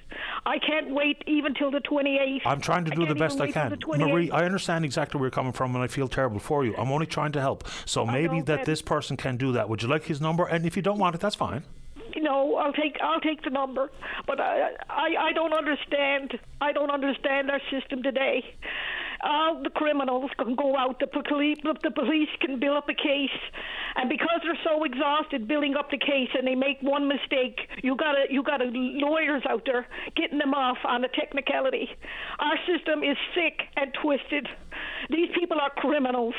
I 0.46 0.58
can't 0.58 0.90
wait 0.90 1.22
even 1.26 1.54
till 1.54 1.70
the 1.70 1.80
28th. 1.80 2.40
I'm 2.46 2.60
trying 2.60 2.86
to 2.86 2.90
do 2.92 3.04
the 3.04 3.14
best 3.14 3.40
I 3.40 3.50
can. 3.50 3.78
Marie, 3.86 4.30
I 4.30 4.44
understand 4.44 4.84
exactly 4.84 5.18
where 5.18 5.26
you're 5.26 5.32
coming 5.32 5.52
from 5.52 5.74
and 5.74 5.84
I 5.84 5.86
feel 5.86 6.08
terrible 6.08 6.38
for 6.38 6.64
you. 6.64 6.74
I'm 6.76 6.90
only 6.90 7.06
trying 7.06 7.32
to 7.32 7.40
help. 7.40 7.68
So 7.84 8.06
maybe 8.06 8.38
know, 8.38 8.44
that 8.44 8.58
Paddy. 8.60 8.72
this 8.72 8.82
person 8.82 9.16
can 9.16 9.36
do 9.36 9.52
that. 9.52 9.68
Would 9.68 9.82
you 9.82 9.88
like 9.88 10.04
his 10.04 10.20
number? 10.20 10.46
And 10.46 10.64
if 10.64 10.76
you 10.76 10.82
don't 10.82 10.98
want 10.98 11.14
it, 11.14 11.20
that's 11.20 11.36
fine. 11.36 11.64
No, 12.16 12.56
I'll 12.56 12.72
take 12.72 12.96
I'll 13.02 13.20
take 13.20 13.42
the 13.42 13.50
number, 13.50 13.90
but 14.26 14.40
I 14.40 14.70
I, 14.88 15.28
I 15.28 15.32
don't 15.32 15.52
understand. 15.52 16.38
I 16.60 16.72
don't 16.72 16.90
understand 16.90 17.50
our 17.50 17.60
system 17.70 18.02
today. 18.02 18.44
All 19.22 19.62
the 19.62 19.70
criminals 19.70 20.30
can 20.38 20.54
go 20.54 20.76
out. 20.76 20.98
The 20.98 21.06
police 21.06 21.58
the 21.62 21.90
police 21.90 22.28
can 22.40 22.58
build 22.58 22.76
up 22.76 22.88
a 22.88 22.94
case, 22.94 23.36
and 23.96 24.08
because 24.08 24.40
they're 24.42 24.58
so 24.64 24.84
exhausted 24.84 25.46
building 25.46 25.76
up 25.76 25.90
the 25.90 25.98
case, 25.98 26.30
and 26.36 26.46
they 26.46 26.54
make 26.54 26.78
one 26.80 27.06
mistake, 27.06 27.60
you 27.82 27.96
got 27.96 28.12
to 28.12 28.32
you 28.32 28.42
got 28.42 28.60
lawyers 28.64 29.42
out 29.48 29.62
there 29.66 29.86
getting 30.16 30.38
them 30.38 30.54
off 30.54 30.78
on 30.84 31.04
a 31.04 31.08
technicality. 31.08 31.88
Our 32.38 32.56
system 32.66 33.02
is 33.02 33.16
sick 33.34 33.60
and 33.76 33.92
twisted. 34.02 34.48
These 35.08 35.30
people 35.38 35.58
are 35.60 35.70
criminals. 35.70 36.34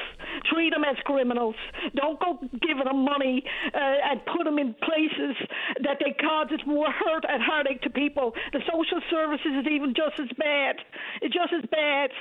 Treat 0.51 0.71
them 0.71 0.83
as 0.83 0.97
criminals. 1.05 1.55
Don't 1.95 2.19
go 2.19 2.39
giving 2.61 2.85
them 2.85 3.03
money 3.03 3.43
uh, 3.73 4.11
and 4.11 4.21
put 4.25 4.43
them 4.45 4.59
in 4.59 4.75
places 4.83 5.35
that 5.83 5.97
they 5.99 6.13
causes 6.13 6.59
more 6.65 6.91
hurt 6.91 7.25
and 7.27 7.41
heartache 7.41 7.81
to 7.81 7.89
people. 7.89 8.33
The 8.53 8.61
social 8.71 9.01
services 9.09 9.65
is 9.65 9.67
even 9.71 9.93
just 9.93 10.19
as 10.19 10.29
bad. 10.37 10.75
It's 11.21 11.33
just 11.33 11.53
as 11.53 11.67
bad 11.69 12.11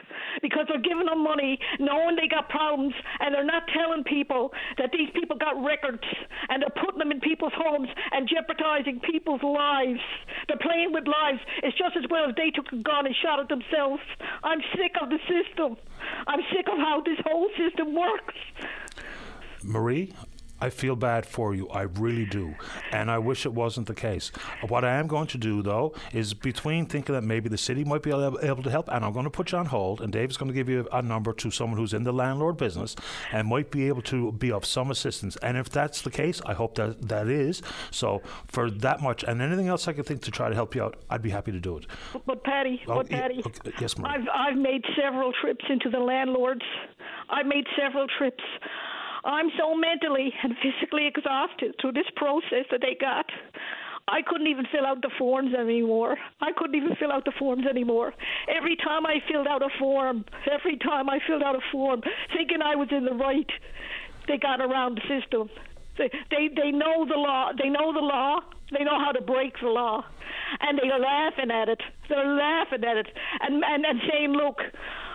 because 0.43 0.67
they're 0.69 0.83
giving 0.83 1.07
them 1.07 1.23
money 1.23 1.59
knowing 1.79 2.17
they 2.17 2.29
got 2.29 2.49
problems 2.49 2.95
and 3.21 3.35
they're 3.35 3.45
not 3.45 3.65
telling 3.75 4.05
people 4.05 4.53
that 4.79 4.91
these 4.93 5.09
people 5.15 5.37
got 5.37 5.63
records 5.63 6.05
and 6.49 6.63
they're 6.63 6.85
putting 6.85 6.99
them 6.99 7.13
in 7.13 7.21
people's 7.21 7.55
homes 7.55 7.89
and 8.13 8.29
jeopardizing 8.29 9.01
people's 9.01 9.43
lives. 9.43 10.01
They're 10.49 10.61
playing 10.61 10.93
with 10.93 11.07
lives. 11.07 11.41
It's 11.63 11.77
just 11.77 11.97
as 11.97 12.05
well 12.11 12.29
if 12.31 12.37
they 12.37 12.51
took 12.51 12.73
a 12.73 12.83
gun 12.83 13.07
and 13.07 13.15
shot 13.23 13.41
at 13.41 13.49
themselves. 13.49 14.03
I'm 14.43 14.61
sick 14.77 14.95
of 15.01 15.11
the 15.11 15.19
system. 15.29 15.77
I'm 16.27 16.41
sick 16.53 16.67
of 16.69 16.79
how 16.79 17.01
this 17.01 17.19
whole 17.27 17.49
system 17.57 17.95
works. 17.95 18.35
Marie, 19.63 20.13
I 20.61 20.71
feel 20.71 20.97
bad 20.97 21.27
for 21.27 21.55
you. 21.55 21.69
I 21.69 21.83
really 21.83 22.27
do. 22.27 22.55
And 22.93 23.11
I 23.11 23.19
wish 23.19 23.47
it 23.47 23.53
wasn't 23.53 23.87
the 23.87 23.95
case. 23.95 24.31
What 24.69 24.85
I 24.85 24.97
am 24.97 25.07
going 25.07 25.27
to 25.29 25.39
do, 25.39 25.63
though, 25.63 25.95
is 26.13 26.35
between 26.35 26.87
thinking 26.87 27.15
that 27.15 27.23
maybe 27.23 27.49
the 27.49 27.59
city 27.59 27.85
might 27.85 28.03
be 28.03 28.11
able 28.11 28.63
to 28.63 28.71
help, 28.71 28.89
and 28.89 29.05
I'm 29.05 29.13
going 29.13 29.25
to 29.25 29.31
put 29.31 29.53
you 29.53 29.59
on 29.59 29.67
hold, 29.67 30.01
and 30.01 30.13
Dave's 30.13 30.37
going 30.37 30.49
to 30.51 30.55
give 30.55 30.69
you 30.69 30.87
a 30.93 31.03
number 31.03 31.33
to 31.33 31.51
someone 31.51 31.79
who's 31.79 31.95
in 31.95 32.05
the 32.05 32.13
landlord 32.13 32.57
business 32.57 32.97
and 33.33 33.49
might 33.49 33.71
be 33.71 33.89
able 33.89 34.03
to 34.03 34.33
be 34.33 34.53
of 34.53 34.65
some 34.65 34.91
assistance. 34.91 35.37
And 35.37 35.57
if 35.57 35.69
that's 35.71 36.03
the 36.03 36.11
case, 36.11 36.41
I 36.47 36.55
hope 36.55 36.75
that 36.77 37.09
that 37.09 37.29
is. 37.29 37.63
So 37.91 38.23
for 38.47 38.71
that 38.71 39.01
much, 39.03 39.25
and 39.25 39.41
anything 39.41 39.69
else 39.69 39.89
I 39.89 39.93
can 39.93 40.05
think 40.05 40.23
to 40.23 40.31
try 40.31 40.49
to 40.49 40.55
help 40.55 40.75
you 40.75 40.83
out, 40.83 40.97
I'd 41.09 41.23
be 41.23 41.31
happy 41.31 41.53
to 41.53 41.61
do 41.61 41.77
it. 41.77 41.87
But 42.27 42.45
Paddy, 42.45 42.83
Oh, 42.87 42.95
but 42.97 43.09
Paddy, 43.11 43.43
okay, 43.45 43.73
yes, 43.81 43.97
Marie. 43.99 44.11
I've 44.13 44.29
I've 44.35 44.57
made 44.57 44.85
several 45.01 45.33
trips 45.41 45.65
into 45.69 45.91
the 45.91 45.99
landlords. 45.99 46.63
I've 47.29 47.47
made 47.47 47.65
several 47.79 48.07
trips. 48.19 48.43
I'm 49.25 49.51
so 49.59 49.75
mentally 49.75 50.33
and 50.43 50.55
physically 50.63 51.07
exhausted 51.07 51.75
through 51.81 51.93
this 51.93 52.09
process 52.17 52.65
that 52.71 52.81
they 52.81 52.97
got. 52.99 53.27
I 54.09 54.23
couldn't 54.23 54.49
even 54.49 54.67
fill 54.73 54.87
out 54.87 55.03
the 55.03 55.11
forms 55.19 55.55
anymore. 55.55 56.17
I 56.41 56.53
couldn't 56.57 56.75
even 56.75 56.97
fill 56.97 57.13
out 57.13 57.25
the 57.25 57.33
forms 57.39 57.67
anymore. 57.67 58.13
Every 58.49 58.77
time 58.77 59.07
I 59.07 59.19
filled 59.31 59.47
out 59.47 59.63
a 59.63 59.69
form, 59.79 60.25
every 60.51 60.77
time 60.79 61.09
I 61.09 61.19
filled 61.27 61.43
out 61.43 61.55
a 61.55 61.61
form, 61.71 62.03
thinking 62.35 62.63
I 62.63 62.75
was 62.75 62.89
in 62.91 63.05
the 63.05 63.15
right, 63.15 63.51
they 64.27 64.39
got 64.39 64.61
around 64.61 64.99
the 64.99 65.21
system. 65.21 65.49
They, 65.99 66.11
they 66.31 66.49
they 66.57 66.71
know 66.71 67.05
the 67.07 67.17
law. 67.17 67.51
They 67.53 67.69
know 67.69 67.93
the 67.93 68.01
law. 68.01 68.41
They 68.73 68.85
know 68.85 68.99
how 68.99 69.13
to 69.13 69.21
break 69.21 69.55
the 69.61 69.69
law, 69.69 70.05
and 70.61 70.79
they're 70.79 70.99
laughing 70.99 71.51
at 71.51 71.69
it. 71.69 71.81
They're 72.09 72.35
laughing 72.37 72.85
at 72.85 72.97
it, 72.97 73.09
and 73.41 73.63
and, 73.65 73.85
and 73.85 74.01
saying, 74.11 74.33
"Look, 74.33 74.59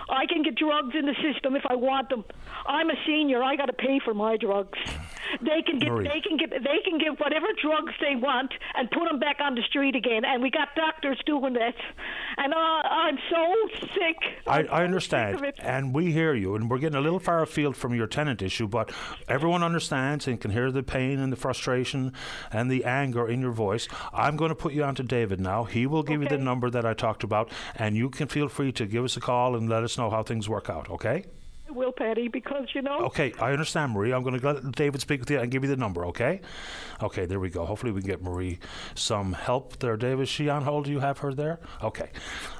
I 0.09 0.25
can 0.25 0.43
get 0.43 0.55
drugs 0.55 0.95
in 0.97 1.05
the 1.05 1.15
system 1.21 1.55
if 1.55 1.63
I 1.69 1.75
want 1.75 2.09
them. 2.09 2.23
I'm 2.67 2.89
a 2.89 2.95
senior. 3.05 3.43
I 3.43 3.55
got 3.55 3.65
to 3.65 3.73
pay 3.73 3.99
for 4.03 4.13
my 4.13 4.37
drugs. 4.37 4.77
They 5.41 5.61
can 5.63 5.79
get 5.79 5.91
Marie. 5.91 6.07
they 6.07 6.21
can 6.21 6.37
get 6.37 6.51
they 6.51 6.79
can 6.83 6.99
get 6.99 7.19
whatever 7.19 7.47
drugs 7.61 7.93
they 7.99 8.15
want 8.15 8.53
and 8.75 8.89
put 8.91 9.05
them 9.05 9.19
back 9.19 9.37
on 9.39 9.55
the 9.55 9.63
street 9.63 9.95
again. 9.95 10.23
And 10.23 10.41
we 10.41 10.51
got 10.51 10.75
doctors 10.75 11.19
doing 11.25 11.53
that. 11.53 11.75
And 12.37 12.53
uh, 12.53 12.57
I'm 12.57 13.17
so 13.29 13.87
sick. 13.93 14.17
I, 14.47 14.59
I 14.59 14.61
sick 14.61 14.71
understand, 14.71 15.53
and 15.59 15.93
we 15.93 16.11
hear 16.11 16.33
you, 16.33 16.55
and 16.55 16.69
we're 16.69 16.77
getting 16.77 16.97
a 16.97 17.01
little 17.01 17.19
far 17.19 17.41
afield 17.41 17.75
from 17.75 17.93
your 17.93 18.07
tenant 18.07 18.41
issue, 18.41 18.67
but 18.67 18.91
everyone 19.27 19.63
understands 19.63 20.27
and 20.27 20.39
can 20.39 20.51
hear 20.51 20.71
the 20.71 20.83
pain 20.83 21.19
and 21.19 21.31
the 21.31 21.37
frustration 21.37 22.13
and 22.51 22.69
the 22.69 22.83
anger 22.85 23.27
in 23.27 23.41
your 23.41 23.51
voice. 23.51 23.87
I'm 24.13 24.35
going 24.35 24.49
to 24.49 24.55
put 24.55 24.73
you 24.73 24.83
on 24.83 24.95
to 24.95 25.03
David 25.03 25.39
now. 25.39 25.63
He 25.63 25.87
will 25.87 26.03
give 26.03 26.21
you 26.21 26.27
the 26.27 26.37
number 26.37 26.69
that 26.69 26.85
I 26.85 26.93
talked 26.93 27.23
about, 27.23 27.51
and 27.75 27.95
you 27.95 28.09
can 28.09 28.27
feel 28.27 28.47
free 28.47 28.71
to 28.73 28.85
give 28.85 29.03
us 29.03 29.17
a 29.17 29.21
call 29.21 29.55
and 29.55 29.67
let 29.69 29.83
us 29.83 29.94
know 29.97 30.09
how 30.09 30.23
things 30.23 30.47
work 30.49 30.69
out, 30.69 30.89
okay? 30.89 31.25
I 31.67 31.71
will, 31.71 31.91
Paddy, 31.91 32.27
because 32.27 32.67
you 32.75 32.83
know. 32.83 32.99
Okay, 33.05 33.33
I 33.39 33.51
understand, 33.51 33.93
Marie. 33.93 34.13
I'm 34.13 34.21
going 34.21 34.39
to 34.39 34.45
let 34.45 34.71
David 34.75 35.01
speak 35.01 35.19
with 35.19 35.31
you 35.31 35.39
and 35.39 35.49
give 35.49 35.63
you 35.63 35.69
the 35.69 35.75
number, 35.75 36.05
okay? 36.05 36.41
Okay, 37.01 37.25
there 37.25 37.39
we 37.39 37.49
go. 37.49 37.65
Hopefully, 37.65 37.91
we 37.91 38.01
can 38.01 38.09
get 38.09 38.21
Marie 38.21 38.59
some 38.93 39.33
help 39.33 39.79
there. 39.79 39.97
David, 39.97 40.23
is 40.23 40.29
she 40.29 40.47
on 40.47 40.61
hold? 40.61 40.85
Do 40.85 40.91
you 40.91 40.99
have 40.99 41.17
her 41.19 41.33
there? 41.33 41.59
Okay, 41.81 42.11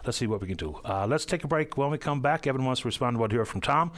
let's 0.05 0.17
see 0.17 0.25
what 0.25 0.41
we 0.41 0.47
can 0.47 0.57
do. 0.57 0.79
Uh, 0.83 1.05
let's 1.05 1.23
take 1.23 1.43
a 1.43 1.47
break. 1.47 1.77
When 1.77 1.91
we 1.91 1.99
come 1.99 2.19
back, 2.19 2.47
Evan 2.47 2.65
wants 2.65 2.81
to 2.81 2.87
respond 2.87 3.15
to 3.15 3.19
what 3.19 3.31
we 3.31 3.35
hear 3.35 3.45
from 3.45 3.61
Tom 3.61 3.91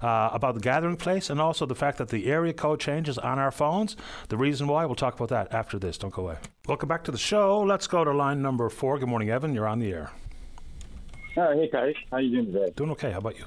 uh, 0.00 0.30
about 0.32 0.54
the 0.54 0.60
gathering 0.60 0.96
place 0.96 1.28
and 1.28 1.42
also 1.42 1.66
the 1.66 1.74
fact 1.74 1.98
that 1.98 2.08
the 2.08 2.26
area 2.26 2.54
code 2.54 2.80
changes 2.80 3.18
on 3.18 3.38
our 3.38 3.50
phones. 3.50 3.96
The 4.30 4.38
reason 4.38 4.66
why, 4.66 4.86
we'll 4.86 4.94
talk 4.94 5.14
about 5.14 5.28
that 5.28 5.52
after 5.52 5.78
this. 5.78 5.98
Don't 5.98 6.14
go 6.14 6.22
away. 6.22 6.38
Welcome 6.66 6.88
back 6.88 7.04
to 7.04 7.10
the 7.10 7.18
show. 7.18 7.60
Let's 7.60 7.86
go 7.86 8.02
to 8.02 8.12
line 8.12 8.40
number 8.40 8.70
four. 8.70 8.98
Good 8.98 9.10
morning, 9.10 9.28
Evan. 9.28 9.52
You're 9.52 9.68
on 9.68 9.80
the 9.80 9.92
air. 9.92 10.10
Oh, 11.36 11.52
hey, 11.52 11.68
guys, 11.68 11.94
How 12.10 12.18
you 12.18 12.30
doing 12.30 12.52
today? 12.52 12.72
Doing 12.76 12.90
okay. 12.92 13.10
How 13.10 13.18
about 13.18 13.36
you? 13.36 13.46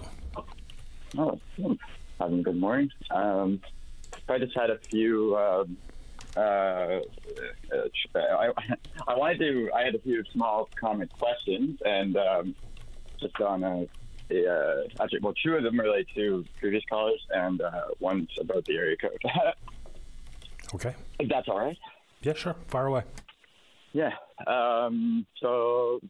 Oh, 1.18 1.40
having 2.20 2.40
a 2.40 2.44
good 2.44 2.58
morning. 2.58 2.90
Um, 3.12 3.62
I 4.28 4.38
just 4.40 4.54
had 4.58 4.70
a 4.70 4.78
few. 4.90 5.38
Um, 5.38 5.78
uh, 6.36 6.40
uh, 6.40 7.00
I, 8.16 8.52
I 9.08 9.16
wanted 9.16 9.40
to. 9.40 9.70
I 9.74 9.84
had 9.84 9.96
a 9.96 10.00
few 10.00 10.22
small 10.34 10.70
comment 10.80 11.12
questions, 11.18 11.80
and 11.86 12.18
um, 12.18 12.56
just 13.22 13.40
on 13.40 13.64
a, 13.64 13.88
a 14.32 14.52
uh, 14.54 14.84
actually, 15.02 15.20
well, 15.22 15.34
two 15.42 15.56
of 15.56 15.64
them 15.64 15.80
relate 15.80 16.08
to 16.16 16.44
previous 16.60 16.84
callers, 16.90 17.26
and 17.32 17.62
uh, 17.62 17.72
one's 18.02 18.30
about 18.38 18.66
the 18.66 18.76
area 18.76 18.98
code. 18.98 19.22
Okay. 20.74 20.94
if 21.18 21.30
that's 21.30 21.48
all 21.48 21.58
right. 21.58 21.78
Yeah, 22.24 22.34
sure. 22.34 22.54
Fire 22.68 22.88
away. 22.88 23.04
Yeah. 23.94 24.12
Um, 24.46 25.26
so, 25.40 26.02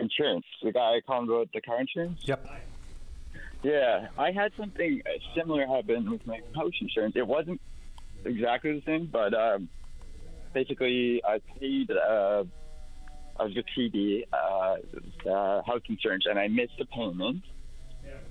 insurance. 0.00 0.44
The 0.62 0.72
guy 0.72 1.00
calling 1.06 1.28
about 1.28 1.52
the 1.52 1.60
car 1.60 1.80
insurance. 1.80 2.20
Yep. 2.24 2.46
Yeah, 3.62 4.08
I 4.18 4.30
had 4.30 4.52
something 4.56 5.02
similar 5.36 5.66
happen 5.66 6.10
with 6.10 6.26
my 6.26 6.40
house 6.54 6.72
insurance. 6.80 7.14
It 7.16 7.26
wasn't 7.26 7.60
exactly 8.24 8.72
the 8.72 8.82
same, 8.86 9.08
but 9.12 9.34
um, 9.34 9.68
basically, 10.54 11.22
I 11.24 11.40
paid. 11.58 11.90
Uh, 11.90 12.44
I 13.38 13.44
was 13.44 13.54
with 13.54 13.66
TD 13.76 14.24
uh, 14.32 15.28
uh, 15.28 15.62
house 15.62 15.82
insurance, 15.88 16.24
and 16.26 16.38
I 16.38 16.48
missed 16.48 16.80
a 16.80 16.86
payment. 16.86 17.42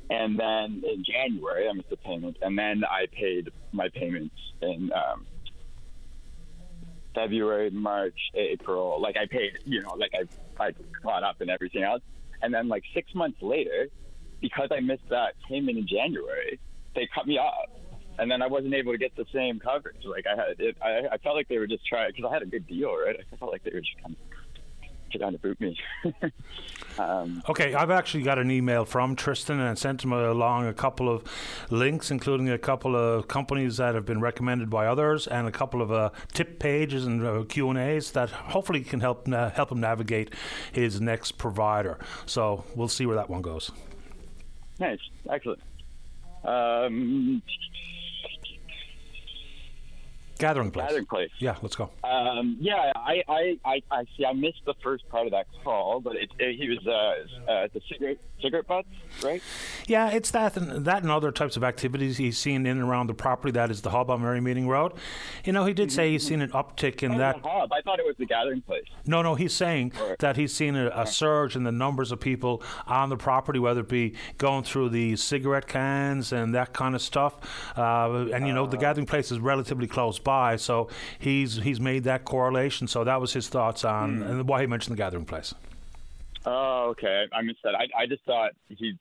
And 0.10 0.40
then 0.40 0.84
in 0.88 1.04
January, 1.04 1.68
I 1.68 1.74
missed 1.74 1.92
a 1.92 1.98
payment, 1.98 2.38
and 2.42 2.58
then 2.58 2.84
I 2.86 3.08
paid 3.12 3.50
my 3.72 3.90
payments 3.90 4.36
in 4.62 4.92
um, 4.94 5.26
February, 7.16 7.72
March, 7.72 8.18
April. 8.36 9.02
Like 9.02 9.16
I 9.18 9.26
paid, 9.26 9.54
you 9.66 9.82
know, 9.82 9.96
like 9.96 10.12
I 10.14 10.64
I 10.64 10.72
caught 11.02 11.24
up 11.24 11.42
and 11.42 11.50
everything 11.50 11.84
else. 11.84 12.02
And 12.42 12.54
then 12.54 12.68
like 12.68 12.84
six 12.94 13.16
months 13.16 13.42
later, 13.42 13.88
because 14.42 14.70
I 14.72 14.82
missed 14.82 15.10
that 15.10 15.34
payment 15.50 15.78
in 15.78 15.88
January, 15.88 16.60
they 16.94 17.08
cut 17.16 17.26
me 17.26 17.38
off. 17.38 17.70
And 18.18 18.30
then 18.30 18.42
I 18.42 18.48
wasn't 18.48 18.74
able 18.74 18.92
to 18.92 18.98
get 18.98 19.16
the 19.16 19.26
same 19.34 19.60
coverage. 19.60 20.04
Like 20.06 20.26
I 20.28 20.36
had, 20.36 20.60
it, 20.60 20.78
I, 20.82 21.16
I 21.16 21.18
felt 21.18 21.36
like 21.36 21.48
they 21.48 21.58
were 21.58 21.68
just 21.68 21.86
trying 21.86 22.12
because 22.16 22.30
I 22.30 22.34
had 22.34 22.44
a 22.44 22.46
good 22.46 22.68
deal, 22.68 22.96
right? 22.96 23.16
I 23.20 23.36
felt 23.38 23.52
like 23.52 23.64
they 23.64 23.72
were 23.74 23.82
just 23.82 23.98
kind 24.02 24.16
of 24.16 24.35
to 25.20 25.38
boot 25.38 25.60
me. 25.60 25.78
um, 27.00 27.44
Okay, 27.50 27.74
I've 27.74 27.92
actually 27.92 28.24
got 28.24 28.40
an 28.40 28.52
email 28.52 28.86
from 28.86 29.16
Tristan 29.16 29.60
and 29.60 29.78
sent 29.78 30.04
him 30.04 30.12
along 30.14 30.68
a 30.68 30.74
couple 30.74 31.10
of 31.10 31.24
links, 31.70 32.12
including 32.12 32.50
a 32.50 32.58
couple 32.58 32.96
of 32.96 33.28
companies 33.28 33.78
that 33.78 33.96
have 33.96 34.06
been 34.06 34.22
recommended 34.22 34.70
by 34.70 34.88
others, 34.88 35.28
and 35.28 35.48
a 35.48 35.52
couple 35.52 35.82
of 35.82 35.92
uh, 35.92 36.10
tip 36.34 36.60
pages 36.60 37.06
and 37.06 37.26
uh, 37.26 37.44
Q 37.48 37.70
and 37.70 37.80
A's 37.80 38.12
that 38.12 38.30
hopefully 38.30 38.82
can 38.84 39.00
help 39.00 39.28
na- 39.28 39.50
help 39.50 39.72
him 39.72 39.80
navigate 39.80 40.34
his 40.72 41.02
next 41.02 41.34
provider. 41.34 41.98
So 42.26 42.64
we'll 42.76 42.88
see 42.88 43.06
where 43.06 43.16
that 43.16 43.30
one 43.30 43.42
goes. 43.42 43.72
nice, 44.80 45.00
excellent. 45.30 45.62
Um, 46.44 47.42
Gathering 50.38 50.72
place. 50.72 50.88
Gathering 50.88 51.06
place. 51.06 51.30
Yeah, 51.40 51.56
let's 51.62 51.76
go. 51.76 51.90
Um, 52.04 52.58
yeah, 52.60 52.92
I, 52.96 53.24
I, 53.28 53.58
I, 53.66 53.82
I 53.92 54.06
see. 54.18 54.26
I 54.26 54.34
missed 54.34 54.62
the 54.66 54.74
first 54.84 55.08
part 55.10 55.26
of 55.28 55.32
that 55.32 55.48
call, 55.64 56.02
but 56.02 56.16
it, 56.18 56.30
it, 56.40 56.58
he 56.60 56.68
was 56.70 56.86
uh, 56.86 57.52
uh, 57.52 57.68
the 57.74 57.82
cigarette 57.90 58.18
cigarette 58.42 58.68
butts, 58.68 58.88
right? 59.24 59.42
Yeah, 59.88 60.10
it's 60.10 60.30
that 60.32 60.58
and 60.58 60.86
that 60.86 61.04
and 61.04 61.12
other 61.12 61.32
types 61.32 61.56
of 61.56 61.64
activities 61.64 62.18
he's 62.18 62.38
seen 62.38 62.66
in 62.66 62.78
and 62.78 62.82
around 62.88 63.08
the 63.08 63.14
property 63.14 63.52
that 63.54 63.72
is 63.72 63.82
the 63.82 63.90
hub 63.92 64.10
on 64.10 64.22
Merrymeeting 64.22 64.68
Road. 64.68 64.92
You 65.46 65.54
know, 65.54 65.66
he 65.66 65.74
did 65.74 65.90
say 65.92 66.12
he's 66.12 66.28
seen 66.28 66.42
an 66.42 66.52
uptick 66.52 67.02
in 67.02 67.14
Oh, 67.16 67.18
that. 67.18 67.42
the 67.42 67.48
hub. 67.48 67.72
I 67.72 67.82
thought 67.82 68.00
it 68.00 68.06
was 68.06 68.16
the 68.20 68.26
gathering 68.26 68.62
place. 68.62 68.84
No, 69.06 69.22
no, 69.22 69.36
he's 69.36 69.54
saying 69.54 69.94
that 70.20 70.36
he's 70.36 70.54
seen 70.54 70.76
a, 70.76 70.90
a 70.94 71.08
surge 71.08 71.56
in 71.56 71.64
the 71.64 71.72
numbers 71.72 72.12
of 72.12 72.20
people 72.20 72.62
on 72.88 73.08
the 73.10 73.18
property, 73.18 73.58
whether 73.60 73.80
it 73.82 73.90
be 73.90 74.16
going 74.38 74.64
through 74.64 74.90
the 74.90 75.16
cigarette 75.16 75.68
cans 75.68 76.34
and 76.34 76.54
that 76.54 76.74
kind 76.74 76.94
of 76.94 77.02
stuff. 77.02 77.40
Uh, 77.78 78.28
and 78.34 78.46
you 78.46 78.54
know, 78.54 78.66
the 78.68 78.78
gathering 78.78 79.06
place 79.08 79.32
is 79.32 79.40
relatively 79.40 79.88
close 79.88 80.20
by, 80.26 80.58
so 80.58 80.90
he's 81.18 81.56
he's 81.56 81.80
made 81.80 82.04
that 82.04 82.26
correlation. 82.26 82.88
So 82.88 83.06
that 83.06 83.22
was 83.22 83.32
his 83.32 83.48
thoughts 83.48 83.86
on 83.86 84.22
and 84.22 84.50
why 84.50 84.60
he 84.60 84.68
mentioned 84.68 84.98
the 84.98 85.02
gathering 85.02 85.24
place. 85.24 85.54
Oh, 86.46 86.90
okay. 86.90 87.26
I 87.32 87.42
missed 87.42 87.60
that. 87.64 87.76
I, 87.76 87.88
I 87.98 88.06
just 88.06 88.24
thought 88.26 88.52
he 88.68 89.00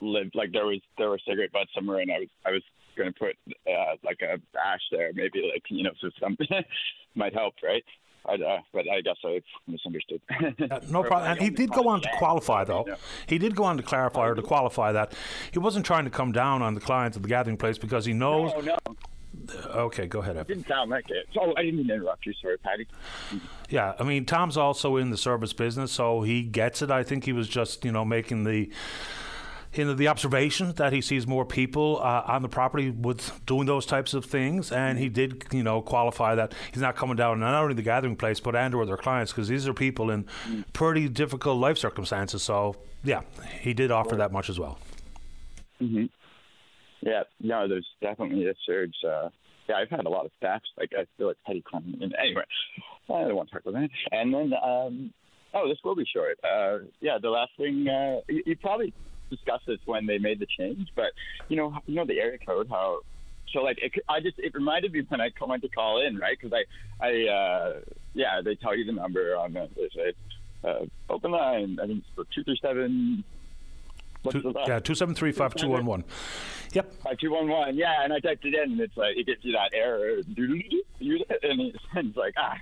lived 0.00 0.34
like 0.34 0.52
there 0.52 0.66
was 0.66 0.80
there 0.98 1.10
were 1.10 1.18
cigarette 1.26 1.52
butts 1.52 1.70
somewhere, 1.74 1.98
and 1.98 2.12
I 2.12 2.20
was 2.20 2.28
I 2.46 2.50
was 2.52 2.62
going 2.96 3.12
to 3.12 3.18
put 3.18 3.36
uh, 3.66 3.96
like 4.04 4.20
a 4.22 4.34
ash 4.58 4.80
there, 4.90 5.10
maybe 5.14 5.50
like 5.52 5.64
you 5.68 5.82
know, 5.82 5.92
so 6.00 6.10
something 6.20 6.46
might 7.14 7.34
help, 7.34 7.54
right? 7.62 7.84
I, 8.24 8.34
uh, 8.34 8.60
but 8.72 8.84
I 8.88 9.00
guess 9.00 9.16
I 9.24 9.40
misunderstood. 9.66 10.20
Uh, 10.70 10.80
no 10.88 11.02
problem. 11.02 11.32
And 11.32 11.40
he 11.40 11.50
did 11.50 11.70
go 11.70 11.88
on 11.88 12.00
to 12.00 12.08
qualify, 12.18 12.64
though. 12.64 12.86
He 13.26 13.36
did 13.38 13.56
go 13.56 13.64
on 13.64 13.76
to 13.76 13.82
clarify 13.82 14.28
or 14.28 14.34
to 14.34 14.42
qualify 14.42 14.92
that 14.92 15.12
he 15.50 15.58
wasn't 15.58 15.84
trying 15.84 16.04
to 16.04 16.10
come 16.10 16.30
down 16.30 16.62
on 16.62 16.74
the 16.74 16.80
clients 16.80 17.16
of 17.16 17.22
the 17.22 17.28
gathering 17.28 17.56
place 17.56 17.78
because 17.78 18.04
he 18.04 18.12
knows. 18.12 18.52
No, 18.54 18.60
no. 18.60 18.78
Okay, 19.50 20.06
go 20.06 20.20
ahead, 20.20 20.36
Evan. 20.36 20.56
didn't 20.56 20.68
sound 20.68 20.90
like 20.90 21.10
it. 21.10 21.28
So 21.32 21.54
I 21.56 21.62
didn't 21.62 21.78
mean 21.78 21.88
to 21.88 21.94
interrupt 21.94 22.26
you. 22.26 22.34
Sorry, 22.40 22.58
Paddy. 22.58 22.86
Yeah, 23.68 23.94
I 23.98 24.02
mean, 24.04 24.24
Tom's 24.24 24.56
also 24.56 24.96
in 24.96 25.10
the 25.10 25.16
service 25.16 25.52
business, 25.52 25.92
so 25.92 26.22
he 26.22 26.42
gets 26.42 26.82
it. 26.82 26.90
I 26.90 27.02
think 27.02 27.24
he 27.24 27.32
was 27.32 27.48
just, 27.48 27.84
you 27.84 27.92
know, 27.92 28.04
making 28.04 28.44
the. 28.44 28.70
You 29.74 29.86
know, 29.86 29.94
the 29.94 30.08
observation 30.08 30.72
that 30.74 30.92
he 30.92 31.00
sees 31.00 31.26
more 31.26 31.46
people 31.46 31.98
uh, 32.02 32.24
on 32.26 32.42
the 32.42 32.48
property 32.50 32.90
with 32.90 33.40
doing 33.46 33.64
those 33.64 33.86
types 33.86 34.12
of 34.12 34.26
things, 34.26 34.70
and 34.70 34.98
he 34.98 35.08
did, 35.08 35.46
you 35.50 35.62
know, 35.62 35.80
qualify 35.80 36.34
that 36.34 36.52
he's 36.70 36.82
not 36.82 36.94
coming 36.94 37.16
down 37.16 37.40
not 37.40 37.54
only 37.54 37.72
the 37.72 37.80
gathering 37.80 38.14
place 38.14 38.38
but 38.38 38.54
and 38.54 38.74
or 38.74 38.84
their 38.84 38.98
clients 38.98 39.32
because 39.32 39.48
these 39.48 39.66
are 39.66 39.72
people 39.72 40.10
in 40.10 40.26
pretty 40.74 41.08
difficult 41.08 41.56
life 41.56 41.78
circumstances. 41.78 42.42
So, 42.42 42.76
yeah, 43.02 43.22
he 43.62 43.72
did 43.72 43.90
offer 43.90 44.14
that 44.16 44.30
much 44.30 44.50
as 44.50 44.60
well. 44.60 44.78
Mm-hmm. 45.80 46.04
Yeah, 47.02 47.22
no, 47.40 47.68
there's 47.68 47.86
definitely 48.00 48.46
a 48.46 48.54
surge. 48.64 48.94
Uh, 49.04 49.28
yeah, 49.68 49.76
I've 49.76 49.90
had 49.90 50.06
a 50.06 50.08
lot 50.08 50.24
of 50.24 50.30
staff. 50.38 50.62
Like 50.78 50.90
I 50.96 51.04
feel 51.16 51.28
like 51.28 51.36
petty 51.46 51.62
crime. 51.62 51.98
And 52.00 52.14
anyway, 52.20 52.44
I 53.08 53.24
don't 53.24 53.36
want 53.36 53.48
to 53.50 53.54
talk 53.54 53.66
about 53.66 53.80
that. 53.80 53.90
And 54.12 54.32
then, 54.32 54.52
um, 54.62 55.12
oh, 55.54 55.68
this 55.68 55.78
will 55.84 55.96
be 55.96 56.06
short. 56.12 56.38
Uh, 56.44 56.84
yeah, 57.00 57.18
the 57.20 57.30
last 57.30 57.50
thing 57.56 57.86
uh, 57.88 58.20
you, 58.28 58.42
you 58.46 58.56
probably 58.56 58.92
discussed 59.30 59.64
this 59.66 59.78
when 59.84 60.06
they 60.06 60.18
made 60.18 60.38
the 60.38 60.46
change, 60.58 60.88
but 60.94 61.12
you 61.48 61.56
know, 61.56 61.74
you 61.86 61.96
know 61.96 62.06
the 62.06 62.18
area 62.18 62.38
code 62.44 62.68
how. 62.70 63.00
So 63.52 63.60
like, 63.60 63.78
it, 63.82 63.92
I 64.08 64.20
just 64.20 64.38
it 64.38 64.54
reminded 64.54 64.92
me 64.92 65.02
when 65.08 65.20
I 65.20 65.28
went 65.46 65.62
to 65.62 65.68
call 65.68 66.06
in, 66.06 66.16
right? 66.16 66.38
Because 66.40 66.56
I, 66.56 67.04
I, 67.04 67.10
uh, 67.28 67.80
yeah, 68.14 68.40
they 68.42 68.54
tell 68.54 68.76
you 68.76 68.84
the 68.84 68.92
number 68.92 69.36
on 69.36 69.52
the 69.52 69.68
they 69.76 69.88
say 69.94 70.12
uh, 70.64 70.84
open 71.12 71.32
line. 71.32 71.78
I 71.82 71.86
think 71.86 71.98
it's 71.98 72.08
for 72.14 72.24
two 72.34 72.44
three 72.44 72.58
seven 72.62 73.24
Two, 74.30 74.54
yeah, 74.66 74.78
two 74.78 74.94
seven 74.94 75.14
three 75.14 75.32
five 75.40 75.54
two 75.54 75.68
one 75.68 75.84
one. 75.86 76.04
Yep. 76.72 77.02
Five 77.02 77.18
two 77.18 77.32
one 77.32 77.48
one. 77.48 77.76
Yeah, 77.76 78.04
and 78.04 78.12
I 78.12 78.20
typed 78.20 78.44
it 78.44 78.54
in, 78.54 78.72
and 78.72 78.80
it's 78.80 78.96
like 78.96 79.16
it 79.16 79.26
gives 79.26 79.44
you 79.44 79.52
that 79.52 79.70
error, 79.74 80.18
and 80.26 81.74
it's 82.06 82.16
like 82.16 82.34
ah, 82.36 82.56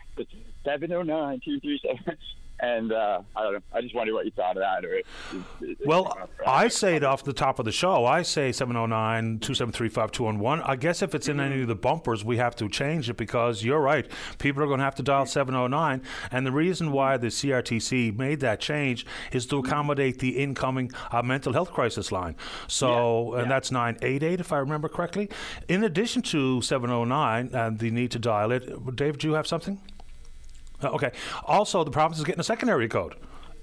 seven 0.65 0.93
oh 0.93 1.03
nine 1.03 1.41
two 1.45 1.61
three 1.61 1.81
seven. 1.83 2.17
And 2.63 2.93
uh, 2.93 3.23
I 3.35 3.43
don't 3.43 3.53
know. 3.55 3.61
I 3.73 3.81
just 3.81 3.95
wonder 3.95 4.13
what 4.13 4.27
you 4.27 4.33
thought 4.33 4.57
of 4.57 4.63
that. 4.63 4.85
Or 4.85 4.95
if, 4.95 5.79
well, 5.87 6.17
I 6.47 6.69
say 6.69 6.97
it 6.97 7.05
off 7.05 7.25
the 7.25 7.33
top 7.33 7.59
of 7.59 7.65
the 7.65 7.73
show. 7.73 8.05
I 8.05 8.23
say 8.23 8.53
709 8.53 9.39
273 9.39 9.89
5211. 9.89 10.65
I 10.67 10.77
guess 10.77 11.03
if 11.03 11.15
it's 11.15 11.29
in 11.29 11.41
any 11.41 11.63
of 11.63 11.69
the 11.69 11.75
bumpers, 11.75 12.25
we 12.25 12.37
have 12.37 12.55
to 12.57 12.69
change 12.69 13.09
it 13.09 13.17
because 13.17 13.65
you're 13.65 13.81
right. 13.81 14.07
People 14.39 14.63
are 14.63 14.67
going 14.67 14.79
to 14.79 14.85
have 14.85 14.95
to 14.97 15.03
dial 15.03 15.27
709. 15.27 16.03
And 16.31 16.47
the 16.47 16.53
reason 16.53 16.93
why 16.93 17.17
the 17.17 17.29
CRTC 17.29 18.17
made 18.17 18.41
that 18.41 18.61
change 18.61 19.07
is 19.33 19.47
to 19.47 19.59
accommodate 19.59 20.19
the 20.19 20.39
incoming 20.39 20.91
uh, 21.11 21.23
mental 21.23 21.53
health 21.53 21.73
crisis 21.73 22.13
line. 22.13 22.37
So, 22.69 23.35
yeah, 23.35 23.43
and 23.43 23.51
that's 23.51 23.71
988, 23.71 24.41
if 24.41 24.53
I 24.53 24.59
remember 24.59 24.89
correctly. 24.89 25.31
In 25.69 25.85
addition 25.85 26.23
to 26.23 26.61
709 26.61 27.51
and 27.55 27.79
the 27.79 27.91
need 27.91 28.11
to 28.11 28.19
dial 28.19 28.53
it, 28.53 28.97
Dave, 28.97 29.19
do 29.19 29.29
you 29.29 29.35
have 29.35 29.47
something? 29.47 29.81
Okay. 30.83 31.13
Also, 31.45 31.85
the 31.85 31.91
province 31.91 32.19
is 32.19 32.25
getting 32.25 32.41
a 32.41 32.45
secondary 32.45 32.89
code. 32.89 33.15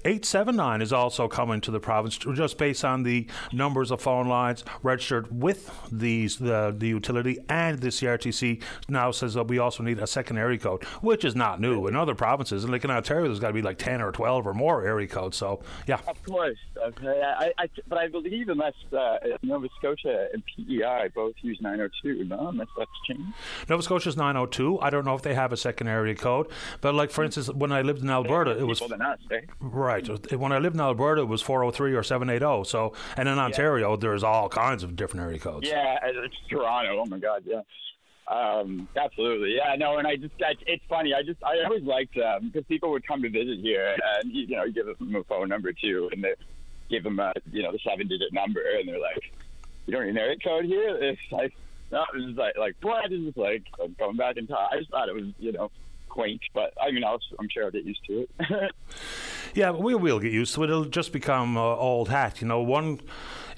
879 0.08 0.80
is 0.80 0.90
also 0.90 1.28
coming 1.28 1.60
to 1.60 1.70
the 1.70 1.80
province 1.80 2.16
just 2.16 2.56
based 2.56 2.82
on 2.82 3.02
the 3.02 3.26
numbers 3.52 3.90
of 3.90 4.00
phone 4.00 4.26
lines 4.26 4.64
registered 4.82 5.28
with 5.30 5.70
these 5.92 6.38
the, 6.38 6.74
the 6.78 6.88
utility 6.88 7.38
and 7.50 7.78
the 7.80 7.88
CRTC 7.88 8.62
now 8.88 9.10
says 9.10 9.34
that 9.34 9.48
we 9.48 9.58
also 9.58 9.82
need 9.82 9.98
a 9.98 10.06
second 10.06 10.38
area 10.38 10.58
code 10.58 10.82
which 11.02 11.26
is 11.26 11.36
not 11.36 11.60
new. 11.60 11.86
In 11.88 11.94
other 11.94 12.14
provinces 12.14 12.64
In 12.64 12.70
like 12.70 12.84
in 12.84 12.90
Ontario 12.90 13.26
there's 13.26 13.38
got 13.38 13.48
to 13.48 13.52
be 13.52 13.60
like 13.60 13.76
10 13.76 14.00
or 14.00 14.10
12 14.10 14.46
or 14.46 14.54
more 14.54 14.86
area 14.86 15.06
codes 15.06 15.36
so 15.36 15.60
yeah. 15.86 16.00
Of 16.06 16.22
course 16.24 16.56
okay. 16.78 17.20
I, 17.22 17.52
I, 17.58 17.68
but 17.86 17.98
I 17.98 18.08
believe 18.08 18.48
unless 18.48 18.72
uh, 18.96 19.18
Nova 19.42 19.68
Scotia 19.78 20.28
and 20.32 20.42
PEI 20.46 21.10
both 21.14 21.34
use 21.42 21.58
902 21.60 22.24
no 22.24 22.48
unless 22.48 22.68
that's 22.78 22.90
changed. 23.06 23.34
Nova 23.68 23.82
Scotia 23.82 24.08
is 24.08 24.16
902 24.16 24.80
I 24.80 24.88
don't 24.88 25.04
know 25.04 25.16
if 25.16 25.20
they 25.20 25.34
have 25.34 25.52
a 25.52 25.58
second 25.58 25.88
area 25.88 26.14
code 26.14 26.46
but 26.80 26.94
like 26.94 27.10
for 27.10 27.24
instance 27.24 27.52
when 27.52 27.72
I 27.72 27.82
lived 27.82 28.00
in 28.00 28.08
Alberta 28.08 28.58
it 28.58 28.66
was 28.66 28.80
us, 28.80 29.18
eh? 29.30 29.40
right 29.60 29.97
Right. 30.06 30.38
When 30.38 30.52
I 30.52 30.58
lived 30.58 30.76
in 30.76 30.80
Alberta, 30.80 31.22
it 31.22 31.28
was 31.28 31.42
403 31.42 31.94
or 31.94 32.02
780. 32.02 32.68
So, 32.68 32.92
and 33.16 33.28
in 33.28 33.38
Ontario, 33.38 33.90
yeah. 33.90 33.96
there's 34.00 34.22
all 34.22 34.48
kinds 34.48 34.82
of 34.82 34.96
different 34.96 35.26
area 35.26 35.38
codes. 35.38 35.68
Yeah, 35.68 35.98
it's 36.02 36.36
Toronto. 36.48 37.00
Oh 37.00 37.06
my 37.06 37.18
God, 37.18 37.42
yeah. 37.44 37.62
Um, 38.28 38.88
absolutely, 38.94 39.56
yeah. 39.56 39.74
No, 39.76 39.96
and 39.96 40.06
I 40.06 40.16
just 40.16 40.34
it's 40.38 40.84
funny. 40.88 41.14
I 41.14 41.22
just 41.22 41.42
I 41.42 41.64
always 41.64 41.82
liked 41.82 42.16
um, 42.18 42.50
because 42.50 42.66
people 42.66 42.90
would 42.90 43.06
come 43.06 43.22
to 43.22 43.30
visit 43.30 43.60
here, 43.60 43.96
and 44.22 44.32
you 44.32 44.48
know, 44.48 44.64
you 44.64 44.72
give 44.72 44.86
them 44.86 45.16
a 45.16 45.24
phone 45.24 45.48
number 45.48 45.72
too, 45.72 46.10
and 46.12 46.22
they 46.22 46.34
give 46.90 47.04
them 47.04 47.18
a 47.20 47.32
you 47.50 47.62
know 47.62 47.72
the 47.72 47.78
seven 47.78 48.06
digit 48.06 48.32
number, 48.32 48.60
and 48.78 48.86
they're 48.86 49.00
like, 49.00 49.32
"You 49.86 49.94
don't 49.94 50.04
need 50.04 50.10
an 50.10 50.18
area 50.18 50.36
code 50.44 50.66
here." 50.66 50.96
It's 51.00 51.20
like, 51.30 51.54
no, 51.90 52.04
it's 52.14 52.38
like 52.38 52.58
like 52.58 52.76
what? 52.82 53.10
It's 53.10 53.24
just 53.24 53.38
like 53.38 53.64
going 53.98 54.16
back 54.16 54.36
in 54.36 54.46
time. 54.46 54.68
I 54.72 54.78
just 54.78 54.90
thought 54.90 55.08
it 55.08 55.14
was 55.14 55.32
you 55.38 55.52
know 55.52 55.70
quaint, 56.18 56.40
but 56.52 56.74
I 56.82 56.90
mean, 56.90 57.04
I'll, 57.04 57.20
I'm 57.38 57.48
sure 57.48 57.64
I'll 57.64 57.70
get 57.70 57.84
used 57.84 58.04
to 58.06 58.26
it. 58.40 58.72
yeah, 59.54 59.70
we 59.70 59.94
will 59.94 60.18
get 60.18 60.32
used 60.32 60.52
to 60.56 60.64
it. 60.64 60.70
It'll 60.70 60.84
just 60.84 61.12
become 61.12 61.56
uh, 61.56 61.60
old 61.60 62.08
hat. 62.08 62.40
You 62.40 62.48
know, 62.48 62.60
one 62.60 63.00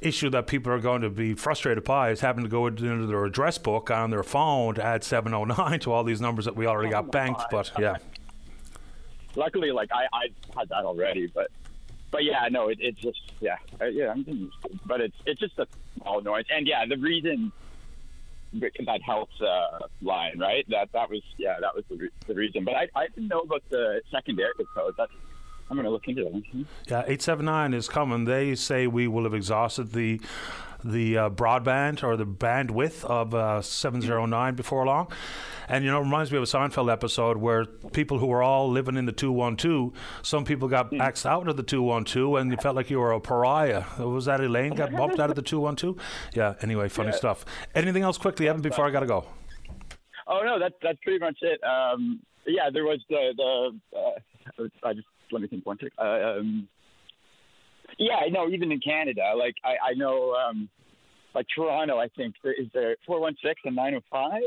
issue 0.03 0.28
that 0.28 0.47
people 0.47 0.70
are 0.70 0.78
going 0.78 1.01
to 1.01 1.09
be 1.09 1.32
frustrated 1.32 1.85
by 1.85 2.11
is 2.11 2.20
having 2.20 2.45
to 2.45 2.51
go 2.51 2.66
into 2.66 3.07
their 3.07 3.24
address 3.24 3.57
book 3.57 3.91
on 3.91 4.11
their 4.11 4.23
phone 4.23 4.74
to 4.74 4.85
add 4.85 5.03
709 5.03 5.81
to 5.81 5.93
all 5.93 6.05
these 6.05 6.20
numbers 6.20 6.45
that 6.45 6.55
we 6.55 6.66
already 6.66 6.89
oh 6.89 7.01
got 7.01 7.11
banked. 7.11 7.45
But 7.51 7.73
yeah. 7.78 7.97
Luckily, 9.37 9.73
like 9.73 9.89
I, 9.91 10.07
I 10.12 10.59
had 10.59 10.69
that 10.69 10.85
already, 10.85 11.28
but 11.28 11.51
but 12.11 12.24
yeah, 12.24 12.47
no, 12.51 12.69
it, 12.69 12.77
it's 12.78 13.01
just 13.01 13.20
yeah, 13.41 13.57
yeah, 13.91 14.11
I'm 14.11 14.23
getting 14.23 14.41
used 14.41 14.62
to 14.65 14.73
it. 14.73 14.81
But 14.85 15.01
it's 15.01 15.16
it's 15.24 15.41
just 15.41 15.59
a 15.59 15.66
small 15.97 16.20
noise, 16.20 16.45
and 16.55 16.66
yeah, 16.66 16.85
the 16.85 16.99
reason 16.99 17.53
that 18.52 19.01
health 19.05 19.28
uh, 19.40 19.78
line, 20.02 20.39
right? 20.39 20.64
That 20.68 20.90
that 20.93 21.10
was 21.10 21.22
yeah, 21.39 21.56
that 21.60 21.74
was 21.74 21.85
the, 21.89 21.97
re- 21.97 22.10
the 22.27 22.35
reason. 22.35 22.64
But 22.64 22.74
I, 22.74 22.89
I 22.97 23.06
didn't 23.09 23.28
know 23.28 23.40
about 23.40 23.62
the 23.70 24.02
secondary 24.10 24.52
code. 24.74 24.94
That's 24.97 25.12
I'm 25.70 25.77
going 25.77 25.85
to 25.85 25.90
look 25.90 26.09
into 26.09 26.24
that. 26.24 26.66
Yeah, 26.89 27.05
eight 27.06 27.22
seven 27.22 27.47
nine 27.47 27.74
is 27.74 27.89
coming. 27.89 28.24
They 28.24 28.56
say 28.56 28.89
we 28.89 29.06
will 29.06 29.22
have 29.24 29.35
exhausted 29.35 29.93
the 29.93 30.20
the 30.85 31.16
uh, 31.16 31.31
broadband 31.31 32.02
or 32.02 32.16
the 32.16 32.27
bandwidth 32.27 33.05
of 33.05 33.35
uh, 33.35 33.62
709 33.62 34.55
before 34.55 34.86
long. 34.86 35.09
And 35.69 35.85
you 35.85 35.90
know, 35.90 35.98
it 35.98 36.02
reminds 36.02 36.32
me 36.32 36.36
of 36.36 36.43
a 36.43 36.47
Seinfeld 36.47 36.93
episode 36.93 37.36
where 37.36 37.65
people 37.65 38.19
who 38.19 38.27
were 38.27 38.43
all 38.43 38.69
living 38.69 38.97
in 38.97 39.07
the 39.07 39.12
212, 39.12 39.93
some 40.23 40.44
people 40.44 40.66
got 40.66 40.90
mm. 40.90 41.01
axed 41.01 41.24
out 41.24 41.48
of 41.48 41.57
the 41.57 41.62
212 41.62 42.35
and 42.35 42.51
you 42.51 42.57
felt 42.57 42.74
like 42.74 42.90
you 42.90 42.98
were 42.98 43.12
a 43.12 43.20
pariah. 43.20 43.85
Was 43.98 44.24
that 44.24 44.40
Elaine 44.40 44.74
got 44.74 44.90
bumped 44.90 45.20
out 45.20 45.31
of 45.31 45.36
the 45.36 45.43
212? 45.43 45.97
Yeah, 46.35 46.55
anyway, 46.61 46.89
funny 46.89 47.11
yeah. 47.11 47.16
stuff. 47.16 47.44
Anything 47.74 48.02
else 48.02 48.19
quickly, 48.19 48.48
Evan, 48.48 48.62
before 48.62 48.85
I 48.85 48.90
got 48.90 49.01
to 49.01 49.07
go? 49.07 49.27
Oh, 50.27 50.43
no, 50.44 50.59
that's, 50.59 50.74
that's 50.82 50.98
pretty 51.05 51.20
much 51.20 51.39
it. 51.40 51.61
Um, 51.62 52.20
yeah, 52.47 52.70
there 52.73 52.85
was 52.85 53.01
the, 53.09 53.32
the 53.36 53.97
uh, 53.97 54.69
I 54.82 54.94
just, 54.94 55.07
let 55.31 55.43
me 55.43 55.47
think 55.47 55.65
one 55.65 55.78
tick. 55.78 55.93
Uh, 55.97 56.39
um, 56.39 56.69
yeah, 58.01 58.20
no, 58.31 58.48
even 58.48 58.72
in 58.72 58.81
Canada, 58.81 59.32
like 59.36 59.55
I, 59.64 59.90
I 59.90 59.94
know, 59.94 60.35
um, 60.35 60.68
like 61.35 61.47
Toronto, 61.55 61.98
I 61.98 62.09
think 62.09 62.35
there 62.43 62.52
is 62.52 62.66
there 62.74 62.97
416 63.06 63.68
and 63.68 63.77
905 63.77 64.43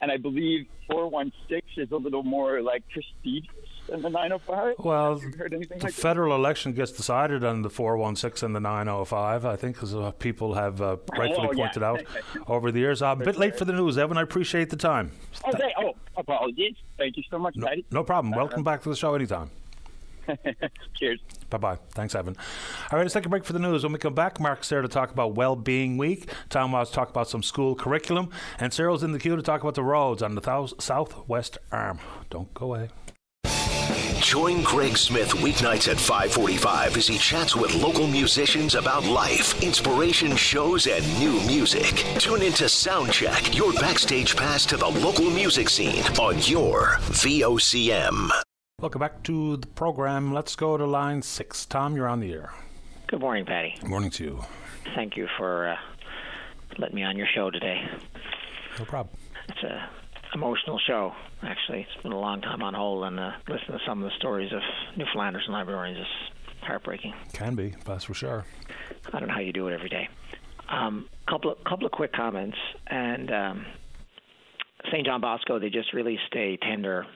and 0.00 0.12
I 0.12 0.16
believe 0.16 0.66
416 0.90 1.84
is 1.84 1.90
a 1.90 1.96
little 1.96 2.22
more 2.22 2.62
like 2.62 2.84
prestigious 2.88 3.50
than 3.88 4.02
the 4.02 4.08
905. 4.10 4.74
Well, 4.78 5.16
the 5.16 5.66
like 5.82 5.92
federal 5.92 6.30
that? 6.30 6.40
election 6.40 6.72
gets 6.72 6.92
decided 6.92 7.42
on 7.42 7.62
the 7.62 7.70
416 7.70 8.46
and 8.46 8.54
the 8.54 8.60
905, 8.60 9.44
I 9.44 9.56
think, 9.56 9.82
as 9.82 9.94
uh, 9.94 10.12
people 10.12 10.54
have 10.54 10.80
uh, 10.80 10.96
rightfully 11.16 11.48
oh, 11.50 11.54
pointed 11.54 11.82
yeah. 11.82 11.88
out 11.88 12.02
over 12.46 12.70
the 12.70 12.78
years. 12.78 13.02
I'm 13.02 13.20
a 13.20 13.24
bit 13.24 13.34
sure. 13.34 13.40
late 13.40 13.58
for 13.58 13.64
the 13.64 13.72
news, 13.72 13.98
Evan. 13.98 14.18
I 14.18 14.22
appreciate 14.22 14.70
the 14.70 14.76
time. 14.76 15.10
Okay. 15.46 15.72
Oh, 15.78 15.94
apologies. 16.16 16.76
Thank 16.96 17.16
you 17.16 17.24
so 17.30 17.38
much, 17.38 17.56
no, 17.56 17.68
No 17.90 18.04
problem. 18.04 18.32
Welcome 18.32 18.62
back 18.62 18.82
to 18.82 18.88
the 18.88 18.96
show 18.96 19.14
anytime. 19.14 19.50
Cheers. 20.94 21.20
Bye 21.50 21.58
bye. 21.58 21.78
Thanks, 21.90 22.14
Evan. 22.14 22.36
All 22.90 22.98
right, 22.98 23.02
let's 23.02 23.14
take 23.14 23.26
a 23.26 23.28
break 23.28 23.44
for 23.44 23.52
the 23.52 23.58
news. 23.58 23.82
When 23.82 23.92
we 23.92 23.98
come 23.98 24.14
back, 24.14 24.40
Mark's 24.40 24.68
there 24.68 24.82
to 24.82 24.88
talk 24.88 25.10
about 25.10 25.34
Well-Being 25.34 25.96
Week. 25.96 26.30
Tom 26.48 26.72
was 26.72 26.90
to 26.90 26.94
talk 26.94 27.10
about 27.10 27.28
some 27.28 27.42
school 27.42 27.74
curriculum, 27.74 28.30
and 28.58 28.72
Cyril's 28.72 29.02
in 29.02 29.12
the 29.12 29.18
queue 29.18 29.36
to 29.36 29.42
talk 29.42 29.62
about 29.62 29.74
the 29.74 29.84
roads 29.84 30.22
on 30.22 30.34
the 30.34 30.40
th- 30.40 30.74
southwest 30.78 31.58
arm. 31.72 31.98
Don't 32.30 32.52
go 32.54 32.66
away. 32.66 32.88
Join 34.20 34.62
Greg 34.62 34.96
Smith 34.96 35.30
weeknights 35.30 35.88
at 35.88 35.96
545 35.96 36.96
as 36.96 37.06
he 37.06 37.16
chats 37.18 37.54
with 37.56 37.74
local 37.76 38.06
musicians 38.06 38.74
about 38.74 39.04
life, 39.04 39.62
inspiration 39.62 40.36
shows, 40.36 40.86
and 40.86 41.04
new 41.18 41.40
music. 41.46 42.04
Tune 42.18 42.42
into 42.42 42.64
Soundcheck, 42.64 43.54
your 43.56 43.72
backstage 43.74 44.36
pass 44.36 44.66
to 44.66 44.76
the 44.76 44.88
local 44.88 45.30
music 45.30 45.68
scene 45.70 46.04
on 46.18 46.36
your 46.42 46.96
VOCM. 47.12 48.30
Welcome 48.80 49.00
back 49.00 49.24
to 49.24 49.56
the 49.56 49.66
program. 49.66 50.32
Let's 50.32 50.54
go 50.54 50.76
to 50.76 50.86
line 50.86 51.20
six. 51.20 51.66
Tom, 51.66 51.96
you're 51.96 52.06
on 52.06 52.20
the 52.20 52.32
air. 52.32 52.54
Good 53.08 53.18
morning, 53.18 53.44
Paddy. 53.44 53.74
Good 53.80 53.90
morning 53.90 54.10
to 54.10 54.22
you. 54.22 54.44
Thank 54.94 55.16
you 55.16 55.26
for 55.36 55.70
uh, 55.70 55.76
letting 56.78 56.94
me 56.94 57.02
on 57.02 57.16
your 57.16 57.26
show 57.34 57.50
today. 57.50 57.80
No 58.78 58.84
problem. 58.84 59.16
It's 59.48 59.64
a 59.64 59.90
emotional 60.32 60.78
show. 60.86 61.12
Actually, 61.42 61.88
it's 61.90 62.02
been 62.04 62.12
a 62.12 62.20
long 62.20 62.40
time 62.40 62.62
on 62.62 62.72
hold, 62.72 63.02
and 63.02 63.18
uh, 63.18 63.32
listen 63.48 63.72
to 63.72 63.80
some 63.84 64.00
of 64.00 64.08
the 64.08 64.16
stories 64.16 64.52
of 64.52 64.60
Newfoundlanders 64.96 65.42
and 65.48 65.56
Labradorians 65.56 66.00
is 66.00 66.06
heartbreaking. 66.62 67.14
Can 67.32 67.56
be, 67.56 67.74
that's 67.84 68.04
for 68.04 68.14
sure. 68.14 68.44
I 69.12 69.18
don't 69.18 69.26
know 69.26 69.34
how 69.34 69.40
you 69.40 69.52
do 69.52 69.66
it 69.66 69.74
every 69.74 69.88
day. 69.88 70.08
Um, 70.68 71.08
couple 71.28 71.50
of 71.50 71.64
couple 71.64 71.84
of 71.84 71.90
quick 71.90 72.12
comments, 72.12 72.56
and 72.86 73.32
um, 73.32 73.66
St. 74.92 75.04
John 75.04 75.20
Bosco 75.20 75.58
they 75.58 75.68
just 75.68 75.92
released 75.92 76.32
a 76.36 76.56
tender 76.58 77.06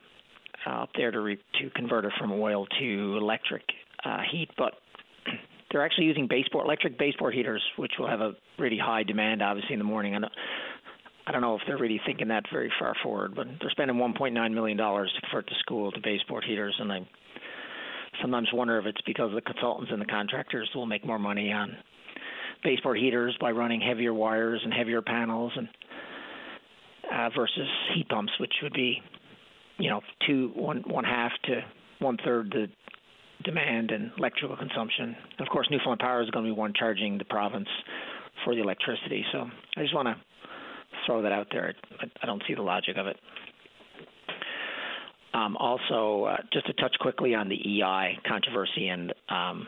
out 0.67 0.91
there 0.97 1.11
to 1.11 1.21
re- 1.21 1.39
to 1.61 1.71
convert 1.71 2.05
it 2.05 2.13
from 2.19 2.33
oil 2.33 2.67
to 2.81 3.17
electric 3.21 3.63
uh, 4.05 4.19
heat, 4.31 4.49
but 4.57 4.75
they're 5.71 5.85
actually 5.85 6.07
using 6.07 6.27
baseboard 6.29 6.67
electric 6.67 6.99
baseboard 6.99 7.35
heaters, 7.35 7.63
which 7.77 7.93
will 7.99 8.09
have 8.09 8.21
a 8.21 8.33
really 8.59 8.79
high 8.79 9.03
demand, 9.03 9.43
obviously 9.43 9.73
in 9.73 9.79
the 9.79 9.85
morning. 9.85 10.15
I 10.15 10.21
don't, 10.21 10.33
I 11.27 11.33
don't 11.33 11.41
know 11.41 11.55
if 11.55 11.63
they're 11.67 11.79
really 11.79 12.01
thinking 12.05 12.29
that 12.29 12.45
very 12.53 12.73
far 12.79 12.95
forward, 13.03 13.35
but 13.35 13.47
they're 13.61 13.71
spending 13.71 13.97
1.9 13.97 14.55
million 14.55 14.77
dollars 14.77 15.13
to 15.15 15.21
convert 15.29 15.47
the 15.47 15.55
school 15.61 15.93
to 15.93 16.01
baseboard 16.01 16.45
heaters, 16.45 16.75
and 16.79 16.93
I 16.93 17.07
sometimes 18.21 18.49
wonder 18.53 18.79
if 18.79 18.87
it's 18.87 19.01
because 19.07 19.31
the 19.35 19.41
consultants 19.41 19.91
and 19.93 20.01
the 20.01 20.07
contractors 20.07 20.69
will 20.75 20.87
make 20.87 21.07
more 21.07 21.19
money 21.19 21.53
on 21.53 21.77
baseboard 22.63 22.99
heaters 22.99 23.37
by 23.41 23.51
running 23.51 23.81
heavier 23.81 24.15
wires 24.15 24.61
and 24.65 24.73
heavier 24.73 25.03
panels, 25.03 25.53
and 25.57 25.69
uh, 27.13 27.31
versus 27.37 27.69
heat 27.95 28.09
pumps, 28.09 28.33
which 28.41 28.53
would 28.63 28.73
be, 28.73 29.01
you 29.79 29.91
know, 29.91 30.01
two 30.27 30.53
one 30.55 30.83
one 30.87 31.05
half 31.05 31.33
to 31.45 31.61
one 31.99 32.19
third 32.25 32.51
the 32.51 32.67
demand 33.45 33.91
and 33.91 34.13
electrical 34.19 34.57
consumption. 34.57 35.17
And 35.39 35.47
of 35.47 35.49
course, 35.49 35.69
Newfoundland 35.71 36.01
Power 36.01 36.23
is 36.23 36.31
going 36.31 36.45
to 36.45 36.53
be 36.53 36.57
one 36.57 36.73
charging 36.79 37.19
the 37.19 37.25
province 37.25 37.69
for 38.45 38.55
the 38.55 38.61
electricity. 38.61 39.25
So 39.33 39.47
I 39.77 39.83
just 39.83 39.95
want 39.95 40.09
to 40.09 40.17
throw 41.07 41.23
that 41.23 41.33
out 41.33 41.49
there. 41.51 41.75
I, 42.01 42.05
I 42.23 42.27
don't 42.27 42.43
see 42.47 42.55
the 42.55 42.63
logic 42.63 42.97
of 42.97 43.07
it. 43.07 43.17
Um, 45.35 45.57
also, 45.57 46.25
uh, 46.25 46.37
just 46.53 46.67
to 46.67 46.75
touch 46.75 46.95
quickly 47.01 47.35
on 47.35 47.49
the 47.49 47.57
EI 47.57 48.19
controversy, 48.29 48.89
and 48.89 49.15
um, 49.31 49.67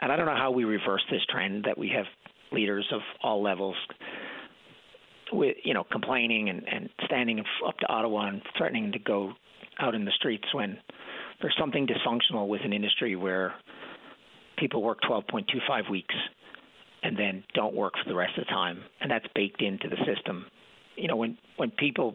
and 0.00 0.12
I 0.12 0.16
don't 0.16 0.26
know 0.26 0.36
how 0.36 0.52
we 0.52 0.64
reverse 0.64 1.02
this 1.10 1.20
trend 1.28 1.64
that 1.64 1.76
we 1.76 1.90
have 1.94 2.06
leaders 2.52 2.86
of 2.92 3.00
all 3.22 3.42
levels 3.42 3.76
with 5.32 5.56
you 5.64 5.74
know 5.74 5.84
complaining 5.84 6.48
and, 6.48 6.62
and 6.68 6.88
standing 7.04 7.40
up 7.66 7.78
to 7.78 7.86
Ottawa 7.86 8.28
and 8.28 8.42
threatening 8.56 8.92
to 8.92 8.98
go 8.98 9.32
out 9.78 9.94
in 9.94 10.04
the 10.04 10.12
streets 10.12 10.46
when 10.52 10.78
there's 11.40 11.56
something 11.58 11.86
dysfunctional 11.86 12.48
with 12.48 12.60
an 12.64 12.72
industry 12.72 13.16
where 13.16 13.54
people 14.58 14.82
work 14.82 14.98
12.25 15.08 15.90
weeks 15.90 16.14
and 17.02 17.18
then 17.18 17.42
don't 17.54 17.74
work 17.74 17.94
for 18.02 18.08
the 18.08 18.14
rest 18.14 18.36
of 18.36 18.44
the 18.44 18.50
time, 18.50 18.82
and 19.00 19.10
that's 19.10 19.24
baked 19.34 19.62
into 19.62 19.88
the 19.88 19.96
system. 20.04 20.44
You 20.96 21.08
know, 21.08 21.16
when 21.16 21.38
when 21.56 21.70
people 21.70 22.14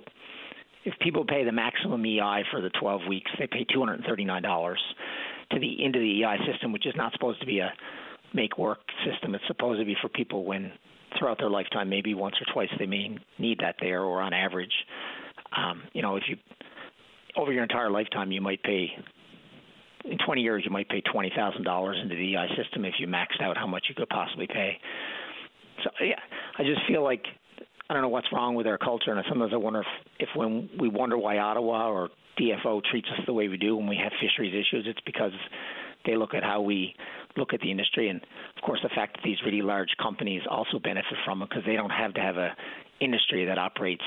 if 0.83 0.93
people 0.99 1.25
pay 1.25 1.43
the 1.43 1.51
maximum 1.51 2.05
EI 2.05 2.43
for 2.51 2.61
the 2.61 2.69
12 2.69 3.01
weeks, 3.09 3.31
they 3.39 3.47
pay 3.47 3.65
$239 3.65 4.75
to 5.51 5.59
the 5.59 5.83
into 5.83 5.99
the 5.99 6.23
EI 6.23 6.37
system, 6.51 6.71
which 6.71 6.85
is 6.85 6.93
not 6.95 7.11
supposed 7.13 7.39
to 7.39 7.47
be 7.47 7.59
a 7.59 7.73
make 8.33 8.57
work 8.57 8.79
system. 9.09 9.33
It's 9.33 9.43
supposed 9.47 9.79
to 9.79 9.85
be 9.85 9.95
for 10.01 10.09
people 10.09 10.45
when 10.45 10.71
throughout 11.17 11.37
their 11.39 11.49
lifetime, 11.49 11.89
maybe 11.89 12.13
once 12.13 12.35
or 12.39 12.53
twice 12.53 12.69
they 12.79 12.85
may 12.85 13.17
need 13.39 13.59
that 13.59 13.75
there, 13.79 14.01
or 14.01 14.21
on 14.21 14.33
average, 14.33 14.73
um, 15.55 15.83
you 15.93 16.01
know, 16.01 16.15
if 16.15 16.23
you 16.27 16.37
over 17.37 17.51
your 17.51 17.63
entire 17.63 17.89
lifetime, 17.89 18.31
you 18.31 18.41
might 18.41 18.63
pay 18.63 18.89
in 20.05 20.17
20 20.25 20.41
years, 20.41 20.63
you 20.63 20.71
might 20.71 20.87
pay 20.87 21.01
$20,000 21.01 22.01
into 22.01 22.15
the 22.15 22.35
EI 22.35 22.47
system 22.55 22.85
if 22.85 22.93
you 22.99 23.07
maxed 23.07 23.41
out 23.41 23.57
how 23.57 23.67
much 23.67 23.85
you 23.89 23.95
could 23.95 24.09
possibly 24.09 24.47
pay. 24.47 24.77
So 25.83 25.89
yeah, 26.01 26.19
I 26.57 26.63
just 26.63 26.81
feel 26.87 27.03
like 27.03 27.23
I 27.89 27.93
don't 27.93 28.01
know 28.01 28.09
what's 28.09 28.31
wrong 28.31 28.55
with 28.55 28.67
our 28.67 28.77
culture, 28.77 29.11
and 29.11 29.23
sometimes 29.27 29.51
I 29.53 29.57
wonder 29.57 29.81
if, 29.81 29.87
if 30.19 30.29
when 30.35 30.69
we 30.79 30.89
wonder 30.89 31.17
why 31.17 31.37
Ottawa 31.37 31.89
or 31.89 32.09
DFO 32.39 32.81
treats 32.89 33.07
us 33.17 33.25
the 33.25 33.33
way 33.33 33.47
we 33.47 33.57
do 33.57 33.75
when 33.75 33.87
we 33.87 33.97
have 34.01 34.11
fisheries 34.21 34.53
issues, 34.53 34.85
it's 34.87 34.99
because 35.05 35.31
they 36.05 36.15
look 36.15 36.33
at 36.33 36.43
how 36.43 36.61
we 36.61 36.95
look 37.37 37.53
at 37.53 37.61
the 37.61 37.71
industry, 37.71 38.09
and 38.09 38.21
of 38.55 38.61
course 38.63 38.79
the 38.83 38.89
fact 38.89 39.17
that 39.17 39.23
these 39.23 39.37
really 39.45 39.61
large 39.61 39.89
companies 40.01 40.41
also 40.49 40.79
benefit 40.79 41.17
from 41.25 41.41
it 41.41 41.49
because 41.49 41.63
they 41.65 41.75
don't 41.75 41.89
have 41.89 42.13
to 42.13 42.21
have 42.21 42.37
a 42.37 42.55
industry 42.99 43.45
that 43.45 43.57
operates 43.57 44.03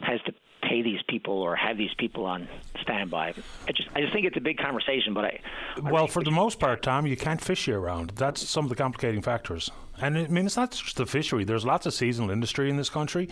has 0.00 0.20
to 0.22 0.32
pay 0.62 0.82
these 0.82 1.00
people 1.08 1.34
or 1.34 1.56
have 1.56 1.76
these 1.76 1.92
people 1.98 2.24
on 2.24 2.48
standby. 2.82 3.28
I 3.66 3.72
just 3.72 3.88
I 3.94 4.00
just 4.00 4.12
think 4.12 4.26
it's 4.26 4.36
a 4.36 4.40
big 4.40 4.58
conversation, 4.58 5.14
but 5.14 5.24
I. 5.24 5.40
Well, 5.82 6.06
for 6.06 6.22
the 6.22 6.30
most 6.30 6.58
part, 6.58 6.82
Tom, 6.82 7.06
you 7.06 7.16
can't 7.16 7.40
fish 7.40 7.66
year 7.68 7.78
round. 7.78 8.10
That's 8.16 8.46
some 8.46 8.64
of 8.64 8.68
the 8.68 8.76
complicating 8.76 9.22
factors. 9.22 9.70
And 10.00 10.16
I 10.16 10.26
mean, 10.28 10.46
it's 10.46 10.56
not 10.56 10.72
just 10.72 10.96
the 10.96 11.06
fishery. 11.06 11.44
There's 11.44 11.64
lots 11.64 11.86
of 11.86 11.94
seasonal 11.94 12.30
industry 12.30 12.70
in 12.70 12.76
this 12.76 12.90
country. 12.90 13.28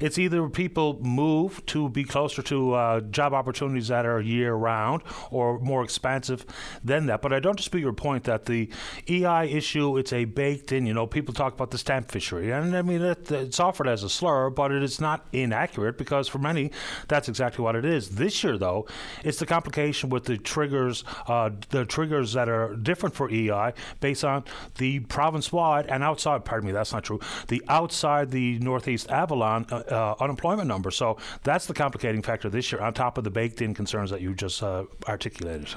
It's 0.00 0.18
either 0.18 0.48
people 0.48 0.98
move 1.00 1.64
to 1.66 1.88
be 1.88 2.04
closer 2.04 2.42
to 2.42 2.74
uh, 2.74 3.00
job 3.00 3.32
opportunities 3.32 3.88
that 3.88 4.06
are 4.06 4.20
year 4.20 4.54
round 4.54 5.02
or 5.30 5.58
more 5.58 5.82
expansive 5.82 6.46
than 6.84 7.06
that. 7.06 7.22
But 7.22 7.32
I 7.32 7.40
don't 7.40 7.56
dispute 7.56 7.80
your 7.80 7.92
point 7.92 8.24
that 8.24 8.46
the 8.46 8.70
EI 9.08 9.50
issue, 9.50 9.96
it's 9.96 10.12
a 10.12 10.24
baked 10.24 10.72
in, 10.72 10.86
you 10.86 10.94
know, 10.94 11.06
people 11.06 11.34
talk 11.34 11.54
about 11.54 11.70
the 11.70 11.78
stamp 11.78 12.10
fishery. 12.10 12.50
And 12.50 12.76
I 12.76 12.82
mean, 12.82 13.02
it, 13.02 13.30
it's 13.30 13.60
offered 13.60 13.88
as 13.88 14.02
a 14.02 14.08
slur, 14.08 14.50
but 14.50 14.72
it 14.72 14.82
is 14.82 15.00
not 15.00 15.26
inaccurate 15.32 15.98
because 15.98 16.28
for 16.28 16.38
many, 16.38 16.70
that's 17.08 17.28
exactly 17.28 17.62
what 17.62 17.74
it 17.74 17.84
is. 17.84 18.10
This 18.10 18.44
year, 18.44 18.58
though, 18.58 18.86
it's 19.24 19.38
the 19.38 19.46
complication 19.46 20.10
with 20.10 20.24
the 20.24 20.38
triggers, 20.38 21.04
uh, 21.26 21.50
the 21.70 21.84
triggers 21.84 22.32
that 22.34 22.48
are 22.48 22.76
different 22.76 23.14
for 23.14 23.30
EI 23.30 23.72
based 24.00 24.24
on 24.24 24.44
the 24.76 25.00
province 25.00 25.52
wide 25.52 25.86
and 25.96 26.04
outside, 26.04 26.44
pardon 26.44 26.66
me, 26.68 26.72
that's 26.72 26.92
not 26.92 27.02
true, 27.02 27.18
the 27.48 27.62
outside 27.68 28.30
the 28.30 28.58
Northeast 28.60 29.10
Avalon 29.10 29.66
uh, 29.72 29.76
uh, 29.76 30.14
unemployment 30.20 30.68
number. 30.68 30.90
So 30.90 31.16
that's 31.42 31.66
the 31.66 31.74
complicating 31.74 32.22
factor 32.22 32.48
this 32.48 32.70
year, 32.70 32.80
on 32.80 32.94
top 32.94 33.18
of 33.18 33.24
the 33.24 33.30
baked 33.30 33.62
in 33.62 33.74
concerns 33.74 34.10
that 34.10 34.20
you 34.20 34.34
just 34.34 34.62
uh, 34.62 34.84
articulated. 35.08 35.74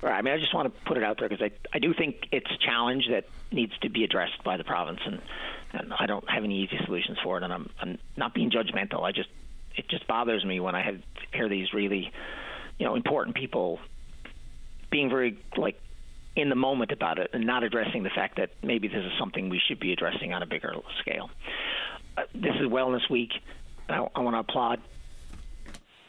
Right. 0.00 0.14
I 0.14 0.22
mean, 0.22 0.32
I 0.32 0.38
just 0.38 0.54
want 0.54 0.72
to 0.72 0.80
put 0.86 0.96
it 0.96 1.02
out 1.02 1.18
there 1.18 1.28
because 1.28 1.44
I, 1.44 1.50
I 1.76 1.78
do 1.80 1.92
think 1.92 2.28
it's 2.32 2.50
a 2.50 2.56
challenge 2.56 3.08
that 3.10 3.26
needs 3.52 3.76
to 3.78 3.90
be 3.90 4.04
addressed 4.04 4.42
by 4.44 4.56
the 4.56 4.64
province, 4.64 5.00
and, 5.04 5.20
and 5.72 5.92
I 5.98 6.06
don't 6.06 6.28
have 6.30 6.44
any 6.44 6.62
easy 6.62 6.78
solutions 6.84 7.18
for 7.22 7.36
it. 7.36 7.42
And 7.42 7.52
I'm, 7.52 7.68
I'm 7.80 7.98
not 8.16 8.32
being 8.32 8.50
judgmental. 8.50 9.02
I 9.02 9.12
just 9.12 9.28
it 9.76 9.88
just 9.88 10.06
bothers 10.06 10.44
me 10.44 10.60
when 10.60 10.74
I 10.74 10.82
have, 10.82 11.00
hear 11.32 11.48
these 11.48 11.72
really, 11.72 12.12
you 12.78 12.86
know, 12.86 12.94
important 12.94 13.36
people 13.36 13.80
being 14.90 15.10
very 15.10 15.38
like 15.56 15.80
in 16.38 16.48
the 16.48 16.54
moment 16.54 16.92
about 16.92 17.18
it 17.18 17.30
and 17.32 17.44
not 17.44 17.64
addressing 17.64 18.04
the 18.04 18.10
fact 18.10 18.36
that 18.36 18.50
maybe 18.62 18.86
this 18.86 18.98
is 18.98 19.10
something 19.18 19.48
we 19.48 19.60
should 19.66 19.80
be 19.80 19.92
addressing 19.92 20.32
on 20.32 20.40
a 20.40 20.46
bigger 20.46 20.72
scale. 21.00 21.28
Uh, 22.16 22.22
this 22.32 22.54
is 22.60 22.68
Wellness 22.68 23.10
Week. 23.10 23.30
I, 23.88 24.06
I 24.14 24.20
want 24.20 24.34
to 24.34 24.40
applaud 24.40 24.80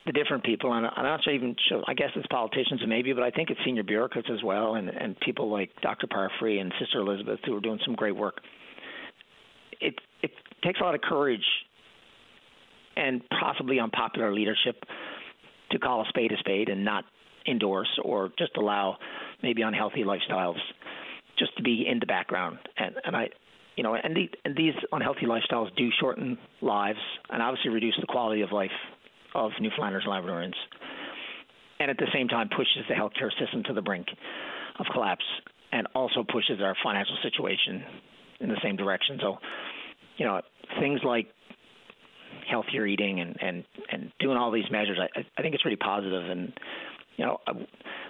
the 0.06 0.12
different 0.12 0.44
people, 0.44 0.72
and 0.74 0.86
I'm 0.86 1.04
not 1.04 1.24
sure 1.24 1.34
even 1.34 1.56
sure, 1.68 1.84
I 1.88 1.96
guess 1.96 2.12
it's 2.16 2.28
politicians 2.28 2.82
maybe, 2.88 3.12
but 3.14 3.24
I 3.24 3.32
think 3.32 3.50
it's 3.50 3.60
senior 3.66 3.84
bureaucrats 3.84 4.28
as 4.32 4.44
well, 4.44 4.76
and 4.76 4.90
and 4.90 5.20
people 5.20 5.52
like 5.52 5.72
Dr. 5.82 6.08
Parfrey 6.08 6.60
and 6.60 6.72
Sister 6.80 7.00
Elizabeth 7.00 7.40
who 7.46 7.58
are 7.58 7.60
doing 7.60 7.80
some 7.84 7.96
great 7.96 8.16
work. 8.16 8.38
It 9.82 9.96
it 10.22 10.32
takes 10.64 10.80
a 10.80 10.84
lot 10.84 10.94
of 10.94 11.02
courage 11.02 11.46
and 12.96 13.22
possibly 13.30 13.80
unpopular 13.80 14.34
leadership 14.34 14.84
to 15.72 15.80
call 15.80 16.02
a 16.02 16.06
spade 16.10 16.32
a 16.32 16.38
spade 16.38 16.70
and 16.70 16.86
not 16.86 17.06
endorse 17.48 18.00
or 18.04 18.30
just 18.38 18.58
allow 18.58 18.98
maybe 19.42 19.62
unhealthy 19.62 20.04
lifestyles 20.04 20.60
just 21.38 21.56
to 21.58 21.64
be 21.64 21.86
in 21.90 22.00
the 22.00 22.06
background. 22.06 22.60
And 22.78 22.96
and 23.04 23.16
I, 23.16 23.30
you 23.76 23.84
know, 23.84 23.96
and, 23.96 24.16
the, 24.16 24.30
and 24.44 24.56
these 24.56 24.74
unhealthy 24.92 25.26
lifestyles 25.26 25.74
do 25.76 25.90
shorten 26.00 26.38
lives 26.62 27.00
and 27.30 27.42
obviously 27.42 27.72
reduce 27.72 27.96
the 28.00 28.08
quality 28.08 28.42
of 28.42 28.52
life 28.52 28.72
of 29.34 29.52
Newfoundlanders 29.62 30.04
and 30.06 30.12
Labradorians, 30.12 30.56
and 31.80 31.90
at 31.90 31.98
the 31.98 32.08
same 32.14 32.28
time 32.28 32.50
pushes 32.50 32.84
the 32.90 32.96
healthcare 32.96 33.32
system 33.40 33.64
to 33.64 33.74
the 33.74 33.82
brink 33.82 34.08
of 34.80 34.86
collapse, 34.92 35.26
and 35.72 35.88
also 35.96 36.24
pushes 36.24 36.62
our 36.62 36.76
financial 36.84 37.16
situation 37.24 37.84
in 38.42 38.50
the 38.50 38.58
same 38.64 38.76
direction. 38.76 39.20
So, 39.22 39.38
you 40.18 40.26
know, 40.26 40.42
things 40.80 41.02
like 41.04 41.28
healthier 42.50 42.86
eating 42.86 43.20
and 43.20 43.38
and 43.42 43.64
and 43.92 44.12
doing 44.20 44.38
all 44.38 44.52
these 44.52 44.70
measures, 44.72 44.98
I 45.00 45.20
I 45.38 45.42
think 45.42 45.56
it's 45.56 45.64
really 45.64 45.78
positive 45.78 46.30
and 46.30 46.54
you 47.20 47.26
know, 47.26 47.38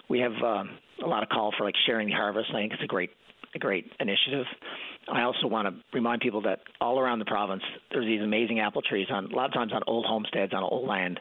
we 0.09 0.19
have 0.19 0.33
um, 0.43 0.69
a 1.03 1.07
lot 1.07 1.23
of 1.23 1.29
call 1.29 1.53
for 1.57 1.63
like 1.63 1.75
sharing 1.85 2.07
the 2.07 2.15
harvest. 2.15 2.49
I 2.49 2.59
think 2.59 2.73
it's 2.73 2.83
a 2.83 2.87
great 2.87 3.11
a 3.55 3.59
great 3.59 3.91
initiative. 3.99 4.45
I 5.11 5.23
also 5.23 5.47
want 5.47 5.67
to 5.67 5.81
remind 5.91 6.21
people 6.21 6.41
that 6.43 6.59
all 6.81 6.99
around 6.99 7.17
the 7.17 7.25
province, 7.25 7.63
there's 7.91 8.05
these 8.05 8.21
amazing 8.21 8.59
apple 8.59 8.83
trees 8.83 9.07
on 9.09 9.31
a 9.31 9.35
lot 9.35 9.47
of 9.47 9.53
times 9.53 9.71
on 9.73 9.81
old 9.87 10.05
homesteads 10.05 10.53
on 10.53 10.61
old 10.61 10.87
land, 10.87 11.19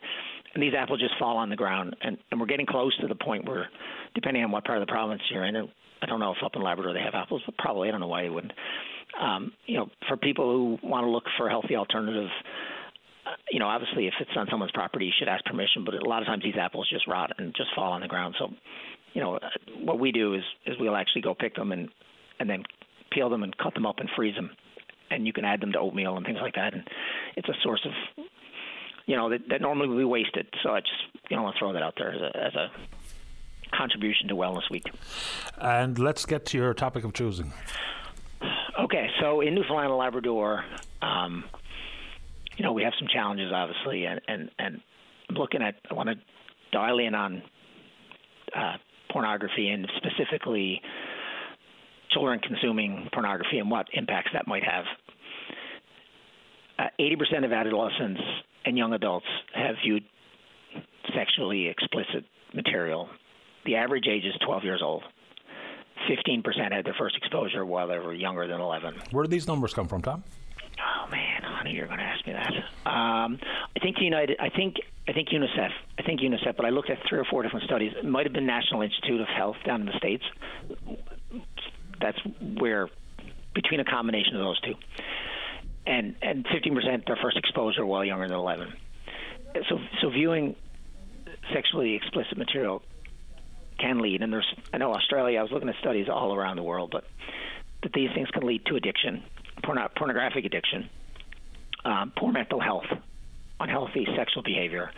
and 0.52 0.62
these 0.62 0.74
apples 0.77 1.01
just 1.01 1.15
fall 1.19 1.39
on 1.39 1.48
the 1.48 1.56
ground. 1.56 1.97
And, 2.02 2.19
and 2.31 2.39
we're 2.39 2.47
getting 2.47 2.66
close 2.66 2.97
to 2.98 3.06
the 3.06 3.15
point 3.15 3.47
where, 3.47 3.69
depending 4.15 4.44
on 4.44 4.51
what 4.51 4.65
part 4.65 4.78
of 4.78 4.86
the 4.86 4.90
province 4.90 5.23
you're 5.31 5.44
in, 5.44 5.56
I 6.02 6.06
don't 6.06 6.20
know 6.20 6.32
if 6.32 6.44
up 6.44 6.52
in 6.55 6.62
Labrador 6.62 6.93
they 6.93 7.01
have 7.01 7.15
apples, 7.15 7.43
but 7.47 7.56
probably 7.56 7.89
I 7.89 7.93
don't 7.93 8.01
know 8.01 8.09
why 8.09 8.23
they 8.23 8.31
wouldn't. 8.31 8.52
Um, 9.20 9.52
you 9.66 9.78
know, 9.78 9.89
for 10.06 10.16
people 10.16 10.52
who 10.52 10.86
want 10.86 11.05
to 11.05 11.10
look 11.10 11.24
for 11.39 11.48
healthy 11.48 11.77
alternative 11.77 12.28
you 13.50 13.59
know, 13.59 13.66
obviously, 13.66 14.06
if 14.06 14.14
it's 14.20 14.30
on 14.36 14.46
someone's 14.50 14.72
property, 14.72 15.06
you 15.06 15.12
should 15.18 15.28
ask 15.28 15.44
permission. 15.44 15.84
But 15.84 15.94
a 15.94 16.09
lot 16.09 16.22
of 16.22 16.26
times, 16.26 16.42
these 16.42 16.56
apples 16.60 16.88
just 16.90 17.06
rot 17.06 17.32
and 17.38 17.55
just 17.55 17.70
fall 17.74 17.92
on 17.92 18.00
the 18.00 18.09
ground. 18.09 18.34
So, 18.38 18.48
you 19.14 19.20
know, 19.20 19.38
what 19.80 19.98
we 19.98 20.12
do 20.12 20.34
is 20.34 20.42
is 20.66 20.76
we'll 20.78 20.96
actually 20.96 21.22
go 21.22 21.34
pick 21.34 21.55
them 21.55 21.72
and 21.72 21.88
and 22.40 22.48
then 22.48 22.64
peel 23.10 23.30
them 23.30 23.42
and 23.42 23.56
cut 23.56 23.74
them 23.74 23.86
up 23.86 23.98
and 23.98 24.09
freeze 24.14 24.34
them, 24.34 24.50
and 25.10 25.26
you 25.26 25.32
can 25.32 25.44
add 25.44 25.60
them 25.60 25.72
to 25.72 25.78
oatmeal 25.78 26.16
and 26.16 26.26
things 26.26 26.38
like 26.40 26.55
that. 26.55 26.74
And 26.74 26.88
it's 27.36 27.48
a 27.48 27.55
source 27.62 27.86
of, 27.86 28.24
you 29.06 29.16
know, 29.16 29.30
that, 29.30 29.48
that 29.48 29.60
normally 29.60 29.88
would 29.88 29.98
be 29.98 30.05
wasted. 30.05 30.46
So 30.62 30.70
I 30.70 30.80
just 30.80 30.92
you 31.30 31.36
know 31.36 31.42
want 31.42 31.56
to 31.56 31.59
throw 31.59 31.72
that 31.72 31.82
out 31.82 31.94
there 31.96 32.12
as 32.12 32.20
a, 32.20 32.36
as 32.36 32.55
a 32.55 32.70
contribution 33.76 34.28
to 34.28 34.34
Wellness 34.34 34.70
Week. 34.70 34.84
And 35.59 35.98
let's 35.98 36.24
get 36.26 36.46
to 36.46 36.59
your 36.59 36.74
topic 36.74 37.05
of 37.05 37.12
choosing. 37.12 37.52
Okay, 38.78 39.09
so 39.20 39.40
in 39.40 39.55
Newfoundland 39.55 39.88
and 39.88 39.98
Labrador, 39.98 40.64
um, 41.02 41.44
you 42.59 42.64
know, 42.64 42.72
we 42.72 42.82
have 42.82 42.93
some 42.98 43.09
challenges, 43.10 43.52
obviously, 43.55 44.05
and 44.05 44.20
and 44.28 44.51
and 44.59 44.80
looking 45.30 45.62
at, 45.62 45.76
I 45.90 45.94
want 45.94 46.09
to 46.09 46.16
dial 46.72 46.98
in 46.98 47.14
on 47.14 47.43
uh, 48.55 48.76
pornography 49.10 49.68
and 49.68 49.89
specifically 49.97 50.80
children 52.10 52.40
consuming 52.40 53.09
pornography 53.12 53.59
and 53.59 53.70
what 53.70 53.86
impacts 53.93 54.30
that 54.32 54.47
might 54.47 54.64
have. 54.64 54.85
Uh, 56.78 56.85
80% 57.01 57.44
of 57.44 57.52
adolescents 57.52 58.20
and 58.64 58.76
young 58.78 58.93
adults 58.93 59.26
have 59.55 59.76
viewed 59.85 60.05
sexually 61.14 61.68
explicit 61.68 62.24
material. 62.55 63.09
The 63.66 63.76
average 63.76 64.06
age 64.10 64.24
is 64.24 64.35
12 64.47 64.64
years 64.64 64.80
old. 64.82 65.02
15% 66.09 66.72
had 66.72 66.86
their 66.86 66.94
first 66.98 67.16
exposure 67.16 67.66
while 67.66 67.89
they 67.89 67.98
were 67.98 68.14
younger 68.14 68.47
than 68.47 68.60
11. 68.60 68.94
Where 69.10 69.24
do 69.24 69.28
these 69.28 69.47
numbers 69.47 69.74
come 69.74 69.89
from, 69.89 70.01
Tom? 70.01 70.22
Oh 70.80 71.10
man, 71.10 71.42
honey, 71.42 71.72
you're 71.72 71.86
going 71.86 71.98
to 71.98 72.05
ask 72.05 72.26
me 72.26 72.32
that. 72.32 72.52
Um, 72.88 73.38
I 73.76 73.80
think 73.80 73.96
United. 74.00 74.38
I 74.40 74.48
think 74.48 74.76
I 75.09 75.12
think 75.12 75.28
UNICEF. 75.28 75.70
I 75.98 76.02
think 76.02 76.20
UNICEF. 76.20 76.56
But 76.56 76.66
I 76.66 76.70
looked 76.70 76.90
at 76.90 76.98
three 77.09 77.18
or 77.18 77.24
four 77.24 77.42
different 77.42 77.64
studies. 77.64 77.92
It 77.96 78.05
might 78.05 78.26
have 78.26 78.32
been 78.32 78.46
National 78.46 78.82
Institute 78.82 79.20
of 79.20 79.28
Health 79.28 79.56
down 79.64 79.80
in 79.80 79.86
the 79.86 79.96
states. 79.98 80.24
That's 82.00 82.18
where 82.59 82.88
between 83.55 83.80
a 83.80 83.84
combination 83.84 84.36
of 84.36 84.42
those 84.42 84.60
two, 84.60 84.74
and 85.86 86.14
and 86.22 86.46
15% 86.46 87.06
their 87.06 87.16
first 87.16 87.36
exposure 87.36 87.84
while 87.84 88.05
younger 88.05 88.28
than 88.28 88.36
11. 88.36 88.72
So 89.68 89.78
so 90.00 90.10
viewing 90.10 90.55
sexually 91.52 91.94
explicit 91.94 92.38
material 92.38 92.82
can 93.78 94.00
lead, 94.00 94.22
and 94.22 94.32
there's 94.32 94.52
I 94.72 94.78
know 94.78 94.92
Australia. 94.92 95.38
I 95.38 95.42
was 95.42 95.50
looking 95.50 95.68
at 95.68 95.76
studies 95.80 96.09
all 96.09 96.34
around 96.34 96.56
the 96.56 96.62
world, 96.62 96.90
but 96.92 97.05
that 97.82 97.92
these 97.92 98.10
things 98.14 98.28
can 98.30 98.46
lead 98.46 98.64
to 98.66 98.76
addiction, 98.76 99.22
porno- 99.69 99.89
pornographic 99.95 100.47
addiction, 100.47 100.89
um, 101.85 102.11
poor 102.16 102.32
mental 102.32 102.59
health, 102.59 102.86
unhealthy 103.61 104.07
sexual 104.16 104.43
behavior, 104.43 104.90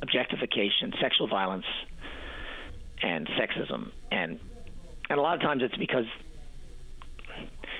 objectification, 0.00 0.92
sexual 1.00 1.26
violence, 1.26 1.64
and 3.02 3.26
sexism, 3.30 3.90
and 4.12 4.38
and 5.10 5.18
a 5.18 5.22
lot 5.22 5.34
of 5.34 5.40
times 5.40 5.62
it's 5.64 5.76
because 5.76 6.04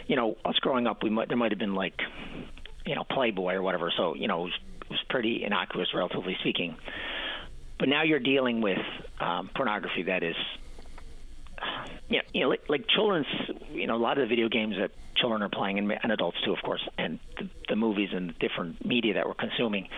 you 0.08 0.16
know 0.16 0.36
us 0.44 0.56
growing 0.56 0.88
up, 0.88 1.04
we 1.04 1.10
might 1.10 1.28
there 1.28 1.36
might 1.36 1.52
have 1.52 1.60
been 1.60 1.76
like 1.76 1.94
you 2.84 2.96
know 2.96 3.04
Playboy 3.08 3.54
or 3.54 3.62
whatever, 3.62 3.92
so 3.96 4.16
you 4.16 4.26
know 4.26 4.40
it 4.40 4.44
was, 4.44 4.58
it 4.80 4.90
was 4.90 5.00
pretty 5.08 5.44
innocuous, 5.44 5.88
relatively 5.94 6.36
speaking. 6.40 6.76
But 7.78 7.88
now 7.88 8.02
you're 8.02 8.20
dealing 8.20 8.60
with 8.60 8.78
um, 9.20 9.50
pornography 9.54 10.02
that 10.04 10.24
is 10.24 10.36
yeah, 12.08 12.20
you 12.32 12.42
know, 12.42 12.48
like, 12.48 12.62
like 12.68 12.86
children's, 12.88 13.26
you 13.72 13.86
know, 13.86 13.96
a 13.96 13.98
lot 13.98 14.18
of 14.18 14.28
the 14.28 14.28
video 14.28 14.48
games 14.48 14.76
that 14.78 14.90
children 15.16 15.42
are 15.42 15.48
playing, 15.48 15.78
and, 15.78 15.92
and 16.02 16.12
adults 16.12 16.38
too, 16.44 16.52
of 16.52 16.62
course, 16.62 16.86
and 16.98 17.18
the, 17.38 17.48
the 17.68 17.76
movies 17.76 18.10
and 18.12 18.30
the 18.30 18.34
different 18.34 18.84
media 18.84 19.14
that 19.14 19.26
we're 19.26 19.34
consuming. 19.34 19.88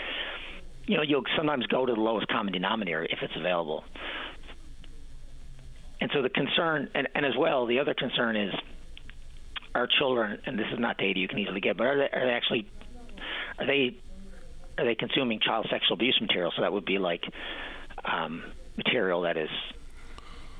You 0.87 0.97
know, 0.99 1.03
you'll 1.03 1.25
sometimes 1.37 1.67
go 1.67 1.87
to 1.87 1.95
the 1.95 2.01
lowest 2.01 2.29
common 2.29 2.53
denominator 2.53 3.05
if 3.05 3.19
it's 3.23 3.35
available. 3.37 3.85
And 6.01 6.11
so 6.13 6.23
the 6.23 6.29
concern, 6.29 6.91
and, 6.95 7.09
and 7.15 7.25
as 7.25 7.33
well, 7.39 7.67
the 7.67 7.79
other 7.79 7.95
concern 7.95 8.37
is 8.37 8.55
our 9.75 9.89
children, 9.99 10.39
and 10.45 10.59
this 10.59 10.67
is 10.73 10.79
not 10.79 10.99
data 10.99 11.19
you 11.19 11.29
can 11.29 11.39
easily 11.39 11.61
get, 11.61 11.77
but 11.77 11.87
are 11.87 11.97
they, 11.97 12.17
are 12.17 12.27
they 12.27 12.33
actually, 12.33 12.69
are 13.59 13.67
they, 13.67 13.97
are 14.77 14.85
they 14.85 14.95
consuming 14.95 15.41
child 15.41 15.67
sexual 15.71 15.95
abuse 15.95 16.19
material? 16.21 16.53
So 16.55 16.63
that 16.63 16.73
would 16.73 16.85
be 16.85 16.99
like 16.99 17.23
um, 18.05 18.45
material 18.77 19.23
that 19.23 19.37
is 19.37 19.49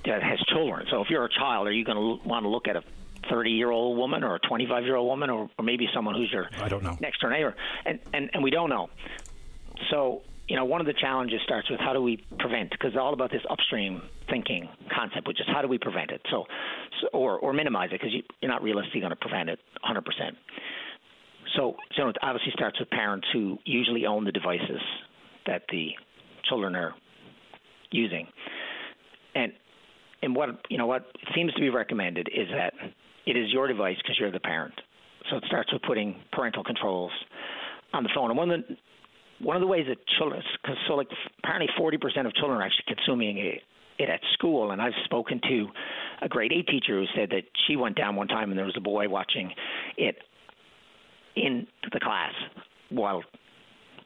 that 0.07 0.23
has 0.23 0.39
children. 0.53 0.87
So 0.91 1.01
if 1.01 1.09
you're 1.11 1.25
a 1.25 1.33
child, 1.33 1.67
are 1.67 1.73
you 1.73 1.85
going 1.85 1.97
to 1.97 2.29
want 2.29 2.45
to 2.45 2.49
look 2.49 2.69
at 2.69 2.77
a 2.77 2.83
30 3.31 3.51
year 3.51 3.71
old 3.71 3.97
woman 3.97 4.23
or 4.23 4.37
a 4.37 4.39
25 4.41 4.85
year 4.85 4.97
old 4.97 5.09
woman 5.09 5.31
or, 5.31 5.49
or 5.59 5.65
maybe 5.65 5.89
someone 5.95 6.15
who's 6.15 6.31
your 6.33 6.49
I 6.61 6.69
don't 6.69 6.83
know. 6.83 6.97
next 7.01 7.21
door 7.21 7.31
neighbor? 7.31 7.55
And, 7.85 7.99
and, 8.13 8.31
and 8.35 8.43
we 8.43 8.51
don't 8.51 8.71
know. 8.71 8.91
So, 9.91 10.23
you 10.49 10.57
know, 10.57 10.67
one 10.67 10.81
of 10.81 10.87
the 10.87 10.93
challenges 10.93 11.41
starts 11.45 11.71
with 11.71 11.81
how 11.81 11.95
do 11.95 12.03
we 12.03 12.23
prevent? 12.39 12.71
Because 12.71 12.89
it's 12.89 12.99
all 13.01 13.15
about 13.15 13.31
this 13.31 13.43
upstream 13.49 14.03
thinking 14.29 14.69
concept, 14.95 15.27
which 15.27 15.41
is 15.41 15.47
how 15.47 15.63
do 15.63 15.69
we 15.69 15.79
prevent 15.79 16.11
it? 16.11 16.21
So, 16.31 16.45
so 17.01 17.09
or, 17.13 17.39
or 17.39 17.53
minimize 17.53 17.91
it 17.93 18.01
because 18.01 18.13
you, 18.13 18.23
you're 18.43 18.51
not 18.51 18.63
realistically 18.63 19.01
going 19.01 19.11
to 19.11 19.17
prevent 19.17 19.49
it 19.49 19.59
100%. 19.85 20.03
So, 21.57 21.77
so 21.97 22.09
it 22.09 22.17
obviously 22.23 22.53
starts 22.53 22.79
with 22.79 22.91
parents 22.91 23.27
who 23.33 23.59
usually 23.65 24.07
own 24.07 24.25
the 24.25 24.33
devices 24.33 24.81
that 25.47 25.63
the 25.71 25.91
children 26.49 26.75
are 26.75 26.95
using. 27.91 28.27
And 29.35 29.53
and 30.25 30.35
what 30.35 30.49
you 30.71 30.79
know 30.79 30.87
what 30.87 31.07
seems 31.35 31.53
to 31.53 31.61
be 31.61 31.69
recommended 31.69 32.29
is 32.35 32.49
that 32.57 32.73
it 33.27 33.37
is 33.37 33.53
your 33.53 33.69
device 33.69 33.97
because 33.99 34.19
you're 34.19 34.33
the 34.33 34.41
parent. 34.41 34.75
So 35.31 35.37
it 35.37 35.45
starts 35.47 35.73
with 35.73 35.83
putting 35.83 36.17
parental 36.33 36.65
controls 36.65 37.13
on 37.93 38.03
the 38.03 38.11
phone. 38.15 38.31
And 38.31 38.39
one 38.39 38.51
of 38.51 38.61
the 38.67 38.77
one 39.41 39.57
of 39.57 39.61
the 39.61 39.67
ways 39.67 39.87
that 39.89 39.99
children, 40.19 40.43
cause 40.65 40.77
so 40.89 40.95
like 40.95 41.09
apparently 41.39 41.69
40% 41.79 42.27
of 42.27 42.35
children 42.35 42.59
are 42.59 42.63
actually 42.63 42.95
consuming 42.95 43.39
it, 43.39 43.61
it 43.99 44.09
at 44.09 44.21
school. 44.33 44.71
And 44.71 44.81
I've 44.81 44.93
spoken 45.05 45.41
to 45.49 45.67
a 46.23 46.29
grade 46.29 46.53
eight 46.53 46.67
teacher 46.69 47.01
who 47.01 47.05
said 47.15 47.31
that 47.31 47.43
she 47.67 47.77
went 47.77 47.97
down 47.97 48.17
one 48.17 48.29
time 48.29 48.51
and 48.51 48.59
there 48.59 48.65
was 48.65 48.77
a 48.77 48.83
boy 48.83 49.09
watching 49.09 49.53
it 49.97 50.17
in 51.37 51.67
the 51.93 52.01
class 52.01 52.33
while 52.91 53.23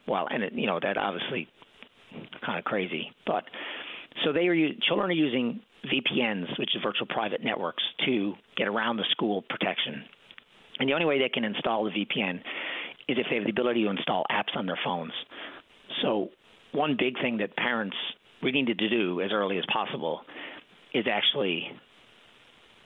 while 0.07 0.27
and 0.31 0.43
it, 0.43 0.53
you 0.55 0.67
know 0.67 0.81
that 0.83 0.97
obviously 0.97 1.47
kind 2.45 2.59
of 2.59 2.65
crazy, 2.65 3.13
but 3.27 3.45
so 4.25 4.33
they 4.33 4.49
are 4.49 4.73
children 4.89 5.11
are 5.11 5.13
using 5.13 5.61
VPNs, 5.85 6.59
which 6.59 6.75
is 6.75 6.83
virtual 6.83 7.07
private 7.07 7.43
networks, 7.43 7.83
to 8.07 8.35
get 8.57 8.69
around 8.69 8.97
the 8.97 9.05
school 9.11 9.43
protection. 9.49 10.05
And 10.79 10.89
the 10.89 10.93
only 10.93 11.07
way 11.07 11.19
they 11.19 11.29
can 11.29 11.45
install 11.45 11.85
the 11.85 11.91
VPN 11.91 12.37
is 13.09 13.17
if 13.19 13.27
they 13.31 13.37
have 13.37 13.45
the 13.45 13.51
ability 13.51 13.85
to 13.85 13.91
install 13.91 14.25
apps 14.31 14.57
on 14.57 14.67
their 14.67 14.79
phones. 14.85 15.13
So, 16.03 16.29
one 16.73 16.97
big 16.99 17.19
thing 17.21 17.39
that 17.39 17.57
parents 17.57 17.97
we 18.43 18.53
needed 18.53 18.79
to 18.79 18.89
do 18.89 19.21
as 19.21 19.31
early 19.33 19.59
as 19.59 19.65
possible 19.73 20.21
is 20.95 21.07
actually 21.11 21.71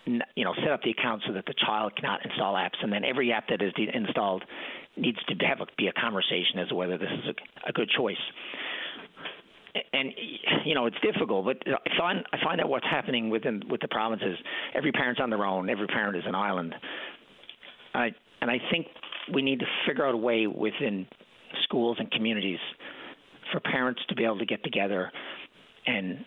you 0.07 0.45
know 0.45 0.55
set 0.63 0.71
up 0.71 0.83
the 0.83 0.91
account 0.91 1.23
so 1.27 1.33
that 1.33 1.47
the 1.47 1.55
child 1.65 1.95
cannot 1.95 2.25
install 2.25 2.55
apps 2.55 2.83
and 2.83 2.93
then 2.93 3.05
every 3.05 3.33
app 3.33 3.49
that 3.49 3.63
is 3.63 3.73
de- 3.75 3.95
installed 3.95 4.43
needs 4.97 5.19
to 5.29 5.35
have 5.47 5.61
a, 5.61 5.67
be 5.79 5.87
a 5.87 5.93
conversation 5.93 6.59
as 6.59 6.69
to 6.69 6.75
whether 6.75 6.99
this 6.99 7.11
is 7.23 7.29
a, 7.29 7.69
a 7.69 7.73
good 7.73 7.89
choice 7.89 8.17
and 9.93 10.13
you 10.65 10.75
know 10.75 10.87
it's 10.87 10.97
difficult, 11.03 11.45
but 11.47 11.57
I 11.67 11.99
find 11.99 12.25
I 12.33 12.39
find 12.45 12.59
that 12.59 12.69
what's 12.69 12.87
happening 12.87 13.31
within 13.31 13.63
with 13.69 13.81
the 13.81 13.89
provinces, 13.89 14.37
every 14.75 14.93
parent's 14.93 15.21
on 15.21 15.31
their 15.31 15.45
own. 15.45 15.71
Every 15.71 15.87
parent 15.87 16.17
is 16.17 16.25
an 16.27 16.35
island. 16.35 16.75
I 17.95 18.11
and 18.41 18.51
I 18.51 18.59
think 18.71 18.87
we 19.33 19.43
need 19.43 19.61
to 19.61 19.67
figure 19.87 20.07
out 20.07 20.15
a 20.15 20.19
way 20.19 20.47
within 20.47 21.07
schools 21.65 21.97
and 22.01 22.11
communities 22.11 22.59
for 23.53 23.61
parents 23.61 24.01
to 24.09 24.15
be 24.15 24.25
able 24.25 24.39
to 24.39 24.47
get 24.47 24.63
together 24.65 25.11
and 25.87 26.25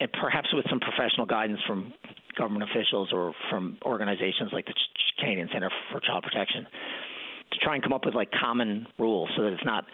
and 0.00 0.10
perhaps 0.20 0.48
with 0.52 0.64
some 0.68 0.80
professional 0.80 1.26
guidance 1.26 1.60
from 1.66 1.92
government 2.36 2.70
officials 2.70 3.08
or 3.12 3.32
from 3.50 3.78
organizations 3.84 4.50
like 4.52 4.66
the 4.66 4.74
Canadian 5.18 5.48
Center 5.52 5.70
for 5.90 6.00
Child 6.00 6.22
Protection 6.22 6.66
to 7.52 7.58
try 7.60 7.74
and 7.74 7.82
come 7.82 7.92
up 7.92 8.04
with 8.04 8.14
like 8.14 8.30
common 8.32 8.86
rules 8.98 9.30
so 9.36 9.42
that 9.42 9.52
it's 9.52 9.64
not 9.64 9.84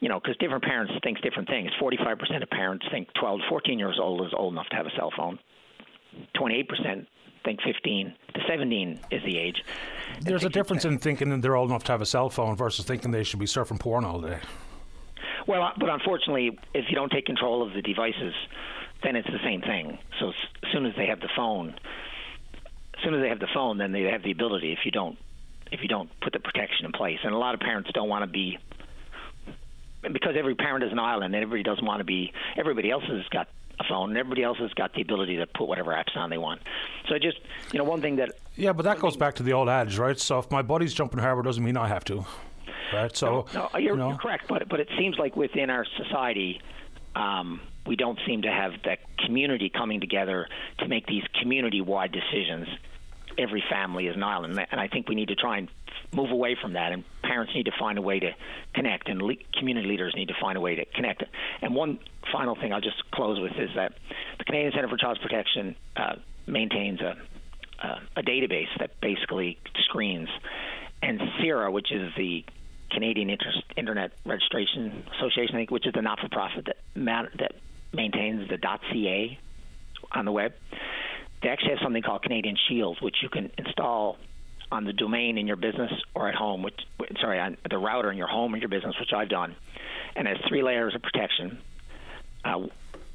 you 0.00 0.08
know, 0.08 0.18
because 0.18 0.36
different 0.38 0.64
parents 0.64 0.92
think 1.02 1.20
different 1.20 1.48
things. 1.48 1.70
45% 1.80 2.42
of 2.42 2.50
parents 2.50 2.86
think 2.90 3.08
12, 3.18 3.40
14 3.48 3.78
years 3.78 3.98
old 4.00 4.26
is 4.26 4.32
old 4.36 4.54
enough 4.54 4.68
to 4.70 4.76
have 4.76 4.86
a 4.86 4.90
cell 4.96 5.12
phone. 5.16 5.38
28% 6.36 7.06
think 7.44 7.60
15 7.62 8.14
to 8.34 8.40
17 8.46 9.00
is 9.10 9.22
the 9.24 9.38
age. 9.38 9.62
There's 10.20 10.44
a 10.44 10.48
difference 10.48 10.84
in 10.84 10.98
thinking 10.98 11.30
that 11.30 11.42
they're 11.42 11.56
old 11.56 11.70
enough 11.70 11.84
to 11.84 11.92
have 11.92 12.02
a 12.02 12.06
cell 12.06 12.28
phone 12.28 12.56
versus 12.56 12.84
thinking 12.84 13.10
they 13.10 13.24
should 13.24 13.40
be 13.40 13.46
surfing 13.46 13.78
porn 13.78 14.04
all 14.04 14.20
day. 14.20 14.38
Well, 15.46 15.62
uh, 15.62 15.70
but 15.78 15.88
unfortunately, 15.88 16.58
if 16.74 16.86
you 16.88 16.94
don't 16.94 17.10
take 17.10 17.26
control 17.26 17.66
of 17.66 17.72
the 17.72 17.82
devices, 17.82 18.34
then 19.02 19.16
it's 19.16 19.28
the 19.28 19.40
same 19.42 19.62
thing. 19.62 19.98
So 20.18 20.28
as 20.28 20.34
soon 20.72 20.86
as 20.86 20.94
they 20.96 21.06
have 21.06 21.20
the 21.20 21.30
phone, 21.34 21.74
as 22.94 23.04
soon 23.04 23.14
as 23.14 23.22
they 23.22 23.28
have 23.28 23.40
the 23.40 23.48
phone, 23.54 23.78
then 23.78 23.92
they 23.92 24.02
have 24.02 24.22
the 24.22 24.32
ability. 24.32 24.72
If 24.72 24.80
you 24.84 24.90
don't, 24.90 25.18
if 25.72 25.80
you 25.82 25.88
don't 25.88 26.10
put 26.20 26.32
the 26.32 26.40
protection 26.40 26.84
in 26.84 26.92
place, 26.92 27.18
and 27.22 27.34
a 27.34 27.38
lot 27.38 27.54
of 27.54 27.60
parents 27.60 27.90
don't 27.94 28.08
want 28.08 28.22
to 28.22 28.30
be 28.30 28.58
because 30.02 30.34
every 30.36 30.54
parent 30.54 30.84
is 30.84 30.92
an 30.92 30.98
island, 30.98 31.34
and 31.34 31.42
everybody 31.42 31.62
doesn't 31.62 31.84
want 31.84 32.00
to 32.00 32.04
be. 32.04 32.32
Everybody 32.56 32.90
else 32.90 33.04
has 33.04 33.26
got 33.28 33.48
a 33.78 33.84
phone, 33.88 34.10
and 34.10 34.18
everybody 34.18 34.42
else 34.42 34.58
has 34.58 34.72
got 34.74 34.94
the 34.94 35.02
ability 35.02 35.36
to 35.36 35.46
put 35.46 35.68
whatever 35.68 35.92
apps 35.92 36.16
on 36.16 36.30
they 36.30 36.38
want. 36.38 36.60
So 37.08 37.18
just 37.18 37.38
you 37.72 37.78
know, 37.78 37.84
one 37.84 38.00
thing 38.00 38.16
that 38.16 38.32
yeah, 38.56 38.72
but 38.72 38.84
that 38.84 38.98
goes 38.98 39.16
back 39.16 39.34
to 39.36 39.42
the 39.42 39.52
old 39.52 39.68
adage, 39.68 39.98
right? 39.98 40.18
So 40.18 40.38
if 40.38 40.50
my 40.50 40.62
buddy's 40.62 40.94
jumping 40.94 41.20
harbor, 41.20 41.42
doesn't 41.42 41.64
mean 41.64 41.76
I 41.76 41.88
have 41.88 42.04
to, 42.04 42.24
right? 42.92 43.14
So 43.16 43.46
no, 43.54 43.68
no 43.72 43.78
you're, 43.78 43.92
you 43.92 43.96
know. 43.96 44.08
you're 44.10 44.18
correct, 44.18 44.44
but 44.48 44.68
but 44.68 44.80
it 44.80 44.88
seems 44.98 45.18
like 45.18 45.36
within 45.36 45.70
our 45.70 45.86
society. 45.96 46.60
Um, 47.16 47.60
we 47.86 47.96
don't 47.96 48.18
seem 48.26 48.42
to 48.42 48.52
have 48.52 48.72
that 48.84 48.98
community 49.24 49.68
coming 49.68 50.00
together 50.00 50.46
to 50.78 50.86
make 50.86 51.06
these 51.06 51.24
community-wide 51.40 52.12
decisions. 52.12 52.68
Every 53.38 53.64
family 53.68 54.06
is 54.06 54.14
an 54.14 54.22
island, 54.22 54.64
and 54.70 54.80
I 54.80 54.86
think 54.86 55.08
we 55.08 55.14
need 55.14 55.28
to 55.28 55.34
try 55.34 55.58
and 55.58 55.68
move 56.12 56.30
away 56.30 56.56
from 56.60 56.72
that, 56.72 56.92
and 56.92 57.04
parents 57.22 57.52
need 57.54 57.66
to 57.66 57.72
find 57.78 57.98
a 57.98 58.02
way 58.02 58.18
to 58.18 58.30
connect, 58.74 59.08
and 59.08 59.22
le- 59.22 59.36
community 59.58 59.88
leaders 59.88 60.12
need 60.16 60.28
to 60.28 60.34
find 60.40 60.56
a 60.58 60.60
way 60.60 60.74
to 60.74 60.84
connect. 60.86 61.22
And 61.62 61.74
one 61.74 61.98
final 62.32 62.54
thing 62.54 62.72
I'll 62.72 62.80
just 62.80 63.10
close 63.12 63.40
with 63.40 63.52
is 63.52 63.70
that 63.76 63.92
the 64.38 64.44
Canadian 64.44 64.72
Centre 64.72 64.88
for 64.88 64.96
Child 64.96 65.18
Protection 65.22 65.76
uh, 65.96 66.16
maintains 66.46 67.00
a, 67.00 67.16
uh, 67.82 67.98
a 68.16 68.22
database 68.22 68.68
that 68.78 69.00
basically 69.00 69.58
screens, 69.84 70.28
and 71.02 71.20
CIRA, 71.40 71.70
which 71.70 71.92
is 71.92 72.12
the 72.16 72.44
Canadian 72.90 73.30
Inter- 73.30 73.52
Internet 73.76 74.12
Registration 74.26 75.04
Association, 75.16 75.54
I 75.54 75.58
think, 75.60 75.70
which 75.70 75.86
is 75.86 75.92
the 75.94 76.02
not-for-profit 76.02 76.66
that, 76.66 76.76
ma- 76.94 77.30
that 77.38 77.52
maintains 77.92 78.48
the 78.48 78.58
.ca 78.58 79.38
on 80.12 80.24
the 80.24 80.32
web. 80.32 80.52
They 81.42 81.48
actually 81.48 81.70
have 81.70 81.78
something 81.82 82.02
called 82.02 82.22
Canadian 82.22 82.56
Shield, 82.68 82.98
which 83.00 83.16
you 83.22 83.28
can 83.28 83.50
install 83.56 84.18
on 84.72 84.84
the 84.84 84.92
domain 84.92 85.38
in 85.38 85.46
your 85.46 85.56
business 85.56 85.90
or 86.14 86.28
at 86.28 86.34
home, 86.34 86.62
which 86.62 86.78
sorry, 87.20 87.38
on 87.38 87.56
the 87.68 87.78
router 87.78 88.10
in 88.10 88.16
your 88.16 88.28
home 88.28 88.54
or 88.54 88.58
your 88.58 88.68
business, 88.68 88.94
which 89.00 89.12
I've 89.14 89.28
done, 89.28 89.56
and 90.16 90.28
has 90.28 90.36
three 90.48 90.62
layers 90.62 90.94
of 90.94 91.02
protection. 91.02 91.58
Uh, 92.44 92.66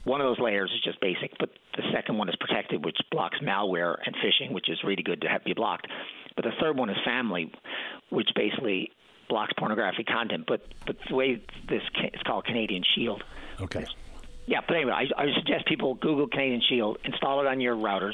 one 0.03 0.21
of 0.21 0.27
those 0.27 0.39
layers 0.39 0.71
is 0.71 0.81
just 0.83 1.01
basic, 1.01 1.31
but 1.39 1.49
the 1.75 1.83
second 1.91 2.17
one 2.17 2.29
is 2.29 2.35
protected, 2.35 2.85
which 2.85 2.97
blocks 3.11 3.37
malware 3.41 3.95
and 4.05 4.15
phishing, 4.15 4.51
which 4.51 4.69
is 4.69 4.77
really 4.83 5.01
good 5.01 5.21
to 5.21 5.27
have 5.27 5.43
be 5.43 5.53
blocked. 5.53 5.87
But 6.35 6.45
the 6.45 6.51
third 6.61 6.77
one 6.77 6.89
is 6.89 6.97
family, 7.03 7.51
which 8.09 8.29
basically 8.35 8.91
blocks 9.29 9.53
pornographic 9.57 10.05
content. 10.05 10.45
But 10.47 10.61
but 10.85 10.97
the 11.09 11.15
way 11.15 11.41
this 11.67 11.81
it's 11.97 12.23
called 12.23 12.45
Canadian 12.45 12.83
Shield. 12.95 13.23
Okay. 13.59 13.85
Yeah, 14.47 14.59
but 14.67 14.75
anyway, 14.75 14.91
I, 14.91 15.21
I 15.23 15.33
suggest 15.35 15.65
people 15.65 15.95
Google 15.95 16.27
Canadian 16.27 16.61
Shield, 16.69 16.99
install 17.03 17.41
it 17.41 17.47
on 17.47 17.59
your 17.59 17.75
routers, 17.75 18.13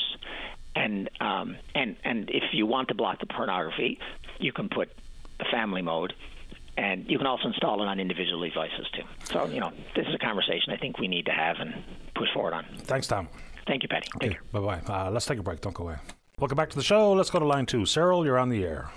and 0.75 1.09
um, 1.19 1.57
and 1.75 1.95
and 2.03 2.29
if 2.29 2.43
you 2.53 2.65
want 2.65 2.87
to 2.89 2.95
block 2.95 3.19
the 3.19 3.25
pornography, 3.25 3.99
you 4.39 4.51
can 4.51 4.69
put 4.69 4.89
the 5.39 5.45
family 5.51 5.81
mode, 5.81 6.13
and 6.77 7.09
you 7.09 7.17
can 7.17 7.27
also 7.27 7.47
install 7.47 7.81
it 7.81 7.87
on 7.87 7.99
individual 7.99 8.41
devices 8.47 8.87
too. 8.93 9.03
So 9.25 9.45
you 9.47 9.59
know, 9.59 9.71
this 9.95 10.07
is 10.07 10.15
a 10.15 10.19
conversation 10.19 10.71
I 10.71 10.77
think 10.77 10.99
we 10.99 11.07
need 11.07 11.25
to 11.25 11.31
have 11.31 11.57
and 11.59 11.73
push 12.15 12.29
forward 12.33 12.53
on. 12.53 12.65
Thanks, 12.79 13.07
Tom. 13.07 13.27
Thank 13.67 13.83
you, 13.83 13.89
Paddy. 13.89 14.07
Okay, 14.15 14.37
bye 14.51 14.59
bye. 14.59 14.81
Uh, 14.87 15.11
let's 15.11 15.25
take 15.25 15.39
a 15.39 15.43
break. 15.43 15.61
Don't 15.61 15.73
go 15.73 15.83
away. 15.83 15.97
Welcome 16.39 16.55
back 16.55 16.69
to 16.71 16.75
the 16.75 16.83
show. 16.83 17.13
Let's 17.13 17.29
go 17.29 17.39
to 17.39 17.45
line 17.45 17.65
two. 17.65 17.85
Cyril, 17.85 18.25
you're 18.25 18.39
on 18.39 18.49
the 18.49 18.63
air. 18.63 18.89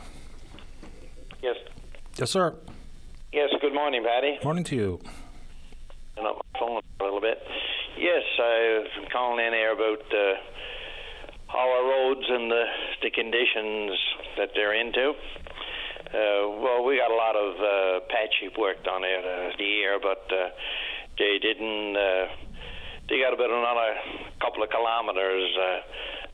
Yes. 1.43 1.57
Yes, 2.17 2.31
sir. 2.31 2.55
Yes. 3.33 3.51
Good 3.61 3.75
morning, 3.75 4.03
Paddy. 4.05 4.39
Morning 4.45 4.65
to 4.65 4.77
you. 4.77 5.01
And 6.17 6.27
up 6.27 6.37
my 6.55 6.61
phone 6.61 6.81
a 7.01 7.05
little 7.05 7.21
bit. 7.21 7.43
Yes, 7.99 8.23
I 8.39 8.83
was 8.83 9.09
calling 9.13 9.45
in 9.45 9.53
here 9.53 9.73
about 9.73 10.01
uh, 10.13 10.35
our 11.55 11.81
roads 11.87 12.27
and 12.29 12.51
the 12.51 12.65
the 13.03 13.11
conditions 13.11 13.93
that 14.37 14.51
they're 14.55 14.75
into. 14.75 15.15
Uh, 16.15 16.61
well, 16.63 16.85
we 16.85 16.99
got 16.99 17.11
a 17.11 17.19
lot 17.19 17.35
of 17.35 17.51
uh, 17.59 18.07
patchy 18.11 18.51
work 18.59 18.83
done 18.85 19.03
here 19.03 19.19
uh, 19.19 19.51
the 19.59 19.65
year, 19.65 19.99
but 20.03 20.27
uh, 20.31 20.51
they 21.19 21.39
didn't. 21.41 21.97
Uh, 21.97 22.27
they 23.09 23.19
got 23.21 23.35
about 23.35 23.51
another 23.51 23.95
couple 24.41 24.63
of 24.63 24.71
kilometers. 24.71 25.51
Uh, 25.59 25.81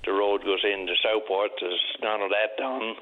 the 0.05 0.13
road 0.13 0.43
goes 0.45 0.65
into 0.65 0.95
Southport. 1.05 1.53
There's 1.61 1.81
none 2.03 2.21
of 2.23 2.31
that 2.31 2.57
done, 2.57 2.95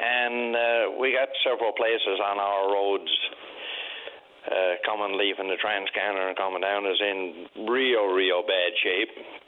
and 0.00 0.56
uh, 0.56 0.84
we 1.00 1.12
got 1.12 1.28
several 1.44 1.72
places 1.72 2.20
on 2.20 2.38
our 2.38 2.72
roads 2.72 3.12
uh, 4.50 4.76
coming, 4.84 5.16
leaving 5.16 5.48
the 5.48 5.56
Transcanada 5.56 6.28
and 6.28 6.36
coming 6.36 6.60
down 6.60 6.84
is 6.86 7.00
in 7.00 7.46
real, 7.68 8.12
real 8.12 8.42
bad 8.42 8.72
shape. 8.82 9.43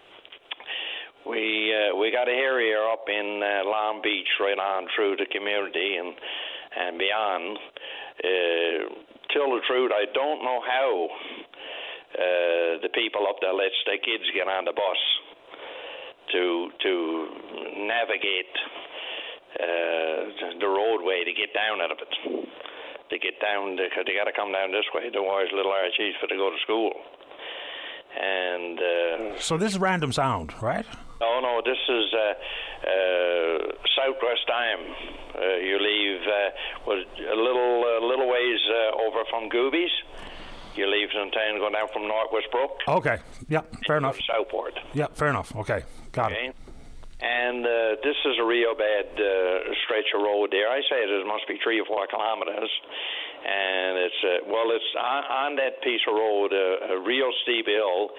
We 1.28 1.74
uh, 1.74 1.97
we 1.97 2.12
got 2.12 2.28
a 2.28 2.32
area 2.32 2.78
up 2.78 3.05
in 3.09 3.43
uh, 3.43 3.69
Long 3.69 4.01
Beach, 4.03 4.28
right 4.40 4.59
on 4.59 4.86
through 4.94 5.16
the 5.16 5.27
community 5.27 5.97
and 5.98 6.15
and 6.77 6.98
beyond. 6.98 7.59
Uh, 8.23 8.78
tell 9.35 9.51
the 9.51 9.61
truth, 9.66 9.90
I 9.93 10.07
don't 10.15 10.44
know 10.44 10.61
how 10.62 11.09
uh, 12.15 12.81
the 12.81 12.89
people 12.94 13.27
up 13.28 13.36
there 13.40 13.53
lets 13.53 13.74
their 13.86 13.98
kids 13.98 14.24
get 14.35 14.47
on 14.48 14.65
the 14.65 14.73
bus 14.73 15.01
to 16.32 16.70
to 16.82 16.93
navigate 17.90 18.55
uh, 19.59 20.61
the 20.61 20.69
roadway 20.69 21.24
to 21.24 21.32
get 21.35 21.53
down 21.53 21.81
out 21.81 21.90
of 21.90 21.98
it. 21.98 22.47
To 23.11 23.19
get 23.19 23.39
down, 23.40 23.77
because 23.77 24.03
they 24.05 24.15
got 24.19 24.24
to 24.24 24.35
come 24.35 24.51
down 24.51 24.73
this 24.73 24.82
way. 24.93 25.07
Otherwise, 25.07 25.47
little 25.55 25.70
Archie's 25.70 26.15
for 26.20 26.27
to 26.27 26.35
go 26.35 26.51
to 26.51 26.57
school. 26.62 26.90
And 28.20 28.78
uh, 28.81 29.39
So 29.39 29.57
this 29.57 29.73
is 29.73 29.78
Random 29.78 30.11
Sound, 30.11 30.55
right? 30.61 30.86
No, 31.20 31.40
no, 31.40 31.62
this 31.64 31.78
is 31.88 32.06
uh, 32.14 32.34
uh, 32.84 33.59
Southwest 33.97 34.47
Time. 34.47 34.80
Uh, 35.34 35.56
you 35.60 35.78
leave 35.80 36.20
uh, 36.26 36.90
a 36.93 37.36
little 37.36 38.06
little 38.06 38.28
ways 38.28 38.60
uh, 38.68 39.02
over 39.06 39.24
from 39.30 39.48
Goobies. 39.48 39.93
You 40.76 40.86
leave 40.86 41.09
some 41.12 41.30
town 41.30 41.59
going 41.59 41.72
down 41.72 41.88
from 41.93 42.06
Northwest 42.06 42.47
Brook. 42.52 42.78
Okay. 42.86 43.18
Yeah, 43.48 43.62
fair 43.86 43.97
enough. 43.97 44.18
Southport. 44.26 44.74
Yeah, 44.93 45.06
fair 45.14 45.28
enough. 45.28 45.55
Okay, 45.56 45.82
got 46.12 46.32
okay. 46.32 46.48
it. 46.48 46.56
And 47.18 47.64
uh, 47.64 47.97
this 48.05 48.16
is 48.28 48.36
a 48.38 48.44
real 48.44 48.76
bad 48.76 49.09
uh, 49.16 49.72
stretch 49.84 50.12
of 50.14 50.20
road 50.20 50.52
there. 50.52 50.68
I 50.68 50.80
say 50.84 51.01
it 51.01 51.26
must 51.26 51.48
be 51.48 51.56
three 51.64 51.80
or 51.80 51.86
four 51.86 52.06
kilometers, 52.06 52.68
and 53.44 53.92
it's 54.00 54.22
uh, 54.24 54.30
well, 54.48 54.68
it's 54.72 54.90
on, 54.96 55.22
on 55.24 55.50
that 55.60 55.82
piece 55.82 56.00
of 56.08 56.14
road, 56.14 56.50
uh, 56.52 56.94
a 56.94 56.98
real 57.02 57.30
steep 57.44 57.66
hill, 57.66 58.10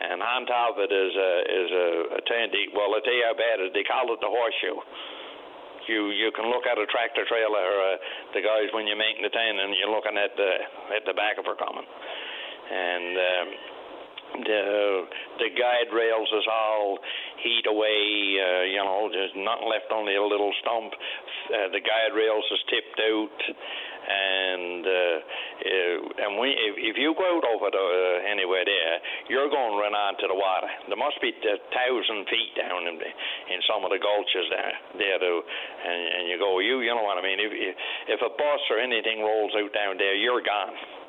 and 0.00 0.20
on 0.20 0.46
top 0.46 0.76
of 0.76 0.84
it 0.84 0.92
is 0.92 1.14
a 1.14 1.32
is 1.46 1.70
a, 1.70 1.88
a 2.18 2.20
turn. 2.26 2.50
Well, 2.74 2.92
I 2.94 3.00
tell 3.04 3.14
you 3.14 3.26
how 3.28 3.36
bad 3.36 3.62
it 3.62 3.70
is. 3.70 3.72
They 3.72 3.86
call 3.86 4.10
it 4.12 4.20
the 4.20 4.30
horseshoe. 4.30 4.78
You 5.88 6.10
you 6.16 6.32
can 6.32 6.48
look 6.48 6.64
at 6.64 6.80
a 6.80 6.86
tractor 6.88 7.28
trailer, 7.28 7.60
uh, 7.60 7.96
the 8.32 8.42
guys 8.42 8.72
when 8.72 8.88
you're 8.88 9.00
making 9.00 9.22
the 9.22 9.32
turn, 9.32 9.60
and 9.60 9.72
you're 9.76 9.92
looking 9.92 10.16
at 10.16 10.32
the 10.36 10.52
at 10.96 11.04
the 11.04 11.14
back 11.14 11.36
of 11.38 11.44
her 11.44 11.56
coming, 11.56 11.86
and. 11.86 13.14
Um, 13.18 13.73
the 14.42 15.06
the 15.38 15.50
guide 15.54 15.94
rails 15.94 16.28
is 16.34 16.46
all 16.50 16.98
heat 17.38 17.66
away. 17.70 18.02
Uh, 18.34 18.62
you 18.66 18.82
know, 18.82 19.06
there's 19.10 19.34
nothing 19.38 19.70
left, 19.70 19.90
only 19.94 20.18
a 20.18 20.22
little 20.22 20.50
stump. 20.58 20.90
Uh, 20.90 21.70
the 21.70 21.78
guide 21.78 22.10
rails 22.14 22.42
is 22.50 22.60
tipped 22.66 22.98
out, 22.98 23.38
and 23.46 24.82
uh, 24.82 25.16
uh, 25.62 26.24
and 26.26 26.30
we, 26.42 26.50
if, 26.50 26.74
if 26.94 26.96
you 26.98 27.14
go 27.14 27.22
out 27.22 27.46
over 27.46 27.70
the, 27.70 27.78
uh, 27.78 28.32
anywhere 28.32 28.66
there, 28.66 28.98
you're 29.30 29.50
going 29.50 29.78
to 29.78 29.78
run 29.78 29.94
onto 29.94 30.26
the 30.26 30.34
water. 30.34 30.70
There 30.90 30.98
must 30.98 31.22
be 31.22 31.30
a 31.30 31.58
thousand 31.70 32.26
feet 32.26 32.52
down 32.58 32.90
in 32.90 32.98
the, 32.98 33.10
in 33.54 33.62
some 33.70 33.86
of 33.86 33.94
the 33.94 34.02
gulches 34.02 34.50
there. 34.50 34.74
There, 34.98 35.18
too. 35.22 35.40
and 35.46 36.00
and 36.10 36.22
you 36.26 36.42
go, 36.42 36.58
you 36.58 36.82
you 36.82 36.90
know 36.90 37.06
what 37.06 37.18
I 37.18 37.22
mean? 37.22 37.38
If, 37.38 37.52
if 38.10 38.20
a 38.24 38.32
bus 38.34 38.62
or 38.70 38.82
anything 38.82 39.22
rolls 39.22 39.54
out 39.54 39.70
down 39.70 39.94
there, 39.98 40.18
you're 40.18 40.42
gone 40.42 41.03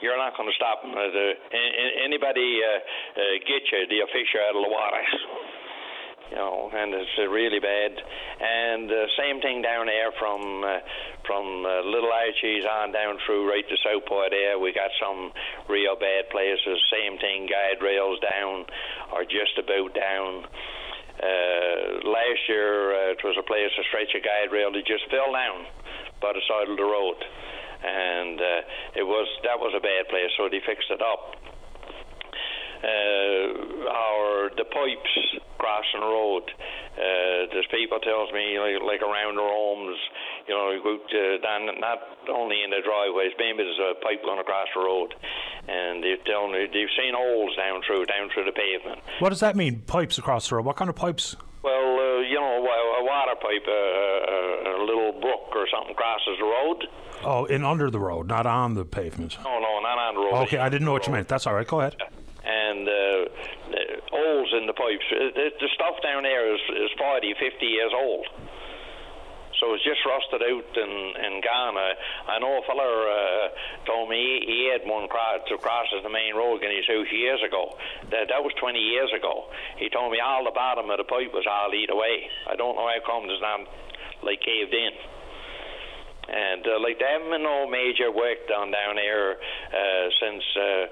you're 0.00 0.18
not 0.18 0.36
going 0.36 0.48
to 0.48 0.56
stop 0.56 0.82
them. 0.82 0.92
Uh, 0.92 1.08
the, 1.12 1.26
a- 1.36 2.04
anybody 2.04 2.60
uh, 2.64 2.78
uh, 3.20 3.34
get 3.44 3.62
you, 3.70 3.86
they'll 3.88 4.12
fish 4.12 4.28
you 4.34 4.40
out 4.40 4.56
of 4.56 4.64
the 4.64 4.72
water. 4.72 5.04
You 6.30 6.36
know, 6.38 6.70
and 6.70 6.94
it's 6.94 7.10
uh, 7.18 7.26
really 7.26 7.58
bad. 7.58 7.90
And 7.90 8.86
uh, 8.86 9.10
same 9.18 9.42
thing 9.42 9.62
down 9.66 9.90
there 9.90 10.14
from 10.14 10.62
uh, 10.62 10.78
from 11.26 11.66
uh, 11.66 11.82
Little 11.90 12.06
Heart's 12.06 12.38
Ease 12.38 12.62
on 12.62 12.92
down 12.94 13.18
through 13.26 13.50
right 13.50 13.66
to 13.66 13.76
Southport. 13.82 14.30
There, 14.30 14.54
we 14.58 14.70
got 14.72 14.94
some 15.02 15.34
real 15.68 15.98
bad 15.98 16.30
places. 16.30 16.78
Same 16.86 17.18
thing, 17.18 17.50
guide 17.50 17.82
rails 17.82 18.22
down 18.22 18.62
or 19.10 19.26
just 19.26 19.58
about 19.58 19.90
down. 19.90 20.46
Uh, 21.18 22.06
last 22.06 22.46
year, 22.48 22.94
uh, 22.94 23.12
it 23.12 23.20
was 23.26 23.34
a 23.36 23.42
place, 23.42 23.68
a 23.76 23.84
stretch 23.90 24.14
of 24.14 24.22
guide 24.22 24.54
rail 24.54 24.70
that 24.70 24.86
just 24.86 25.04
fell 25.10 25.34
down 25.34 25.66
by 26.22 26.32
the 26.32 26.40
side 26.46 26.70
of 26.70 26.78
the 26.78 26.86
road 26.86 27.18
and 27.82 28.40
uh, 28.40 28.96
it 28.96 29.06
was 29.06 29.28
that 29.44 29.58
was 29.58 29.72
a 29.76 29.80
bad 29.80 30.08
place, 30.08 30.30
so 30.36 30.48
they 30.48 30.60
fixed 30.64 30.90
it 30.90 31.02
up. 31.02 31.36
Uh, 32.80 33.92
our 33.92 34.50
the 34.56 34.64
pipes 34.64 35.40
crossing 35.58 36.00
the 36.00 36.08
road. 36.08 36.48
Uh, 36.96 37.44
there's 37.52 37.68
people 37.70 38.00
tells 38.00 38.32
me 38.32 38.58
like, 38.58 38.80
like 38.82 39.02
around 39.04 39.36
their 39.36 39.48
homes, 39.48 39.96
you 40.48 40.54
know, 40.54 40.72
you 40.72 40.82
go 40.82 40.96
to, 40.96 41.38
down, 41.38 41.68
not 41.78 42.00
only 42.32 42.64
in 42.64 42.70
the 42.70 42.80
driveways, 42.82 43.32
maybe 43.38 43.62
there's 43.62 43.78
a 43.78 43.94
pipe 44.00 44.24
going 44.24 44.40
across 44.40 44.68
the 44.74 44.80
road, 44.80 45.14
and 45.68 46.02
they 46.02 46.16
tell 46.24 46.48
me 46.48 46.66
they've 46.72 46.88
seen 46.96 47.12
holes 47.14 47.54
down 47.56 47.82
through 47.86 48.06
down 48.06 48.30
through 48.32 48.44
the 48.44 48.56
pavement. 48.56 49.00
What 49.20 49.28
does 49.28 49.40
that 49.40 49.56
mean? 49.56 49.82
Pipes 49.86 50.16
across 50.18 50.48
the 50.48 50.56
road. 50.56 50.64
What 50.64 50.76
kind 50.76 50.88
of 50.88 50.96
pipes? 50.96 51.36
Well, 51.62 51.72
uh, 51.98 52.20
you 52.20 52.36
know, 52.40 52.64
a, 52.64 53.00
a 53.00 53.04
water 53.04 53.34
pipe, 53.36 53.66
uh, 53.68 53.72
a, 53.72 54.80
a 54.80 54.84
little 54.84 55.12
brook 55.20 55.52
or 55.54 55.66
something 55.72 55.94
crosses 55.94 56.38
the 56.38 56.44
road. 56.44 56.86
Oh, 57.22 57.44
in 57.44 57.64
under 57.64 57.90
the 57.90 58.00
road, 58.00 58.28
not 58.28 58.46
on 58.46 58.74
the 58.74 58.84
pavement. 58.84 59.36
No, 59.44 59.58
no, 59.60 59.80
not 59.80 59.98
on 59.98 60.14
the 60.14 60.20
road. 60.20 60.42
Okay, 60.44 60.56
I 60.58 60.68
didn't 60.70 60.86
know 60.86 60.92
what 60.92 61.06
you 61.06 61.12
meant. 61.12 61.28
That's 61.28 61.46
all 61.46 61.54
right. 61.54 61.66
Go 61.66 61.80
ahead. 61.80 61.96
And 62.42 62.88
uh, 62.88 62.92
uh, 62.92 63.76
holes 64.10 64.48
in 64.58 64.66
the 64.66 64.72
pipes. 64.72 65.04
Uh, 65.12 65.28
The, 65.36 65.50
the 65.60 65.68
stuff 65.74 65.96
down 66.02 66.22
there 66.22 66.54
is, 66.54 66.60
is 66.70 66.90
40, 66.96 67.34
50 67.38 67.66
years 67.66 67.92
old. 67.94 68.26
So 69.60 69.76
it's 69.76 69.84
just 69.84 70.00
rusted 70.08 70.40
out 70.40 70.72
and 70.72 71.44
gone. 71.44 71.76
Uh, 71.76 72.32
I 72.32 72.40
know 72.40 72.58
a 72.58 72.64
fella 72.64 72.88
uh, 72.88 73.48
told 73.84 74.08
me 74.08 74.40
he, 74.40 74.72
had 74.72 74.88
one 74.88 75.06
cross, 75.06 75.44
to 75.52 75.58
cross 75.60 75.92
the 75.92 76.08
main 76.08 76.34
road 76.34 76.64
in 76.64 76.72
his 76.72 76.88
house 76.88 77.12
years 77.12 77.44
ago. 77.44 77.76
That, 78.08 78.32
that 78.32 78.40
was 78.40 78.56
20 78.56 78.80
years 78.80 79.12
ago. 79.12 79.52
He 79.76 79.92
told 79.92 80.12
me 80.12 80.18
all 80.18 80.48
the 80.48 80.56
bottom 80.56 80.88
of 80.88 80.96
the 80.96 81.04
pipe 81.04 81.28
was 81.36 81.44
all 81.44 81.68
eat 81.76 81.92
away. 81.92 82.24
I 82.48 82.56
don't 82.56 82.74
know 82.74 82.88
how 82.88 83.04
come 83.04 83.28
it's 83.28 83.44
not 83.44 83.68
like 84.24 84.40
caved 84.40 84.72
in. 84.72 84.96
And 86.30 86.62
uh, 86.64 86.78
like 86.80 86.96
there 87.02 87.10
haven't 87.10 87.28
been 87.28 87.42
no 87.42 87.68
major 87.68 88.08
work 88.08 88.46
done 88.46 88.70
down 88.70 88.96
here 88.96 89.36
uh, 89.36 90.06
since 90.22 90.44
uh, 90.56 90.86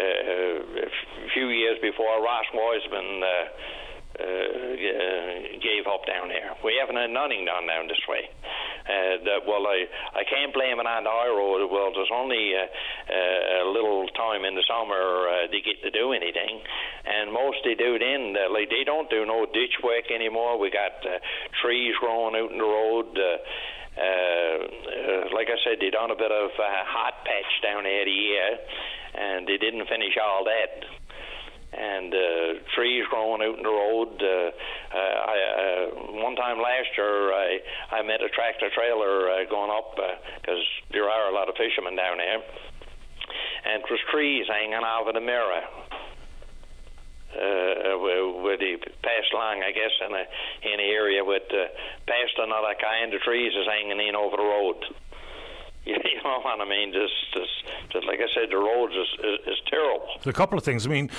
uh, 0.00 0.86
a 0.86 1.30
few 1.34 1.50
years 1.50 1.82
before 1.82 2.22
Ross 2.22 2.46
Wiseman 2.54 3.20
uh, 3.20 3.44
gave 4.14 5.86
up 5.90 6.06
down 6.06 6.28
there. 6.28 6.54
We 6.62 6.78
haven't 6.78 6.96
had 6.96 7.10
nothing 7.10 7.44
done 7.44 7.66
down 7.66 7.88
this 7.88 8.00
way. 8.08 8.30
Uh, 8.84 9.16
that, 9.24 9.40
well, 9.48 9.64
I 9.66 9.88
I 10.12 10.28
can't 10.28 10.52
blame 10.52 10.76
it 10.76 10.84
on 10.84 11.08
the 11.08 11.10
high 11.10 11.32
road. 11.32 11.64
Well, 11.72 11.88
there's 11.96 12.12
only 12.12 12.52
uh, 12.52 12.68
uh, 13.08 13.64
a 13.64 13.68
little 13.72 14.06
time 14.12 14.44
in 14.44 14.54
the 14.54 14.64
summer 14.68 15.00
uh, 15.24 15.48
they 15.48 15.64
get 15.64 15.80
to 15.82 15.90
do 15.90 16.12
anything, 16.12 16.60
and 17.08 17.32
most 17.32 17.64
they 17.64 17.74
do 17.74 17.96
then. 17.98 18.36
Uh, 18.36 18.52
like 18.52 18.68
they 18.68 18.84
don't 18.84 19.08
do 19.08 19.24
no 19.24 19.48
ditch 19.48 19.80
work 19.82 20.12
anymore. 20.12 20.60
We 20.60 20.68
got 20.68 21.00
uh, 21.00 21.16
trees 21.64 21.96
growing 21.98 22.36
out 22.36 22.52
in 22.52 22.58
the 22.60 22.68
road. 22.68 23.16
Uh, 23.16 23.40
uh, 23.94 24.58
uh, 24.58 25.22
like 25.32 25.48
I 25.48 25.56
said, 25.62 25.78
they 25.80 25.88
done 25.88 26.10
a 26.10 26.18
bit 26.18 26.32
of 26.32 26.50
uh, 26.52 26.66
hot 26.84 27.24
patch 27.24 27.52
down 27.62 27.84
there 27.84 28.04
the 28.04 28.10
year, 28.10 28.58
and 29.14 29.46
they 29.46 29.56
didn't 29.56 29.86
finish 29.88 30.18
all 30.20 30.44
that. 30.44 31.03
And 31.74 32.14
uh, 32.14 32.18
trees 32.74 33.04
growing 33.10 33.42
out 33.42 33.58
in 33.58 33.62
the 33.62 33.68
road. 33.68 34.14
Uh, 34.22 34.50
uh, 34.94 35.14
I, 35.26 35.34
uh, 35.34 36.22
one 36.22 36.36
time 36.36 36.58
last 36.58 36.88
year, 36.96 37.32
I 37.32 37.58
I 37.90 38.02
met 38.02 38.22
a 38.22 38.28
tractor 38.28 38.70
trailer 38.74 39.30
uh, 39.30 39.44
going 39.50 39.70
up 39.70 39.96
because 39.96 40.62
uh, 40.62 40.92
there 40.92 41.10
are 41.10 41.30
a 41.30 41.34
lot 41.34 41.48
of 41.48 41.56
fishermen 41.56 41.96
down 41.96 42.18
there, 42.18 42.40
and 43.66 43.82
it 43.82 43.90
was 43.90 44.00
trees 44.10 44.46
hanging 44.48 44.74
out 44.74 45.08
of 45.08 45.14
the 45.14 45.20
mirror. 45.20 45.62
Uh, 47.34 47.98
where 47.98 48.56
they 48.56 48.78
passed 49.02 49.32
along, 49.34 49.58
I 49.66 49.74
guess, 49.74 49.90
in 50.06 50.14
a 50.14 50.24
in 50.70 50.78
an 50.78 50.86
area 50.86 51.24
with 51.24 51.42
uh, 51.50 51.66
past 52.06 52.38
another 52.38 52.78
kind 52.78 53.12
of 53.12 53.20
trees 53.22 53.50
is 53.50 53.66
hanging 53.66 53.98
in 53.98 54.14
over 54.14 54.36
the 54.36 54.46
road. 54.46 54.78
You 56.24 56.30
know 56.30 56.40
what 56.40 56.58
I 56.58 56.64
mean? 56.64 56.90
Just, 56.90 57.12
just, 57.34 57.64
just 57.90 58.06
like 58.06 58.18
I 58.18 58.32
said, 58.32 58.48
the 58.50 58.56
roads 58.56 58.94
is, 58.94 59.08
is, 59.22 59.46
is 59.46 59.58
terrible. 59.66 60.08
A 60.24 60.32
couple 60.32 60.56
of 60.56 60.64
things. 60.64 60.86
I 60.86 60.88
mean, 60.88 61.10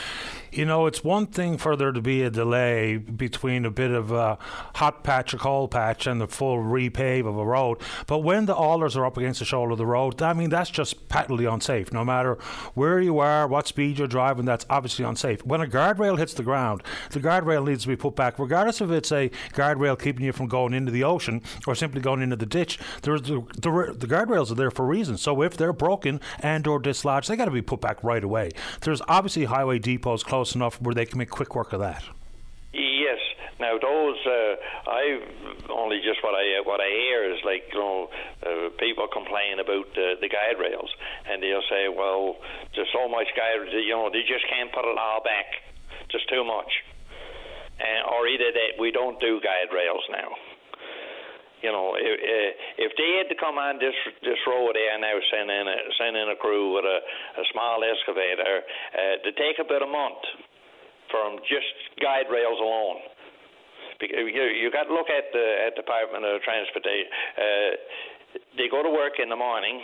you 0.52 0.66
know, 0.66 0.88
it's 0.88 1.04
one 1.04 1.28
thing 1.28 1.60
for 1.60 1.76
there 1.76 1.92
to 1.92 2.02
be 2.02 2.24
a 2.24 2.32
delay 2.32 2.98
between 2.98 3.66
a 3.66 3.70
bit 3.70 3.92
of 3.92 4.12
a 4.12 4.40
hot 4.76 5.04
patch, 5.04 5.36
a 5.36 5.38
cold 5.38 5.70
patch, 5.70 6.08
and 6.08 6.20
the 6.20 6.28
full 6.28 6.58
repave 6.58 7.28
of 7.28 7.38
a 7.38 7.46
road. 7.46 7.78
But 8.08 8.20
when 8.20 8.48
the 8.48 8.56
alders 8.56 8.98
are 8.98 9.06
up 9.06 9.16
against 9.18 9.40
the 9.40 9.46
shoulder 9.46 9.74
of 9.74 9.78
the 9.78 9.86
road, 9.86 10.20
I 10.24 10.34
mean, 10.34 10.50
that's 10.50 10.72
just 10.72 11.08
patently 11.08 11.46
unsafe. 11.46 11.94
No 11.94 12.04
matter 12.04 12.36
where 12.74 13.00
you 13.00 13.20
are, 13.20 13.48
what 13.48 13.68
speed 13.68 14.00
you're 14.00 14.08
driving, 14.08 14.46
that's 14.46 14.66
obviously 14.72 15.06
unsafe. 15.06 15.46
When 15.46 15.62
a 15.62 15.68
guardrail 15.68 16.18
hits 16.18 16.34
the 16.34 16.44
ground, 16.44 16.82
the 17.12 17.20
guardrail 17.20 17.68
needs 17.68 17.84
to 17.84 17.90
be 17.90 17.96
put 17.96 18.16
back, 18.16 18.40
regardless 18.40 18.82
if 18.82 18.90
it's 18.90 19.12
a 19.12 19.30
guardrail 19.54 20.02
keeping 20.02 20.26
you 20.26 20.32
from 20.32 20.48
going 20.48 20.74
into 20.74 20.92
the 20.92 21.04
ocean 21.04 21.44
or 21.68 21.76
simply 21.76 22.02
going 22.02 22.24
into 22.24 22.36
the 22.36 22.48
ditch. 22.48 22.80
There's 23.04 23.22
the, 23.22 23.44
the, 23.56 23.96
the 23.96 24.08
guardrails 24.08 24.55
are 24.56 24.64
there 24.64 24.72
for 24.72 24.84
a 24.84 24.88
reason. 24.88 25.18
So 25.18 25.42
if 25.42 25.58
they're 25.58 25.74
broken 25.74 26.20
and 26.40 26.66
or 26.68 26.80
dislodged, 26.80 27.28
they 27.28 27.36
got 27.36 27.46
to 27.46 27.52
be 27.52 27.62
put 27.62 27.82
back 27.82 28.04
right 28.04 28.24
away. 28.24 28.52
There's 28.82 29.02
obviously 29.08 29.46
highway 29.46 29.80
depots 29.80 30.24
close 30.24 30.56
enough 30.56 30.82
where 30.82 30.96
they 30.96 31.06
can 31.06 31.20
make 31.20 31.30
quick 31.30 31.56
work 31.56 31.74
of 31.74 31.80
that. 31.82 32.04
Yes. 32.74 33.20
Now 33.60 33.78
those, 33.80 34.18
uh, 34.26 34.56
I 34.88 35.22
only 35.70 36.02
just 36.04 36.22
what 36.22 36.36
I 36.36 36.60
what 36.66 36.82
I 36.82 36.90
hear 36.90 37.24
is 37.34 37.40
like 37.46 37.64
you 37.72 37.80
know 37.80 38.10
uh, 38.44 38.70
people 38.78 39.08
complain 39.08 39.60
about 39.64 39.88
uh, 39.96 40.20
the 40.20 40.28
guide 40.28 40.60
rails, 40.60 40.90
and 41.30 41.42
they'll 41.42 41.64
say, 41.70 41.88
well, 41.88 42.36
there's 42.76 42.92
so 42.92 43.08
much 43.08 43.28
guide, 43.32 43.72
you 43.72 43.96
know, 43.96 44.10
they 44.12 44.28
just 44.28 44.44
can't 44.52 44.74
put 44.74 44.84
it 44.84 44.98
all 45.00 45.24
back, 45.24 45.64
just 46.12 46.28
too 46.28 46.44
much, 46.44 46.84
and, 47.80 48.04
or 48.12 48.28
either 48.28 48.52
that 48.52 48.76
we 48.78 48.92
don't 48.92 49.22
do 49.22 49.40
guide 49.40 49.72
rails 49.72 50.04
now 50.12 50.36
you 51.66 51.74
know, 51.74 51.98
if, 51.98 52.14
if 52.78 52.92
they 52.94 53.10
had 53.18 53.28
to 53.34 53.38
come 53.42 53.58
on 53.58 53.82
this 53.82 53.98
this 54.22 54.38
road 54.46 54.78
there 54.78 54.94
and 54.94 55.02
now, 55.02 55.18
send 55.34 55.50
in 55.50 55.66
a 55.66 55.78
send 55.98 56.14
in 56.14 56.30
a 56.30 56.38
crew 56.38 56.78
with 56.78 56.86
a, 56.86 57.00
a 57.42 57.44
small 57.50 57.82
excavator, 57.82 58.62
uh, 58.62 59.16
to 59.26 59.30
take 59.34 59.58
about 59.58 59.82
a 59.82 59.90
month 59.90 60.22
from 61.10 61.42
just 61.50 61.74
guide 61.98 62.30
rails 62.30 62.62
alone. 62.62 63.02
You 63.98 64.46
you 64.62 64.70
got 64.70 64.86
to 64.86 64.94
look 64.94 65.10
at 65.10 65.34
the 65.34 65.48
at 65.66 65.74
Department 65.74 66.22
of 66.22 66.38
Transportation. 66.46 67.10
Uh, 67.34 67.72
they 68.62 68.70
go 68.70 68.86
to 68.86 68.94
work 68.94 69.18
in 69.18 69.34
the 69.34 69.40
morning. 69.40 69.82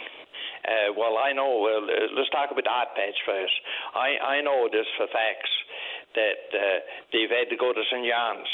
Uh, 0.62 0.94
well, 0.94 1.18
I 1.18 1.34
know. 1.34 1.66
Well, 1.66 1.82
let's 2.14 2.30
talk 2.30 2.53
about 2.53 2.62
the 2.62 2.70
hot 2.70 2.94
patch 2.94 3.18
first. 3.26 3.58
I 3.98 4.38
I 4.38 4.45
know 4.45 4.70
this 4.70 4.86
for 5.02 5.10
facts 5.10 5.53
that 6.14 6.44
uh, 6.53 6.78
they've 7.10 7.32
had 7.32 7.49
to 7.49 7.58
go 7.58 7.74
to 7.74 7.82
St. 7.90 8.06
John's 8.06 8.52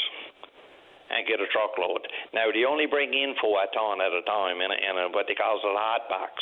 and 1.10 1.26
get 1.26 1.40
a 1.40 1.48
truckload. 1.48 2.04
Now 2.32 2.52
they 2.52 2.64
only 2.64 2.86
bring 2.86 3.12
in 3.12 3.34
four 3.40 3.60
ton 3.72 4.00
at 4.00 4.12
a 4.12 4.22
time 4.28 4.60
in, 4.60 4.70
a, 4.70 4.78
in 4.78 4.94
a, 4.98 5.04
what 5.12 5.26
they 5.28 5.34
call 5.34 5.56
a 5.56 5.74
hot 5.76 6.08
box, 6.08 6.32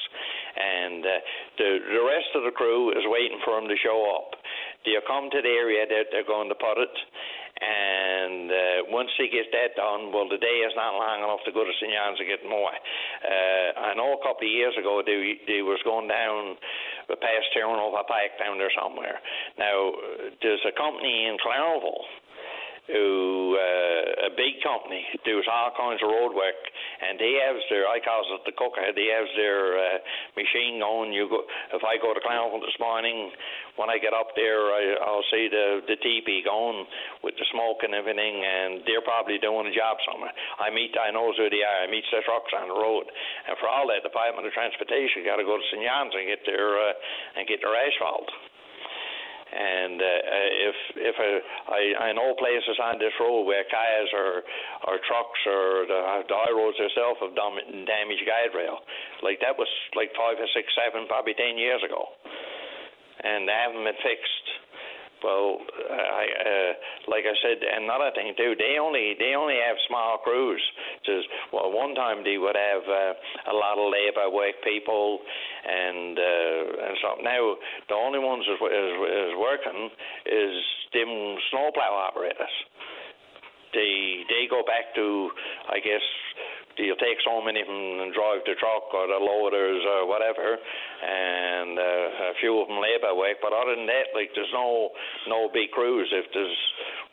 and 0.57 1.03
uh, 1.07 1.21
the 1.59 1.71
the 1.87 2.03
rest 2.03 2.31
of 2.35 2.43
the 2.43 2.55
crew 2.55 2.91
is 2.93 3.05
waiting 3.07 3.39
for 3.45 3.59
them 3.59 3.69
to 3.71 3.77
show 3.79 3.99
up. 4.15 4.35
They'll 4.85 5.07
come 5.07 5.31
to 5.31 5.41
the 5.43 5.55
area 5.55 5.87
that 5.87 6.11
they're 6.11 6.27
going 6.27 6.49
to 6.51 6.59
put 6.59 6.79
it, 6.79 6.95
and 7.57 8.53
uh, 8.53 8.79
once 8.93 9.09
they 9.17 9.33
get 9.33 9.49
that 9.51 9.75
done, 9.81 10.13
well, 10.13 10.29
the 10.29 10.37
day 10.37 10.61
is 10.61 10.77
not 10.77 10.93
long 10.93 11.25
enough 11.25 11.41
to 11.49 11.53
go 11.57 11.65
to 11.65 11.73
St. 11.81 11.89
John's 11.89 12.21
and 12.21 12.29
get 12.29 12.45
more. 12.45 12.69
Uh, 12.69 13.69
I 13.81 13.91
know 13.97 14.13
a 14.13 14.21
couple 14.21 14.45
of 14.45 14.53
years 14.53 14.77
ago 14.77 15.01
they 15.01 15.41
they 15.49 15.63
was 15.65 15.81
going 15.87 16.11
down 16.11 16.61
past 17.09 17.49
Terranova 17.57 18.05
Pike 18.05 18.37
down 18.37 18.59
there 18.59 18.73
somewhere. 18.77 19.23
Now 19.57 19.95
there's 20.43 20.63
a 20.69 20.75
company 20.77 21.31
in 21.31 21.41
Clareville 21.41 22.05
who 22.87 23.59
uh, 23.59 24.31
a 24.31 24.33
big 24.39 24.63
company 24.63 25.03
does 25.27 25.47
all 25.51 25.75
kinds 25.75 25.99
of 26.03 26.09
road 26.11 26.31
work, 26.31 26.59
and 27.03 27.19
they 27.19 27.43
have 27.43 27.59
their 27.67 27.91
I 27.91 27.99
call 27.99 28.23
it 28.23 28.47
the 28.47 28.55
cooker. 28.55 28.83
They 28.95 29.11
have 29.11 29.27
their 29.35 29.75
uh, 29.75 29.99
machine 30.39 30.79
going. 30.79 31.11
You 31.11 31.27
go 31.27 31.43
if 31.75 31.83
I 31.83 31.99
go 31.99 32.15
to 32.15 32.23
Clarenville 32.23 32.63
this 32.63 32.79
morning, 32.79 33.35
when 33.75 33.91
I 33.91 33.99
get 33.99 34.15
up 34.15 34.39
there, 34.39 34.71
I, 34.71 35.03
I'll 35.03 35.27
see 35.35 35.51
the 35.51 35.83
the 35.91 35.99
teepee 35.99 36.47
going 36.47 36.87
with 37.27 37.35
the 37.35 37.47
smoke 37.51 37.83
and 37.83 37.91
everything, 37.91 38.43
and 38.47 38.87
they're 38.87 39.03
probably 39.03 39.43
doing 39.43 39.67
a 39.67 39.75
job 39.75 39.99
somewhere. 40.07 40.33
I 40.63 40.71
meet 40.71 40.95
I 40.95 41.11
know 41.11 41.35
who 41.35 41.51
they 41.51 41.67
are. 41.67 41.79
I 41.83 41.91
meet 41.91 42.07
their 42.15 42.23
trucks 42.23 42.55
on 42.55 42.71
the 42.71 42.79
road, 42.79 43.11
and 43.51 43.59
for 43.59 43.67
all 43.67 43.91
that, 43.91 44.07
the 44.07 44.15
Department 44.15 44.47
of 44.47 44.55
Transportation 44.55 45.27
got 45.27 45.43
to 45.43 45.47
go 45.47 45.59
to 45.59 45.67
St. 45.75 45.83
John's 45.83 46.15
and 46.15 46.31
get 46.31 46.47
their 46.47 46.79
uh, 46.79 46.95
and 47.35 47.43
get 47.51 47.59
their 47.59 47.75
asphalt. 47.75 48.31
And 49.47 50.03
uh, 50.03 50.21
if 50.67 50.79
if 50.99 51.17
a, 51.23 51.31
I, 51.71 52.11
I 52.11 52.13
know 52.13 52.35
places 52.35 52.83
on 52.83 52.99
this 52.99 53.15
road 53.23 53.47
where 53.47 53.63
cars 53.71 54.11
or 54.11 54.43
or 54.91 54.99
trucks 55.07 55.41
or 55.47 55.87
the, 55.87 56.01
the 56.27 56.35
high 56.35 56.51
roads 56.51 56.75
themselves 56.83 57.23
have 57.23 57.39
done 57.39 57.55
damaged 57.87 58.27
guide 58.27 58.51
rail, 58.59 58.83
like 59.23 59.39
that 59.47 59.55
was 59.55 59.71
like 59.95 60.11
five 60.19 60.35
or 60.43 60.51
six, 60.51 60.67
seven, 60.75 61.07
probably 61.07 61.39
ten 61.39 61.55
years 61.63 61.79
ago, 61.87 62.11
and 63.23 63.47
they 63.47 63.55
haven't 63.55 63.87
been 63.87 64.03
fixed. 64.03 64.47
Well, 65.25 65.59
I, 65.91 66.25
uh, 66.45 66.73
like 67.09 67.25
I 67.25 67.35
said, 67.41 67.59
another 67.65 68.11
thing 68.15 68.35
too, 68.37 68.55
they 68.59 68.77
only 68.79 69.17
they 69.19 69.35
only 69.35 69.57
have 69.57 69.77
small 69.89 70.19
crews. 70.19 70.63
Just 71.05 71.27
well, 71.53 71.73
one 71.73 71.95
time 71.95 72.23
they 72.23 72.37
would 72.37 72.57
have 72.57 72.85
uh, 72.85 73.53
a 73.53 73.55
lot 73.57 73.81
of 73.81 73.91
labour 73.91 74.29
work 74.29 74.61
people, 74.63 75.21
and 75.65 76.19
uh, 76.19 76.85
and 76.85 76.95
so 77.01 77.09
now 77.23 77.57
the 77.89 77.95
only 77.95 78.19
ones 78.19 78.45
is, 78.45 78.61
is, 78.61 78.93
is 79.01 79.33
working 79.41 79.91
is 80.27 80.55
them 80.93 81.37
snowplow 81.51 81.93
operators. 82.13 82.55
They 83.73 84.25
they 84.29 84.47
go 84.49 84.63
back 84.63 84.95
to 84.95 85.31
I 85.69 85.81
guess 85.81 86.05
you'll 86.77 87.01
take 87.01 87.19
so 87.25 87.41
many 87.41 87.61
of 87.61 87.69
them 87.69 88.05
and 88.05 88.13
drive 88.13 88.45
the 88.45 88.55
truck 88.61 88.93
or 88.93 89.09
the 89.09 89.21
loaders 89.21 89.83
or 89.85 90.09
whatever, 90.09 90.57
and 90.57 91.79
uh, 91.79 92.33
a 92.33 92.35
few 92.41 92.61
of 92.61 92.69
them 92.69 92.79
labour 92.81 93.17
work. 93.17 93.41
But 93.41 93.53
other 93.53 93.77
than 93.77 93.89
that, 93.89 94.13
like 94.13 94.31
there's 94.37 94.53
no 94.53 94.91
no 95.29 95.49
big 95.53 95.73
crews. 95.73 96.09
If 96.13 96.29
there's 96.33 96.59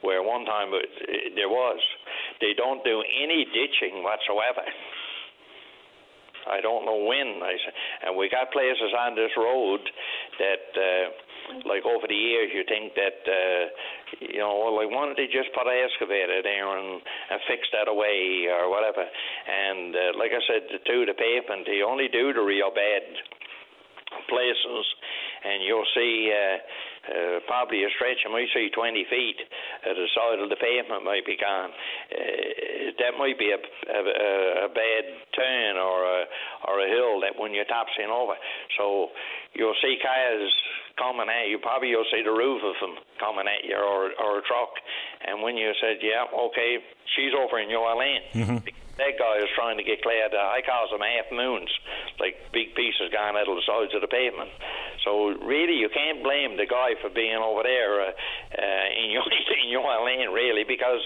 where 0.01 0.21
one 0.21 0.43
time 0.43 0.75
it, 0.75 0.91
it, 1.07 1.33
there 1.35 1.47
was, 1.47 1.79
they 2.41 2.51
don't 2.55 2.83
do 2.83 3.01
any 3.23 3.47
ditching 3.47 4.03
whatsoever. 4.03 4.67
I 6.43 6.59
don't 6.59 6.83
know 6.83 7.07
when. 7.07 7.39
I 7.39 7.55
and 8.03 8.17
we 8.17 8.27
got 8.27 8.51
places 8.51 8.91
on 8.99 9.15
this 9.15 9.31
road 9.37 9.79
that, 10.39 10.65
uh, 10.75 11.07
like 11.65 11.85
over 11.85 12.07
the 12.07 12.15
years, 12.15 12.51
you 12.53 12.63
think 12.67 12.93
that, 12.95 13.19
uh, 13.25 13.63
you 14.19 14.39
know, 14.39 14.53
well, 14.63 14.75
like 14.75 14.89
why 14.89 15.05
don't 15.05 15.17
they 15.17 15.27
just 15.27 15.51
put 15.53 15.67
an 15.67 15.75
excavator 15.75 16.41
there 16.41 16.69
and, 16.77 17.01
and 17.01 17.39
fix 17.47 17.67
that 17.71 17.87
away 17.87 18.47
or 18.49 18.69
whatever? 18.69 19.03
And 19.03 19.95
uh, 19.95 20.11
like 20.17 20.31
I 20.31 20.41
said, 20.47 20.63
to 20.71 20.95
the 21.05 21.15
pavement, 21.15 21.67
they 21.67 21.81
only 21.83 22.07
do 22.07 22.33
the 22.33 22.41
real 22.41 22.71
bad 22.73 23.03
places, 24.29 24.85
and 25.43 25.63
you'll 25.63 25.89
see. 25.93 26.31
Uh, 26.31 26.57
uh, 27.03 27.43
probably 27.47 27.83
a 27.83 27.91
stretch, 27.95 28.23
you 28.23 28.31
might 28.31 28.47
say 28.53 28.69
20 28.69 29.05
feet, 29.09 29.39
uh, 29.83 29.91
the 29.91 30.07
side 30.15 30.39
of 30.39 30.47
the 30.47 30.55
pavement 30.55 31.03
might 31.03 31.25
be 31.25 31.35
gone. 31.35 31.71
Uh, 32.07 32.95
that 32.99 33.19
might 33.19 33.37
be 33.37 33.51
a, 33.51 33.59
a, 33.59 34.01
a 34.65 34.69
bad 34.71 35.03
turn 35.35 35.75
or 35.75 36.03
a, 36.07 36.19
or 36.67 36.79
a 36.79 36.87
hill 36.87 37.19
that 37.19 37.35
when 37.35 37.53
you're 37.53 37.67
topsing 37.67 38.07
over. 38.07 38.39
So 38.77 39.11
you'll 39.51 39.77
see 39.83 39.99
cars 39.99 40.51
coming 40.97 41.27
at 41.27 41.49
you. 41.49 41.59
Probably 41.59 41.89
you'll 41.89 42.07
see 42.07 42.23
the 42.23 42.31
roof 42.31 42.63
of 42.63 42.75
them 42.79 42.95
coming 43.19 43.51
at 43.51 43.67
you 43.67 43.75
or, 43.75 44.15
or 44.15 44.39
a 44.39 44.43
truck. 44.47 44.71
And 45.27 45.43
when 45.43 45.57
you 45.57 45.73
said, 45.81 45.99
yeah, 45.99 46.23
okay, 46.31 46.79
she's 47.15 47.35
over 47.35 47.59
in 47.59 47.69
your 47.69 47.91
lane. 47.97 48.23
Mm-hmm 48.33 48.82
that 48.97 49.17
guy 49.17 49.41
is 49.41 49.49
trying 49.55 49.77
to 49.77 49.83
get 49.83 50.01
cleared. 50.01 50.33
Uh, 50.33 50.37
I 50.37 50.61
call 50.61 50.85
them 50.91 51.01
half 51.01 51.31
moons, 51.33 51.69
like 52.19 52.37
big 52.53 52.75
pieces 52.75 53.09
going 53.09 53.33
out 53.33 53.49
of 53.49 53.57
the 53.57 53.65
sides 53.65 53.93
of 53.95 54.01
the 54.01 54.11
pavement. 54.11 54.49
So 55.03 55.33
really, 55.41 55.81
you 55.81 55.89
can't 55.89 56.21
blame 56.21 56.57
the 56.57 56.69
guy 56.69 56.93
for 57.01 57.09
being 57.09 57.41
over 57.41 57.63
there 57.63 58.01
uh, 58.01 58.11
uh, 58.53 58.87
in 58.93 59.09
your 59.09 59.25
in 59.63 59.69
your 59.69 59.85
lane, 60.05 60.29
really, 60.29 60.63
because 60.63 61.01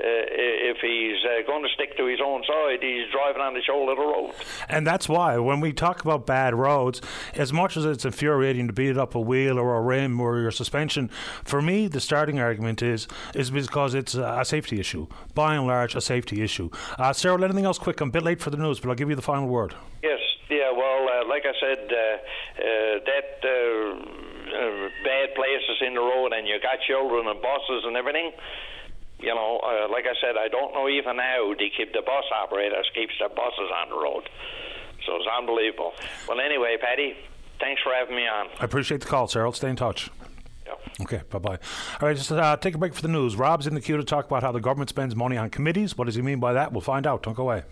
if 0.00 0.78
he's 0.80 1.24
uh, 1.24 1.46
going 1.46 1.62
to 1.62 1.68
stick 1.74 1.96
to 1.96 2.06
his 2.06 2.20
own 2.24 2.42
side, 2.46 2.78
he's 2.82 3.10
driving 3.10 3.42
on 3.42 3.54
the 3.54 3.62
shoulder 3.62 3.92
of 3.92 3.98
the 3.98 4.04
road. 4.04 4.34
And 4.68 4.86
that's 4.86 5.08
why 5.08 5.38
when 5.38 5.60
we 5.60 5.72
talk 5.72 6.02
about 6.02 6.26
bad 6.26 6.54
roads, 6.54 7.00
as 7.34 7.52
much 7.52 7.76
as 7.76 7.84
it's 7.84 8.04
infuriating 8.04 8.66
to 8.66 8.72
beat 8.72 8.96
up 8.96 9.14
a 9.14 9.20
wheel 9.20 9.58
or 9.58 9.76
a 9.76 9.80
rim 9.80 10.20
or 10.20 10.38
your 10.38 10.50
suspension, 10.50 11.10
for 11.44 11.60
me 11.60 11.88
the 11.88 12.00
starting 12.00 12.38
argument 12.38 12.82
is 12.82 13.08
is 13.34 13.50
because 13.50 13.94
it's 13.94 14.14
a 14.14 14.44
safety 14.44 14.78
issue. 14.80 15.06
By 15.34 15.54
and 15.54 15.66
large, 15.66 15.94
a 15.94 16.00
safety 16.00 16.42
issue. 16.42 16.70
Uh, 16.98 17.12
Cyril, 17.12 17.44
anything 17.44 17.64
else 17.64 17.78
quick? 17.78 18.00
I'm 18.00 18.08
a 18.08 18.12
bit 18.12 18.22
late 18.22 18.40
for 18.40 18.50
the 18.50 18.56
news, 18.56 18.80
but 18.80 18.88
I'll 18.88 18.94
give 18.94 19.10
you 19.10 19.16
the 19.16 19.22
final 19.22 19.48
word. 19.48 19.74
Yes. 20.02 20.20
Yeah. 20.48 20.72
Well, 20.72 21.08
uh, 21.08 21.28
like 21.28 21.44
I 21.44 21.52
said, 21.60 21.78
uh, 21.78 22.16
uh, 22.58 22.98
that 23.04 23.28
uh, 23.44 24.88
bad 25.04 25.34
places 25.34 25.76
in 25.86 25.94
the 25.94 26.00
road, 26.00 26.32
and 26.32 26.46
you 26.46 26.58
got 26.60 26.80
children 26.86 27.26
and 27.26 27.40
buses 27.40 27.84
and 27.84 27.96
everything. 27.96 28.32
You 29.20 29.34
know, 29.34 29.60
uh, 29.62 29.90
like 29.90 30.04
I 30.04 30.14
said, 30.20 30.36
I 30.38 30.48
don't 30.48 30.72
know 30.74 30.88
even 30.88 31.16
now 31.16 31.52
they 31.58 31.70
keep 31.76 31.92
the 31.92 32.02
bus 32.02 32.24
operators 32.34 32.86
keeps 32.94 33.14
the 33.18 33.28
buses 33.28 33.70
on 33.82 33.90
the 33.90 33.96
road. 33.96 34.28
So 35.06 35.16
it's 35.16 35.26
unbelievable. 35.38 35.92
Well, 36.28 36.40
anyway, 36.40 36.76
Paddy, 36.80 37.16
thanks 37.60 37.82
for 37.82 37.92
having 37.92 38.16
me 38.16 38.26
on. 38.26 38.48
I 38.60 38.64
appreciate 38.64 39.00
the 39.00 39.06
call, 39.06 39.26
Cyril. 39.26 39.52
Stay 39.52 39.70
in 39.70 39.76
touch. 39.76 40.10
Okay, 41.00 41.22
bye 41.30 41.38
bye. 41.38 41.58
All 42.00 42.08
right, 42.08 42.16
just 42.16 42.32
uh, 42.32 42.56
take 42.56 42.74
a 42.74 42.78
break 42.78 42.94
for 42.94 43.02
the 43.02 43.08
news. 43.08 43.36
Rob's 43.36 43.66
in 43.66 43.74
the 43.74 43.80
queue 43.80 43.96
to 43.96 44.04
talk 44.04 44.26
about 44.26 44.42
how 44.42 44.52
the 44.52 44.60
government 44.60 44.90
spends 44.90 45.14
money 45.14 45.36
on 45.36 45.48
committees. 45.50 45.96
What 45.96 46.06
does 46.06 46.14
he 46.14 46.22
mean 46.22 46.40
by 46.40 46.52
that? 46.54 46.72
We'll 46.72 46.80
find 46.80 47.06
out. 47.06 47.22
Don't 47.22 47.34
go 47.34 47.44
away. 47.44 47.62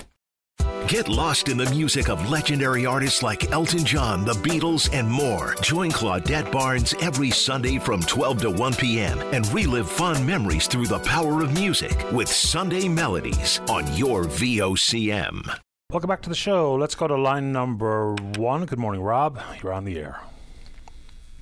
Get 0.88 1.08
lost 1.08 1.48
in 1.48 1.56
the 1.56 1.68
music 1.70 2.08
of 2.08 2.30
legendary 2.30 2.86
artists 2.86 3.22
like 3.22 3.50
Elton 3.50 3.84
John, 3.84 4.24
the 4.24 4.34
Beatles, 4.34 4.88
and 4.92 5.10
more. 5.10 5.56
Join 5.60 5.90
Claudette 5.90 6.52
Barnes 6.52 6.94
every 7.00 7.30
Sunday 7.30 7.78
from 7.78 8.00
12 8.02 8.42
to 8.42 8.50
1 8.50 8.74
p.m. 8.74 9.18
and 9.32 9.46
relive 9.52 9.90
fond 9.90 10.24
memories 10.24 10.66
through 10.66 10.86
the 10.86 11.00
power 11.00 11.42
of 11.42 11.52
music 11.54 11.96
with 12.12 12.28
Sunday 12.28 12.88
Melodies 12.88 13.60
on 13.68 13.92
your 13.96 14.24
VOCM. 14.24 15.58
Welcome 15.90 16.08
back 16.08 16.22
to 16.22 16.28
the 16.28 16.34
show. 16.34 16.74
Let's 16.74 16.94
go 16.94 17.06
to 17.06 17.16
line 17.16 17.52
number 17.52 18.14
one. 18.36 18.64
Good 18.64 18.78
morning, 18.78 19.02
Rob. 19.02 19.40
You're 19.62 19.72
on 19.72 19.84
the 19.84 19.98
air. 19.98 20.20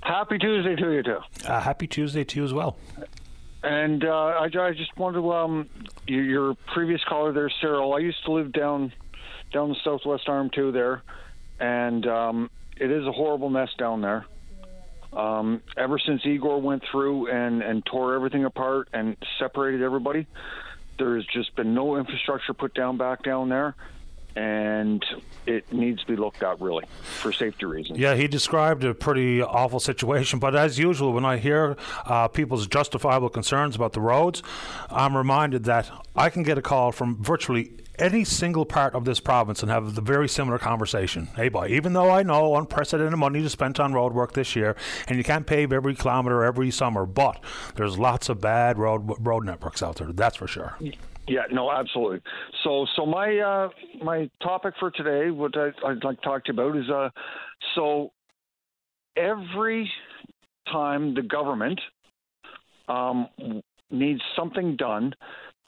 Happy 0.03 0.39
Tuesday 0.39 0.77
to 0.77 0.91
you 0.91 1.03
too. 1.03 1.19
Uh, 1.47 1.61
happy 1.61 1.87
Tuesday 1.87 2.25
to 2.25 2.41
you 2.41 2.45
as 2.45 2.53
well. 2.53 2.77
And 3.63 4.05
uh, 4.05 4.09
I, 4.09 4.45
I, 4.45 4.73
just 4.73 4.97
wanted 4.99 5.21
to 5.21 5.33
um, 5.33 5.71
your, 6.07 6.25
your, 6.25 6.55
previous 6.75 7.01
caller 7.09 7.33
there, 7.33 7.51
Cyril. 7.63 7.95
I 7.95 8.01
used 8.01 8.23
to 8.27 8.33
live 8.33 8.53
down 8.53 8.93
down 9.55 9.71
the 9.71 9.77
Southwest 9.83 10.29
Arm 10.29 10.51
too 10.51 10.73
there, 10.73 11.03
and 11.59 12.07
um, 12.07 12.51
it 12.77 12.91
is 12.91 13.07
a 13.07 13.13
horrible 13.13 13.49
mess 13.49 13.71
down 13.79 14.03
there. 14.03 14.27
Um, 15.13 15.63
ever 15.77 15.99
since 15.99 16.27
Igor 16.27 16.61
went 16.61 16.83
through 16.91 17.31
and, 17.31 17.63
and 17.63 17.87
tore 17.87 18.15
everything 18.15 18.45
apart 18.45 18.89
and 18.93 19.17
separated 19.39 19.81
everybody, 19.81 20.27
there 20.99 21.17
has 21.17 21.25
just 21.33 21.55
been 21.55 21.73
no 21.73 21.97
infrastructure 21.97 22.53
put 22.53 22.75
down 22.75 22.99
back 22.99 23.23
down 23.23 23.49
there 23.49 23.77
and 24.37 25.05
it 25.47 25.73
needs 25.73 26.01
to 26.01 26.07
be 26.07 26.17
looked 26.17 26.43
at 26.43 26.61
really 26.61 26.85
for 27.03 27.33
safety 27.33 27.67
reasons. 27.67 27.99
Yeah, 27.99 28.15
he 28.15 28.27
described 28.27 28.83
a 28.83 28.95
pretty 28.95 29.41
awful 29.41 29.79
situation. 29.79 30.39
But 30.39 30.57
as 30.57 30.79
usual, 30.79 31.13
when 31.13 31.25
I 31.25 31.37
hear 31.37 31.77
uh, 32.05 32.29
people's 32.29 32.67
justifiable 32.67 33.29
concerns 33.29 33.77
about 33.77 33.93
the 33.93 34.01
roads, 34.01 34.43
I'm 34.91 35.17
reminded 35.17 35.65
that 35.65 35.91
I 36.17 36.31
can 36.31 36.43
get 36.43 36.59
a 36.59 36.63
call 36.63 36.91
from 36.91 37.23
virtually 37.23 37.73
any 37.99 38.25
single 38.25 38.65
part 38.65 38.95
of 38.95 39.05
this 39.05 39.21
province 39.21 39.63
and 39.63 39.71
have 39.71 39.95
the 39.95 40.01
very 40.01 40.29
similar 40.29 40.59
conversation. 40.59 41.27
Hey, 41.37 41.49
boy, 41.49 41.69
even 41.69 41.93
though 41.93 42.11
I 42.11 42.23
know 42.23 42.57
unprecedented 42.57 43.19
money 43.19 43.45
is 43.45 43.53
spent 43.53 43.79
on 43.81 43.93
road 43.93 44.13
work 44.13 44.33
this 44.33 44.57
year, 44.57 44.77
and 45.09 45.17
you 45.17 45.25
can't 45.25 45.47
pave 45.47 45.73
every 45.73 45.95
kilometre 45.95 46.45
every 46.45 46.71
summer, 46.71 47.07
but 47.07 47.43
there's 47.77 47.99
lots 47.99 48.29
of 48.29 48.41
bad 48.41 48.79
road 48.79 49.15
road 49.21 49.45
networks 49.45 49.83
out 49.83 49.97
there. 49.97 50.13
That's 50.13 50.37
for 50.37 50.47
sure. 50.47 50.77
Yeah, 51.27 51.43
no, 51.51 51.71
absolutely. 51.71 52.21
So, 52.63 52.87
so 52.97 53.07
my 53.07 53.39
uh, 53.39 53.69
my 54.03 54.29
topic 54.43 54.75
for 54.79 54.91
today, 54.91 55.31
what 55.31 55.57
I, 55.57 55.71
would 55.83 56.05
like 56.05 56.21
to 56.21 56.23
talk 56.23 56.45
to 56.45 56.53
you 56.53 56.61
about 56.61 56.77
is, 56.77 56.91
uh, 56.91 57.09
so 57.75 58.13
every 59.17 59.91
time 60.71 61.15
the 61.15 61.23
government 61.23 61.81
um, 62.89 63.29
needs 63.91 64.21
something 64.37 64.77
done, 64.77 65.15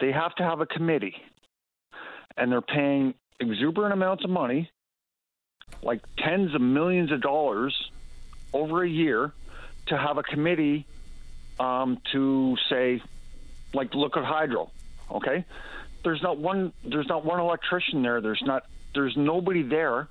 they 0.01 0.13
have 0.13 0.35
to 0.35 0.43
have 0.43 0.61
a 0.61 0.67
committee, 0.67 1.15
and 2.37 2.51
they're 2.51 2.61
paying 2.61 3.15
exuberant 3.41 3.93
amounts 3.93 4.25
of 4.25 4.31
money, 4.31 4.71
like 5.83 6.01
tens 6.19 6.55
of 6.55 6.61
millions 6.61 7.13
of 7.13 7.21
dollars, 7.21 7.75
over 8.53 8.83
a 8.83 8.89
year, 8.89 9.33
to 9.87 9.97
have 9.97 10.19
a 10.19 10.23
committee 10.23 10.87
um, 11.61 11.99
to 12.13 12.57
say, 12.69 13.03
like, 13.75 13.95
look 13.95 14.17
at 14.17 14.25
hydro 14.25 14.71
Okay, 15.11 15.45
there's 16.03 16.23
not 16.23 16.39
one. 16.39 16.73
There's 16.85 17.09
not 17.09 17.25
one 17.25 17.39
electrician 17.41 18.03
there. 18.03 18.21
There's 18.21 18.43
not. 18.43 18.65
There's 18.95 19.17
nobody 19.17 19.63
there 19.63 20.09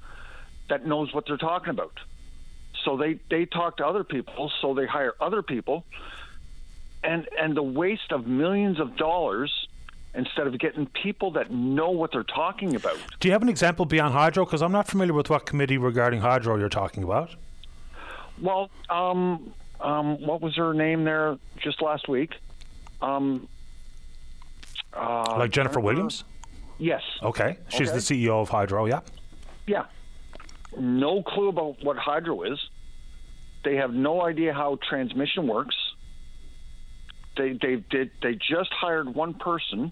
that 0.69 0.85
knows 0.85 1.13
what 1.13 1.25
they're 1.27 1.37
talking 1.37 1.69
about. 1.69 1.99
So 2.83 2.97
they 2.97 3.19
they 3.29 3.45
talk 3.45 3.77
to 3.77 3.85
other 3.85 4.03
people. 4.03 4.51
So 4.61 4.73
they 4.73 4.85
hire 4.85 5.13
other 5.19 5.41
people, 5.41 5.83
and 7.03 7.27
and 7.39 7.57
the 7.57 7.63
waste 7.63 8.11
of 8.11 8.25
millions 8.25 8.79
of 8.79 8.95
dollars 8.95 9.51
instead 10.15 10.47
of 10.47 10.57
getting 10.59 10.85
people 10.87 11.31
that 11.31 11.51
know 11.51 11.89
what 11.89 12.11
they're 12.11 12.23
talking 12.23 12.75
about. 12.75 12.97
Do 13.19 13.27
you 13.27 13.33
have 13.33 13.41
an 13.41 13.49
example 13.49 13.85
beyond 13.85 14.13
hydro? 14.13 14.45
Because 14.45 14.61
I'm 14.61 14.71
not 14.71 14.87
familiar 14.87 15.13
with 15.13 15.29
what 15.29 15.45
committee 15.45 15.77
regarding 15.77 16.21
hydro 16.21 16.57
you're 16.57 16.69
talking 16.69 17.03
about. 17.03 17.35
Well, 18.41 18.69
um, 18.89 19.53
um, 19.79 20.25
what 20.25 20.41
was 20.41 20.55
her 20.55 20.73
name 20.73 21.03
there 21.03 21.37
just 21.61 21.81
last 21.81 22.07
week? 22.07 22.33
Um, 23.01 23.47
uh, 24.93 25.35
like 25.37 25.51
Jennifer 25.51 25.79
Williams? 25.79 26.23
Yes. 26.77 27.01
Okay. 27.21 27.57
She's 27.69 27.89
okay. 27.89 27.97
the 27.97 28.27
CEO 28.27 28.41
of 28.41 28.49
Hydro, 28.49 28.85
yeah? 28.85 29.01
Yeah. 29.67 29.85
No 30.77 31.23
clue 31.23 31.49
about 31.49 31.77
what 31.83 31.97
Hydro 31.97 32.43
is. 32.43 32.59
They 33.63 33.75
have 33.75 33.93
no 33.93 34.21
idea 34.21 34.53
how 34.53 34.77
transmission 34.87 35.47
works. 35.47 35.75
They 37.37 37.57
they 37.61 37.77
did 37.89 38.11
they 38.21 38.35
just 38.35 38.71
hired 38.71 39.13
one 39.13 39.33
person, 39.33 39.91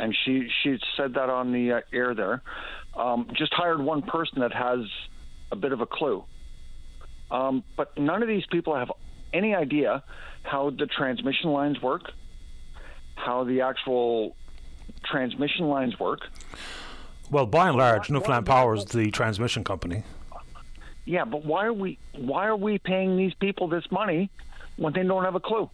and 0.00 0.16
she 0.24 0.48
she 0.62 0.78
said 0.96 1.14
that 1.14 1.30
on 1.30 1.52
the 1.52 1.72
uh, 1.72 1.80
air 1.92 2.14
there. 2.14 2.42
Um, 2.96 3.28
just 3.34 3.52
hired 3.54 3.80
one 3.80 4.02
person 4.02 4.40
that 4.40 4.52
has 4.52 4.80
a 5.52 5.56
bit 5.56 5.72
of 5.72 5.80
a 5.80 5.86
clue. 5.86 6.24
Um, 7.30 7.62
but 7.76 7.96
none 7.96 8.22
of 8.22 8.28
these 8.28 8.44
people 8.50 8.74
have 8.74 8.90
any 9.32 9.54
idea 9.54 10.02
how 10.42 10.70
the 10.70 10.86
transmission 10.86 11.50
lines 11.50 11.80
work, 11.80 12.10
how 13.14 13.44
the 13.44 13.60
actual 13.60 14.34
transmission 15.04 15.66
lines 15.66 15.98
work. 15.98 16.20
Well, 17.30 17.46
by 17.46 17.68
and 17.68 17.76
large, 17.76 18.10
Newfoundland 18.10 18.46
Power 18.46 18.74
is 18.74 18.86
the 18.86 19.10
transmission 19.12 19.62
company. 19.62 20.02
Yeah, 21.04 21.24
but 21.24 21.44
why 21.44 21.66
are 21.66 21.72
we 21.72 21.98
why 22.14 22.46
are 22.46 22.56
we 22.56 22.78
paying 22.78 23.16
these 23.16 23.34
people 23.34 23.68
this 23.68 23.84
money 23.90 24.30
when 24.76 24.92
they 24.92 25.02
don't 25.02 25.24
have 25.24 25.36
a 25.36 25.40
clue? 25.40 25.70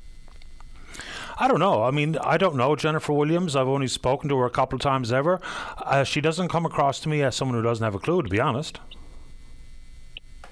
I 1.38 1.48
don't 1.48 1.60
know. 1.60 1.82
I 1.82 1.90
mean, 1.90 2.16
I 2.18 2.38
don't 2.38 2.56
know 2.56 2.74
Jennifer 2.76 3.12
Williams. 3.12 3.56
I've 3.56 3.68
only 3.68 3.88
spoken 3.88 4.28
to 4.30 4.38
her 4.38 4.46
a 4.46 4.50
couple 4.50 4.76
of 4.76 4.82
times 4.82 5.12
ever. 5.12 5.40
Uh, 5.78 6.02
she 6.02 6.20
doesn't 6.20 6.48
come 6.48 6.64
across 6.64 7.00
to 7.00 7.08
me 7.08 7.22
as 7.22 7.36
someone 7.36 7.56
who 7.56 7.62
doesn't 7.62 7.84
have 7.84 7.94
a 7.94 7.98
clue, 7.98 8.22
to 8.22 8.28
be 8.28 8.40
honest. 8.40 8.80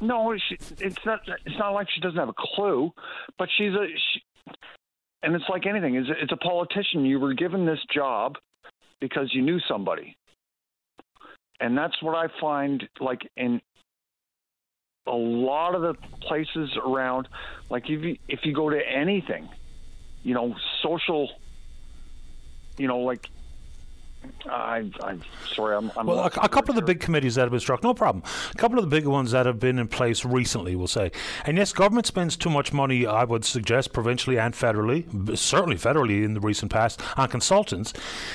No, 0.01 0.37
she, 0.37 0.57
it's 0.79 0.99
not. 1.07 1.21
It's 1.47 1.59
not 1.59 1.71
like 1.71 1.89
she 1.95 2.01
doesn't 2.01 2.19
have 2.19 2.29
a 2.29 2.35
clue, 2.37 2.93
but 3.39 3.49
she's 3.57 3.73
a. 3.73 3.87
She, 3.87 4.21
and 5.23 5.35
it's 5.35 5.49
like 5.49 5.67
anything. 5.67 5.95
It's, 5.95 6.09
it's 6.21 6.33
a 6.33 6.37
politician. 6.37 7.07
You 7.07 7.19
were 7.19 7.33
given 7.33 7.65
this 7.65 7.79
job 7.95 8.35
because 9.01 9.31
you 9.33 9.41
knew 9.41 9.61
somebody, 9.67 10.17
and 11.61 11.79
that's 11.79 11.95
what 12.03 12.15
I 12.15 12.27
find 12.41 12.87
like 13.01 13.23
in 13.37 13.63
a 15.07 15.13
lot 15.13 15.75
of 15.75 15.83
the 15.83 15.95
places 16.21 16.77
around. 16.85 17.29
Like 17.71 17.85
if 17.85 18.03
you 18.03 18.19
if 18.29 18.41
you 18.43 18.53
go 18.53 18.69
to 18.69 18.79
anything, 18.79 19.49
you 20.25 20.35
know, 20.35 20.57
social, 20.83 21.31
you 22.77 22.89
know, 22.89 23.01
like 23.01 23.29
I, 24.47 24.91
I'm 25.03 25.23
sorry. 25.55 25.77
I'm, 25.77 25.91
I'm 25.97 26.07
well, 26.07 26.19
a, 26.19 26.27
a, 26.27 26.49
couple 26.49 26.71
of 26.71 26.77
the 26.77 26.83
big 26.83 27.01
committees 27.01 27.35
that 27.37 27.43
have 27.43 27.51
been 27.51 27.61
struck, 27.61 27.83
no 27.83 27.95
problem. 27.95 28.23
A 28.53 28.55
couple 28.57 28.79
of 28.79 28.85
the 28.85 28.91
big 28.91 29.07
ones 29.07 29.31
that 29.31 29.47
have 29.47 29.59
been 29.59 29.79
in 29.79 29.89
place 29.89 30.25
recently, 30.25 30.77
we'll 30.77 30.87
say. 30.87 31.11
And 31.45 31.57
yes, 31.57 31.73
government 31.73 32.07
spends 32.07 32.37
too 32.37 32.51
much 32.51 32.73
money, 32.73 33.07
I 33.07 33.25
would 33.25 33.45
suggest, 33.45 33.93
provincially 33.93 34.39
and 34.39 34.55
federally, 34.55 35.37
certainly 35.37 35.77
federally 35.77 36.25
in 36.25 36.35
the 36.35 36.41
recent 36.41 36.71
past, 36.71 37.01
on 37.17 37.29
consultants. 37.29 37.93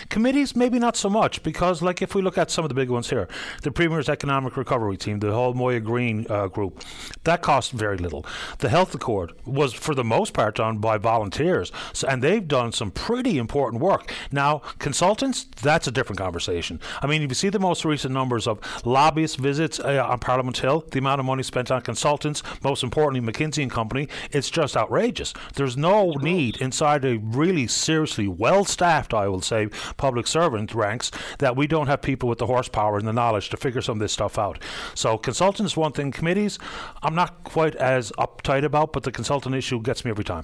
Committees, 0.10 0.56
maybe 0.56 0.80
not 0.80 0.96
so 0.96 1.10
much, 1.10 1.44
because, 1.44 1.82
like, 1.82 2.02
if 2.02 2.16
we 2.16 2.22
look 2.22 2.38
at 2.38 2.52
some 2.52 2.66
of 2.66 2.70
the 2.70 2.76
big 2.76 2.90
ones 2.90 3.10
here, 3.10 3.28
the 3.62 3.72
Premier's 3.72 4.10
Economic 4.10 4.58
Recovery 4.58 4.98
Team, 4.98 5.20
the 5.20 5.32
whole 5.32 5.54
Moya 5.54 5.80
Greene 5.80 6.26
uh, 6.30 6.48
group, 6.48 6.84
that 7.24 7.42
cost 7.42 7.72
very 7.72 7.98
little. 7.98 8.26
The 8.60 8.70
Health 8.70 8.96
Accord 8.96 9.34
was, 9.46 9.74
for 9.74 9.94
the 9.94 10.04
most 10.04 10.34
part, 10.34 10.56
done 10.56 10.78
by 10.78 10.98
volunteers, 10.98 11.72
so, 11.94 12.08
and 12.08 12.24
they've 12.24 12.48
done 12.48 12.72
some 12.72 12.92
pretty 12.92 13.38
important 13.38 13.82
work. 13.82 14.12
Now, 14.32 14.60
consultants, 14.80 15.46
that 15.62 15.79
that's 15.80 15.88
a 15.88 15.92
different 15.92 16.20
conversation. 16.20 16.78
I 17.02 17.08
mean, 17.08 17.22
if 17.22 17.30
you 17.30 17.36
see 17.36 17.48
the 17.48 17.58
most 17.58 17.86
recent 17.86 18.14
numbers 18.14 18.48
of 18.48 18.60
lobbyist 18.86 19.38
visits 19.38 19.80
uh, 19.80 20.06
on 20.06 20.20
Parliament 20.20 20.58
Hill, 20.58 20.84
the 20.92 21.00
amount 21.00 21.22
of 21.22 21.26
money 21.26 21.42
spent 21.42 21.72
on 21.72 21.82
consultants, 21.82 22.44
most 22.62 22.84
importantly 22.84 23.22
McKinsey 23.32 23.62
and 23.62 23.72
Company, 23.72 24.10
it's 24.32 24.50
just 24.50 24.76
outrageous. 24.76 25.34
There's 25.56 25.78
no 25.78 26.12
need 26.12 26.58
inside 26.58 27.06
a 27.06 27.18
really 27.20 27.66
seriously 27.66 28.28
well-staffed, 28.28 29.14
I 29.14 29.30
will 29.30 29.40
say, 29.40 29.70
public 29.96 30.28
servant 30.28 30.76
ranks 30.76 31.12
that 31.38 31.56
we 31.56 31.66
don't 31.66 31.88
have 31.88 32.02
people 32.02 32.28
with 32.28 32.40
the 32.40 32.48
horsepower 32.48 32.98
and 32.98 33.08
the 33.08 33.14
knowledge 33.14 33.48
to 33.52 33.56
figure 33.56 33.82
some 33.82 33.94
of 33.94 34.00
this 34.02 34.12
stuff 34.12 34.38
out. 34.38 34.62
So 34.96 35.18
consultants, 35.18 35.78
one 35.78 35.94
thing. 35.94 36.12
Committees, 36.12 36.60
I'm 37.04 37.16
not 37.16 37.46
quite 37.46 37.76
as 37.76 38.12
uptight 38.18 38.66
about, 38.66 38.92
but 38.92 39.04
the 39.04 39.14
consultant 39.14 39.56
issue 39.56 39.82
gets 39.82 40.04
me 40.04 40.12
every 40.12 40.26
time. 40.26 40.44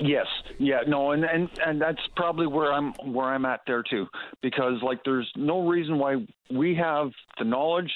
Yes, 0.00 0.26
yeah, 0.58 0.80
no, 0.86 1.10
and 1.10 1.24
and 1.24 1.48
and 1.64 1.80
that's 1.80 1.98
probably 2.14 2.46
where 2.46 2.72
I'm 2.72 2.92
where 3.12 3.26
I'm 3.26 3.44
at 3.44 3.60
there 3.66 3.82
too, 3.82 4.06
because 4.42 4.74
like 4.82 5.00
there's 5.04 5.28
no 5.34 5.66
reason 5.66 5.98
why 5.98 6.24
we 6.50 6.76
have 6.76 7.10
the 7.38 7.44
knowledge, 7.44 7.90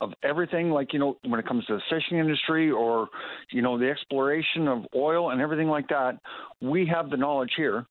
of 0.00 0.12
everything, 0.22 0.70
like 0.70 0.92
you 0.92 0.98
know, 0.98 1.16
when 1.26 1.40
it 1.40 1.46
comes 1.46 1.64
to 1.66 1.74
the 1.74 1.82
fishing 1.88 2.18
industry 2.18 2.70
or 2.70 3.08
you 3.50 3.62
know 3.62 3.78
the 3.78 3.88
exploration 3.88 4.68
of 4.68 4.84
oil 4.94 5.30
and 5.30 5.40
everything 5.40 5.68
like 5.68 5.88
that, 5.88 6.18
we 6.60 6.86
have 6.86 7.10
the 7.10 7.16
knowledge 7.16 7.52
here. 7.56 7.86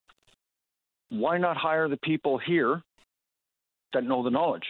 Why 1.08 1.38
not 1.38 1.56
hire 1.56 1.88
the 1.88 1.96
people 1.98 2.38
here 2.38 2.82
that 3.92 4.04
know 4.04 4.22
the 4.22 4.30
knowledge? 4.30 4.66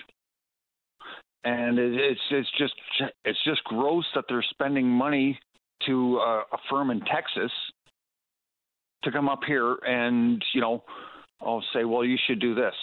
And 1.44 1.78
it, 1.78 1.94
it's 1.94 2.20
it's 2.30 2.50
just 2.58 2.74
it's 3.24 3.38
just 3.44 3.62
gross 3.64 4.04
that 4.14 4.24
they're 4.28 4.44
spending 4.50 4.88
money 4.88 5.38
to 5.86 6.18
uh, 6.18 6.42
a 6.52 6.58
firm 6.70 6.90
in 6.90 7.00
Texas 7.00 7.52
to 9.06 9.12
come 9.12 9.28
up 9.28 9.40
here 9.46 9.76
and 9.86 10.44
you 10.52 10.60
know, 10.60 10.84
I'll 11.40 11.64
say, 11.72 11.84
well, 11.84 12.04
you 12.04 12.18
should 12.26 12.40
do 12.40 12.54
this 12.54 12.74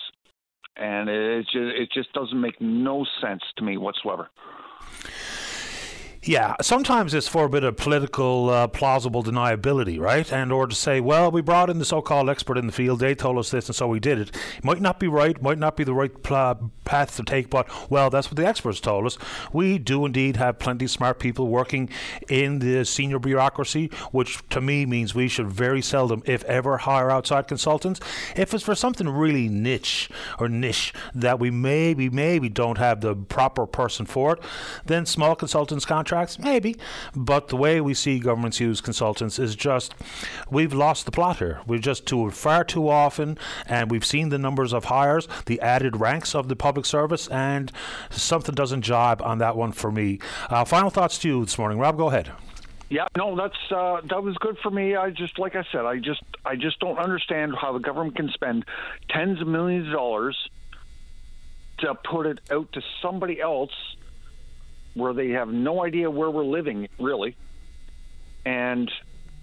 and 0.76 1.10
it 1.10 1.44
just 1.46 1.56
it 1.56 1.90
just 1.94 2.12
doesn't 2.14 2.40
make 2.40 2.60
no 2.60 3.06
sense 3.22 3.42
to 3.58 3.64
me 3.64 3.78
whatsoever. 3.78 4.30
Yeah, 6.26 6.56
sometimes 6.62 7.14
it's 7.14 7.28
for 7.28 7.44
a 7.44 7.50
bit 7.50 7.66
of 7.66 7.76
political 7.76 8.50
uh, 8.50 8.68
plausible 8.68 9.24
deniability, 9.24 10.00
right? 10.00 10.32
And 10.32 10.54
or 10.54 10.68
to 10.68 10.76
say, 10.76 11.02
well, 11.02 11.30
we 11.30 11.42
brought 11.42 11.70
in 11.70 11.80
the 11.80 11.86
so-called 11.86 12.30
expert 12.30 12.58
in 12.58 12.66
the 12.66 12.72
field, 12.72 13.00
they 13.00 13.14
told 13.14 13.38
us 13.38 13.52
this, 13.52 13.68
and 13.68 13.76
so 13.76 13.90
we 13.90 14.00
did 14.00 14.18
it. 14.18 14.30
it 14.30 14.64
might 14.64 14.80
not 14.80 15.02
be 15.02 15.10
right, 15.10 15.42
might 15.42 15.58
not 15.58 15.76
be 15.76 15.84
the 15.84 15.94
right 15.94 16.24
pl- 16.24 16.72
path 16.86 17.18
to 17.18 17.24
take, 17.24 17.50
but 17.50 17.68
well, 17.92 18.10
that's 18.10 18.30
what 18.30 18.38
the 18.38 18.48
experts 18.48 18.80
told 18.80 19.06
us. 19.06 19.18
We 19.52 19.78
do 19.78 20.06
indeed 20.06 20.38
have 20.38 20.60
plenty 20.60 20.86
of 20.86 20.92
smart 20.92 21.20
people 21.20 21.50
working 21.50 21.90
in 22.30 22.60
the 22.60 22.86
senior 22.86 23.20
bureaucracy, 23.20 23.88
which 24.12 24.48
to 24.50 24.62
me 24.62 24.86
means 24.86 25.14
we 25.14 25.28
should 25.28 25.50
very 25.50 25.82
seldom, 25.82 26.24
if 26.26 26.46
ever, 26.46 26.78
hire 26.78 27.12
outside 27.12 27.50
consultants. 27.50 28.00
If 28.38 28.54
it's 28.54 28.64
for 28.64 28.76
something 28.76 29.10
really 29.10 29.50
niche 29.50 30.10
or 30.40 30.48
niche 30.48 30.94
that 31.14 31.38
we 31.38 31.52
maybe 31.52 32.10
maybe 32.10 32.48
don't 32.48 32.78
have 32.78 33.02
the 33.02 33.14
proper 33.14 33.68
person 33.68 34.06
for 34.06 34.34
it, 34.36 34.40
then 34.86 35.06
small 35.06 35.36
consultants 35.36 35.84
contract 35.84 36.13
contracts? 36.14 36.40
Maybe. 36.40 36.76
But 37.16 37.48
the 37.48 37.58
way 37.58 37.82
we 37.82 37.94
see 37.94 38.20
governments 38.20 38.60
use 38.60 38.82
consultants 38.82 39.40
is 39.40 39.56
just 39.56 39.96
we've 40.50 40.74
lost 40.74 41.06
the 41.06 41.12
plot 41.12 41.38
here. 41.38 41.62
We've 41.66 41.82
just 41.82 42.06
too 42.06 42.30
far 42.32 42.64
too 42.64 42.90
often, 42.90 43.38
and 43.66 43.90
we've 43.90 44.06
seen 44.06 44.30
the 44.30 44.38
numbers 44.38 44.74
of 44.74 44.86
hires, 44.86 45.28
the 45.46 45.60
added 45.62 46.00
ranks 46.00 46.36
of 46.36 46.48
the 46.48 46.56
public 46.56 46.86
service, 46.86 47.28
and 47.30 47.72
something 48.10 48.56
doesn't 48.56 48.84
jibe 48.84 49.22
on 49.22 49.40
that 49.40 49.56
one 49.56 49.72
for 49.72 49.92
me. 49.92 50.20
Uh, 50.50 50.64
final 50.66 50.90
thoughts 50.90 51.18
to 51.20 51.28
you 51.28 51.44
this 51.46 51.58
morning, 51.58 51.80
Rob. 51.80 51.98
Go 51.98 52.08
ahead. 52.08 52.32
Yeah, 52.90 53.08
no, 53.18 53.36
that's 53.36 53.72
uh, 53.72 54.02
that 54.10 54.22
was 54.22 54.38
good 54.38 54.58
for 54.62 54.70
me. 54.70 54.96
I 54.96 55.10
just, 55.10 55.40
like 55.40 55.56
I 55.56 55.64
said, 55.72 55.86
I 55.86 55.98
just, 55.98 56.22
I 56.46 56.56
just 56.56 56.80
don't 56.80 57.00
understand 57.00 57.56
how 57.60 57.74
the 57.74 57.80
government 57.80 58.16
can 58.16 58.30
spend 58.30 58.66
tens 59.10 59.42
of 59.42 59.48
millions 59.48 59.88
of 59.88 59.94
dollars 59.94 60.38
to 61.80 61.96
put 61.96 62.28
it 62.28 62.40
out 62.52 62.72
to 62.74 62.82
somebody 63.02 63.42
else 63.42 63.72
where 64.94 65.14
they 65.14 65.30
have 65.30 65.50
no 65.50 65.84
idea 65.84 66.10
where 66.10 66.30
we're 66.30 66.44
living, 66.44 66.88
really. 67.00 67.36
And 68.46 68.92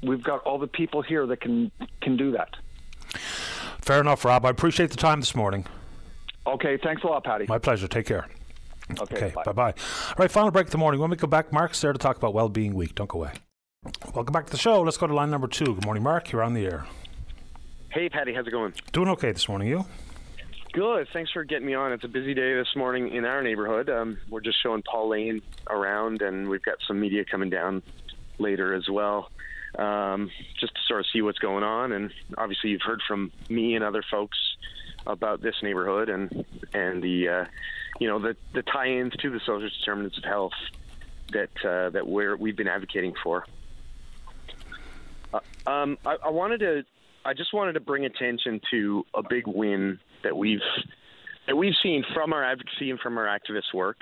we've 0.03 0.23
got 0.23 0.43
all 0.43 0.59
the 0.59 0.67
people 0.67 1.03
here 1.03 1.27
that 1.27 1.41
can 1.41 1.71
can 2.01 2.17
do 2.17 2.33
that. 2.33 2.57
Fair 3.81 4.01
enough, 4.01 4.25
Rob. 4.25 4.45
I 4.45 4.51
appreciate 4.51 4.91
the 4.91 4.97
time 4.97 5.21
this 5.21 5.35
morning. 5.35 5.67
Okay, 6.47 6.79
thanks 6.83 7.03
a 7.03 7.07
lot, 7.07 7.25
Paddy. 7.25 7.47
My 7.49 7.59
pleasure. 7.59 7.89
Take 7.89 8.07
care. 8.07 8.27
Okay, 9.01 9.27
okay 9.27 9.35
bye 9.45 9.53
bye. 9.53 9.73
All 10.09 10.15
right, 10.19 10.31
final 10.31 10.51
break 10.51 10.67
of 10.67 10.73
the 10.73 10.79
morning. 10.79 11.01
When 11.01 11.11
we 11.11 11.17
come 11.17 11.31
back, 11.31 11.53
Mark's 11.53 11.81
there 11.81 11.93
to 11.93 11.99
talk 11.99 12.17
about 12.17 12.35
Well-Being 12.35 12.75
Week. 12.75 12.95
Don't 12.95 13.09
go 13.09 13.21
away. 13.21 13.33
Welcome 14.15 14.33
back 14.33 14.47
to 14.47 14.53
the 14.53 14.59
show. 14.59 14.83
Let's 14.83 14.97
go 14.97 15.07
to 15.07 15.15
line 15.15 15.31
number 15.31 15.47
two. 15.47 15.75
Good 15.75 15.85
morning, 15.85 16.03
Mark. 16.03 16.33
You're 16.33 16.43
on 16.43 16.55
the 16.55 16.67
air. 16.67 16.87
Hey, 17.91 18.09
Paddy. 18.09 18.35
How's 18.35 18.47
it 18.47 18.51
going? 18.51 18.75
Doing 18.93 19.09
okay 19.11 19.33
this 19.33 19.49
morning. 19.49 19.69
You? 19.69 19.87
Good. 20.73 21.09
Thanks 21.13 21.33
for 21.33 21.43
getting 21.43 21.67
me 21.67 21.75
on. 21.75 21.93
It's 21.93 22.05
a 22.05 22.09
busy 22.09 22.33
day 22.33 22.55
this 22.55 22.77
morning 22.77 23.13
in 23.13 23.25
our 23.25 23.43
neighborhood. 23.43 23.91
Um, 23.91 24.19
we're 24.29 24.41
just 24.41 24.63
showing 24.63 24.83
Paul 24.83 25.09
Lane 25.09 25.43
around, 25.69 26.23
and 26.23 26.49
we've 26.49 26.63
got 26.63 26.77
some 26.87 27.01
media 27.01 27.25
coming 27.25 27.51
down 27.51 27.83
later 28.39 28.73
as 28.75 28.89
well, 28.89 29.31
um, 29.77 30.31
just 30.61 30.75
to 30.75 30.81
sort 30.87 31.01
of 31.01 31.07
see 31.13 31.23
what's 31.23 31.41
going 31.41 31.65
on. 31.65 31.91
And 31.91 32.13
obviously, 32.39 32.71
you've 32.71 32.83
heard 32.83 33.01
from 33.09 33.33
me 33.49 33.75
and 33.75 33.83
other 33.83 34.05
folks 34.09 34.39
about 35.09 35.43
this 35.43 35.57
neighborhood 35.61 36.09
and 36.09 36.45
and 36.73 37.03
the 37.03 37.29
uh, 37.29 37.45
you 37.99 38.07
know 38.07 38.21
the 38.21 38.37
the 38.55 38.63
tie-ins 38.63 39.15
to 39.17 39.31
the 39.31 39.41
social 39.41 39.69
determinants 39.69 40.19
of 40.19 40.25
health 40.25 40.53
that 41.33 41.51
uh, 41.65 41.91
that 41.91 42.07
we're 42.07 42.37
we've 42.37 42.57
been 42.57 42.69
advocating 42.69 43.15
for. 43.25 43.45
Uh, 45.35 45.41
um, 45.67 45.99
I, 46.07 46.17
I 46.27 46.31
wanted 46.31 46.61
to 46.61 46.85
I 47.25 47.35
just 47.35 47.53
wanted 47.53 47.73
to 47.73 47.81
bring 47.81 48.05
attention 48.05 48.61
to 48.71 49.05
a 49.15 49.23
big 49.23 49.49
win 49.49 49.99
that 50.23 50.37
we've 50.37 50.61
that 51.47 51.57
we've 51.57 51.75
seen 51.83 52.05
from 52.15 52.33
our 52.33 52.45
advocacy 52.45 52.91
and 52.91 53.01
from 53.01 53.19
our 53.19 53.27
activist 53.27 53.75
work. 53.75 53.97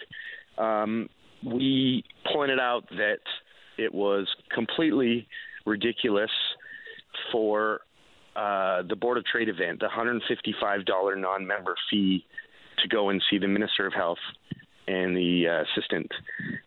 Um, 0.58 1.08
we 1.44 2.04
pointed 2.32 2.58
out 2.58 2.88
that 2.90 3.20
it 3.78 3.94
was 3.94 4.26
completely 4.52 5.26
ridiculous 5.64 6.30
for 7.32 7.80
uh, 8.36 8.82
the 8.88 8.96
Board 8.96 9.18
of 9.18 9.24
Trade 9.24 9.48
event, 9.48 9.80
the 9.80 9.86
$155 9.86 11.20
non-member 11.20 11.74
fee 11.90 12.24
to 12.82 12.88
go 12.88 13.08
and 13.08 13.22
see 13.30 13.38
the 13.38 13.48
Minister 13.48 13.86
of 13.86 13.92
Health 13.92 14.18
and 14.86 15.16
the 15.16 15.46
uh, 15.48 15.64
Assistant 15.72 16.10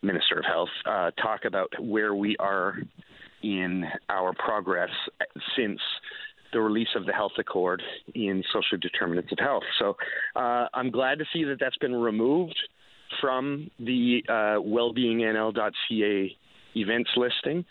Minister 0.02 0.40
of 0.40 0.46
Health 0.46 0.70
uh, 0.86 1.12
talk 1.12 1.46
about 1.46 1.72
where 1.80 2.14
we 2.14 2.38
are 2.38 2.78
in 3.42 3.86
our 4.10 4.34
progress 4.34 4.90
since 5.56 5.80
the 6.54 6.62
release 6.62 6.90
of 6.96 7.06
the 7.06 7.14
health 7.14 7.34
accord 7.38 7.82
in 8.14 8.44
social 8.54 8.78
determinants 8.78 9.32
of 9.32 9.40
health. 9.40 9.64
So 9.80 9.98
uh, 10.36 10.68
I'm 10.74 10.92
glad 10.92 11.20
to 11.20 11.26
see 11.34 11.44
that 11.46 11.60
that's 11.60 11.78
been 11.78 11.96
removed 11.96 12.60
from 13.20 13.70
the 13.80 14.24
uh, 14.28 14.62
wellbeingnl.ca 14.62 16.38
events 16.76 17.10
listing. 17.18 17.66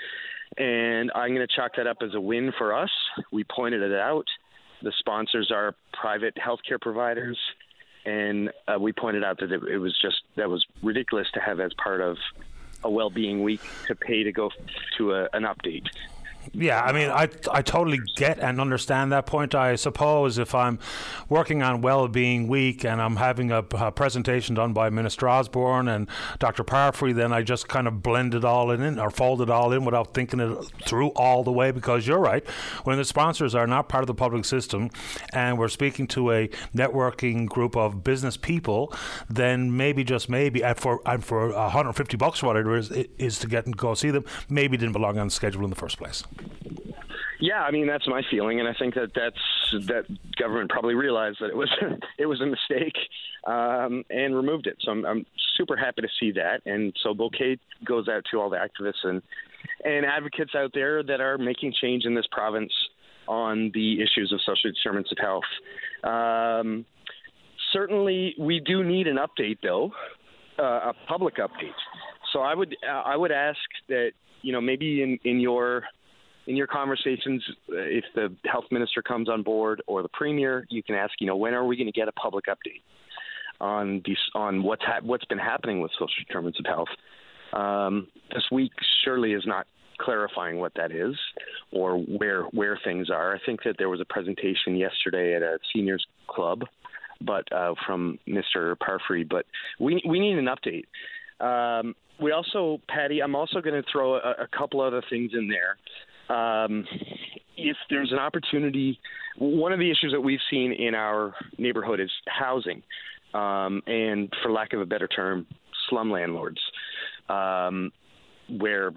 And 0.58 1.10
I'm 1.14 1.34
going 1.34 1.46
to 1.46 1.54
chalk 1.54 1.76
that 1.76 1.86
up 1.86 1.98
as 2.02 2.14
a 2.14 2.20
win 2.20 2.52
for 2.58 2.74
us. 2.74 2.90
We 3.32 3.44
pointed 3.44 3.82
it 3.82 3.98
out. 3.98 4.26
The 4.82 4.92
sponsors 4.98 5.50
are 5.50 5.74
private 5.92 6.34
healthcare 6.36 6.80
providers. 6.80 7.38
And 8.04 8.50
uh, 8.66 8.78
we 8.78 8.92
pointed 8.92 9.22
out 9.22 9.38
that 9.40 9.52
it, 9.52 9.62
it 9.64 9.78
was 9.78 9.96
just 10.00 10.16
that 10.36 10.48
was 10.48 10.64
ridiculous 10.82 11.28
to 11.34 11.40
have 11.40 11.60
as 11.60 11.72
part 11.74 12.00
of 12.00 12.16
a 12.82 12.90
well-being 12.90 13.42
week 13.42 13.60
to 13.86 13.94
pay 13.94 14.22
to 14.22 14.32
go 14.32 14.50
to 14.96 15.12
a, 15.12 15.28
an 15.34 15.42
update. 15.42 15.86
Yeah, 16.52 16.82
I 16.82 16.92
mean, 16.92 17.10
I 17.10 17.28
I 17.52 17.62
totally 17.62 18.00
get 18.16 18.38
and 18.38 18.60
understand 18.60 19.12
that 19.12 19.26
point. 19.26 19.54
I 19.54 19.76
suppose 19.76 20.38
if 20.38 20.54
I'm 20.54 20.78
working 21.28 21.62
on 21.62 21.80
well-being 21.82 22.48
week 22.48 22.84
and 22.84 23.00
I'm 23.00 23.16
having 23.16 23.52
a, 23.52 23.58
a 23.58 23.92
presentation 23.92 24.54
done 24.54 24.72
by 24.72 24.90
Minister 24.90 25.28
Osborne 25.28 25.86
and 25.86 26.08
Dr. 26.38 26.64
Parfrey, 26.64 27.12
then 27.12 27.32
I 27.32 27.42
just 27.42 27.68
kind 27.68 27.86
of 27.86 28.02
blend 28.02 28.34
it 28.34 28.44
all 28.44 28.70
in 28.70 28.98
or 28.98 29.10
fold 29.10 29.42
it 29.42 29.50
all 29.50 29.72
in 29.72 29.84
without 29.84 30.14
thinking 30.14 30.40
it 30.40 30.58
through 30.84 31.08
all 31.10 31.44
the 31.44 31.52
way. 31.52 31.70
Because 31.70 32.06
you're 32.06 32.18
right, 32.18 32.46
when 32.84 32.96
the 32.96 33.04
sponsors 33.04 33.54
are 33.54 33.66
not 33.66 33.88
part 33.88 34.02
of 34.02 34.08
the 34.08 34.14
public 34.14 34.44
system, 34.44 34.90
and 35.32 35.58
we're 35.58 35.68
speaking 35.68 36.06
to 36.08 36.32
a 36.32 36.48
networking 36.74 37.46
group 37.46 37.76
of 37.76 38.02
business 38.02 38.36
people, 38.36 38.92
then 39.28 39.76
maybe 39.76 40.04
just 40.04 40.28
maybe, 40.28 40.64
and 40.64 40.78
for 40.78 41.00
and 41.06 41.24
for 41.24 41.52
150 41.52 42.16
bucks, 42.16 42.42
whatever 42.42 42.76
it 42.76 42.90
is, 42.90 43.06
is 43.18 43.38
to 43.38 43.46
get 43.46 43.66
and 43.66 43.76
go 43.76 43.94
see 43.94 44.10
them, 44.10 44.24
maybe 44.48 44.76
didn't 44.76 44.92
belong 44.92 45.18
on 45.18 45.28
the 45.28 45.32
schedule 45.32 45.64
in 45.64 45.70
the 45.70 45.76
first 45.76 45.98
place. 45.98 46.24
Yeah, 47.40 47.62
I 47.62 47.70
mean 47.70 47.86
that's 47.86 48.06
my 48.06 48.22
feeling, 48.30 48.60
and 48.60 48.68
I 48.68 48.74
think 48.74 48.94
that 48.94 49.12
that's 49.14 49.86
that 49.86 50.04
government 50.36 50.70
probably 50.70 50.94
realized 50.94 51.38
that 51.40 51.48
it 51.48 51.56
was 51.56 51.70
it 52.18 52.26
was 52.26 52.40
a 52.40 52.46
mistake 52.46 52.96
um, 53.46 54.04
and 54.10 54.36
removed 54.36 54.66
it. 54.66 54.76
So 54.80 54.92
I'm, 54.92 55.06
I'm 55.06 55.26
super 55.56 55.76
happy 55.76 56.02
to 56.02 56.08
see 56.20 56.32
that, 56.32 56.60
and 56.66 56.94
so 57.02 57.14
bouquet 57.14 57.58
goes 57.84 58.08
out 58.08 58.24
to 58.30 58.40
all 58.40 58.50
the 58.50 58.58
activists 58.58 59.04
and 59.04 59.22
and 59.84 60.04
advocates 60.04 60.54
out 60.54 60.72
there 60.74 61.02
that 61.02 61.20
are 61.20 61.38
making 61.38 61.72
change 61.80 62.04
in 62.04 62.14
this 62.14 62.26
province 62.30 62.72
on 63.26 63.70
the 63.72 64.02
issues 64.02 64.32
of 64.32 64.40
social 64.40 64.70
determinants 64.70 65.12
of 65.12 65.18
health. 65.18 65.44
Um, 66.04 66.84
certainly, 67.72 68.34
we 68.38 68.60
do 68.60 68.84
need 68.84 69.06
an 69.06 69.16
update, 69.16 69.58
though, 69.62 69.92
uh, 70.58 70.90
a 70.90 70.94
public 71.06 71.36
update. 71.36 71.78
So 72.32 72.40
I 72.40 72.54
would 72.54 72.76
uh, 72.86 72.92
I 72.92 73.16
would 73.16 73.32
ask 73.32 73.58
that 73.88 74.12
you 74.42 74.52
know 74.52 74.60
maybe 74.60 75.02
in 75.02 75.18
in 75.24 75.40
your 75.40 75.84
in 76.46 76.56
your 76.56 76.66
conversations, 76.66 77.44
uh, 77.70 77.76
if 77.76 78.04
the 78.14 78.34
health 78.50 78.64
minister 78.70 79.02
comes 79.02 79.28
on 79.28 79.42
board 79.42 79.82
or 79.86 80.02
the 80.02 80.08
premier, 80.08 80.66
you 80.70 80.82
can 80.82 80.94
ask, 80.94 81.12
you 81.20 81.26
know, 81.26 81.36
when 81.36 81.54
are 81.54 81.64
we 81.64 81.76
going 81.76 81.86
to 81.86 81.92
get 81.92 82.08
a 82.08 82.12
public 82.12 82.46
update 82.46 82.82
on 83.60 84.02
these 84.06 84.16
on 84.34 84.62
what's 84.62 84.82
ha- 84.82 85.00
what's 85.02 85.24
been 85.26 85.38
happening 85.38 85.80
with 85.80 85.90
social 85.92 86.24
determinants 86.26 86.58
of 86.58 86.66
health? 86.66 86.88
Um, 87.52 88.08
this 88.32 88.44
week 88.50 88.72
surely 89.04 89.32
is 89.32 89.44
not 89.46 89.66
clarifying 90.00 90.58
what 90.58 90.72
that 90.76 90.92
is 90.92 91.14
or 91.72 91.98
where 91.98 92.44
where 92.44 92.78
things 92.84 93.10
are. 93.10 93.34
I 93.34 93.38
think 93.44 93.62
that 93.64 93.76
there 93.78 93.88
was 93.88 94.00
a 94.00 94.04
presentation 94.04 94.76
yesterday 94.76 95.34
at 95.34 95.42
a 95.42 95.58
seniors 95.74 96.04
club, 96.26 96.62
but 97.20 97.50
uh, 97.52 97.74
from 97.86 98.18
Mr. 98.26 98.78
Parfrey. 98.78 99.24
But 99.24 99.46
we 99.78 100.02
we 100.08 100.18
need 100.18 100.38
an 100.38 100.46
update. 100.46 100.86
Um, 101.40 101.94
we 102.20 102.32
also, 102.32 102.80
Paddy, 102.88 103.22
I'm 103.22 103.34
also 103.34 103.62
going 103.62 103.82
to 103.82 103.88
throw 103.90 104.16
a, 104.16 104.42
a 104.42 104.48
couple 104.56 104.82
other 104.82 105.02
things 105.08 105.32
in 105.32 105.48
there 105.48 105.78
um, 106.30 106.86
if 107.56 107.76
there's 107.90 108.12
an 108.12 108.18
opportunity, 108.18 108.98
one 109.38 109.72
of 109.72 109.78
the 109.78 109.90
issues 109.90 110.12
that 110.12 110.20
we've 110.20 110.40
seen 110.50 110.72
in 110.72 110.94
our 110.94 111.34
neighborhood 111.58 112.00
is 112.00 112.10
housing, 112.26 112.82
um, 113.34 113.82
and 113.86 114.32
for 114.42 114.50
lack 114.50 114.72
of 114.72 114.80
a 114.80 114.86
better 114.86 115.08
term, 115.08 115.46
slum 115.88 116.10
landlords, 116.10 116.60
um, 117.28 117.92
where 118.58 118.92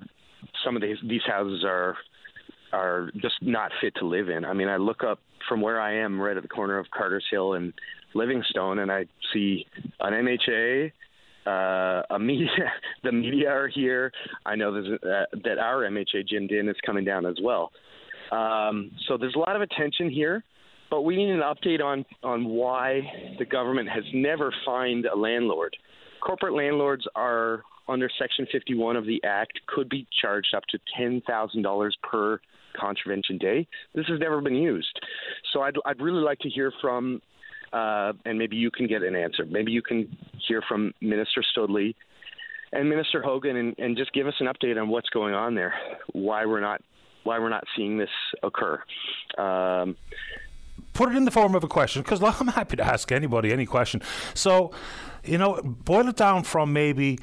some 0.64 0.76
of 0.76 0.81
these 0.81 0.97
these 1.07 1.22
houses 1.26 1.64
are 1.65 1.95
are 2.72 3.11
just 3.22 3.35
not 3.41 3.72
fit 3.81 3.93
to 3.95 4.05
live 4.05 4.30
in. 4.30 4.45
I 4.45 4.53
mean, 4.53 4.68
I 4.68 4.77
look 4.77 5.03
up 5.03 5.19
from 5.47 5.61
where 5.61 5.80
I 5.80 5.95
am, 5.97 6.19
right 6.19 6.35
at 6.35 6.43
the 6.43 6.49
corner 6.49 6.80
of 6.80 6.88
Carter's 6.89 7.26
Hill 7.30 7.53
and 7.53 7.73
Livingstone, 8.14 8.80
and 8.80 8.91
I 8.91 9.05
see 9.34 9.65
an 9.99 10.14
MHA. 10.14 10.91
Uh, 11.45 12.01
a 12.09 12.19
media, 12.19 12.47
the 13.03 13.11
media 13.11 13.49
are 13.49 13.67
here. 13.67 14.11
I 14.45 14.55
know 14.55 14.75
uh, 14.75 15.25
that 15.43 15.57
our 15.59 15.81
MHA 15.83 16.27
Jim 16.27 16.47
Dinn 16.47 16.69
is 16.69 16.75
coming 16.85 17.03
down 17.03 17.25
as 17.25 17.35
well. 17.41 17.71
Um, 18.31 18.91
so 19.07 19.17
there's 19.17 19.35
a 19.35 19.39
lot 19.39 19.55
of 19.55 19.61
attention 19.61 20.09
here, 20.09 20.43
but 20.89 21.01
we 21.01 21.15
need 21.15 21.29
an 21.29 21.41
update 21.41 21.83
on 21.83 22.05
on 22.23 22.45
why 22.45 23.01
the 23.37 23.45
government 23.45 23.89
has 23.89 24.03
never 24.13 24.53
fined 24.65 25.05
a 25.05 25.15
landlord. 25.15 25.75
Corporate 26.21 26.53
landlords 26.53 27.05
are 27.15 27.63
under 27.87 28.09
Section 28.17 28.47
51 28.51 28.95
of 28.95 29.05
the 29.05 29.21
Act 29.23 29.59
could 29.67 29.89
be 29.89 30.07
charged 30.21 30.53
up 30.55 30.63
to 30.69 30.79
$10,000 30.99 31.91
per 32.01 32.39
contravention 32.79 33.37
day. 33.37 33.67
This 33.93 34.05
has 34.07 34.19
never 34.19 34.41
been 34.41 34.55
used. 34.55 34.99
So 35.51 35.61
I'd, 35.61 35.75
I'd 35.85 36.01
really 36.01 36.21
like 36.21 36.39
to 36.39 36.49
hear 36.49 36.71
from, 36.81 37.21
uh, 37.73 38.13
and 38.25 38.37
maybe 38.37 38.55
you 38.55 38.71
can 38.71 38.87
get 38.87 39.01
an 39.03 39.15
answer. 39.15 39.45
Maybe 39.45 39.71
you 39.71 39.81
can 39.81 40.15
hear 40.47 40.61
from 40.67 40.93
Minister 41.01 41.43
Stoodley 41.55 41.95
and 42.71 42.89
Minister 42.89 43.21
Hogan 43.21 43.57
and, 43.57 43.75
and 43.77 43.97
just 43.97 44.13
give 44.13 44.27
us 44.27 44.35
an 44.39 44.47
update 44.47 44.79
on 44.79 44.89
what's 44.89 45.09
going 45.09 45.33
on 45.33 45.55
there, 45.55 45.73
why 46.13 46.45
we're 46.45 46.61
not 46.61 46.81
why 47.23 47.39
we're 47.39 47.49
not 47.49 47.63
seeing 47.75 47.97
this 47.97 48.09
occur. 48.43 48.83
Um, 49.37 49.95
Put 50.91 51.09
it 51.09 51.15
in 51.15 51.25
the 51.25 51.31
form 51.31 51.55
of 51.55 51.63
a 51.63 51.67
question 51.67 52.01
because 52.01 52.21
I'm 52.21 52.47
happy 52.49 52.75
to 52.75 52.83
ask 52.83 53.11
anybody 53.11 53.51
any 53.51 53.65
question. 53.65 54.01
So, 54.33 54.71
you 55.23 55.37
know, 55.37 55.61
boil 55.63 56.07
it 56.09 56.17
down 56.17 56.43
from 56.43 56.73
maybe 56.73 57.17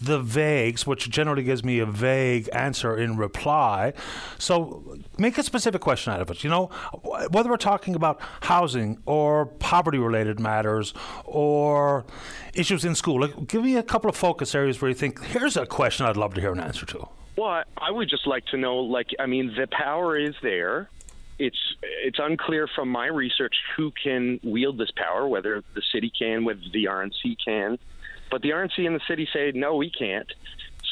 the 0.00 0.18
vagues, 0.18 0.86
which 0.86 1.10
generally 1.10 1.42
gives 1.42 1.64
me 1.64 1.78
a 1.78 1.86
vague 1.86 2.48
answer 2.52 2.96
in 2.96 3.16
reply. 3.16 3.92
So 4.38 4.98
make 5.18 5.38
a 5.38 5.42
specific 5.42 5.80
question 5.80 6.12
out 6.12 6.20
of 6.20 6.30
it. 6.30 6.42
You 6.42 6.50
know, 6.50 6.66
whether 7.30 7.50
we're 7.50 7.56
talking 7.56 7.94
about 7.94 8.20
housing 8.40 8.98
or 9.06 9.46
poverty 9.46 9.98
related 9.98 10.40
matters 10.40 10.94
or 11.24 12.04
issues 12.54 12.84
in 12.84 12.94
school, 12.94 13.20
like, 13.20 13.46
give 13.46 13.62
me 13.62 13.76
a 13.76 13.82
couple 13.82 14.10
of 14.10 14.16
focus 14.16 14.54
areas 14.54 14.80
where 14.80 14.88
you 14.88 14.94
think, 14.94 15.22
here's 15.24 15.56
a 15.56 15.66
question 15.66 16.06
I'd 16.06 16.16
love 16.16 16.34
to 16.34 16.40
hear 16.40 16.52
an 16.52 16.60
answer 16.60 16.86
to. 16.86 17.08
Well, 17.36 17.62
I 17.78 17.90
would 17.90 18.08
just 18.08 18.26
like 18.26 18.44
to 18.46 18.56
know, 18.56 18.78
like, 18.78 19.08
I 19.18 19.26
mean, 19.26 19.54
the 19.56 19.66
power 19.66 20.18
is 20.18 20.34
there. 20.42 20.90
It's 21.38 21.56
it's 22.02 22.18
unclear 22.18 22.68
from 22.74 22.90
my 22.90 23.06
research 23.06 23.54
who 23.74 23.92
can 23.92 24.40
wield 24.42 24.76
this 24.76 24.90
power, 24.94 25.26
whether 25.26 25.62
the 25.74 25.82
city 25.90 26.12
can, 26.16 26.44
whether 26.44 26.60
the 26.72 26.84
RNC 26.84 27.36
can. 27.42 27.78
But 28.30 28.42
the 28.42 28.50
RNC 28.50 28.86
and 28.86 28.94
the 28.94 29.00
city 29.08 29.28
say, 29.32 29.52
no, 29.54 29.74
we 29.74 29.90
can't. 29.90 30.30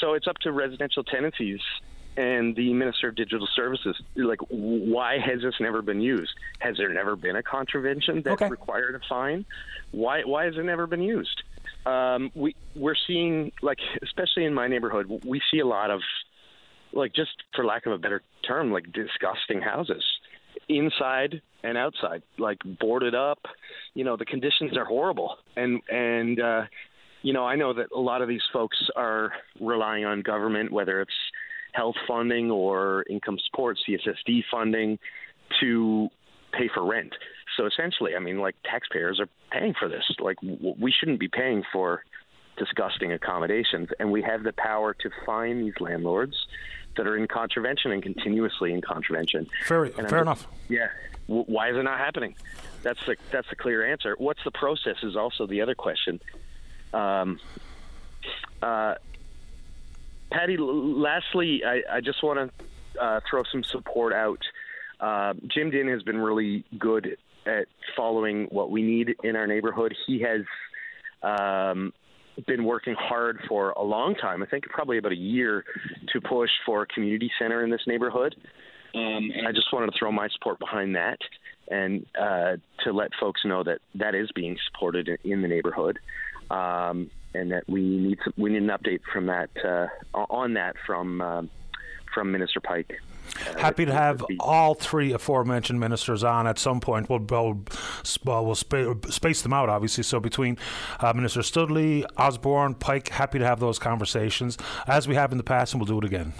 So 0.01 0.15
it's 0.15 0.27
up 0.27 0.39
to 0.39 0.53
residential 0.53 1.05
tenancies 1.05 1.61
and 2.17 2.57
the 2.57 2.73
Minister 2.75 3.09
of 3.09 3.15
Digital 3.15 3.49
Services. 3.55 3.97
Like, 4.17 4.41
why 4.49 5.19
has 5.19 5.41
this 5.43 5.55
never 5.61 5.83
been 5.83 6.01
used? 6.01 6.33
Has 6.59 6.77
there 6.77 6.93
never 6.93 7.15
been 7.15 7.37
a 7.37 7.43
contravention 7.43 8.23
that 8.23 8.33
okay. 8.33 8.49
required 8.49 8.97
a 8.97 9.01
fine? 9.09 9.45
Why 9.93 10.23
why 10.25 10.45
has 10.47 10.57
it 10.57 10.65
never 10.65 10.87
been 10.89 11.03
used? 11.03 11.43
Um, 11.87 12.31
we 12.35 12.57
we're 12.75 12.97
seeing 13.07 13.53
like, 13.63 13.79
especially 14.03 14.45
in 14.45 14.53
my 14.53 14.67
neighborhood, 14.67 15.07
we 15.25 15.41
see 15.51 15.61
a 15.61 15.67
lot 15.67 15.91
of 15.91 16.01
like, 16.93 17.15
just 17.15 17.31
for 17.55 17.65
lack 17.65 17.87
of 17.87 17.93
a 17.93 17.99
better 17.99 18.23
term, 18.47 18.73
like 18.73 18.93
disgusting 18.93 19.61
houses 19.61 20.03
inside 20.69 21.41
and 21.63 21.79
outside, 21.79 22.23
like 22.37 22.59
boarded 22.81 23.15
up. 23.15 23.39
You 23.95 24.05
know, 24.05 24.17
the 24.17 24.25
conditions 24.25 24.77
are 24.77 24.85
horrible, 24.85 25.37
and 25.57 25.81
and 25.89 26.41
uh, 26.41 26.63
you 27.23 27.33
know, 27.33 27.45
I 27.45 27.57
know 27.57 27.73
that 27.75 27.87
a 27.95 28.01
lot 28.01 28.23
of 28.23 28.29
these 28.29 28.43
folks 28.53 28.77
are 28.97 29.33
relying 29.61 30.05
on 30.05 30.23
government, 30.23 30.73
whether 30.73 31.01
it's 31.01 31.15
health 31.73 31.97
funding 32.07 32.51
or 32.51 33.05
income 33.09 33.39
support, 33.47 33.79
CSSD 33.89 34.45
funding, 34.51 34.99
to 35.61 36.09
pay 36.53 36.69
for 36.73 36.85
rent. 36.85 37.13
So 37.57 37.67
essentially, 37.67 38.15
I 38.15 38.21
mean, 38.21 38.39
like 38.39 38.55
taxpayers 38.65 39.21
are 39.21 39.29
paying 39.51 39.75
for 39.79 39.89
this. 39.89 40.05
Like 40.21 40.37
we 40.43 40.93
shouldn't 40.93 41.21
be 41.21 41.29
paying 41.29 41.65
for 41.73 42.05
disgusting 42.57 43.13
accommodations, 43.13 43.89
and 43.99 44.11
we 44.11 44.23
have 44.23 44.43
the 44.43 44.53
power 44.53 44.95
to 44.95 45.11
fine 45.27 45.65
these 45.65 45.75
landlords 45.81 46.35
that 46.97 47.07
are 47.07 47.17
in 47.17 47.27
contravention 47.29 47.93
and 47.93 48.03
continuously 48.03 48.73
in 48.73 48.81
contravention. 48.81 49.47
Fair, 49.65 49.87
fair 49.87 50.05
just, 50.05 50.15
enough. 50.15 50.47
Yeah. 50.69 50.89
why 51.27 51.71
is 51.71 51.77
it 51.77 51.83
not 51.83 51.99
happening? 51.99 52.35
That's 52.83 53.01
the 53.07 53.17
that's 53.31 53.49
the 53.51 53.57
clear 53.57 53.91
answer. 53.91 54.15
What's 54.19 54.43
the 54.45 54.51
process 54.51 54.97
is 55.03 55.17
also 55.17 55.47
the 55.47 55.61
other 55.61 55.75
question. 55.75 56.21
Um, 56.93 57.39
uh, 58.63 58.95
Paddy, 60.31 60.57
lastly, 60.59 61.63
I, 61.65 61.83
I 61.91 62.01
just 62.01 62.23
want 62.23 62.51
to 62.51 63.03
uh, 63.03 63.21
throw 63.29 63.43
some 63.51 63.65
support 63.65 64.13
out. 64.13 64.41
Uh, 65.01 65.35
Jim 65.47 65.71
Dinn 65.71 65.89
has 65.89 66.03
been 66.03 66.19
really 66.19 66.65
good 66.79 67.17
at 67.47 67.67
following 67.97 68.47
what 68.51 68.71
we 68.71 68.83
need 68.83 69.15
in 69.25 69.37
our 69.37 69.47
neighborhood. 69.47 69.95
He 70.07 70.21
has 70.21 70.43
um, 71.23 71.93
been 72.47 72.65
working 72.65 72.95
hard 72.99 73.41
for 73.49 73.71
a 73.71 73.83
long 73.83 74.15
time, 74.15 74.43
I 74.43 74.47
think 74.47 74.65
probably 74.65 74.99
about 74.99 75.13
a 75.13 75.17
year, 75.17 75.65
to 76.13 76.21
push 76.21 76.51
for 76.67 76.83
a 76.83 76.87
community 76.87 77.31
center 77.39 77.65
in 77.65 77.71
this 77.71 77.83
neighborhood. 77.87 78.35
Um, 78.95 79.31
and 79.35 79.47
I 79.47 79.53
just 79.53 79.73
wanted 79.73 79.93
to 79.93 79.99
throw 79.99 80.11
my 80.11 80.29
support 80.29 80.59
behind 80.59 80.95
that 80.97 81.19
and 81.71 82.07
uh, 82.19 82.57
to 82.85 82.93
let 82.93 83.11
folks 83.21 83.43
know 83.45 83.63
that 83.63 83.81
that 83.95 84.15
is 84.15 84.31
being 84.35 84.57
supported 84.71 85.09
in, 85.09 85.33
in 85.33 85.43
the 85.43 85.49
neighborhood 85.49 85.99
um, 86.51 87.11
and 87.35 87.53
that 87.53 87.65
we 87.69 87.83
need 87.83 88.19
some, 88.25 88.33
we 88.37 88.51
need 88.51 88.63
an 88.63 88.69
update 88.69 89.01
from 89.13 89.27
that 89.27 89.51
uh, 89.65 89.87
on 90.15 90.55
that 90.55 90.77
from 90.87 91.21
um, 91.21 91.51
from 92.13 92.33
Minister 92.33 92.61
Pike. 92.61 93.01
Uh, 93.47 93.59
Happy 93.59 93.85
to 93.85 93.93
have 93.93 94.25
all 94.41 94.75
three 94.75 95.13
aforementioned 95.13 95.79
ministers 95.79 96.25
on 96.25 96.47
at 96.47 96.59
some 96.59 96.81
point. 96.81 97.09
We'll, 97.11 97.21
we'll, 97.29 97.63
we'll 98.25 98.55
space 98.55 99.43
them 99.43 99.53
out, 99.53 99.69
obviously. 99.69 100.03
So 100.03 100.19
between 100.19 100.57
uh, 101.01 101.13
Minister 101.13 101.41
Stoodley, 101.41 102.05
Osborne, 102.17 102.75
Pike, 102.75 103.09
happy 103.09 103.39
to 103.39 103.45
have 103.45 103.61
those 103.61 103.79
conversations 103.79 104.57
as 104.87 105.07
we 105.07 105.15
have 105.15 105.31
in 105.33 105.39
the 105.39 105.45
past, 105.45 105.75
and 105.75 105.81
we'll 105.81 105.87
do 105.87 105.99
it 105.99 106.05
again. 106.05 106.33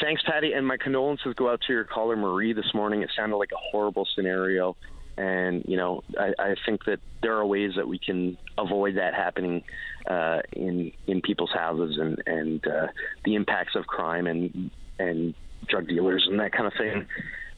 Thanks, 0.00 0.22
Paddy, 0.22 0.52
and 0.52 0.66
my 0.66 0.76
condolences 0.76 1.34
go 1.34 1.50
out 1.50 1.60
to 1.66 1.72
your 1.72 1.84
caller 1.84 2.16
Marie 2.16 2.52
this 2.52 2.74
morning. 2.74 3.02
It 3.02 3.10
sounded 3.16 3.36
like 3.36 3.52
a 3.52 3.58
horrible 3.70 4.06
scenario, 4.14 4.76
and 5.16 5.64
you 5.66 5.76
know 5.76 6.02
I, 6.18 6.32
I 6.38 6.54
think 6.66 6.84
that 6.86 7.00
there 7.22 7.36
are 7.36 7.46
ways 7.46 7.72
that 7.76 7.86
we 7.86 7.98
can 7.98 8.36
avoid 8.58 8.96
that 8.96 9.14
happening 9.14 9.62
uh, 10.08 10.40
in 10.52 10.92
in 11.06 11.20
people's 11.20 11.52
houses 11.52 11.98
and 11.98 12.22
and 12.26 12.66
uh, 12.66 12.88
the 13.24 13.34
impacts 13.34 13.74
of 13.74 13.86
crime 13.86 14.26
and 14.26 14.70
and 14.98 15.34
drug 15.68 15.88
dealers 15.88 16.26
and 16.28 16.38
that 16.40 16.52
kind 16.52 16.66
of 16.66 16.72
thing 16.74 17.06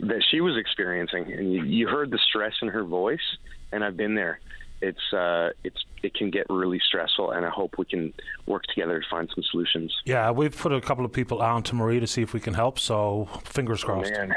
that 0.00 0.22
she 0.30 0.40
was 0.40 0.56
experiencing 0.56 1.32
and 1.32 1.52
you, 1.52 1.64
you 1.64 1.88
heard 1.88 2.10
the 2.10 2.18
stress 2.28 2.52
in 2.62 2.68
her 2.68 2.84
voice 2.84 3.18
and 3.72 3.82
I've 3.82 3.96
been 3.96 4.14
there 4.14 4.40
it's 4.80 5.12
uh, 5.12 5.50
it's 5.64 5.84
it 6.02 6.14
can 6.14 6.30
get 6.30 6.46
really 6.50 6.80
stressful, 6.86 7.30
and 7.30 7.46
I 7.46 7.50
hope 7.50 7.74
we 7.78 7.86
can 7.86 8.12
work 8.46 8.64
together 8.64 9.00
to 9.00 9.06
find 9.08 9.28
some 9.34 9.42
solutions. 9.50 9.94
Yeah, 10.04 10.30
we've 10.30 10.56
put 10.56 10.72
a 10.72 10.80
couple 10.80 11.04
of 11.04 11.12
people 11.12 11.40
on 11.40 11.62
to 11.64 11.74
Marie 11.74 12.00
to 12.00 12.06
see 12.06 12.22
if 12.22 12.34
we 12.34 12.40
can 12.40 12.54
help. 12.54 12.78
So 12.78 13.28
fingers 13.44 13.82
oh, 13.84 13.86
crossed. 13.86 14.12
Man, 14.12 14.34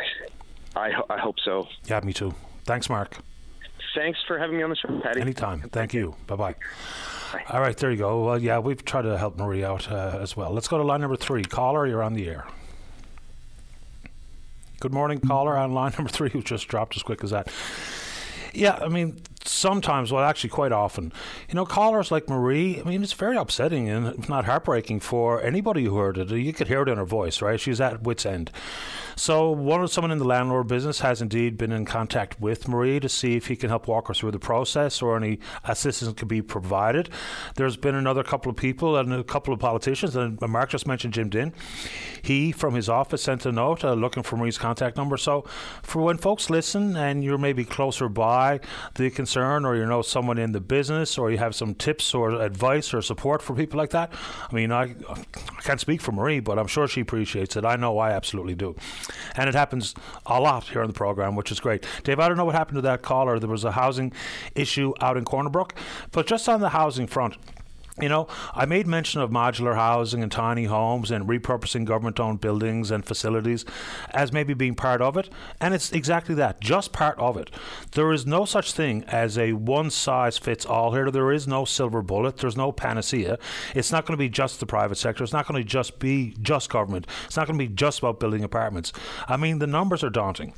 I 0.75 0.91
I 1.09 1.17
hope 1.17 1.35
so. 1.43 1.67
Yeah, 1.85 1.99
me 2.01 2.13
too. 2.13 2.33
Thanks, 2.69 2.87
Mark. 2.87 3.17
Thanks 3.95 4.19
for 4.27 4.37
having 4.37 4.57
me 4.57 4.61
on 4.61 4.69
the 4.69 4.75
show, 4.75 5.01
Paddy. 5.01 5.21
Anytime. 5.21 5.61
Thank 5.71 5.91
you. 5.91 6.13
Bye 6.27 6.35
bye. 6.35 6.55
All 7.49 7.61
right, 7.61 7.75
there 7.75 7.89
you 7.89 7.97
go. 7.97 8.23
Well, 8.23 8.39
yeah, 8.39 8.59
we've 8.59 8.85
tried 8.85 9.01
to 9.01 9.17
help 9.17 9.39
Marie 9.39 9.63
out 9.63 9.91
uh, 9.91 10.19
as 10.21 10.37
well. 10.37 10.51
Let's 10.51 10.67
go 10.67 10.77
to 10.77 10.83
line 10.83 11.01
number 11.01 11.15
three. 11.15 11.43
Caller, 11.43 11.87
you're 11.87 12.03
on 12.03 12.13
the 12.13 12.29
air. 12.29 12.45
Good 14.81 14.93
morning, 14.93 15.19
caller 15.19 15.57
on 15.57 15.73
line 15.73 15.93
number 15.97 16.11
three, 16.11 16.29
who 16.29 16.43
just 16.43 16.67
dropped 16.67 16.95
as 16.95 17.01
quick 17.01 17.23
as 17.23 17.31
that. 17.31 17.51
Yeah, 18.53 18.77
I 18.79 18.87
mean, 18.87 19.19
sometimes, 19.49 20.11
well, 20.11 20.23
actually, 20.23 20.51
quite 20.51 20.71
often, 20.71 21.11
you 21.49 21.55
know, 21.55 21.65
callers 21.65 22.11
like 22.11 22.29
Marie, 22.29 22.79
I 22.79 22.83
mean, 22.83 23.03
it's 23.03 23.13
very 23.13 23.35
upsetting 23.35 23.89
and 23.89 24.27
not 24.29 24.45
heartbreaking 24.45 24.99
for 24.99 25.41
anybody 25.41 25.83
who 25.83 25.97
heard 25.97 26.17
it. 26.17 26.29
You 26.29 26.53
could 26.53 26.67
hear 26.67 26.83
it 26.83 26.89
in 26.89 26.97
her 26.97 27.05
voice, 27.05 27.41
right? 27.41 27.59
She's 27.59 27.81
at 27.81 28.03
wit's 28.03 28.25
end. 28.25 28.51
So, 29.15 29.49
one 29.51 29.83
of 29.83 29.91
someone 29.91 30.11
in 30.11 30.17
the 30.17 30.23
landlord 30.23 30.67
business 30.67 31.01
has 31.01 31.21
indeed 31.21 31.57
been 31.57 31.73
in 31.73 31.83
contact 31.83 32.39
with 32.39 32.69
Marie 32.69 33.01
to 33.01 33.09
see 33.09 33.35
if 33.35 33.47
he 33.47 33.57
can 33.57 33.69
help 33.69 33.85
walk 33.85 34.07
her 34.07 34.13
through 34.13 34.31
the 34.31 34.39
process 34.39 35.01
or 35.01 35.17
any 35.17 35.39
assistance 35.65 36.13
can 36.13 36.29
be 36.29 36.41
provided. 36.41 37.09
There's 37.55 37.75
been 37.75 37.95
another 37.95 38.23
couple 38.23 38.49
of 38.49 38.55
people 38.55 38.95
and 38.95 39.11
a 39.11 39.23
couple 39.25 39.53
of 39.53 39.59
politicians, 39.59 40.15
and 40.15 40.39
Mark 40.39 40.69
just 40.69 40.87
mentioned 40.87 41.13
Jim 41.13 41.27
Dinn. 41.27 41.53
He, 42.21 42.53
from 42.53 42.75
his 42.75 42.87
office, 42.87 43.23
sent 43.23 43.45
a 43.45 43.51
note 43.51 43.83
uh, 43.83 43.93
looking 43.93 44.23
for 44.23 44.37
Marie's 44.37 44.57
contact 44.57 44.95
number. 44.95 45.17
So, 45.17 45.41
for 45.83 46.01
when 46.01 46.17
folks 46.17 46.49
listen 46.49 46.95
and 46.95 47.21
you're 47.21 47.37
maybe 47.37 47.65
closer 47.65 48.07
by 48.07 48.61
the 48.95 49.09
concern, 49.39 49.65
or 49.65 49.75
you 49.75 49.85
know 49.85 50.01
someone 50.01 50.37
in 50.37 50.51
the 50.51 50.59
business, 50.59 51.17
or 51.17 51.31
you 51.31 51.37
have 51.37 51.55
some 51.55 51.73
tips 51.73 52.13
or 52.13 52.41
advice 52.41 52.93
or 52.93 53.01
support 53.01 53.41
for 53.41 53.55
people 53.55 53.77
like 53.77 53.91
that, 53.91 54.11
I 54.49 54.53
mean, 54.53 54.71
I, 54.71 54.95
I 55.09 55.61
can't 55.61 55.79
speak 55.79 56.01
for 56.01 56.11
Marie, 56.11 56.39
but 56.39 56.59
I'm 56.59 56.67
sure 56.67 56.87
she 56.87 57.01
appreciates 57.01 57.55
it. 57.55 57.65
I 57.65 57.75
know 57.75 57.97
I 57.99 58.11
absolutely 58.11 58.55
do. 58.55 58.75
And 59.35 59.47
it 59.47 59.55
happens 59.55 59.95
a 60.25 60.39
lot 60.39 60.65
here 60.65 60.81
on 60.81 60.87
the 60.87 60.93
program, 60.93 61.35
which 61.35 61.51
is 61.51 61.59
great. 61.59 61.85
Dave, 62.03 62.19
I 62.19 62.27
don't 62.27 62.37
know 62.37 62.45
what 62.45 62.55
happened 62.55 62.77
to 62.77 62.81
that 62.81 63.01
caller. 63.01 63.39
There 63.39 63.49
was 63.49 63.63
a 63.63 63.71
housing 63.71 64.11
issue 64.55 64.93
out 65.01 65.17
in 65.17 65.25
Corner 65.25 65.49
Brook, 65.49 65.73
but 66.11 66.27
just 66.27 66.49
on 66.49 66.59
the 66.59 66.69
housing 66.69 67.07
front, 67.07 67.35
You 68.01 68.07
know, 68.07 68.27
I 68.53 68.65
made 68.65 68.87
mention 68.87 69.19
of 69.19 69.29
modular 69.29 69.75
housing 69.75 70.23
and 70.23 70.31
tiny 70.31 70.65
homes 70.65 71.11
and 71.11 71.27
repurposing 71.27 71.83
government 71.83 72.19
owned 72.19 72.39
buildings 72.39 72.91
and 72.91 73.03
facilities 73.05 73.65
as 74.11 74.31
maybe 74.31 74.53
being 74.53 74.75
part 74.75 75.01
of 75.01 75.17
it. 75.17 75.29
And 75.59 75.73
it's 75.73 75.91
exactly 75.91 76.33
that, 76.35 76.61
just 76.61 76.93
part 76.93 77.19
of 77.19 77.35
it. 77.35 77.51
There 77.91 78.13
is 78.13 78.25
no 78.25 78.45
such 78.45 78.71
thing 78.71 79.03
as 79.05 79.37
a 79.37 79.51
one 79.53 79.89
size 79.89 80.37
fits 80.37 80.65
all 80.65 80.93
here. 80.93 81.11
There 81.11 81.31
is 81.31 81.45
no 81.47 81.65
silver 81.65 82.01
bullet. 82.01 82.37
There's 82.37 82.55
no 82.55 82.71
panacea. 82.71 83.37
It's 83.75 83.91
not 83.91 84.05
going 84.05 84.17
to 84.17 84.23
be 84.23 84.29
just 84.29 84.61
the 84.61 84.65
private 84.65 84.97
sector. 84.97 85.23
It's 85.23 85.33
not 85.33 85.47
going 85.47 85.61
to 85.61 85.67
just 85.67 85.99
be 85.99 86.35
just 86.41 86.69
government. 86.69 87.05
It's 87.25 87.35
not 87.35 87.47
going 87.47 87.59
to 87.59 87.67
be 87.67 87.73
just 87.73 87.99
about 87.99 88.19
building 88.19 88.43
apartments. 88.45 88.93
I 89.27 89.35
mean, 89.35 89.59
the 89.59 89.67
numbers 89.67 90.03
are 90.05 90.09
daunting. 90.09 90.53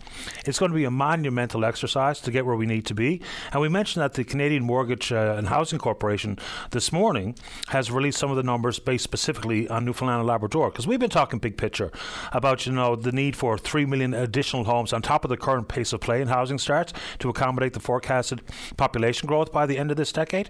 It's 0.45 0.59
going 0.59 0.71
to 0.71 0.77
be 0.77 0.83
a 0.83 0.91
monumental 0.91 1.65
exercise 1.65 2.21
to 2.21 2.31
get 2.31 2.45
where 2.45 2.55
we 2.55 2.67
need 2.67 2.85
to 2.85 2.93
be. 2.93 3.21
And 3.51 3.61
we 3.61 3.69
mentioned 3.69 4.03
that 4.03 4.13
the 4.13 4.23
Canadian 4.23 4.63
Mortgage 4.63 5.11
uh, 5.11 5.35
and 5.37 5.47
Housing 5.47 5.79
Corporation 5.79 6.37
this 6.69 6.91
morning 6.91 7.30
has 7.67 7.91
released 7.91 8.17
some 8.17 8.29
of 8.31 8.37
the 8.37 8.43
numbers 8.43 8.79
based 8.79 9.03
specifically 9.03 9.67
on 9.67 9.85
Newfoundland 9.85 10.19
and 10.19 10.27
Labrador 10.27 10.69
because 10.69 10.87
we've 10.87 10.99
been 10.99 11.09
talking 11.09 11.39
big 11.39 11.57
picture 11.57 11.91
about 12.31 12.65
you 12.65 12.71
know 12.71 12.95
the 12.95 13.11
need 13.11 13.35
for 13.35 13.57
three 13.57 13.85
million 13.85 14.13
additional 14.13 14.63
homes 14.63 14.93
on 14.93 15.01
top 15.01 15.23
of 15.23 15.29
the 15.29 15.37
current 15.37 15.67
pace 15.67 15.93
of 15.93 16.01
play 16.01 16.21
in 16.21 16.27
housing 16.27 16.57
starts 16.57 16.93
to 17.19 17.29
accommodate 17.29 17.73
the 17.73 17.79
forecasted 17.79 18.41
population 18.77 19.27
growth 19.27 19.51
by 19.51 19.65
the 19.65 19.77
end 19.77 19.91
of 19.91 19.97
this 19.97 20.11
decade. 20.11 20.49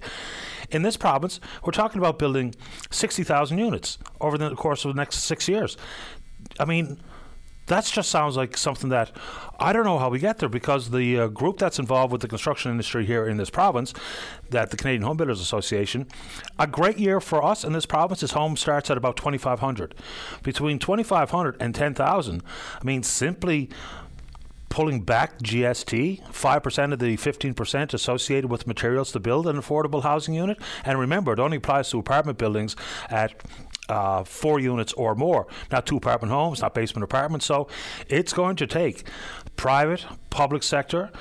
In 0.69 0.83
this 0.83 0.97
province, 0.97 1.39
we're 1.63 1.71
talking 1.71 1.99
about 1.99 2.17
building 2.17 2.55
60,000 2.91 3.57
units 3.57 3.97
over 4.19 4.37
the 4.37 4.55
course 4.55 4.85
of 4.85 4.93
the 4.93 4.97
next 4.97 5.19
six 5.19 5.47
years. 5.47 5.77
I 6.59 6.65
mean, 6.65 6.99
that 7.71 7.85
just 7.85 8.09
sounds 8.09 8.35
like 8.35 8.57
something 8.57 8.89
that 8.89 9.11
I 9.59 9.73
don't 9.73 9.85
know 9.85 9.97
how 9.97 10.09
we 10.09 10.19
get 10.19 10.39
there 10.39 10.49
because 10.49 10.89
the 10.89 11.19
uh, 11.19 11.27
group 11.27 11.57
that's 11.57 11.79
involved 11.79 12.11
with 12.11 12.21
the 12.21 12.27
construction 12.27 12.71
industry 12.71 13.05
here 13.05 13.27
in 13.27 13.37
this 13.37 13.49
province, 13.49 13.93
that 14.49 14.71
the 14.71 14.77
Canadian 14.77 15.03
Home 15.03 15.17
Builders 15.17 15.39
Association, 15.39 16.07
a 16.59 16.67
great 16.67 16.97
year 16.97 17.19
for 17.21 17.43
us 17.43 17.63
in 17.63 17.73
this 17.73 17.85
province 17.85 18.23
is 18.23 18.31
home 18.31 18.57
starts 18.57 18.89
at 18.89 18.97
about 18.97 19.17
2,500. 19.17 19.95
Between 20.43 20.79
2,500 20.79 21.57
and 21.61 21.73
10,000, 21.73 22.43
I 22.79 22.83
mean, 22.83 23.03
simply 23.03 23.69
pulling 24.69 25.01
back 25.01 25.37
GST, 25.39 26.23
5% 26.29 26.93
of 26.93 26.99
the 26.99 27.17
15% 27.17 27.93
associated 27.93 28.49
with 28.49 28.65
materials 28.65 29.11
to 29.11 29.19
build 29.19 29.45
an 29.45 29.57
affordable 29.57 30.03
housing 30.03 30.33
unit. 30.33 30.57
And 30.85 30.97
remember, 30.97 31.33
it 31.33 31.39
only 31.39 31.57
applies 31.57 31.89
to 31.91 31.99
apartment 31.99 32.37
buildings 32.37 32.75
at 33.09 33.33
uh, 33.91 34.23
four 34.23 34.59
units 34.59 34.93
or 34.93 35.15
more, 35.15 35.47
not 35.71 35.85
two 35.85 35.97
apartment 35.97 36.31
homes, 36.31 36.61
not 36.61 36.73
basement 36.73 37.03
apartments. 37.03 37.45
So 37.45 37.67
it's 38.07 38.33
going 38.33 38.55
to 38.57 38.67
take 38.67 39.03
private, 39.57 40.05
public 40.29 40.63
sector, 40.63 41.11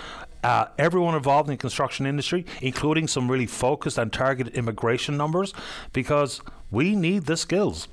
uh, 0.43 0.67
everyone 0.79 1.15
involved 1.15 1.49
in 1.49 1.55
the 1.55 1.59
construction 1.59 2.07
industry, 2.07 2.47
including 2.63 3.09
some 3.09 3.31
really 3.31 3.47
focused 3.47 3.99
and 3.99 4.13
targeted 4.13 4.55
immigration 4.55 5.17
numbers, 5.17 5.53
because 5.93 6.41
we 6.71 6.95
need 6.97 7.27
the 7.27 7.37
skills 7.37 7.89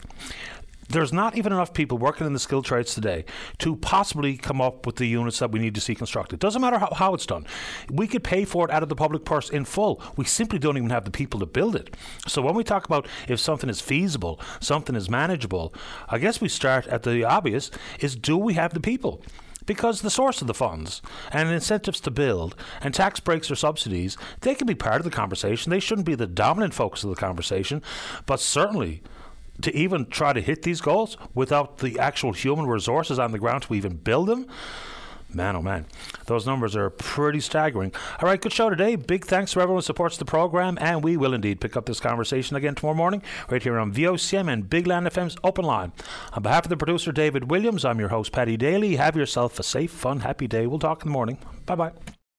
there's 0.90 1.14
not 1.14 1.38
even 1.38 1.52
enough 1.52 1.74
people 1.74 1.98
working 1.98 2.26
in 2.28 2.34
the 2.34 2.40
skilled 2.40 2.66
trades 2.66 2.94
today 2.94 3.26
to 3.60 3.76
possibly 3.76 4.38
come 4.38 4.62
up 4.62 4.86
with 4.86 4.96
the 4.96 5.06
units 5.06 5.40
that 5.40 5.52
we 5.52 5.60
need 5.60 5.76
to 5.76 5.82
see 5.82 5.96
constructed. 5.96 6.40
Doesn't 6.40 6.62
matter 6.62 6.80
how, 6.80 6.94
how, 6.94 7.14
it's 7.14 7.26
done. 7.26 7.46
We 7.90 8.08
could 8.08 8.24
pay 8.24 8.46
for 8.46 8.66
it 8.66 8.72
out 8.72 8.84
of 8.84 8.90
the 8.90 8.96
public 8.96 9.26
purse 9.26 9.50
in 9.50 9.66
full. 9.66 10.02
We 10.16 10.26
simply 10.26 10.60
don't 10.60 10.78
even 10.78 10.90
have 10.90 11.06
the 11.06 11.12
people 11.12 11.40
to 11.40 11.46
build 11.46 11.76
it. 11.76 11.96
So 12.28 12.42
when 12.42 12.56
we 12.56 12.64
talk 12.64 12.86
about 12.86 13.08
if 13.28 13.40
something 13.40 13.70
is 13.70 13.82
feasible, 13.82 14.40
something 14.60 14.96
is 14.96 15.10
manageable, 15.10 15.74
I 16.10 16.20
guess 16.20 16.42
we 16.42 16.50
start 16.50 16.88
at 16.88 17.04
the 17.04 17.24
obvious 17.24 17.72
is 18.00 18.16
do 18.16 18.38
we 18.38 18.54
have 18.54 18.74
the 18.74 18.80
people? 18.80 19.22
because 19.68 20.02
the 20.02 20.10
source 20.10 20.42
of 20.42 20.48
the 20.48 20.54
funds 20.54 21.02
and 21.32 21.50
incentives 21.50 22.00
to 22.00 22.10
build 22.10 22.56
and 22.82 22.94
tax 22.94 23.20
breaks 23.20 23.52
or 23.52 23.56
subsidies, 23.56 24.18
they 24.42 24.56
can 24.56 24.66
be 24.66 24.74
part 24.74 24.96
of 24.96 25.04
the 25.04 25.12
conversation. 25.12 25.70
They 25.70 25.82
shouldn't 25.82 26.08
be 26.08 26.16
the 26.16 26.26
dominant 26.26 26.74
focus 26.74 27.04
of 27.04 27.12
the 27.12 27.18
conversation, 27.18 27.84
but 28.26 28.40
certainly 28.40 29.04
to 29.62 29.76
even 29.76 30.06
try 30.06 30.34
to 30.34 30.42
hit 30.42 30.64
these 30.64 30.82
goals 30.82 31.18
without 31.34 31.80
the 31.80 32.00
actual 32.00 32.34
human 32.34 32.68
resources 32.68 33.20
on 33.20 33.32
the 33.32 33.40
ground 33.40 33.64
to 33.64 33.74
even 33.74 33.98
build 33.98 34.28
them. 34.28 34.48
Man, 35.34 35.58
oh 35.58 35.62
man, 35.62 35.86
those 36.26 36.46
numbers 36.46 36.74
are 36.76 36.90
pretty 36.90 37.42
staggering. 37.42 37.92
All 38.22 38.30
right, 38.30 38.40
good 38.40 38.54
show 38.54 38.70
today. 38.70 38.96
Big 38.96 39.26
thanks 39.26 39.52
to 39.52 39.60
everyone 39.60 39.80
who 39.80 39.86
supports 39.86 40.16
the 40.16 40.24
program, 40.24 40.78
and 40.80 41.04
we 41.04 41.18
will 41.18 41.34
indeed 41.34 41.60
pick 41.60 41.76
up 41.76 41.86
this 41.86 42.00
conversation 42.00 42.56
again 42.56 42.76
tomorrow 42.76 42.96
morning, 42.96 43.22
right 43.50 43.62
here 43.62 43.78
on 43.78 43.94
VOCM 43.94 44.52
and 44.52 44.70
Big 44.70 44.88
Land 44.88 45.06
FM's 45.08 45.36
Open 45.44 45.66
Line. 45.66 45.92
On 46.32 46.42
behalf 46.42 46.66
of 46.66 46.70
the 46.70 46.78
producer 46.78 47.12
David 47.12 47.52
Williams, 47.52 47.84
I'm 47.84 48.00
your 48.00 48.10
host 48.10 48.32
Paddy 48.32 48.56
Daly. 48.56 48.96
Have 48.96 49.18
yourself 49.18 49.60
a 49.60 49.64
safe, 49.64 49.92
fun, 49.92 50.22
happy 50.22 50.48
day. 50.48 50.66
We'll 50.66 50.80
talk 50.80 51.04
in 51.04 51.10
the 51.10 51.14
morning. 51.14 51.40
Bye 51.66 51.76
bye. 51.76 52.17